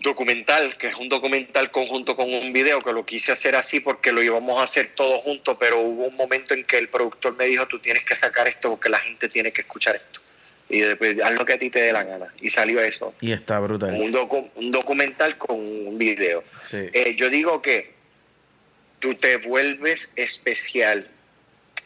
documental, 0.00 0.76
que 0.78 0.88
es 0.88 0.96
un 0.96 1.08
documental 1.08 1.70
conjunto 1.70 2.16
con 2.16 2.32
un 2.32 2.52
video, 2.52 2.80
que 2.80 2.92
lo 2.92 3.04
quise 3.04 3.32
hacer 3.32 3.54
así 3.54 3.80
porque 3.80 4.12
lo 4.12 4.22
íbamos 4.22 4.58
a 4.58 4.64
hacer 4.64 4.92
todos 4.94 5.22
juntos, 5.22 5.56
pero 5.60 5.80
hubo 5.80 6.06
un 6.06 6.16
momento 6.16 6.54
en 6.54 6.64
que 6.64 6.78
el 6.78 6.88
productor 6.88 7.36
me 7.36 7.46
dijo, 7.46 7.66
tú 7.66 7.78
tienes 7.78 8.04
que 8.04 8.14
sacar 8.14 8.48
esto 8.48 8.70
porque 8.70 8.88
la 8.88 8.98
gente 8.98 9.28
tiene 9.28 9.52
que 9.52 9.60
escuchar 9.60 9.96
esto. 9.96 10.20
Y 10.68 10.80
después, 10.80 11.20
haz 11.20 11.36
lo 11.36 11.44
que 11.44 11.54
a 11.54 11.58
ti 11.58 11.68
te 11.68 11.80
dé 11.80 11.92
la 11.92 12.04
gana. 12.04 12.32
Y 12.40 12.48
salió 12.48 12.80
eso. 12.80 13.12
Y 13.20 13.32
está 13.32 13.58
brutal. 13.58 13.92
Un, 13.92 14.50
un 14.54 14.70
documental 14.70 15.36
con 15.36 15.56
un 15.58 15.98
video. 15.98 16.44
Eh, 16.72 17.14
yo 17.16 17.28
digo 17.28 17.60
que 17.60 17.92
tú 19.00 19.14
te 19.16 19.38
vuelves 19.38 20.12
especial 20.14 21.08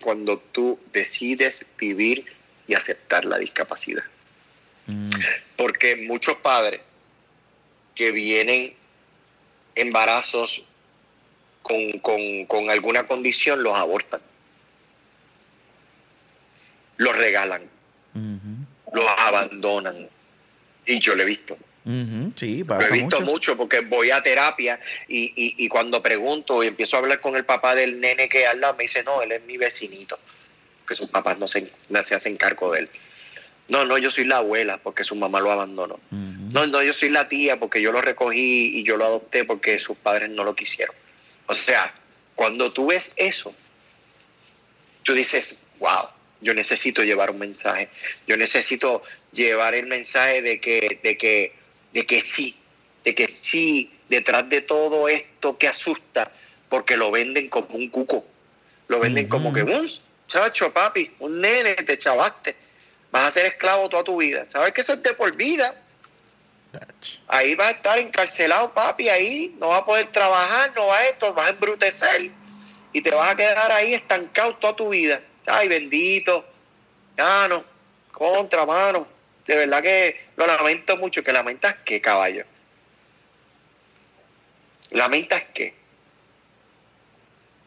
cuando 0.01 0.39
tú 0.39 0.79
decides 0.93 1.65
vivir 1.79 2.27
y 2.67 2.75
aceptar 2.75 3.25
la 3.25 3.39
discapacidad. 3.39 4.05
Mm. 4.87 5.09
Porque 5.57 5.97
muchos 5.97 6.37
padres 6.37 6.83
que 7.95 8.13
vienen 8.13 8.75
embarazos 9.75 10.65
con, 11.63 12.71
alguna 12.71 13.07
condición 13.07 13.63
los 13.63 13.77
abortan. 13.77 14.21
los 16.97 17.17
regalan, 17.17 17.63
los 18.93 19.05
abandonan. 19.19 20.09
Y 20.87 20.99
yo 20.99 21.15
lo 21.15 21.23
he 21.23 21.27
visto. 21.27 21.57
Sí, 22.37 22.65
pasa 22.65 22.89
Lo 22.89 22.95
he 22.95 22.99
visto 22.99 23.21
mucho. 23.21 23.57
porque 23.57 23.81
voy 23.81 24.11
a 24.11 24.23
terapia 24.23 24.81
y, 25.09 25.69
cuando 25.69 26.03
pregunto 26.03 26.63
y 26.63 26.69
empiezo 26.69 26.97
a 26.97 27.01
hablar 27.01 27.21
con 27.21 27.37
el 27.37 27.45
papá 27.45 27.75
del 27.75 28.01
nene 28.01 28.29
que 28.29 28.47
lado, 28.57 28.75
me 28.75 28.85
dice, 28.85 29.03
no, 29.03 29.23
él 29.23 29.33
es 29.33 29.45
mi 29.45 29.57
vecinito, 29.57 30.19
que 30.87 30.95
sus 30.95 31.09
papás 31.09 31.39
no 31.39 31.47
se, 31.47 31.71
no 31.89 32.03
se 32.03 32.15
hacen 32.15 32.37
cargo 32.37 32.73
de 32.73 32.81
él. 32.81 32.91
No, 33.69 33.85
no, 33.85 33.97
yo 33.97 34.11
soy 34.11 34.25
la 34.25 34.39
abuela 34.39 34.79
porque 34.79 35.05
su 35.05 35.15
mamá 35.15 35.41
lo 35.41 35.51
abandonó. 35.51 35.99
No, 36.11 36.67
no, 36.67 36.83
yo 36.83 36.93
soy 36.93 37.09
la 37.09 37.29
tía 37.29 37.59
porque 37.59 37.81
yo 37.81 37.93
lo 37.93 38.03
recogí 38.03 38.79
y 38.79 38.85
yo 38.85 38.97
lo 38.97 39.07
adopté 39.07 39.45
porque 39.45 39.79
sus 39.79 39.97
padres 39.97 40.31
no 40.31 40.45
lo 40.45 40.55
quisieron. 40.55 40.95
O 41.47 41.55
sea, 41.55 41.93
cuando 42.35 42.73
tú 42.73 42.87
ves 42.89 43.15
eso, 43.17 43.55
tú 45.03 45.15
dices, 45.15 45.65
wow, 45.79 46.09
yo 46.43 46.53
necesito 46.53 47.03
llevar 47.03 47.31
un 47.31 47.39
mensaje. 47.39 47.89
Yo 48.27 48.37
necesito 48.37 49.03
llevar 49.33 49.75
el 49.75 49.87
mensaje 49.87 50.43
de 50.43 50.61
que, 50.61 51.01
de 51.03 51.17
que, 51.17 51.55
de 51.93 52.07
que 52.07 52.21
sí, 52.21 52.55
de 53.03 53.15
que 53.15 53.29
sí, 53.29 53.91
detrás 54.11 54.49
de 54.51 54.61
todo 54.61 55.09
esto 55.09 55.57
que 55.57 55.69
asusta, 55.69 56.31
porque 56.69 56.99
lo 56.99 57.11
venden 57.11 57.49
como 57.49 57.69
un 57.69 57.89
cuco. 57.89 58.27
Lo 58.89 59.01
venden 59.01 59.29
como 59.29 59.55
que, 59.55 59.63
un 59.63 59.91
chacho, 60.29 60.71
papi, 60.71 61.11
un 61.21 61.41
nene, 61.41 61.75
te 61.75 61.97
chavaste 61.97 62.64
vas 63.15 63.29
a 63.29 63.31
ser 63.31 63.47
esclavo 63.47 63.89
toda 63.89 64.03
tu 64.03 64.17
vida. 64.17 64.45
¿Sabes 64.49 64.75
que 64.75 64.81
eso 64.81 64.95
es 64.95 65.03
de 65.05 65.15
por 65.15 65.33
vida? 65.37 65.73
Ahí 67.29 67.55
vas 67.55 67.69
a 67.69 67.71
estar 67.71 67.97
encarcelado, 67.97 68.75
papi, 68.75 69.09
ahí 69.09 69.55
no 69.61 69.69
vas 69.69 69.83
a 69.83 69.85
poder 69.85 70.09
trabajar, 70.09 70.73
no 70.75 70.89
vas 70.89 71.01
a 71.01 71.07
esto, 71.07 71.33
vas 71.33 71.47
a 71.47 71.51
embrutecer 71.51 72.33
y 72.93 73.01
te 73.01 73.11
vas 73.13 73.31
a 73.31 73.37
quedar 73.37 73.71
ahí 73.71 73.95
estancado 73.95 74.57
toda 74.57 74.75
tu 74.75 74.89
vida. 74.89 75.21
Ay, 75.47 75.69
bendito. 75.69 76.45
Ya 77.17 77.47
no, 77.47 77.63
contra, 78.11 78.67
mano. 78.67 79.07
De 79.47 79.59
verdad 79.59 79.81
que 79.81 80.21
lo 80.35 80.49
lamento 80.49 80.97
mucho. 80.97 81.23
¿Que 81.23 81.33
lamentas 81.33 81.77
qué, 81.85 82.01
caballo? 82.01 82.45
¿Lamentas 84.91 85.45
qué? 85.55 85.73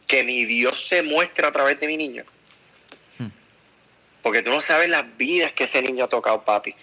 Que 0.06 0.24
mi 0.24 0.44
Dios 0.44 0.86
se 0.88 1.02
muestra 1.02 1.48
a 1.48 1.52
través 1.52 1.80
de 1.80 1.86
mi 1.86 1.96
niño. 1.96 2.24
Porque 4.28 4.42
tú 4.42 4.50
no 4.50 4.60
sabes 4.60 4.90
las 4.90 5.16
vidas 5.16 5.54
que 5.54 5.64
ese 5.64 5.80
niño 5.80 6.04
ha 6.04 6.08
tocado, 6.08 6.44
papi. 6.44 6.74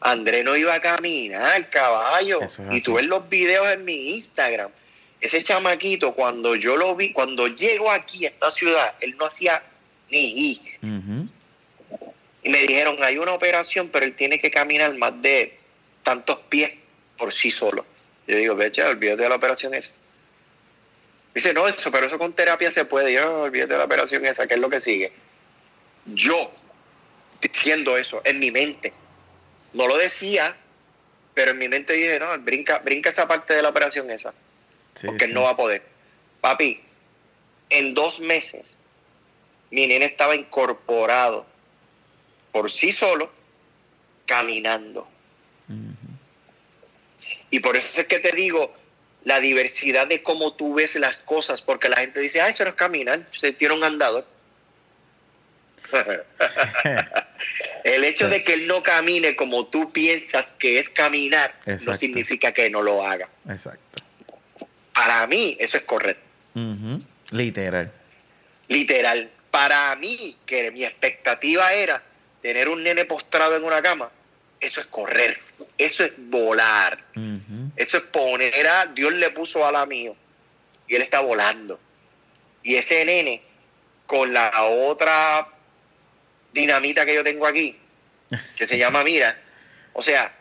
André 0.00 0.42
no 0.42 0.56
iba 0.56 0.74
a 0.74 0.80
caminar, 0.80 1.70
caballo. 1.70 2.40
y 2.72 2.80
tú 2.80 2.94
ves 2.94 3.06
los 3.06 3.28
videos 3.28 3.72
en 3.72 3.84
mi 3.84 4.10
Instagram. 4.14 4.72
Ese 5.20 5.40
chamaquito, 5.44 6.16
cuando 6.16 6.56
yo 6.56 6.76
lo 6.76 6.96
vi, 6.96 7.12
cuando 7.12 7.46
llego 7.46 7.92
aquí 7.92 8.26
a 8.26 8.30
esta 8.30 8.50
ciudad, 8.50 8.96
él 8.98 9.14
no 9.16 9.26
hacía 9.26 9.62
ni 10.10 10.60
Y 10.82 12.48
me 12.48 12.58
dijeron, 12.62 12.96
hay 13.04 13.18
una 13.18 13.34
operación, 13.34 13.88
pero 13.92 14.04
él 14.04 14.16
tiene 14.16 14.40
que 14.40 14.50
caminar 14.50 14.92
más 14.94 15.22
de 15.22 15.56
tantos 16.02 16.40
pies 16.48 16.72
por 17.16 17.32
sí 17.32 17.52
solo. 17.52 17.86
Yo 18.26 18.36
digo, 18.36 18.56
ve, 18.56 18.72
olvídate 18.84 19.22
de 19.22 19.28
la 19.28 19.36
operación 19.36 19.74
esa. 19.74 19.92
Dice, 21.32 21.54
no, 21.54 21.68
eso, 21.68 21.92
pero 21.92 22.08
eso 22.08 22.18
con 22.18 22.32
terapia 22.32 22.72
se 22.72 22.84
puede. 22.84 23.12
Yo, 23.12 23.42
olvídate 23.42 23.74
de 23.74 23.78
la 23.78 23.84
operación 23.84 24.26
esa, 24.26 24.48
que 24.48 24.54
es 24.54 24.60
lo 24.60 24.68
que 24.68 24.80
sigue. 24.80 25.12
Yo 26.06 26.50
diciendo 27.52 27.96
eso 27.96 28.22
en 28.24 28.38
mi 28.38 28.50
mente. 28.50 28.92
No 29.72 29.86
lo 29.86 29.96
decía, 29.96 30.56
pero 31.34 31.50
en 31.50 31.58
mi 31.58 31.68
mente 31.68 31.92
dije, 31.92 32.18
no, 32.18 32.38
brinca, 32.38 32.78
brinca 32.78 33.10
esa 33.10 33.28
parte 33.28 33.54
de 33.54 33.62
la 33.62 33.68
operación 33.68 34.10
esa. 34.10 34.32
porque 35.04 35.28
no 35.28 35.42
va 35.42 35.50
a 35.50 35.56
poder. 35.56 35.82
Papi, 36.40 36.80
en 37.70 37.94
dos 37.94 38.20
meses, 38.20 38.76
mi 39.70 39.86
nene 39.86 40.06
estaba 40.06 40.34
incorporado 40.34 41.46
por 42.52 42.70
sí 42.70 42.92
solo, 42.92 43.32
caminando. 44.26 45.08
Y 47.50 47.60
por 47.60 47.76
eso 47.76 48.00
es 48.00 48.06
que 48.06 48.20
te 48.20 48.32
digo 48.32 48.74
la 49.24 49.40
diversidad 49.40 50.06
de 50.06 50.22
cómo 50.22 50.54
tú 50.54 50.74
ves 50.74 50.94
las 50.96 51.20
cosas, 51.20 51.62
porque 51.62 51.88
la 51.88 51.96
gente 51.96 52.20
dice, 52.20 52.40
ay, 52.40 52.50
eso 52.50 52.64
no 52.64 52.70
es 52.70 52.76
caminar, 52.76 53.26
se 53.32 53.52
tiene 53.52 53.74
un 53.74 53.82
andador. 53.82 54.26
el 57.84 58.02
hecho 58.04 58.28
de 58.28 58.42
que 58.42 58.54
él 58.54 58.66
no 58.66 58.82
camine 58.82 59.36
como 59.36 59.66
tú 59.66 59.92
piensas 59.92 60.52
que 60.52 60.78
es 60.78 60.88
caminar 60.88 61.54
no 61.86 61.94
significa 61.94 62.52
que 62.52 62.70
no 62.70 62.82
lo 62.82 63.06
haga. 63.06 63.28
Exacto. 63.48 64.02
Para 64.94 65.26
mí 65.26 65.56
eso 65.60 65.76
es 65.76 65.84
correcto. 65.84 66.24
Literal. 67.30 67.92
Literal. 68.68 69.30
Para 69.50 69.94
mí, 69.96 70.36
que 70.46 70.70
mi 70.72 70.84
expectativa 70.84 71.72
era 71.72 72.02
tener 72.42 72.68
un 72.68 72.82
nene 72.82 73.04
postrado 73.04 73.54
en 73.54 73.64
una 73.64 73.80
cama, 73.82 74.10
eso 74.60 74.80
es 74.80 74.86
correr, 74.86 75.38
eso 75.78 76.04
es 76.04 76.12
volar, 76.16 77.04
eso 77.76 77.98
es 77.98 78.02
poner 78.04 78.66
a 78.66 78.86
Dios 78.86 79.12
le 79.12 79.30
puso 79.30 79.66
a 79.66 79.70
la 79.70 79.86
mío 79.86 80.16
y 80.88 80.94
él 80.94 81.02
está 81.02 81.20
volando. 81.20 81.78
Y 82.62 82.76
ese 82.76 83.04
nene 83.04 83.42
con 84.06 84.32
la 84.32 84.64
otra 84.64 85.53
dinamita 86.54 87.04
que 87.04 87.14
yo 87.14 87.24
tengo 87.24 87.46
aquí, 87.46 87.76
que 88.56 88.64
se 88.64 88.78
llama 88.78 89.04
Mira. 89.04 89.36
O 89.92 90.02
sea, 90.02 90.32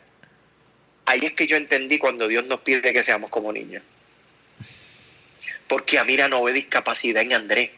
ahí 1.06 1.20
es 1.24 1.34
que 1.34 1.48
yo 1.48 1.58
entendí 1.58 1.98
cuando 1.98 2.28
Dios 2.28 2.46
nos 2.46 2.62
pide 2.62 2.94
que 2.94 3.04
seamos 3.04 3.30
como 3.30 3.52
niños. 3.52 3.84
Porque 5.68 5.98
a 5.98 6.04
Mira 6.04 6.30
no 6.30 6.44
ve 6.44 6.54
discapacidad 6.54 7.24
en 7.24 7.34
Andrés. 7.34 7.72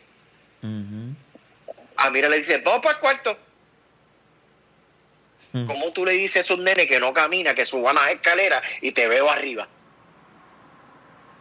A 1.96 2.10
Mira 2.10 2.30
le 2.30 2.38
dice, 2.38 2.58
vamos 2.58 2.82
para 2.82 2.96
el 2.96 3.00
cuarto. 3.00 3.40
¿Cómo 5.52 5.94
tú 5.94 6.06
le 6.06 6.12
dices 6.12 6.52
a 6.52 6.54
un 6.54 6.66
nene 6.66 6.86
que 6.86 7.00
no 7.00 7.14
camina, 7.14 7.56
que 7.56 7.66
suba 7.66 7.94
las 7.94 8.10
escaleras 8.10 8.62
y 8.82 8.92
te 8.92 9.08
veo 9.08 9.32
arriba? 9.32 9.70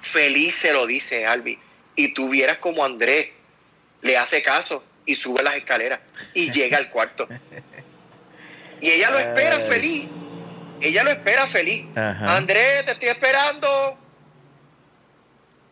Feliz 0.00 0.54
se 0.54 0.72
lo 0.72 0.86
dice 0.86 1.26
Albi. 1.26 1.58
Y 1.96 2.14
tú 2.14 2.28
vieras 2.28 2.58
como 2.58 2.84
Andrés 2.84 3.30
le 4.02 4.16
hace 4.16 4.40
caso 4.42 4.84
y 5.06 5.14
sube 5.14 5.42
las 5.42 5.54
escaleras 5.54 6.00
y 6.32 6.50
llega 6.52 6.78
al 6.78 6.90
cuarto. 6.90 7.28
Y 8.80 8.90
ella 8.90 9.10
lo 9.10 9.18
espera 9.18 9.60
feliz. 9.60 10.08
Ella 10.80 11.04
lo 11.04 11.10
espera 11.10 11.46
feliz. 11.46 11.86
Andrés, 11.96 12.84
te 12.84 12.92
estoy 12.92 13.08
esperando. 13.08 13.98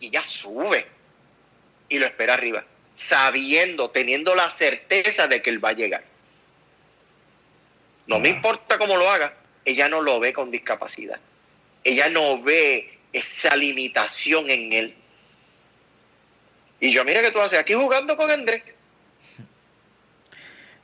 Y 0.00 0.06
ella 0.06 0.22
sube 0.22 0.86
y 1.88 1.98
lo 1.98 2.06
espera 2.06 2.34
arriba, 2.34 2.64
sabiendo, 2.96 3.90
teniendo 3.90 4.34
la 4.34 4.48
certeza 4.48 5.28
de 5.28 5.42
que 5.42 5.50
él 5.50 5.62
va 5.62 5.70
a 5.70 5.74
llegar. 5.74 6.02
No 8.06 8.18
me 8.18 8.30
importa 8.30 8.78
cómo 8.78 8.96
lo 8.96 9.08
haga, 9.10 9.34
ella 9.64 9.88
no 9.88 10.00
lo 10.00 10.18
ve 10.18 10.32
con 10.32 10.50
discapacidad. 10.50 11.20
Ella 11.84 12.08
no 12.08 12.42
ve 12.42 12.98
esa 13.12 13.54
limitación 13.56 14.50
en 14.50 14.72
él. 14.72 14.94
Y 16.80 16.90
yo, 16.90 17.04
mira 17.04 17.22
que 17.22 17.30
tú 17.30 17.40
haces 17.40 17.58
aquí 17.58 17.74
jugando 17.74 18.16
con 18.16 18.30
Andrés. 18.30 18.62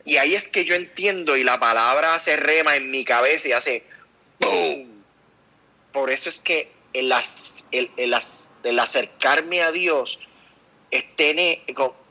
Y 0.09 0.17
ahí 0.17 0.35
es 0.35 0.49
que 0.49 0.65
yo 0.65 0.75
entiendo 0.75 1.37
y 1.37 1.45
la 1.45 1.61
palabra 1.61 2.15
hace 2.15 2.39
rema 2.39 2.77
en 2.77 2.91
mi 2.91 3.05
cabeza 3.05 3.47
y 3.49 3.53
hace 3.53 3.83
¡boom! 4.41 5.05
Por 5.93 6.11
eso 6.11 6.31
es 6.31 6.41
que 6.41 6.71
el, 6.95 7.13
el, 7.73 7.91
el, 8.65 8.79
acercarme 8.79 9.63
a 9.63 9.71
Dios, 9.71 10.19
tiene, 11.17 11.63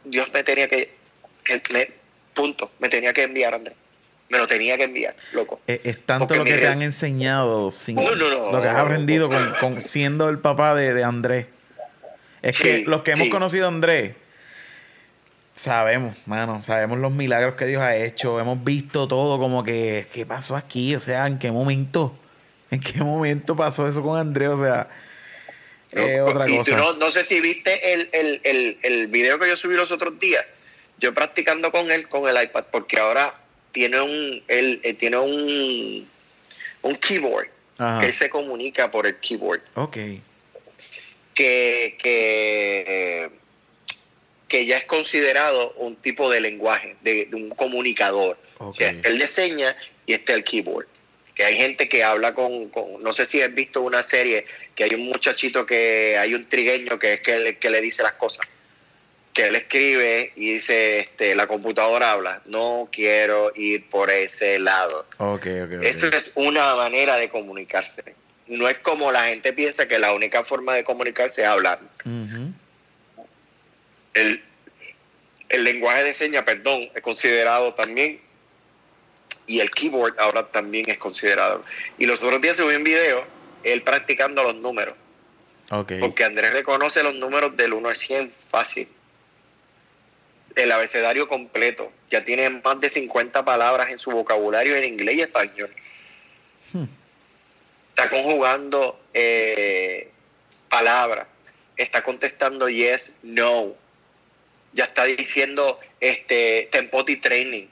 Dios 0.03 0.31
me 0.31 0.43
tenía 0.43 0.67
que, 0.67 0.93
punto, 2.35 2.69
me 2.77 2.87
tenía 2.87 3.13
que 3.13 3.23
enviar, 3.23 3.55
Andrés. 3.55 3.75
Me 4.29 4.37
lo 4.37 4.45
tenía 4.45 4.77
que 4.77 4.83
enviar, 4.83 5.15
loco. 5.31 5.59
Es, 5.65 6.05
tanto 6.05 6.35
lo 6.35 6.43
que 6.43 6.53
te 6.53 6.67
han 6.67 6.83
enseñado, 6.83 7.71
sin, 7.71 7.95
lo 7.95 8.61
que 8.61 8.67
has 8.67 8.77
aprendido 8.77 9.27
con, 9.59 9.81
siendo 9.81 10.29
el 10.29 10.37
papá 10.37 10.75
de, 10.75 11.03
Andrés. 11.03 11.47
Es 12.43 12.61
que 12.61 12.83
los 12.85 13.01
que 13.01 13.13
hemos 13.13 13.29
conocido 13.29 13.65
a 13.65 13.69
Andrés, 13.69 14.13
Sabemos, 15.57 16.15
mano, 16.27 16.61
sabemos 16.61 16.99
los 16.99 17.11
milagros 17.11 17.55
que 17.55 17.65
Dios 17.65 17.81
ha 17.81 17.95
hecho, 17.95 18.39
hemos 18.39 18.63
visto 18.63 19.07
todo 19.07 19.39
como 19.39 19.63
que, 19.63 20.05
¿qué 20.13 20.23
pasó 20.23 20.55
aquí? 20.55 20.95
O 20.95 20.99
sea, 20.99 21.25
¿en 21.25 21.39
qué 21.39 21.51
momento? 21.51 22.15
¿En 22.69 22.79
qué 22.79 22.99
momento 22.99 23.55
pasó 23.55 23.87
eso 23.87 24.03
con 24.03 24.19
Andrés? 24.19 24.49
O 24.49 24.59
sea, 24.59 24.87
otra 26.23 26.45
cosa. 26.45 26.77
no, 26.99 27.09
sé 27.09 27.23
si 27.23 27.41
viste 27.41 27.91
el, 27.91 28.07
el, 28.11 28.77
el, 28.83 29.07
video 29.07 29.39
que 29.39 29.47
yo 29.47 29.57
subí 29.57 29.73
los 29.73 29.91
otros 29.91 30.19
días, 30.19 30.45
yo 30.99 31.11
practicando 31.15 31.71
con 31.71 31.89
él, 31.89 32.07
con 32.07 32.29
el 32.29 32.39
iPad, 32.39 32.65
porque 32.71 32.99
ahora 32.99 33.33
tiene 33.71 33.99
un, 33.99 34.43
él, 34.47 34.95
tiene 34.99 35.17
un, 35.17 36.07
un 36.83 36.95
keyboard, 36.97 37.47
que 37.99 38.05
él 38.05 38.13
se 38.13 38.29
comunica 38.29 38.91
por 38.91 39.07
el 39.07 39.15
keyboard. 39.15 39.61
Ok. 39.73 39.97
Que, 41.33 41.97
que 41.97 43.31
que 44.47 44.65
ya 44.65 44.77
es 44.77 44.85
considerado 44.85 45.73
un 45.73 45.95
tipo 45.95 46.29
de 46.29 46.41
lenguaje, 46.41 46.95
de, 47.01 47.29
un 47.33 47.49
comunicador. 47.49 48.37
O 48.59 48.73
sea, 48.73 48.89
él 48.89 49.21
enseña 49.21 49.75
y 50.05 50.13
este 50.13 50.33
el 50.33 50.43
keyboard. 50.43 50.87
Que 51.35 51.43
hay 51.43 51.55
gente 51.55 51.87
que 51.87 52.03
habla 52.03 52.33
con, 52.33 52.71
no 52.99 53.13
sé 53.13 53.25
si 53.25 53.41
has 53.41 53.53
visto 53.53 53.81
una 53.81 54.01
serie, 54.01 54.45
que 54.73 54.85
hay 54.85 54.95
un 54.95 55.05
muchachito 55.05 55.65
que, 55.65 56.17
hay 56.17 56.33
un 56.33 56.49
trigueño 56.49 56.97
que 56.97 57.13
es 57.13 57.21
que, 57.21 57.57
que 57.59 57.69
le 57.69 57.81
dice 57.81 58.01
las 58.01 58.13
cosas. 58.13 58.47
que 59.33 59.47
él 59.47 59.55
escribe 59.55 60.31
y 60.35 60.53
dice, 60.53 60.99
este, 61.01 61.35
la 61.35 61.45
computadora 61.45 62.13
habla, 62.13 62.41
no 62.45 62.89
quiero 62.91 63.51
ir 63.55 63.87
por 63.87 64.09
ese 64.09 64.57
lado. 64.57 65.05
Okay, 65.17 65.61
okay, 65.61 65.77
Eso 65.83 66.07
es 66.07 66.31
una 66.33 66.73
manera 66.75 67.17
de 67.17 67.29
comunicarse. 67.29 68.15
No 68.47 68.67
es 68.67 68.79
como 68.79 69.11
la 69.11 69.27
gente 69.27 69.53
piensa 69.53 69.87
que 69.87 69.99
la 69.99 70.13
única 70.13 70.43
forma 70.43 70.73
de 70.73 70.83
comunicarse 70.83 71.43
es 71.43 71.47
hablar. 71.47 71.79
El, 74.21 74.43
el 75.49 75.63
lenguaje 75.63 76.03
de 76.03 76.13
señas, 76.13 76.43
perdón, 76.43 76.89
es 76.93 77.01
considerado 77.01 77.73
también 77.73 78.19
y 79.45 79.59
el 79.59 79.71
keyboard 79.71 80.19
ahora 80.19 80.47
también 80.47 80.89
es 80.89 80.97
considerado. 80.97 81.63
Y 81.97 82.05
los 82.05 82.21
otros 82.21 82.41
días 82.41 82.57
subí 82.57 82.75
un 82.75 82.83
video, 82.83 83.25
él 83.63 83.81
practicando 83.83 84.43
los 84.43 84.55
números. 84.55 84.95
Porque 85.69 86.23
Andrés 86.23 86.53
reconoce 86.53 87.03
los 87.03 87.15
números 87.15 87.57
del 87.57 87.73
1 87.73 87.89
al 87.89 87.95
100 87.95 88.33
fácil 88.49 88.87
el 90.57 90.71
abecedario 90.71 91.27
completo. 91.27 91.91
Ya 92.09 92.25
tiene 92.25 92.49
más 92.49 92.81
de 92.81 92.89
50 92.89 93.45
palabras 93.45 93.89
en 93.89 93.99
su 93.99 94.11
vocabulario 94.11 94.75
en 94.75 94.83
inglés 94.83 95.15
y 95.15 95.21
español. 95.21 95.69
Hmm. 96.73 96.85
Está 97.89 98.09
conjugando 98.09 98.99
eh, 99.13 100.11
palabras. 100.67 101.27
Está 101.77 102.03
contestando 102.03 102.67
yes, 102.67 103.15
no. 103.21 103.75
Ya 104.77 104.83
está 104.83 105.05
diciendo 105.05 105.79
este 105.99 106.69
tempoti 106.71 107.17
training. 107.17 107.65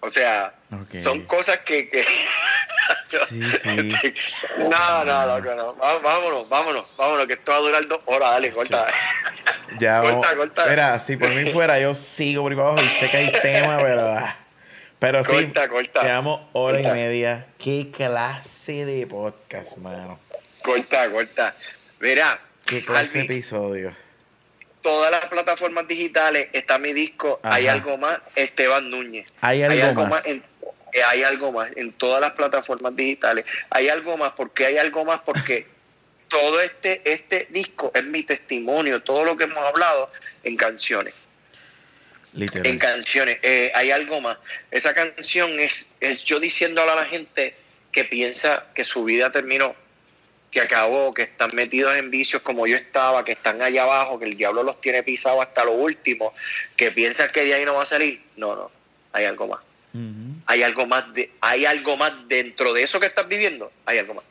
O 0.00 0.08
sea, 0.08 0.52
son 0.96 1.24
cosas 1.24 1.58
que... 1.58 1.88
que 1.88 2.04
sí, 3.06 3.42
sí. 3.62 4.14
no, 4.58 5.04
no, 5.04 5.40
no, 5.40 5.54
no. 5.54 5.74
Vámonos, 5.74 6.48
vámonos, 6.48 6.86
vámonos, 6.96 7.26
que 7.28 7.34
esto 7.34 7.52
va 7.52 7.58
a 7.58 7.60
durar 7.60 7.86
dos 7.86 8.00
horas. 8.06 8.30
Dale, 8.32 8.50
corta. 8.50 8.86
Ya, 9.80 10.00
corta, 10.00 10.36
corta. 10.36 10.66
Mira, 10.66 10.98
si 10.98 11.16
por 11.16 11.28
mí 11.30 11.50
fuera, 11.52 11.78
yo 11.78 11.92
sigo 11.92 12.42
por 12.42 12.52
ahí 12.52 12.58
abajo 12.58 12.80
y 12.80 12.86
sé 12.86 13.10
que 13.10 13.16
hay 13.16 13.32
tema, 13.32 13.78
pero... 13.78 14.14
Ah, 14.16 14.36
pero 14.98 15.22
sí, 15.22 15.32
corta, 15.32 15.68
corta. 15.68 16.00
quedamos 16.00 16.40
hora 16.52 16.80
y 16.80 16.86
media. 16.86 17.46
Qué 17.58 17.90
clase 17.90 18.84
de 18.84 19.06
podcast, 19.06 19.76
mano. 19.76 20.18
Corta, 20.62 21.10
corta. 21.10 21.54
Mira. 22.00 22.40
Qué 22.64 22.84
clase 22.84 23.18
de 23.18 23.24
episodio 23.24 24.05
todas 24.86 25.10
las 25.10 25.26
plataformas 25.26 25.88
digitales 25.88 26.48
está 26.52 26.78
mi 26.78 26.92
disco 26.92 27.40
Hay 27.42 27.66
algo 27.66 27.96
más, 27.96 28.20
Esteban 28.36 28.88
Núñez. 28.88 29.26
Hay 29.40 29.64
algo, 29.64 30.06
más. 30.06 30.24
en, 30.28 30.44
eh, 30.92 31.02
hay 31.02 31.24
algo 31.24 31.50
más 31.50 31.72
en 31.74 31.92
todas 31.92 32.20
las 32.20 32.34
plataformas 32.34 32.94
digitales. 32.94 33.44
Hay 33.70 33.88
algo 33.88 34.16
más, 34.16 34.34
porque 34.36 34.64
hay 34.64 34.78
algo 34.78 35.04
más? 35.04 35.22
Porque 35.22 35.66
todo 36.28 36.60
este, 36.60 37.02
este 37.04 37.48
disco 37.50 37.90
es 37.96 38.04
mi 38.04 38.22
testimonio, 38.22 39.02
todo 39.02 39.24
lo 39.24 39.36
que 39.36 39.44
hemos 39.44 39.58
hablado 39.58 40.08
en 40.44 40.56
canciones. 40.56 41.14
Literal. 42.34 42.68
En 42.68 42.78
canciones. 42.78 43.38
Eh, 43.42 43.72
hay 43.74 43.90
algo 43.90 44.20
más. 44.20 44.38
Esa 44.70 44.94
canción 44.94 45.58
es, 45.58 45.90
es 45.98 46.22
yo 46.22 46.38
diciéndole 46.38 46.92
a 46.92 46.94
la 46.94 47.06
gente 47.06 47.56
que 47.90 48.04
piensa 48.04 48.68
que 48.72 48.84
su 48.84 49.02
vida 49.02 49.32
terminó 49.32 49.74
que 50.56 50.62
acabó, 50.62 51.12
que 51.12 51.20
están 51.20 51.50
metidos 51.52 51.94
en 51.96 52.10
vicios 52.10 52.40
como 52.40 52.66
yo 52.66 52.78
estaba, 52.78 53.26
que 53.26 53.32
están 53.32 53.60
allá 53.60 53.82
abajo, 53.82 54.18
que 54.18 54.24
el 54.24 54.38
diablo 54.38 54.62
los 54.62 54.80
tiene 54.80 55.02
pisados 55.02 55.42
hasta 55.42 55.66
lo 55.66 55.72
último, 55.72 56.32
que 56.76 56.90
piensan 56.90 57.30
que 57.30 57.44
de 57.44 57.52
ahí 57.52 57.66
no 57.66 57.74
va 57.74 57.82
a 57.82 57.86
salir. 57.86 58.22
No, 58.36 58.56
no, 58.56 58.70
hay 59.12 59.26
algo 59.26 59.48
más. 59.48 59.60
Hay 60.46 60.62
algo 60.62 60.86
más 60.86 61.12
de, 61.12 61.30
hay 61.42 61.66
algo 61.66 61.98
más 61.98 62.26
dentro 62.26 62.72
de 62.72 62.82
eso 62.82 62.98
que 62.98 63.04
estás 63.04 63.28
viviendo, 63.28 63.70
hay 63.84 63.98
algo 63.98 64.14
más. 64.14 64.24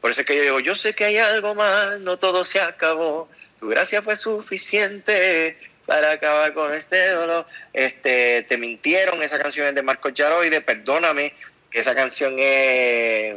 Por 0.00 0.10
eso 0.10 0.22
es 0.22 0.26
que 0.26 0.36
yo 0.36 0.42
digo, 0.42 0.60
yo 0.60 0.74
sé 0.74 0.94
que 0.94 1.04
hay 1.04 1.18
algo 1.18 1.54
más, 1.54 2.00
no 2.00 2.18
todo 2.18 2.44
se 2.44 2.60
acabó. 2.62 3.28
Tu 3.60 3.68
gracia 3.68 4.00
fue 4.00 4.16
suficiente 4.16 5.58
para 5.84 6.12
acabar 6.12 6.54
con 6.54 6.72
este 6.72 7.10
dolor. 7.10 7.44
Este, 7.74 8.46
te 8.48 8.56
mintieron, 8.56 9.22
esa 9.22 9.38
canción 9.38 9.66
es 9.66 9.74
de 9.74 9.82
Marco 9.82 10.10
Charoide, 10.10 10.62
perdóname, 10.62 11.34
esa 11.72 11.94
canción 11.94 12.36
es 12.38 13.36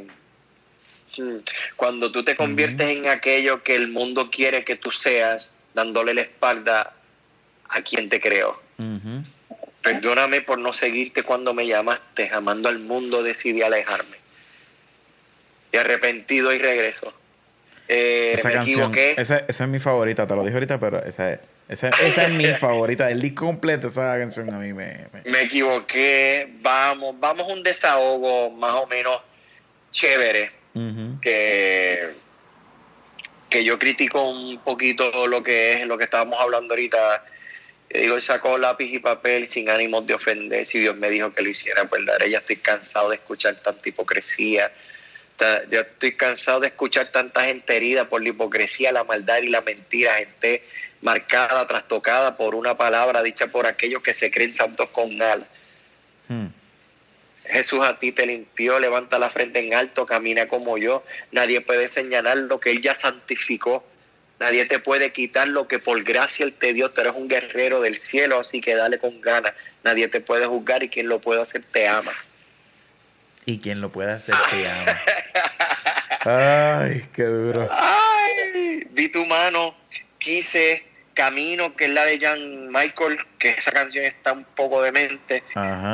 cuando 1.76 2.12
tú 2.12 2.24
te 2.24 2.36
conviertes 2.36 2.88
en 2.90 3.08
aquello 3.08 3.64
que 3.64 3.76
el 3.76 3.88
mundo 3.88 4.30
quiere 4.30 4.64
que 4.64 4.76
tú 4.76 4.92
seas, 4.92 5.52
dándole 5.74 6.14
la 6.14 6.22
espalda 6.22 6.94
a 7.70 7.82
quien 7.82 8.10
te 8.10 8.20
creó. 8.20 8.62
Perdóname 9.82 10.42
por 10.42 10.60
no 10.60 10.74
seguirte 10.74 11.24
cuando 11.24 11.54
me 11.54 11.66
llamaste, 11.66 12.30
amando 12.34 12.70
al 12.70 12.80
mundo 12.80 13.24
decidí 13.24 13.62
alejarme. 13.62 14.18
Y 15.72 15.78
arrepentido 15.78 16.54
y 16.54 16.60
regreso. 16.60 17.14
Eh, 17.88 18.34
esa 18.38 18.52
canción, 18.52 18.94
Esa, 18.96 19.40
es 19.40 19.60
mi 19.68 19.80
favorita, 19.80 20.26
te 20.26 20.36
lo 20.36 20.44
dije 20.44 20.54
ahorita, 20.54 20.80
pero 20.80 21.04
esa 21.04 21.34
es, 21.34 21.40
esa, 21.68 21.90
es 21.90 22.32
mi 22.32 22.46
favorita. 22.60 23.10
El 23.10 23.22
disco 23.22 23.46
completo, 23.46 23.88
esa 23.88 24.18
canción 24.18 24.54
a 24.54 24.60
mí 24.60 24.72
me... 24.72 25.08
Me, 25.26 25.42
equivoqué. 25.42 26.54
Vamos, 26.62 27.20
vamos 27.20 27.52
un 27.52 27.64
desahogo 27.64 28.52
más 28.52 28.74
o 28.74 28.88
menos 28.88 29.22
chévere 29.90 30.61
que, 31.22 32.10
que 33.50 33.64
yo 33.64 33.78
critico 33.78 34.30
un 34.30 34.60
poquito 34.60 35.28
lo 35.28 35.44
que 35.44 35.74
es 35.74 35.86
lo 35.86 35.98
que 35.98 36.06
estábamos 36.06 36.40
hablando 36.40 36.74
ahorita. 36.74 37.24
Digo, 37.90 38.16
él 38.16 38.22
sacó 38.22 38.58
lápiz 38.58 38.86
y 38.86 39.00
papel 39.00 39.48
sin 39.48 39.70
ánimos 39.70 40.08
de 40.08 40.14
ofender. 40.14 40.66
Si 40.66 40.80
Dios 40.80 40.96
me 40.96 41.10
dijo 41.10 41.34
que 41.34 41.42
lo 41.42 41.50
hiciera, 41.50 41.86
pues 41.86 42.02
la 42.04 42.26
ya 42.26 42.38
estoy 42.38 42.56
cansado 42.56 43.10
de 43.10 43.16
escuchar 43.16 43.56
tanta 43.56 43.90
hipocresía. 43.90 44.72
Ya 45.70 45.82
estoy 45.82 46.16
cansado 46.16 46.60
de 46.60 46.68
escuchar 46.68 47.12
tanta 47.12 47.46
gente 47.46 47.76
herida 47.76 48.08
por 48.08 48.22
la 48.22 48.30
hipocresía, 48.30 48.92
la 48.92 49.04
maldad 49.04 49.42
y 49.42 49.50
la 49.50 49.62
mentira, 49.62 50.14
gente 50.14 50.64
marcada, 51.02 51.68
trastocada 51.68 52.38
por 52.38 52.56
una 52.56 52.78
palabra 52.78 53.24
dicha 53.24 53.48
por 53.48 53.66
aquellos 53.66 54.04
que 54.04 54.14
se 54.14 54.32
creen 54.32 54.54
santos 54.54 54.90
con 54.90 55.22
alas. 55.22 55.48
Hmm. 56.28 56.48
Jesús 57.46 57.82
a 57.82 57.98
ti 57.98 58.12
te 58.12 58.26
limpió, 58.26 58.80
levanta 58.80 59.18
la 59.20 59.30
frente 59.30 59.60
en 59.60 59.74
alto, 59.74 60.06
camina 60.06 60.48
como 60.48 60.78
yo. 60.78 61.04
Nadie 61.32 61.62
puede 61.62 61.88
señalar 61.88 62.38
lo 62.38 62.60
que 62.60 62.72
Él 62.72 62.82
ya 62.82 62.94
santificó. 62.94 63.84
Nadie 64.40 64.66
te 64.66 64.80
puede 64.80 65.12
quitar 65.12 65.48
lo 65.48 65.68
que 65.68 65.80
por 65.80 66.04
gracia 66.04 66.46
Él 66.46 66.54
te 66.54 66.74
dio. 66.74 66.92
Tú 66.92 67.02
eres 67.02 67.14
un 67.16 67.28
guerrero 67.28 67.82
del 67.82 68.00
cielo, 68.00 68.40
así 68.40 68.62
que 68.62 68.76
dale 68.76 69.00
con 69.00 69.22
ganas. 69.22 69.54
Nadie 69.84 70.08
te 70.08 70.22
puede 70.22 70.46
juzgar 70.46 70.84
y 70.84 70.90
quien 70.90 71.08
lo 71.08 71.20
puede 71.20 71.42
hacer 71.42 71.64
te 71.72 71.88
ama. 71.88 72.14
Y 73.46 73.60
quien 73.60 73.82
lo 73.82 73.92
puede 73.92 74.12
hacer 74.12 74.36
te 74.50 74.70
ama. 74.70 75.02
Ay, 76.24 77.06
qué 77.14 77.24
duro. 77.24 77.68
Ay, 77.72 78.88
vi 78.92 79.10
tu 79.10 79.26
mano, 79.26 79.76
quise 80.20 80.91
Camino, 81.22 81.76
que 81.76 81.86
es 81.86 81.92
la 81.92 82.04
de 82.04 82.20
Jan 82.20 82.72
Michael, 82.72 83.20
que 83.38 83.50
esa 83.52 83.72
canción 83.72 84.04
está 84.06 84.34
un 84.34 84.44
poco 84.44 84.82
demente. 84.82 85.44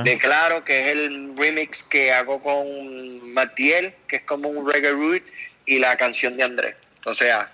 Declaro 0.06 0.64
que 0.64 0.80
es 0.80 0.88
el 0.96 1.34
remix 1.36 1.84
que 1.86 2.14
hago 2.14 2.42
con 2.42 3.34
Matiel, 3.34 3.94
que 4.08 4.16
es 4.18 4.22
como 4.22 4.48
un 4.48 4.72
reggae 4.72 4.92
root, 4.92 5.22
y 5.66 5.80
la 5.80 5.98
canción 5.98 6.38
de 6.38 6.44
Andrés. 6.44 6.76
O 7.04 7.14
sea. 7.14 7.50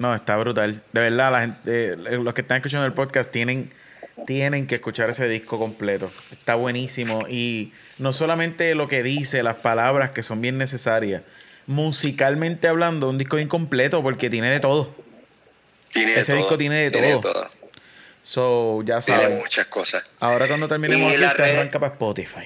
No, 0.00 0.12
está 0.12 0.36
brutal. 0.36 0.82
De 0.92 1.00
verdad, 1.02 1.30
la 1.30 1.40
gente, 1.42 1.92
eh, 1.92 1.96
los 1.96 2.34
que 2.34 2.40
están 2.40 2.56
escuchando 2.56 2.84
el 2.84 2.94
podcast 2.94 3.30
tienen, 3.30 3.70
tienen 4.26 4.66
que 4.66 4.74
escuchar 4.74 5.08
ese 5.08 5.28
disco 5.28 5.60
completo. 5.60 6.10
Está 6.32 6.56
buenísimo. 6.56 7.28
Y 7.28 7.72
no 7.98 8.12
solamente 8.12 8.74
lo 8.74 8.88
que 8.88 9.04
dice, 9.04 9.44
las 9.44 9.58
palabras 9.58 10.10
que 10.10 10.24
son 10.24 10.40
bien 10.40 10.58
necesarias. 10.58 11.22
Musicalmente 11.68 12.66
hablando, 12.66 13.08
un 13.08 13.18
disco 13.18 13.38
incompleto 13.38 14.02
porque 14.02 14.30
tiene 14.30 14.50
de 14.50 14.58
todo. 14.58 15.05
Ese 15.96 16.34
disco 16.34 16.56
tiene 16.58 16.90
de 16.90 16.90
todo. 16.90 17.48
So, 18.22 18.82
ya 18.82 19.00
sabes. 19.00 19.26
Tiene 19.26 19.40
muchas 19.40 19.66
cosas. 19.66 20.04
Ahora 20.18 20.48
cuando 20.48 20.66
terminemos 20.66 21.12
aquí, 21.12 21.36
te 21.36 21.42
arranca 21.42 21.78
para 21.78 21.92
Spotify. 21.92 22.44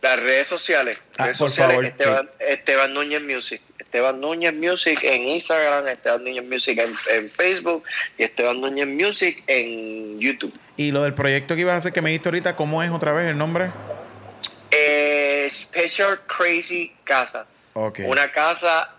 Las 0.00 0.18
redes 0.18 0.46
sociales. 0.46 0.98
Ah, 1.18 1.24
redes 1.24 1.36
sociales 1.36 1.90
Esteban, 1.90 2.30
Esteban, 2.40 2.94
Núñez 2.94 3.22
Music. 3.22 3.60
Esteban 3.78 4.20
Núñez 4.22 4.54
Music 4.54 5.00
en 5.04 5.28
Instagram, 5.28 5.86
Esteban 5.86 6.24
Núñez 6.24 6.44
Music 6.44 6.82
en, 7.10 7.30
Facebook 7.30 7.84
y 8.16 8.22
Esteban 8.22 8.58
Núñez 8.58 8.86
Music 8.86 9.44
en 9.46 10.18
YouTube. 10.18 10.52
Y 10.78 10.92
lo 10.92 11.02
del 11.02 11.12
proyecto 11.12 11.54
que 11.54 11.60
ibas 11.60 11.74
a 11.74 11.76
hacer 11.76 11.92
que 11.92 12.00
me 12.00 12.10
diste 12.10 12.30
ahorita, 12.30 12.56
¿cómo 12.56 12.82
es 12.82 12.90
otra 12.90 13.12
vez 13.12 13.28
el 13.28 13.36
nombre? 13.36 13.70
Eh, 14.70 15.46
Special 15.50 16.20
Crazy 16.26 16.94
Casa. 17.04 17.46
Okay. 17.74 18.06
Una 18.06 18.32
casa 18.32 18.94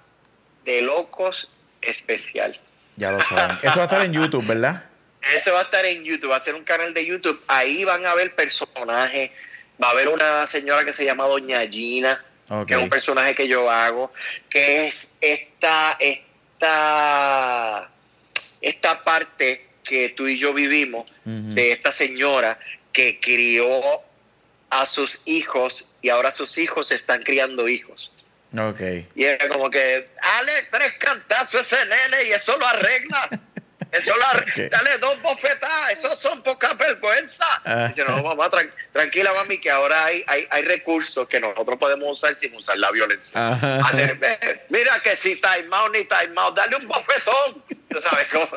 de 0.63 0.83
locos 0.83 1.49
especial. 1.81 2.55
Ya 2.95 3.11
lo 3.11 3.21
saben. 3.21 3.57
Eso 3.61 3.77
va 3.77 3.83
a 3.83 3.85
estar 3.85 4.05
en 4.05 4.13
YouTube, 4.13 4.45
¿verdad? 4.45 4.83
Eso 5.35 5.53
va 5.53 5.61
a 5.61 5.63
estar 5.63 5.85
en 5.85 6.03
YouTube, 6.03 6.31
va 6.31 6.37
a 6.37 6.43
ser 6.43 6.55
un 6.55 6.63
canal 6.63 6.93
de 6.93 7.05
YouTube. 7.05 7.41
Ahí 7.47 7.83
van 7.83 8.05
a 8.05 8.13
ver 8.13 8.35
personajes. 8.35 9.31
Va 9.81 9.87
a 9.87 9.91
haber 9.91 10.07
una 10.09 10.45
señora 10.47 10.85
que 10.85 10.93
se 10.93 11.05
llama 11.05 11.25
Doña 11.25 11.61
Gina, 11.67 12.23
que 12.67 12.73
es 12.73 12.79
un 12.79 12.89
personaje 12.89 13.33
que 13.33 13.47
yo 13.47 13.69
hago, 13.69 14.11
que 14.49 14.87
es 14.87 15.11
esta, 15.19 15.97
esta, 15.99 17.89
esta 18.61 19.03
parte 19.03 19.67
que 19.83 20.09
tú 20.09 20.27
y 20.27 20.37
yo 20.37 20.53
vivimos 20.53 21.11
de 21.25 21.71
esta 21.71 21.91
señora 21.91 22.59
que 22.91 23.19
crió 23.19 23.81
a 24.69 24.85
sus 24.85 25.21
hijos 25.25 25.91
y 26.01 26.09
ahora 26.09 26.31
sus 26.31 26.57
hijos 26.57 26.91
están 26.91 27.23
criando 27.23 27.67
hijos. 27.67 28.12
Ok. 28.57 28.81
Y 29.15 29.23
era 29.23 29.49
como 29.49 29.69
que, 29.69 30.09
Ale, 30.37 30.67
tres 30.71 30.93
cantazos 30.99 31.71
ese 31.71 31.85
nene 31.85 32.23
y 32.25 32.31
eso 32.31 32.55
lo 32.57 32.65
arregla. 32.67 33.29
Eso 33.91 34.15
la, 34.17 34.45
dale 34.71 34.97
dos 34.97 35.21
bofetadas, 35.21 35.91
esos 35.91 36.17
son 36.19 36.41
poca 36.41 36.73
vergüenza. 36.73 37.45
Ah. 37.63 37.87
Dice, 37.89 38.03
no, 38.05 38.23
mamá, 38.23 38.49
tranquila, 38.91 39.31
mami, 39.33 39.59
que 39.59 39.69
ahora 39.69 40.05
hay, 40.05 40.23
hay, 40.25 40.47
hay, 40.49 40.63
recursos 40.63 41.27
que 41.27 41.39
nosotros 41.39 41.77
podemos 41.77 42.11
usar 42.11 42.33
sin 42.33 42.55
usar 42.55 42.77
la 42.79 42.89
violencia. 42.91 43.49
Hacer, 43.85 44.65
mira 44.69 44.99
que 45.03 45.15
si 45.15 45.35
time 45.35 45.67
out 45.71 45.93
ni 45.93 46.05
time 46.05 46.33
out, 46.37 46.55
dale 46.55 46.75
un 46.75 46.87
bofetón. 46.87 47.63
¿Tú 47.87 47.99
sabes 47.99 48.27
cómo? 48.29 48.49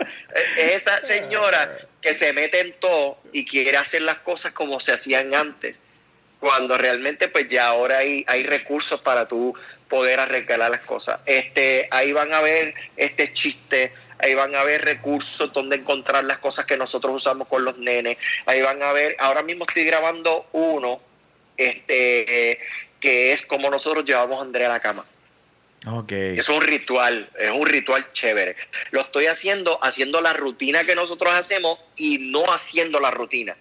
Es 0.56 0.82
esa 0.82 0.98
señora 1.00 1.78
que 2.00 2.14
se 2.14 2.32
mete 2.32 2.60
en 2.60 2.72
todo 2.80 3.18
y 3.32 3.44
quiere 3.44 3.76
hacer 3.76 4.02
las 4.02 4.18
cosas 4.18 4.52
como 4.52 4.80
se 4.80 4.92
hacían 4.92 5.34
antes 5.34 5.76
cuando 6.46 6.78
realmente 6.78 7.26
pues 7.26 7.48
ya 7.48 7.66
ahora 7.66 7.98
hay, 7.98 8.24
hay 8.28 8.44
recursos 8.44 9.00
para 9.00 9.26
tú 9.26 9.52
poder 9.88 10.20
arreglar 10.20 10.70
las 10.70 10.82
cosas. 10.82 11.20
Este, 11.26 11.88
ahí 11.90 12.12
van 12.12 12.32
a 12.32 12.40
ver 12.40 12.72
este 12.96 13.32
chiste, 13.32 13.92
ahí 14.18 14.36
van 14.36 14.54
a 14.54 14.62
ver 14.62 14.84
recursos 14.84 15.52
donde 15.52 15.74
encontrar 15.74 16.22
las 16.22 16.38
cosas 16.38 16.64
que 16.64 16.76
nosotros 16.76 17.16
usamos 17.16 17.48
con 17.48 17.64
los 17.64 17.78
nenes, 17.78 18.16
ahí 18.46 18.62
van 18.62 18.80
a 18.80 18.92
ver, 18.92 19.16
ahora 19.18 19.42
mismo 19.42 19.64
estoy 19.66 19.86
grabando 19.86 20.46
uno, 20.52 21.00
este, 21.56 22.60
que 23.00 23.32
es 23.32 23.44
como 23.44 23.68
nosotros 23.68 24.04
llevamos 24.04 24.38
a 24.38 24.42
Andrea 24.42 24.68
a 24.68 24.74
la 24.74 24.80
cama. 24.80 25.04
Okay. 25.84 26.38
Es 26.38 26.48
un 26.48 26.60
ritual, 26.60 27.28
es 27.36 27.50
un 27.50 27.66
ritual 27.66 28.12
chévere. 28.12 28.54
Lo 28.92 29.00
estoy 29.00 29.26
haciendo, 29.26 29.82
haciendo 29.82 30.20
la 30.20 30.32
rutina 30.32 30.84
que 30.84 30.94
nosotros 30.94 31.34
hacemos 31.34 31.80
y 31.96 32.30
no 32.30 32.44
haciendo 32.44 33.00
la 33.00 33.10
rutina 33.10 33.56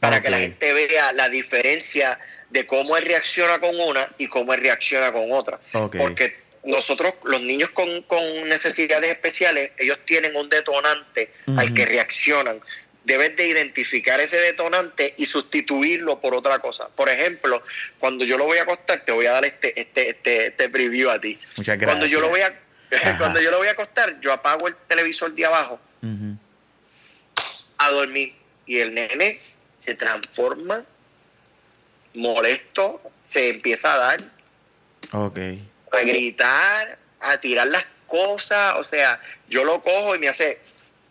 para 0.00 0.22
que 0.22 0.30
la 0.30 0.38
gente 0.38 0.72
vea 0.72 1.12
la 1.12 1.28
diferencia 1.28 2.18
de 2.48 2.66
cómo 2.66 2.96
él 2.96 3.04
reacciona 3.04 3.58
con 3.58 3.78
una 3.78 4.08
y 4.18 4.26
cómo 4.26 4.52
él 4.54 4.60
reacciona 4.60 5.12
con 5.12 5.30
otra. 5.30 5.60
Porque 5.72 6.36
nosotros, 6.64 7.14
los 7.24 7.40
niños 7.42 7.70
con, 7.70 8.48
necesidades 8.48 9.10
especiales, 9.10 9.72
ellos 9.78 9.98
tienen 10.04 10.34
un 10.36 10.48
detonante 10.48 11.30
al 11.56 11.72
que 11.74 11.86
reaccionan. 11.86 12.60
Debes 13.04 13.34
de 13.36 13.46
identificar 13.46 14.20
ese 14.20 14.36
detonante 14.38 15.14
y 15.16 15.26
sustituirlo 15.26 16.20
por 16.20 16.34
otra 16.34 16.58
cosa. 16.58 16.88
Por 16.88 17.08
ejemplo, 17.08 17.62
cuando 17.98 18.24
yo 18.24 18.36
lo 18.36 18.44
voy 18.44 18.58
a 18.58 18.62
acostar, 18.62 19.04
te 19.04 19.12
voy 19.12 19.26
a 19.26 19.32
dar 19.32 19.44
este, 19.44 19.78
este, 19.80 20.10
este, 20.10 20.46
este 20.48 20.68
preview 20.68 21.08
a 21.08 21.20
ti. 21.20 21.38
Muchas 21.56 21.78
gracias. 21.78 21.86
Cuando 21.86 22.06
yo 22.06 22.20
lo 22.20 22.28
voy 22.28 22.42
a, 22.42 22.60
cuando 23.18 23.40
yo 23.40 23.50
lo 23.50 23.58
voy 23.58 23.68
a 23.68 23.72
acostar, 23.72 24.20
yo 24.20 24.32
apago 24.32 24.68
el 24.68 24.76
televisor 24.86 25.34
de 25.34 25.46
abajo 25.46 25.80
a 27.78 27.90
dormir. 27.90 28.34
Y 28.66 28.78
el 28.78 28.94
nene 28.94 29.40
se 29.84 29.94
transforma, 29.94 30.84
molesto, 32.14 33.00
se 33.26 33.48
empieza 33.48 33.94
a 33.94 33.98
dar. 33.98 34.20
A 35.92 36.00
gritar, 36.00 36.98
a 37.20 37.38
tirar 37.38 37.66
las 37.68 37.84
cosas. 38.06 38.74
O 38.76 38.84
sea, 38.84 39.20
yo 39.48 39.64
lo 39.64 39.82
cojo 39.82 40.14
y 40.14 40.18
me 40.18 40.28
hace 40.28 40.60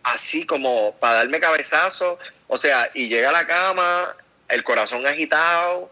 así 0.03 0.45
como 0.45 0.95
para 0.99 1.15
darme 1.15 1.39
cabezazo. 1.39 2.19
O 2.47 2.57
sea, 2.57 2.89
y 2.93 3.07
llega 3.07 3.29
a 3.29 3.33
la 3.33 3.47
cama, 3.47 4.15
el 4.47 4.63
corazón 4.63 5.05
agitado, 5.05 5.91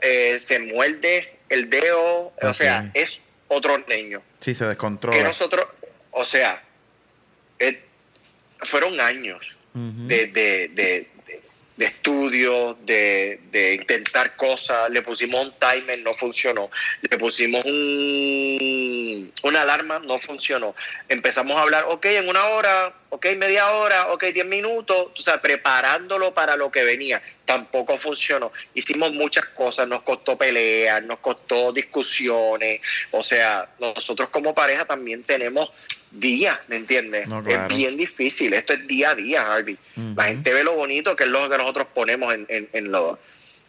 eh, 0.00 0.38
se 0.38 0.58
muerde 0.58 1.38
el 1.48 1.70
dedo. 1.70 2.32
O 2.42 2.54
sea, 2.54 2.90
es 2.94 3.20
otro 3.48 3.78
niño. 3.88 4.22
Sí, 4.40 4.54
se 4.54 4.66
descontrola. 4.66 5.16
Que 5.16 5.24
nosotros, 5.24 5.66
o 6.10 6.24
sea, 6.24 6.62
eh, 7.58 7.82
fueron 8.60 9.00
años 9.00 9.54
de, 9.74 10.26
de, 10.26 10.68
de 10.68 11.08
estudio, 11.84 12.76
de, 12.84 13.40
de, 13.50 13.74
intentar 13.74 14.34
cosas, 14.36 14.90
le 14.90 15.02
pusimos 15.02 15.46
un 15.46 15.52
timer, 15.52 16.00
no 16.00 16.12
funcionó, 16.12 16.70
le 17.02 17.16
pusimos 17.18 17.64
un, 17.64 19.32
una 19.42 19.62
alarma, 19.62 20.00
no 20.00 20.18
funcionó. 20.18 20.74
Empezamos 21.08 21.56
a 21.56 21.62
hablar, 21.62 21.84
ok, 21.88 22.04
en 22.06 22.28
una 22.28 22.46
hora, 22.46 22.94
ok, 23.10 23.26
media 23.36 23.70
hora, 23.70 24.08
ok, 24.12 24.24
diez 24.26 24.46
minutos, 24.46 25.12
o 25.16 25.20
sea, 25.20 25.40
preparándolo 25.40 26.34
para 26.34 26.56
lo 26.56 26.70
que 26.70 26.82
venía, 26.84 27.22
tampoco 27.44 27.96
funcionó. 27.98 28.52
Hicimos 28.74 29.12
muchas 29.12 29.46
cosas, 29.46 29.86
nos 29.86 30.02
costó 30.02 30.36
peleas, 30.36 31.02
nos 31.02 31.20
costó 31.20 31.72
discusiones, 31.72 32.80
o 33.12 33.22
sea, 33.22 33.68
nosotros 33.78 34.28
como 34.30 34.54
pareja 34.54 34.84
también 34.84 35.22
tenemos 35.22 35.70
día, 36.10 36.60
¿me 36.68 36.76
entiendes? 36.76 37.28
Es 37.46 37.68
bien 37.68 37.96
difícil, 37.96 38.52
esto 38.54 38.72
es 38.72 38.86
día 38.86 39.10
a 39.10 39.14
día, 39.14 39.52
Harvey. 39.52 39.78
La 40.16 40.24
gente 40.24 40.52
ve 40.52 40.64
lo 40.64 40.74
bonito 40.74 41.14
que 41.16 41.24
es 41.24 41.30
lo 41.30 41.48
que 41.48 41.58
nosotros 41.58 41.88
ponemos 41.94 42.32
en, 42.34 42.46
en, 42.48 42.68
en, 42.72 42.90
los, 42.90 43.18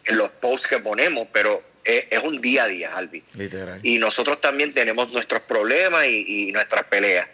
en 0.04 0.16
los 0.16 0.30
posts 0.32 0.68
que 0.68 0.78
ponemos, 0.78 1.28
pero 1.32 1.62
es, 1.84 2.22
un 2.22 2.40
día 2.40 2.64
a 2.64 2.68
día, 2.68 2.94
Harvey. 2.94 3.22
Literal. 3.34 3.80
Y 3.82 3.98
nosotros 3.98 4.40
también 4.40 4.72
tenemos 4.72 5.12
nuestros 5.12 5.42
problemas 5.42 6.06
y, 6.06 6.48
y 6.48 6.52
nuestras 6.52 6.84
peleas. 6.84 7.26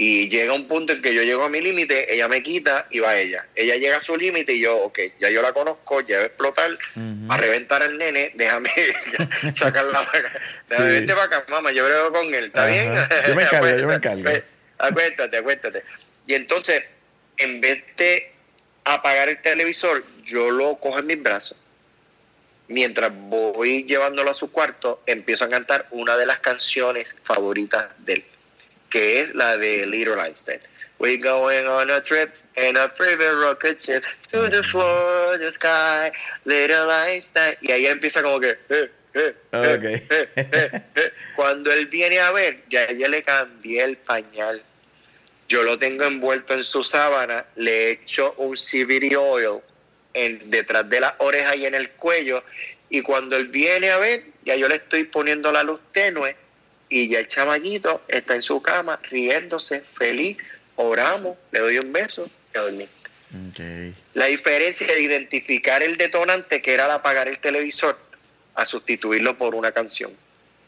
Y 0.00 0.28
llega 0.28 0.52
un 0.52 0.68
punto 0.68 0.92
en 0.92 1.02
que 1.02 1.12
yo 1.12 1.24
llego 1.24 1.42
a 1.42 1.48
mi 1.48 1.60
límite, 1.60 2.14
ella 2.14 2.28
me 2.28 2.40
quita 2.40 2.86
y 2.88 3.00
va 3.00 3.16
ella. 3.16 3.44
Ella 3.56 3.74
llega 3.74 3.96
a 3.96 4.00
su 4.00 4.16
límite 4.16 4.52
y 4.52 4.60
yo, 4.60 4.76
ok, 4.76 4.96
ya 5.18 5.28
yo 5.28 5.42
la 5.42 5.52
conozco, 5.52 6.02
ya 6.02 6.18
va 6.18 6.22
a 6.22 6.26
explotar, 6.26 6.78
a 7.28 7.36
reventar 7.36 7.82
al 7.82 7.98
nene, 7.98 8.30
déjame 8.36 8.70
sacarla 9.54 10.08
Déjame 10.68 10.90
vente 10.92 11.14
para 11.14 11.24
acá, 11.24 11.44
mamá, 11.48 11.72
yo 11.72 11.84
veo 11.84 12.12
con 12.12 12.32
él, 12.32 12.44
¿está 12.44 12.66
bien? 12.66 12.94
Yo 13.26 13.34
me 13.34 13.42
encargo, 13.46 13.76
yo 13.76 13.88
me 13.88 13.94
encargo. 13.94 14.30
Acuéstate, 14.78 15.36
acuéstate. 15.36 15.82
Y 16.28 16.34
entonces, 16.34 16.84
en 17.36 17.60
vez 17.60 17.82
de 17.96 18.30
apagar 18.84 19.28
el 19.28 19.42
televisor, 19.42 20.04
yo 20.22 20.48
lo 20.52 20.76
cojo 20.76 21.00
en 21.00 21.06
mis 21.08 21.20
brazos. 21.20 21.58
Mientras 22.68 23.10
voy 23.12 23.82
llevándolo 23.82 24.30
a 24.30 24.34
su 24.34 24.52
cuarto, 24.52 25.02
empiezo 25.06 25.46
a 25.46 25.48
cantar 25.48 25.88
una 25.90 26.16
de 26.16 26.26
las 26.26 26.38
canciones 26.38 27.18
favoritas 27.24 27.88
de 27.98 28.12
él 28.12 28.24
que 28.90 29.20
es 29.20 29.34
la 29.34 29.56
de 29.56 29.86
Little 29.86 30.20
Einstein. 30.20 30.60
We're 30.98 31.16
going 31.16 31.66
on 31.66 31.90
a 31.90 32.00
trip 32.00 32.34
in 32.56 32.76
a 32.76 32.88
private 32.88 33.36
rocket 33.36 33.80
ship 33.80 34.02
to 34.32 34.48
the 34.48 34.62
floor, 34.62 35.38
the 35.38 35.52
sky, 35.52 36.10
Little 36.44 36.90
Einstein. 36.90 37.54
Y 37.60 37.70
ahí 37.70 37.86
empieza 37.86 38.22
como 38.22 38.40
que... 38.40 38.58
Eh, 38.68 38.90
eh, 39.14 39.34
eh, 39.52 41.12
Cuando 41.36 41.72
él 41.72 41.86
viene 41.86 42.20
a 42.20 42.30
ver, 42.32 42.62
ya 42.68 42.90
ya 42.92 43.08
le 43.08 43.22
cambié 43.22 43.84
el 43.84 43.96
pañal. 43.96 44.62
Yo 45.48 45.62
lo 45.62 45.78
tengo 45.78 46.04
envuelto 46.04 46.54
en 46.54 46.64
su 46.64 46.84
sábana, 46.84 47.44
le 47.56 47.92
echo 47.92 48.34
un 48.36 48.54
CBD 48.54 49.16
oil 49.16 49.60
en, 50.14 50.50
detrás 50.50 50.88
de 50.90 51.00
la 51.00 51.14
oreja 51.18 51.56
y 51.56 51.64
en 51.64 51.74
el 51.74 51.90
cuello. 51.90 52.44
Y 52.90 53.02
cuando 53.02 53.36
él 53.36 53.48
viene 53.48 53.90
a 53.90 53.98
ver, 53.98 54.24
ya 54.44 54.56
yo 54.56 54.68
le 54.68 54.76
estoy 54.76 55.04
poniendo 55.04 55.50
la 55.52 55.62
luz 55.62 55.80
tenue 55.92 56.36
y 56.88 57.08
ya 57.08 57.20
el 57.20 57.28
chamallito 57.28 58.02
está 58.08 58.34
en 58.34 58.42
su 58.42 58.62
cama 58.62 59.00
riéndose, 59.10 59.80
feliz, 59.80 60.38
oramos, 60.76 61.36
le 61.50 61.60
doy 61.60 61.78
un 61.78 61.92
beso 61.92 62.28
y 62.54 62.58
a 62.58 62.62
dormir. 62.62 62.88
La 64.14 64.26
diferencia 64.26 64.86
es 64.86 65.00
identificar 65.00 65.82
el 65.82 65.98
detonante 65.98 66.62
que 66.62 66.72
era 66.72 66.86
el 66.86 66.92
apagar 66.92 67.28
el 67.28 67.38
televisor 67.38 67.98
a 68.54 68.64
sustituirlo 68.64 69.36
por 69.36 69.54
una 69.54 69.72
canción 69.72 70.12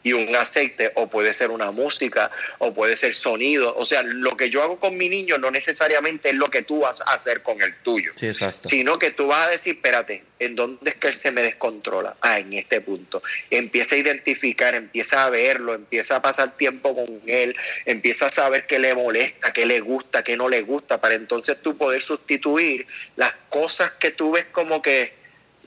y 0.03 0.13
un 0.13 0.35
aceite, 0.35 0.91
o 0.95 1.07
puede 1.07 1.33
ser 1.33 1.51
una 1.51 1.71
música, 1.71 2.31
o 2.57 2.73
puede 2.73 2.95
ser 2.95 3.13
sonido. 3.13 3.75
O 3.75 3.85
sea, 3.85 4.03
lo 4.03 4.35
que 4.37 4.49
yo 4.49 4.63
hago 4.63 4.79
con 4.79 4.97
mi 4.97 5.09
niño 5.09 5.37
no 5.37 5.51
necesariamente 5.51 6.29
es 6.29 6.35
lo 6.35 6.47
que 6.47 6.63
tú 6.63 6.81
vas 6.81 7.01
a 7.01 7.13
hacer 7.13 7.43
con 7.43 7.61
el 7.61 7.75
tuyo. 7.77 8.13
Sí, 8.15 8.27
exacto. 8.27 8.67
Sino 8.67 8.97
que 8.97 9.11
tú 9.11 9.27
vas 9.27 9.47
a 9.47 9.51
decir, 9.51 9.75
espérate, 9.75 10.23
¿en 10.39 10.55
dónde 10.55 10.91
es 10.91 10.95
que 10.97 11.07
él 11.07 11.15
se 11.15 11.31
me 11.31 11.41
descontrola? 11.41 12.15
Ah, 12.21 12.39
en 12.39 12.53
este 12.53 12.81
punto. 12.81 13.21
Empieza 13.49 13.95
a 13.95 13.99
identificar, 13.99 14.73
empieza 14.73 15.25
a 15.25 15.29
verlo, 15.29 15.73
empieza 15.73 16.17
a 16.17 16.21
pasar 16.21 16.57
tiempo 16.57 16.95
con 16.95 17.21
él, 17.27 17.55
empieza 17.85 18.27
a 18.27 18.31
saber 18.31 18.65
qué 18.65 18.79
le 18.79 18.95
molesta, 18.95 19.53
qué 19.53 19.65
le 19.65 19.79
gusta, 19.79 20.23
qué 20.23 20.35
no 20.35 20.49
le 20.49 20.61
gusta, 20.61 20.99
para 20.99 21.13
entonces 21.13 21.61
tú 21.61 21.77
poder 21.77 22.01
sustituir 22.01 22.87
las 23.15 23.33
cosas 23.49 23.91
que 23.91 24.11
tú 24.11 24.31
ves 24.31 24.45
como 24.51 24.81
que 24.81 25.13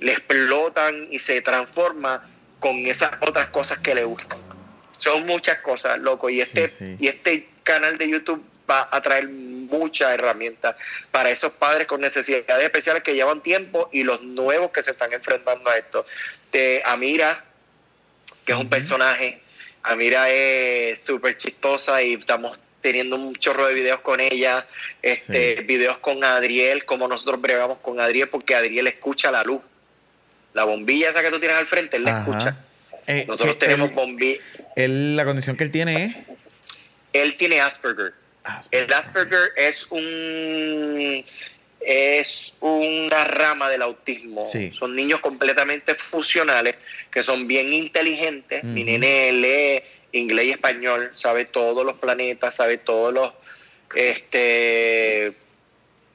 le 0.00 0.12
explotan 0.12 1.08
y 1.10 1.18
se 1.18 1.40
transforma 1.40 2.28
con 2.64 2.86
esas 2.86 3.10
otras 3.20 3.50
cosas 3.50 3.78
que 3.80 3.94
le 3.94 4.04
gustan. 4.04 4.38
Son 4.96 5.26
muchas 5.26 5.58
cosas, 5.58 5.98
loco. 5.98 6.30
Y 6.30 6.40
este, 6.40 6.96
y 6.98 7.08
este 7.08 7.50
canal 7.62 7.98
de 7.98 8.08
YouTube 8.08 8.42
va 8.70 8.88
a 8.90 9.02
traer 9.02 9.28
muchas 9.28 10.14
herramientas 10.14 10.74
para 11.10 11.28
esos 11.28 11.52
padres 11.52 11.86
con 11.86 12.00
necesidades 12.00 12.64
especiales 12.64 13.02
que 13.02 13.14
llevan 13.14 13.42
tiempo 13.42 13.90
y 13.92 14.02
los 14.02 14.22
nuevos 14.22 14.70
que 14.70 14.80
se 14.80 14.92
están 14.92 15.12
enfrentando 15.12 15.68
a 15.68 15.76
esto. 15.76 16.06
De 16.52 16.80
Amira, 16.86 17.44
que 18.46 18.52
es 18.52 18.58
un 18.58 18.70
personaje, 18.70 19.42
Amira 19.82 20.30
es 20.30 21.04
súper 21.04 21.36
chistosa 21.36 22.02
y 22.02 22.14
estamos 22.14 22.62
teniendo 22.80 23.16
un 23.16 23.36
chorro 23.36 23.66
de 23.66 23.74
videos 23.74 24.00
con 24.00 24.20
ella, 24.20 24.66
este, 25.02 25.56
videos 25.56 25.98
con 25.98 26.24
Adriel, 26.24 26.86
como 26.86 27.08
nosotros 27.08 27.42
bregamos 27.42 27.76
con 27.80 28.00
Adriel, 28.00 28.30
porque 28.30 28.54
Adriel 28.54 28.86
escucha 28.86 29.30
la 29.30 29.42
luz 29.42 29.60
la 30.54 30.64
bombilla 30.64 31.10
esa 31.10 31.22
que 31.22 31.30
tú 31.30 31.38
tienes 31.38 31.58
al 31.58 31.66
frente, 31.66 31.98
él 31.98 32.04
la 32.04 32.20
escucha. 32.20 32.56
Eh, 33.06 33.24
Nosotros 33.28 33.58
tenemos 33.58 33.92
bombilla. 33.92 34.40
¿La 34.76 35.24
condición 35.24 35.56
que 35.56 35.64
él 35.64 35.70
tiene 35.70 36.04
es? 36.04 36.16
Él 37.12 37.36
tiene 37.36 37.60
Asperger. 37.60 38.14
El 38.70 38.92
Asperger 38.92 39.52
es 39.56 39.90
un 39.90 41.24
es 41.80 42.56
una 42.60 43.24
rama 43.24 43.68
del 43.68 43.82
autismo. 43.82 44.46
Son 44.46 44.96
niños 44.96 45.20
completamente 45.20 45.94
funcionales, 45.94 46.76
que 47.10 47.22
son 47.22 47.46
bien 47.46 47.72
inteligentes. 47.72 48.64
Mi 48.64 48.84
nene 48.84 49.32
lee 49.32 49.82
inglés 50.12 50.46
y 50.46 50.50
español, 50.50 51.10
sabe 51.14 51.44
todos 51.44 51.84
los 51.84 51.98
planetas, 51.98 52.54
sabe 52.54 52.78
todos 52.78 53.12
los 53.12 53.32
este 53.94 55.32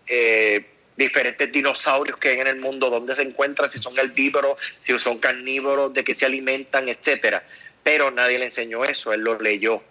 eh, 0.08 0.66
diferentes 1.00 1.52
dinosaurios 1.52 2.18
que 2.20 2.30
hay 2.30 2.40
en 2.40 2.48
el 2.48 2.58
mundo, 2.58 2.92
dónde 2.92 3.16
se 3.16 3.24
encuentran, 3.24 3.72
si 3.72 3.80
son 3.80 3.98
herbívoros, 3.98 4.60
si 4.80 4.98
son 5.00 5.18
carnívoros, 5.18 5.92
de 5.94 6.04
qué 6.04 6.14
se 6.14 6.28
alimentan, 6.28 6.88
etcétera. 6.88 7.42
Pero 7.82 8.12
nadie 8.12 8.38
le 8.38 8.46
enseñó 8.46 8.84
eso, 8.84 9.12
él 9.12 9.22
lo 9.22 9.40
leyó. 9.40 9.82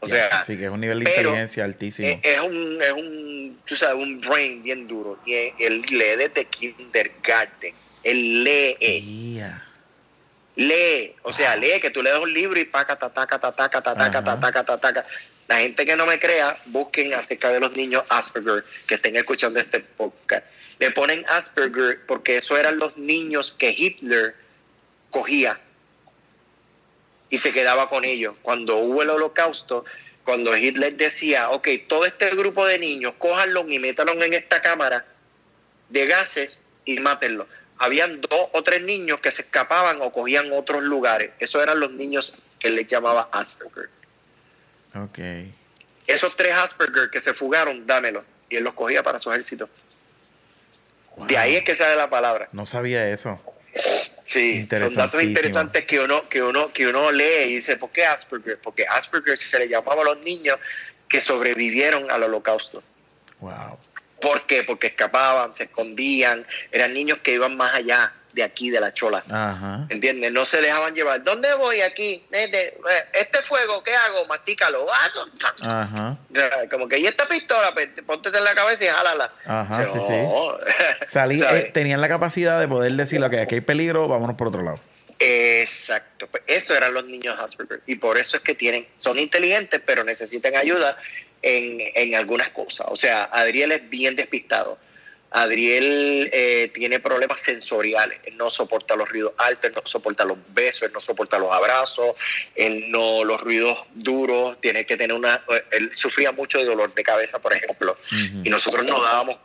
O 0.00 0.06
sea, 0.06 0.44
sí, 0.44 0.56
que 0.56 0.64
es 0.66 0.70
un 0.70 0.80
nivel 0.80 1.02
de 1.02 1.10
inteligencia 1.10 1.64
altísimo. 1.64 2.20
Es, 2.22 2.40
un, 2.40 2.80
es 2.82 2.92
un, 2.92 3.58
tú 3.64 3.74
sabes, 3.74 3.96
un 3.96 4.20
brain 4.20 4.62
bien 4.62 4.86
duro. 4.86 5.18
Y 5.24 5.34
él 5.34 5.82
lee 5.88 6.16
desde 6.16 6.44
kindergarten. 6.44 7.74
Él 8.02 8.44
lee. 8.44 9.42
Lee. 10.56 11.14
O 11.22 11.32
sea, 11.32 11.56
lee 11.56 11.80
que 11.80 11.90
tú 11.90 12.02
le 12.02 12.10
das 12.10 12.20
un 12.20 12.32
libro 12.32 12.58
y 12.58 12.64
paca, 12.64 12.96
ta, 12.96 13.10
taca, 13.10 13.38
ta, 13.38 13.52
taca, 13.52 13.82
ta, 13.82 13.94
taca, 13.94 14.22
ta, 14.22 14.40
taca, 14.40 14.64
ta, 14.64 14.78
taca. 14.78 15.06
La 15.50 15.58
gente 15.58 15.84
que 15.84 15.96
no 15.96 16.06
me 16.06 16.20
crea, 16.20 16.56
busquen 16.66 17.12
acerca 17.12 17.48
de 17.50 17.58
los 17.58 17.76
niños 17.76 18.04
Asperger 18.08 18.64
que 18.86 18.94
estén 18.94 19.16
escuchando 19.16 19.58
este 19.58 19.80
podcast. 19.80 20.46
Le 20.78 20.92
ponen 20.92 21.26
Asperger 21.28 22.06
porque 22.06 22.36
eso 22.36 22.56
eran 22.56 22.78
los 22.78 22.96
niños 22.96 23.50
que 23.50 23.74
Hitler 23.76 24.36
cogía 25.10 25.58
y 27.30 27.38
se 27.38 27.52
quedaba 27.52 27.88
con 27.88 28.04
ellos. 28.04 28.36
Cuando 28.42 28.76
hubo 28.76 29.02
el 29.02 29.10
holocausto, 29.10 29.84
cuando 30.22 30.56
Hitler 30.56 30.96
decía, 30.96 31.50
ok, 31.50 31.66
todo 31.88 32.04
este 32.04 32.30
grupo 32.30 32.64
de 32.64 32.78
niños, 32.78 33.14
cójanlos 33.18 33.68
y 33.68 33.80
métanlos 33.80 34.22
en 34.24 34.34
esta 34.34 34.62
cámara 34.62 35.04
de 35.88 36.06
gases 36.06 36.60
y 36.84 37.00
mátenlos. 37.00 37.48
Habían 37.78 38.20
dos 38.20 38.50
o 38.52 38.62
tres 38.62 38.82
niños 38.82 39.18
que 39.18 39.32
se 39.32 39.42
escapaban 39.42 40.00
o 40.00 40.12
cogían 40.12 40.52
otros 40.52 40.84
lugares. 40.84 41.32
Esos 41.40 41.60
eran 41.60 41.80
los 41.80 41.90
niños 41.90 42.36
que 42.60 42.70
les 42.70 42.86
llamaba 42.86 43.28
Asperger. 43.32 43.90
Ok. 44.94 45.18
Esos 46.06 46.36
tres 46.36 46.52
Asperger 46.52 47.10
que 47.10 47.20
se 47.20 47.34
fugaron, 47.34 47.86
dámelo. 47.86 48.24
Y 48.48 48.56
él 48.56 48.64
los 48.64 48.74
cogía 48.74 49.02
para 49.02 49.18
su 49.18 49.30
ejército. 49.30 49.68
De 51.28 51.36
ahí 51.36 51.56
es 51.56 51.64
que 51.64 51.76
sale 51.76 51.96
la 51.96 52.10
palabra. 52.10 52.48
No 52.52 52.66
sabía 52.66 53.08
eso. 53.10 53.40
Sí, 54.24 54.66
son 54.70 54.94
datos 54.94 55.22
interesantes 55.22 55.84
que 55.86 56.00
uno, 56.00 56.28
que 56.28 56.42
uno, 56.42 56.72
que 56.72 56.86
uno 56.86 57.10
lee 57.10 57.44
y 57.46 57.54
dice, 57.54 57.76
¿por 57.76 57.90
qué 57.90 58.04
Asperger? 58.04 58.58
Porque 58.58 58.86
Asperger 58.86 59.38
se 59.38 59.58
le 59.58 59.68
llamaba 59.68 60.02
a 60.02 60.04
los 60.04 60.20
niños 60.20 60.58
que 61.08 61.20
sobrevivieron 61.20 62.10
al 62.10 62.22
holocausto. 62.22 62.82
Wow. 63.40 63.78
¿Por 64.20 64.46
qué? 64.46 64.62
Porque 64.64 64.88
escapaban, 64.88 65.54
se 65.54 65.64
escondían, 65.64 66.46
eran 66.70 66.94
niños 66.94 67.18
que 67.18 67.34
iban 67.34 67.56
más 67.56 67.74
allá 67.74 68.12
de 68.32 68.42
aquí, 68.42 68.70
de 68.70 68.80
la 68.80 68.92
chola. 68.92 69.22
Ajá. 69.28 69.86
¿Entiendes? 69.88 70.32
No 70.32 70.44
se 70.44 70.60
dejaban 70.60 70.94
llevar. 70.94 71.22
¿Dónde 71.22 71.52
voy 71.54 71.80
aquí? 71.80 72.24
Este 72.30 73.38
fuego, 73.42 73.82
¿qué 73.82 73.94
hago? 73.94 74.26
Mastícalo. 74.26 74.86
Ajá. 75.62 76.16
Como 76.70 76.88
que, 76.88 76.98
¿y 76.98 77.06
esta 77.06 77.26
pistola? 77.26 77.72
Pues, 77.74 77.88
ponte 78.06 78.28
en 78.28 78.44
la 78.44 78.54
cabeza 78.54 78.84
y 78.84 78.88
jálala. 78.88 79.32
Ajá, 79.44 79.86
sí, 79.86 79.98
sí. 80.06 81.06
Salí, 81.06 81.42
eh, 81.50 81.70
tenían 81.72 82.00
la 82.00 82.08
capacidad 82.08 82.60
de 82.60 82.68
poder 82.68 82.92
decir, 82.92 83.20
que 83.30 83.40
aquí 83.40 83.56
hay 83.56 83.60
peligro, 83.60 84.08
vámonos 84.08 84.36
por 84.36 84.48
otro 84.48 84.62
lado. 84.62 84.78
Exacto. 85.18 86.26
Pues 86.28 86.42
eso 86.46 86.74
eran 86.74 86.94
los 86.94 87.04
niños 87.04 87.38
Asperger. 87.38 87.82
Y 87.86 87.96
por 87.96 88.16
eso 88.16 88.38
es 88.38 88.42
que 88.42 88.54
tienen, 88.54 88.86
son 88.96 89.18
inteligentes, 89.18 89.80
pero 89.84 90.02
necesitan 90.02 90.56
ayuda 90.56 90.96
en, 91.42 91.78
en 91.94 92.14
algunas 92.14 92.50
cosas. 92.50 92.86
O 92.90 92.96
sea, 92.96 93.24
Adriel 93.24 93.72
es 93.72 93.88
bien 93.90 94.16
despistado 94.16 94.78
Adriel 95.30 96.28
eh, 96.32 96.70
tiene 96.74 96.98
problemas 96.98 97.40
sensoriales, 97.40 98.18
él 98.24 98.36
no 98.36 98.50
soporta 98.50 98.96
los 98.96 99.08
ruidos 99.08 99.32
altos, 99.38 99.66
él 99.66 99.72
no 99.76 99.82
soporta 99.84 100.24
los 100.24 100.38
besos, 100.48 100.82
él 100.82 100.92
no 100.92 100.98
soporta 100.98 101.38
los 101.38 101.52
abrazos, 101.52 102.16
él 102.56 102.90
no 102.90 103.22
los 103.22 103.40
ruidos 103.40 103.78
duros, 103.94 104.60
tiene 104.60 104.84
que 104.84 104.96
tener 104.96 105.14
una, 105.14 105.36
eh, 105.48 105.64
él 105.70 105.90
sufría 105.94 106.32
mucho 106.32 106.58
de 106.58 106.64
dolor 106.64 106.92
de 106.94 107.02
cabeza, 107.04 107.38
por 107.38 107.52
ejemplo, 107.52 107.96
y 108.42 108.50
nosotros 108.50 108.84
nos 108.84 109.00
dábamos 109.02 109.36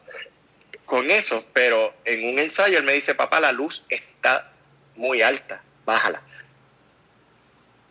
con 0.86 1.10
eso, 1.12 1.45
pero 1.53 1.94
en 2.03 2.30
un 2.30 2.40
ensayo 2.40 2.80
él 2.80 2.84
me 2.84 2.94
dice, 2.94 3.14
papá, 3.14 3.40
la 3.40 3.52
luz 3.52 3.86
está 3.90 4.52
muy 4.95 5.22
alta, 5.22 5.62
bájala. 5.86 6.22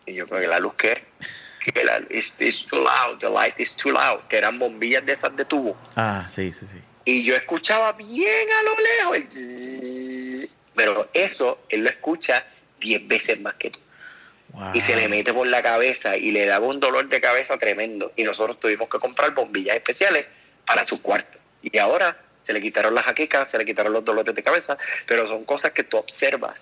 Y 0.06 0.14
yo, 0.14 0.26
que 0.26 0.46
la 0.48 0.58
luz 0.58 0.74
qué? 0.74 1.04
Que 1.60 1.84
la, 1.84 2.02
it's, 2.10 2.66
too 2.66 2.76
loud, 2.76 3.18
the 3.20 3.30
light 3.30 3.58
is 3.58 3.74
too 3.74 3.90
loud, 3.90 4.20
que 4.28 4.36
eran 4.36 4.58
bombillas 4.58 5.06
de 5.06 5.12
esas 5.12 5.34
de 5.34 5.44
tubo. 5.44 5.76
Ah, 5.96 6.26
sí, 6.28 6.52
sí, 6.52 6.66
sí 6.70 6.78
y 7.04 7.22
yo 7.22 7.34
escuchaba 7.34 7.92
bien 7.92 8.48
a 8.50 8.62
lo 8.62 9.14
lejos. 9.16 10.48
pero 10.74 11.08
eso 11.12 11.64
él 11.68 11.84
lo 11.84 11.90
escucha 11.90 12.44
diez 12.80 13.06
veces 13.06 13.40
más 13.40 13.54
que 13.54 13.70
tú. 13.70 13.78
Y 14.72 14.80
se 14.80 14.94
le 14.94 15.08
mete 15.08 15.32
por 15.32 15.46
la 15.48 15.62
cabeza 15.62 16.16
y 16.16 16.30
le 16.30 16.46
daba 16.46 16.66
un 16.66 16.78
dolor 16.78 17.08
de 17.08 17.20
cabeza 17.20 17.58
tremendo. 17.58 18.12
Y 18.14 18.22
nosotros 18.22 18.60
tuvimos 18.60 18.88
que 18.88 18.98
comprar 18.98 19.34
bombillas 19.34 19.76
especiales 19.76 20.26
para 20.64 20.84
su 20.84 21.02
cuarto. 21.02 21.38
Y 21.60 21.76
ahora 21.78 22.16
se 22.44 22.52
le 22.52 22.60
quitaron 22.60 22.94
las 22.94 23.04
jaquecas, 23.04 23.50
se 23.50 23.58
le 23.58 23.64
quitaron 23.64 23.92
los 23.92 24.04
dolores 24.04 24.32
de 24.32 24.42
cabeza, 24.42 24.78
pero 25.06 25.26
son 25.26 25.44
cosas 25.44 25.72
que 25.72 25.82
tú 25.82 25.96
observas. 25.96 26.60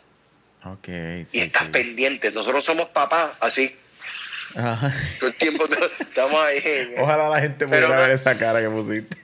Okay, 0.65 1.27
y 1.33 1.41
estás 1.41 1.69
pendiente. 1.69 2.31
Nosotros 2.31 2.65
somos 2.65 2.89
papás 2.91 3.33
así. 3.41 3.77
Todo 4.55 5.29
el 5.29 5.35
tiempo 5.35 5.65
estamos 5.99 6.41
ahí. 6.43 6.95
Ojalá 6.99 7.29
la 7.29 7.41
gente 7.41 7.67
pudiera 7.67 7.89
ver 7.89 8.11
esa 8.11 8.37
cara 8.39 8.61
que 8.61 8.69
pusiste. 8.69 9.17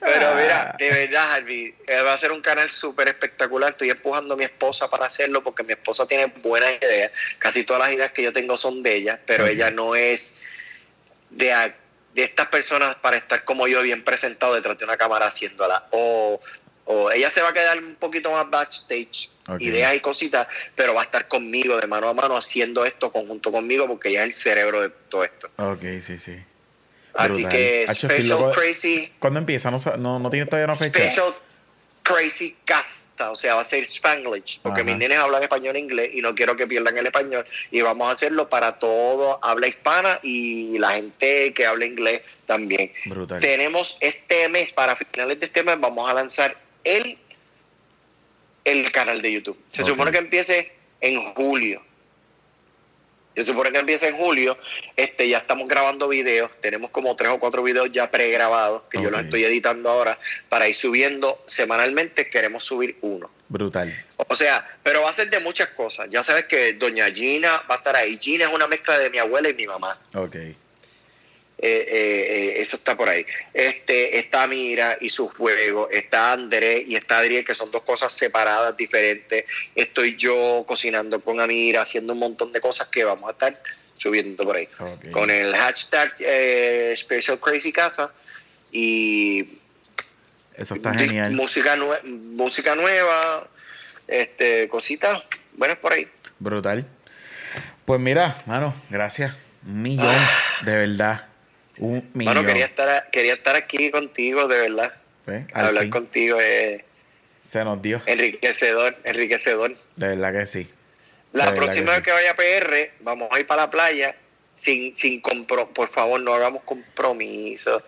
Pero 0.00 0.34
mira, 0.34 0.74
de 0.78 0.90
verdad, 0.90 1.32
Harvey, 1.32 1.74
eh, 1.86 2.00
va 2.02 2.14
a 2.14 2.18
ser 2.18 2.32
un 2.32 2.40
canal 2.40 2.68
súper 2.70 3.08
espectacular. 3.08 3.70
Estoy 3.70 3.90
empujando 3.90 4.34
a 4.34 4.36
mi 4.36 4.44
esposa 4.44 4.88
para 4.88 5.06
hacerlo 5.06 5.42
porque 5.42 5.62
mi 5.62 5.72
esposa 5.72 6.06
tiene 6.06 6.26
buenas 6.26 6.72
ideas. 6.82 7.12
Casi 7.38 7.64
todas 7.64 7.82
las 7.82 7.92
ideas 7.92 8.12
que 8.12 8.22
yo 8.22 8.32
tengo 8.32 8.56
son 8.56 8.82
de 8.82 8.94
ella, 8.96 9.20
pero 9.24 9.46
ella 9.46 9.70
no 9.70 9.94
es 9.94 10.34
de, 11.30 11.72
de 12.14 12.24
estas 12.24 12.48
personas 12.48 12.96
para 12.96 13.16
estar 13.16 13.44
como 13.44 13.68
yo, 13.68 13.82
bien 13.82 14.04
presentado 14.04 14.54
detrás 14.54 14.78
de 14.78 14.84
una 14.84 14.96
cámara 14.96 15.26
haciéndola. 15.26 15.86
O 15.90 16.40
o 16.90 17.10
ella 17.10 17.28
se 17.28 17.42
va 17.42 17.50
a 17.50 17.52
quedar 17.52 17.78
un 17.78 17.96
poquito 17.96 18.32
más 18.32 18.48
backstage, 18.48 19.28
ideas 19.58 19.94
y 19.94 20.00
cositas, 20.00 20.48
pero 20.74 20.94
va 20.94 21.02
a 21.02 21.04
estar 21.04 21.28
conmigo 21.28 21.76
de 21.76 21.86
mano 21.86 22.08
a 22.08 22.14
mano 22.14 22.34
haciendo 22.34 22.86
esto 22.86 23.12
conjunto 23.12 23.52
conmigo 23.52 23.86
porque 23.86 24.08
ella 24.08 24.24
es 24.24 24.28
el 24.28 24.34
cerebro 24.34 24.80
de 24.80 24.88
todo 25.10 25.22
esto. 25.22 25.50
Ok, 25.56 25.82
sí, 26.00 26.18
sí. 26.18 26.38
Así 27.12 27.44
que 27.44 27.86
Special 27.92 28.52
Crazy. 28.52 29.12
¿Cuándo 29.18 29.38
empieza? 29.38 29.70
No, 29.70 30.18
no, 30.18 30.30
tiene 30.30 30.46
todavía 30.46 30.64
una 30.64 30.74
fecha. 30.74 31.10
Special 31.10 31.34
Crazy 32.04 32.56
Casa, 32.64 33.32
o 33.32 33.36
sea, 33.36 33.56
va 33.56 33.60
a 33.60 33.66
ser 33.66 33.82
Spanglish, 33.82 34.60
porque 34.62 34.82
mis 34.82 34.96
nenes 34.96 35.18
hablan 35.18 35.42
español 35.42 35.76
e 35.76 35.80
inglés 35.80 36.10
y 36.14 36.22
no 36.22 36.34
quiero 36.34 36.56
que 36.56 36.66
pierdan 36.66 36.96
el 36.96 37.04
español. 37.04 37.44
Y 37.70 37.82
vamos 37.82 38.08
a 38.08 38.12
hacerlo 38.12 38.48
para 38.48 38.78
todo 38.78 39.38
habla 39.44 39.68
hispana 39.68 40.20
y 40.22 40.78
la 40.78 40.92
gente 40.92 41.52
que 41.52 41.66
habla 41.66 41.84
inglés 41.84 42.22
también. 42.46 42.90
Brutal. 43.04 43.40
Tenemos 43.40 43.98
este 44.00 44.48
mes, 44.48 44.72
para 44.72 44.96
finales 44.96 45.38
de 45.38 45.46
este 45.46 45.62
mes, 45.62 45.78
vamos 45.78 46.10
a 46.10 46.14
lanzar 46.14 46.67
el, 46.84 47.18
el 48.64 48.92
canal 48.92 49.22
de 49.22 49.32
YouTube. 49.32 49.58
Se 49.68 49.82
supone 49.82 50.10
que 50.10 50.18
empiece 50.18 50.72
en 51.00 51.22
julio. 51.34 51.82
Se 53.36 53.44
supone 53.44 53.70
que 53.70 53.78
empiece 53.78 54.08
en 54.08 54.16
julio. 54.16 54.58
Este, 54.96 55.28
ya 55.28 55.38
estamos 55.38 55.68
grabando 55.68 56.08
videos. 56.08 56.50
Tenemos 56.60 56.90
como 56.90 57.14
tres 57.14 57.30
o 57.30 57.38
cuatro 57.38 57.62
videos 57.62 57.92
ya 57.92 58.10
pregrabados 58.10 58.82
que 58.90 59.00
yo 59.00 59.10
los 59.10 59.20
estoy 59.20 59.44
editando 59.44 59.90
ahora 59.90 60.18
para 60.48 60.68
ir 60.68 60.74
subiendo 60.74 61.40
semanalmente. 61.46 62.28
Queremos 62.28 62.64
subir 62.64 62.96
uno. 63.00 63.30
Brutal. 63.48 63.94
O 64.16 64.34
sea, 64.34 64.66
pero 64.82 65.02
va 65.02 65.10
a 65.10 65.12
ser 65.12 65.30
de 65.30 65.38
muchas 65.38 65.70
cosas. 65.70 66.08
Ya 66.10 66.24
sabes 66.24 66.46
que 66.46 66.72
Doña 66.72 67.10
Gina 67.12 67.62
va 67.70 67.76
a 67.76 67.78
estar 67.78 67.94
ahí. 67.94 68.18
Gina 68.20 68.46
es 68.46 68.52
una 68.52 68.66
mezcla 68.66 68.98
de 68.98 69.08
mi 69.08 69.18
abuela 69.18 69.48
y 69.48 69.54
mi 69.54 69.66
mamá. 69.66 69.96
Ok. 70.14 70.36
Eh, 71.60 71.86
eh, 71.88 72.60
eso 72.60 72.76
está 72.76 72.96
por 72.96 73.08
ahí. 73.08 73.26
Este, 73.52 74.18
está 74.18 74.46
Mira 74.46 74.96
y 75.00 75.10
su 75.10 75.28
juego, 75.28 75.90
está 75.90 76.32
André 76.32 76.84
y 76.86 76.94
está 76.94 77.18
Adriel, 77.18 77.44
que 77.44 77.54
son 77.54 77.70
dos 77.72 77.82
cosas 77.82 78.12
separadas, 78.12 78.76
diferentes. 78.76 79.44
Estoy 79.74 80.16
yo 80.16 80.64
cocinando 80.66 81.20
con 81.20 81.40
Amira, 81.40 81.82
haciendo 81.82 82.12
un 82.12 82.20
montón 82.20 82.52
de 82.52 82.60
cosas 82.60 82.88
que 82.88 83.02
vamos 83.02 83.28
a 83.28 83.32
estar 83.32 83.60
subiendo 83.96 84.44
por 84.44 84.56
ahí. 84.56 84.68
Con 85.10 85.30
el 85.30 85.54
hashtag 85.56 86.14
eh, 86.20 86.94
Special 86.96 87.40
Crazy 87.40 87.72
Casa 87.72 88.12
y 88.70 89.58
eso 90.54 90.74
está 90.74 90.94
genial. 90.94 91.32
Música, 91.32 91.76
música 92.04 92.76
nueva, 92.76 93.48
este, 94.06 94.68
cositas 94.68 95.22
buenas 95.54 95.78
por 95.78 95.92
ahí. 95.92 96.06
Brutal. 96.38 96.86
Pues 97.84 98.00
mira, 98.00 98.42
mano, 98.46 98.74
gracias. 98.90 99.34
Un 99.66 99.82
millón, 99.82 100.14
ah. 100.14 100.62
de 100.64 100.76
verdad. 100.76 101.27
Un 101.78 102.10
Bueno, 102.14 102.44
quería 102.44 102.66
estar, 102.66 103.10
quería 103.10 103.34
estar 103.34 103.56
aquí 103.56 103.90
contigo, 103.90 104.48
de 104.48 104.60
verdad. 104.60 104.92
Hablar 105.52 105.88
contigo 105.90 106.38
es... 106.40 106.82
Se 107.40 107.64
nos 107.64 107.80
dio. 107.80 108.00
Enriquecedor, 108.06 108.96
enriquecedor. 109.04 109.76
De 109.96 110.08
verdad 110.08 110.32
que 110.32 110.46
sí. 110.46 110.68
La 111.32 111.54
próxima 111.54 111.92
vez 111.92 112.02
que 112.02 112.12
vaya 112.12 112.32
a 112.32 112.34
PR, 112.34 112.92
vamos 113.00 113.28
a 113.30 113.38
ir 113.38 113.46
para 113.46 113.62
la 113.62 113.70
playa 113.70 114.14
sin, 114.58 114.96
sin 114.96 115.20
compro, 115.20 115.68
por 115.68 115.88
favor, 115.88 116.20
no 116.20 116.34
hagamos 116.34 116.62
compromiso. 116.64 117.82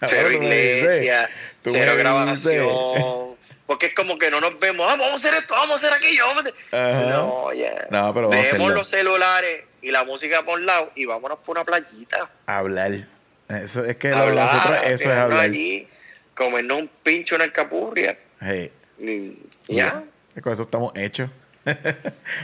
cero 0.00 0.32
iglesia, 0.32 1.28
cero 1.62 1.94
grabación. 1.96 3.36
Porque 3.66 3.86
es 3.86 3.94
como 3.94 4.18
que 4.18 4.30
no 4.30 4.40
nos 4.40 4.58
vemos, 4.58 4.90
ah, 4.90 4.96
vamos 4.96 5.12
a 5.12 5.14
hacer 5.14 5.34
esto, 5.34 5.54
vamos 5.54 5.76
a 5.76 5.86
hacer 5.86 5.92
aquello, 5.92 6.26
vamos 6.26 6.44
a 6.44 6.48
hacer... 6.48 6.54
No, 7.08 7.52
ya. 7.52 7.86
No, 7.90 8.12
pero 8.12 8.28
Dejemos 8.28 8.72
los 8.72 8.88
celulares 8.88 9.64
y 9.82 9.90
la 9.90 10.04
música 10.04 10.42
por 10.44 10.60
un 10.60 10.66
lado 10.66 10.92
y 10.94 11.04
vámonos 11.04 11.40
por 11.40 11.56
una 11.56 11.64
playita. 11.64 12.30
Hablar. 12.46 13.06
Eso, 13.48 13.84
es 13.84 13.96
que 13.96 14.08
nosotros 14.08 14.78
eso 14.84 15.12
es 15.12 15.18
hablar. 15.18 15.40
allí, 15.40 15.86
comernos 16.34 16.82
un 16.82 16.90
pincho 17.02 17.34
en 17.34 17.42
el 17.42 17.52
capurria. 17.52 18.16
Y, 18.98 19.36
ya. 19.68 20.04
Con 20.40 20.52
eso 20.52 20.62
estamos 20.62 20.92
hechos. 20.94 21.28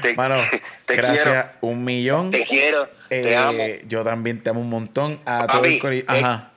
Te, 0.02 0.14
Mano, 0.16 0.40
gracias 0.86 1.46
un 1.60 1.84
millón. 1.84 2.30
Te 2.30 2.44
quiero, 2.44 2.88
te 3.08 3.32
eh, 3.32 3.36
amo. 3.36 3.64
Yo 3.86 4.04
también 4.04 4.42
te 4.42 4.50
amo 4.50 4.60
un 4.60 4.68
montón. 4.68 5.20
A 5.24 5.46
todo 5.46 5.64
el 5.64 6.04
Ajá. 6.06 6.50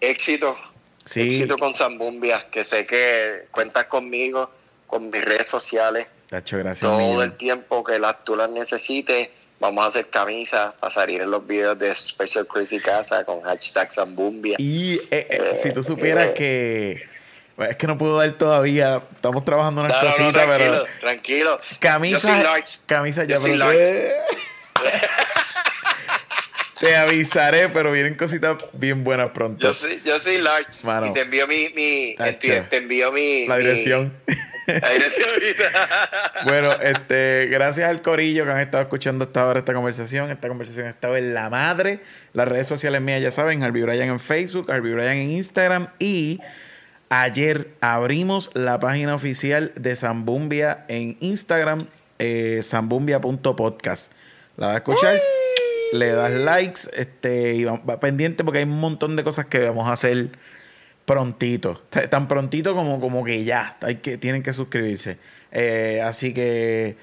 Éxito. 0.00 0.56
Sí. 1.04 1.22
Éxito 1.22 1.56
con 1.56 1.72
Zambumbia, 1.72 2.46
que 2.50 2.64
sé 2.64 2.86
que 2.86 3.46
cuentas 3.50 3.84
conmigo, 3.84 4.50
con 4.86 5.10
mis 5.10 5.24
redes 5.24 5.46
sociales. 5.46 6.06
gracias. 6.30 6.80
Todo 6.80 7.22
el 7.22 7.36
tiempo 7.36 7.82
que 7.84 7.98
las, 7.98 8.24
tú 8.24 8.36
las 8.36 8.50
necesites, 8.50 9.30
vamos 9.60 9.84
a 9.84 9.86
hacer 9.88 10.06
camisas 10.08 10.74
para 10.74 10.92
salir 10.92 11.20
en 11.20 11.30
los 11.30 11.46
videos 11.46 11.78
de 11.78 11.94
Special 11.94 12.46
Crazy 12.46 12.78
Casa 12.80 13.24
con 13.24 13.42
hashtag 13.42 13.92
Zambumbia. 13.92 14.56
Y 14.58 14.94
eh, 15.10 15.26
eh, 15.30 15.58
si 15.60 15.72
tú 15.72 15.82
supieras 15.82 16.32
que 16.34 17.06
es 17.58 17.76
que 17.76 17.86
no 17.88 17.98
puedo 17.98 18.16
dar 18.18 18.32
todavía. 18.32 19.02
Estamos 19.12 19.44
trabajando 19.44 19.80
unas 19.82 19.96
cositas, 19.96 20.32
tranquilo, 20.32 20.56
pero. 20.58 20.86
Tranquilo. 21.00 21.60
Camisa. 21.80 22.44
Camisa 22.86 23.24
ya, 23.24 23.38
pero. 23.42 23.66
Te 26.78 26.96
avisaré, 26.96 27.68
pero 27.70 27.90
vienen 27.90 28.14
cositas 28.14 28.56
bien 28.72 29.02
buenas 29.02 29.30
pronto. 29.30 29.66
Yo 29.66 29.74
soy, 29.74 30.00
yo 30.04 30.16
soy 30.20 30.38
large. 30.38 30.78
y 31.08 31.12
te 31.12 31.22
envío 31.22 31.48
mi. 31.48 31.70
mi 31.70 32.14
te, 32.16 32.76
envío 32.76 33.10
mi. 33.10 33.48
La 33.48 33.56
dirección. 33.56 34.12
la 34.26 34.34
dirección 34.34 34.57
bueno, 36.44 36.72
este, 36.82 37.48
gracias 37.50 37.88
al 37.88 38.02
Corillo 38.02 38.44
que 38.44 38.50
han 38.50 38.60
estado 38.60 38.82
escuchando 38.82 39.24
hasta 39.24 39.42
ahora 39.42 39.60
esta 39.60 39.74
conversación. 39.74 40.30
Esta 40.30 40.48
conversación 40.48 40.86
ha 40.86 40.90
estado 40.90 41.16
en 41.16 41.34
la 41.34 41.50
madre. 41.50 42.00
Las 42.32 42.48
redes 42.48 42.66
sociales 42.66 43.00
mías 43.00 43.22
ya 43.22 43.30
saben, 43.30 43.62
Harvey 43.62 43.82
Bryan 43.82 44.08
en 44.08 44.20
Facebook, 44.20 44.70
Harvey 44.70 44.92
Bryan 44.92 45.16
en 45.16 45.30
Instagram 45.30 45.88
y 45.98 46.40
Ayer 47.10 47.70
abrimos 47.80 48.50
la 48.52 48.80
página 48.80 49.14
oficial 49.14 49.72
de 49.76 49.96
Zambumbia 49.96 50.84
en 50.88 51.16
Instagram, 51.20 51.86
eh, 52.18 52.60
zambumbia.podcast. 52.62 54.12
La 54.58 54.66
vas 54.66 54.74
a 54.74 54.78
escuchar, 54.78 55.18
le 55.94 56.12
das 56.12 56.32
likes, 56.32 56.80
este, 56.94 57.54
y 57.54 57.64
va, 57.64 57.98
pendiente 57.98 58.44
porque 58.44 58.58
hay 58.58 58.64
un 58.64 58.78
montón 58.78 59.16
de 59.16 59.24
cosas 59.24 59.46
que 59.46 59.60
vamos 59.60 59.88
a 59.88 59.92
hacer 59.92 60.28
prontito. 61.08 61.82
Tan 62.10 62.28
prontito 62.28 62.74
como, 62.74 63.00
como 63.00 63.24
que 63.24 63.42
ya, 63.42 63.78
hay 63.80 63.96
que, 63.96 64.18
tienen 64.18 64.42
que 64.42 64.52
suscribirse. 64.52 65.18
Eh, 65.50 66.02
así 66.04 66.34
que 66.34 66.96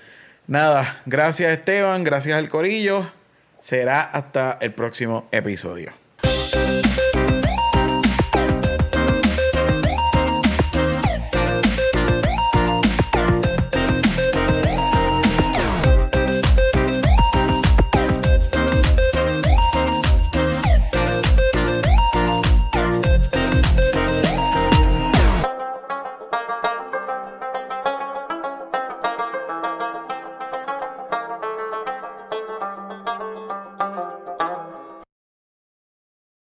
nada, 0.48 1.02
gracias 1.08 1.52
Esteban, 1.52 2.04
gracias 2.04 2.38
al 2.38 2.48
Corillo. 2.48 3.04
Será 3.60 4.02
hasta 4.02 4.60
el 4.62 4.74
próximo 4.74 5.28
episodio. 5.32 6.05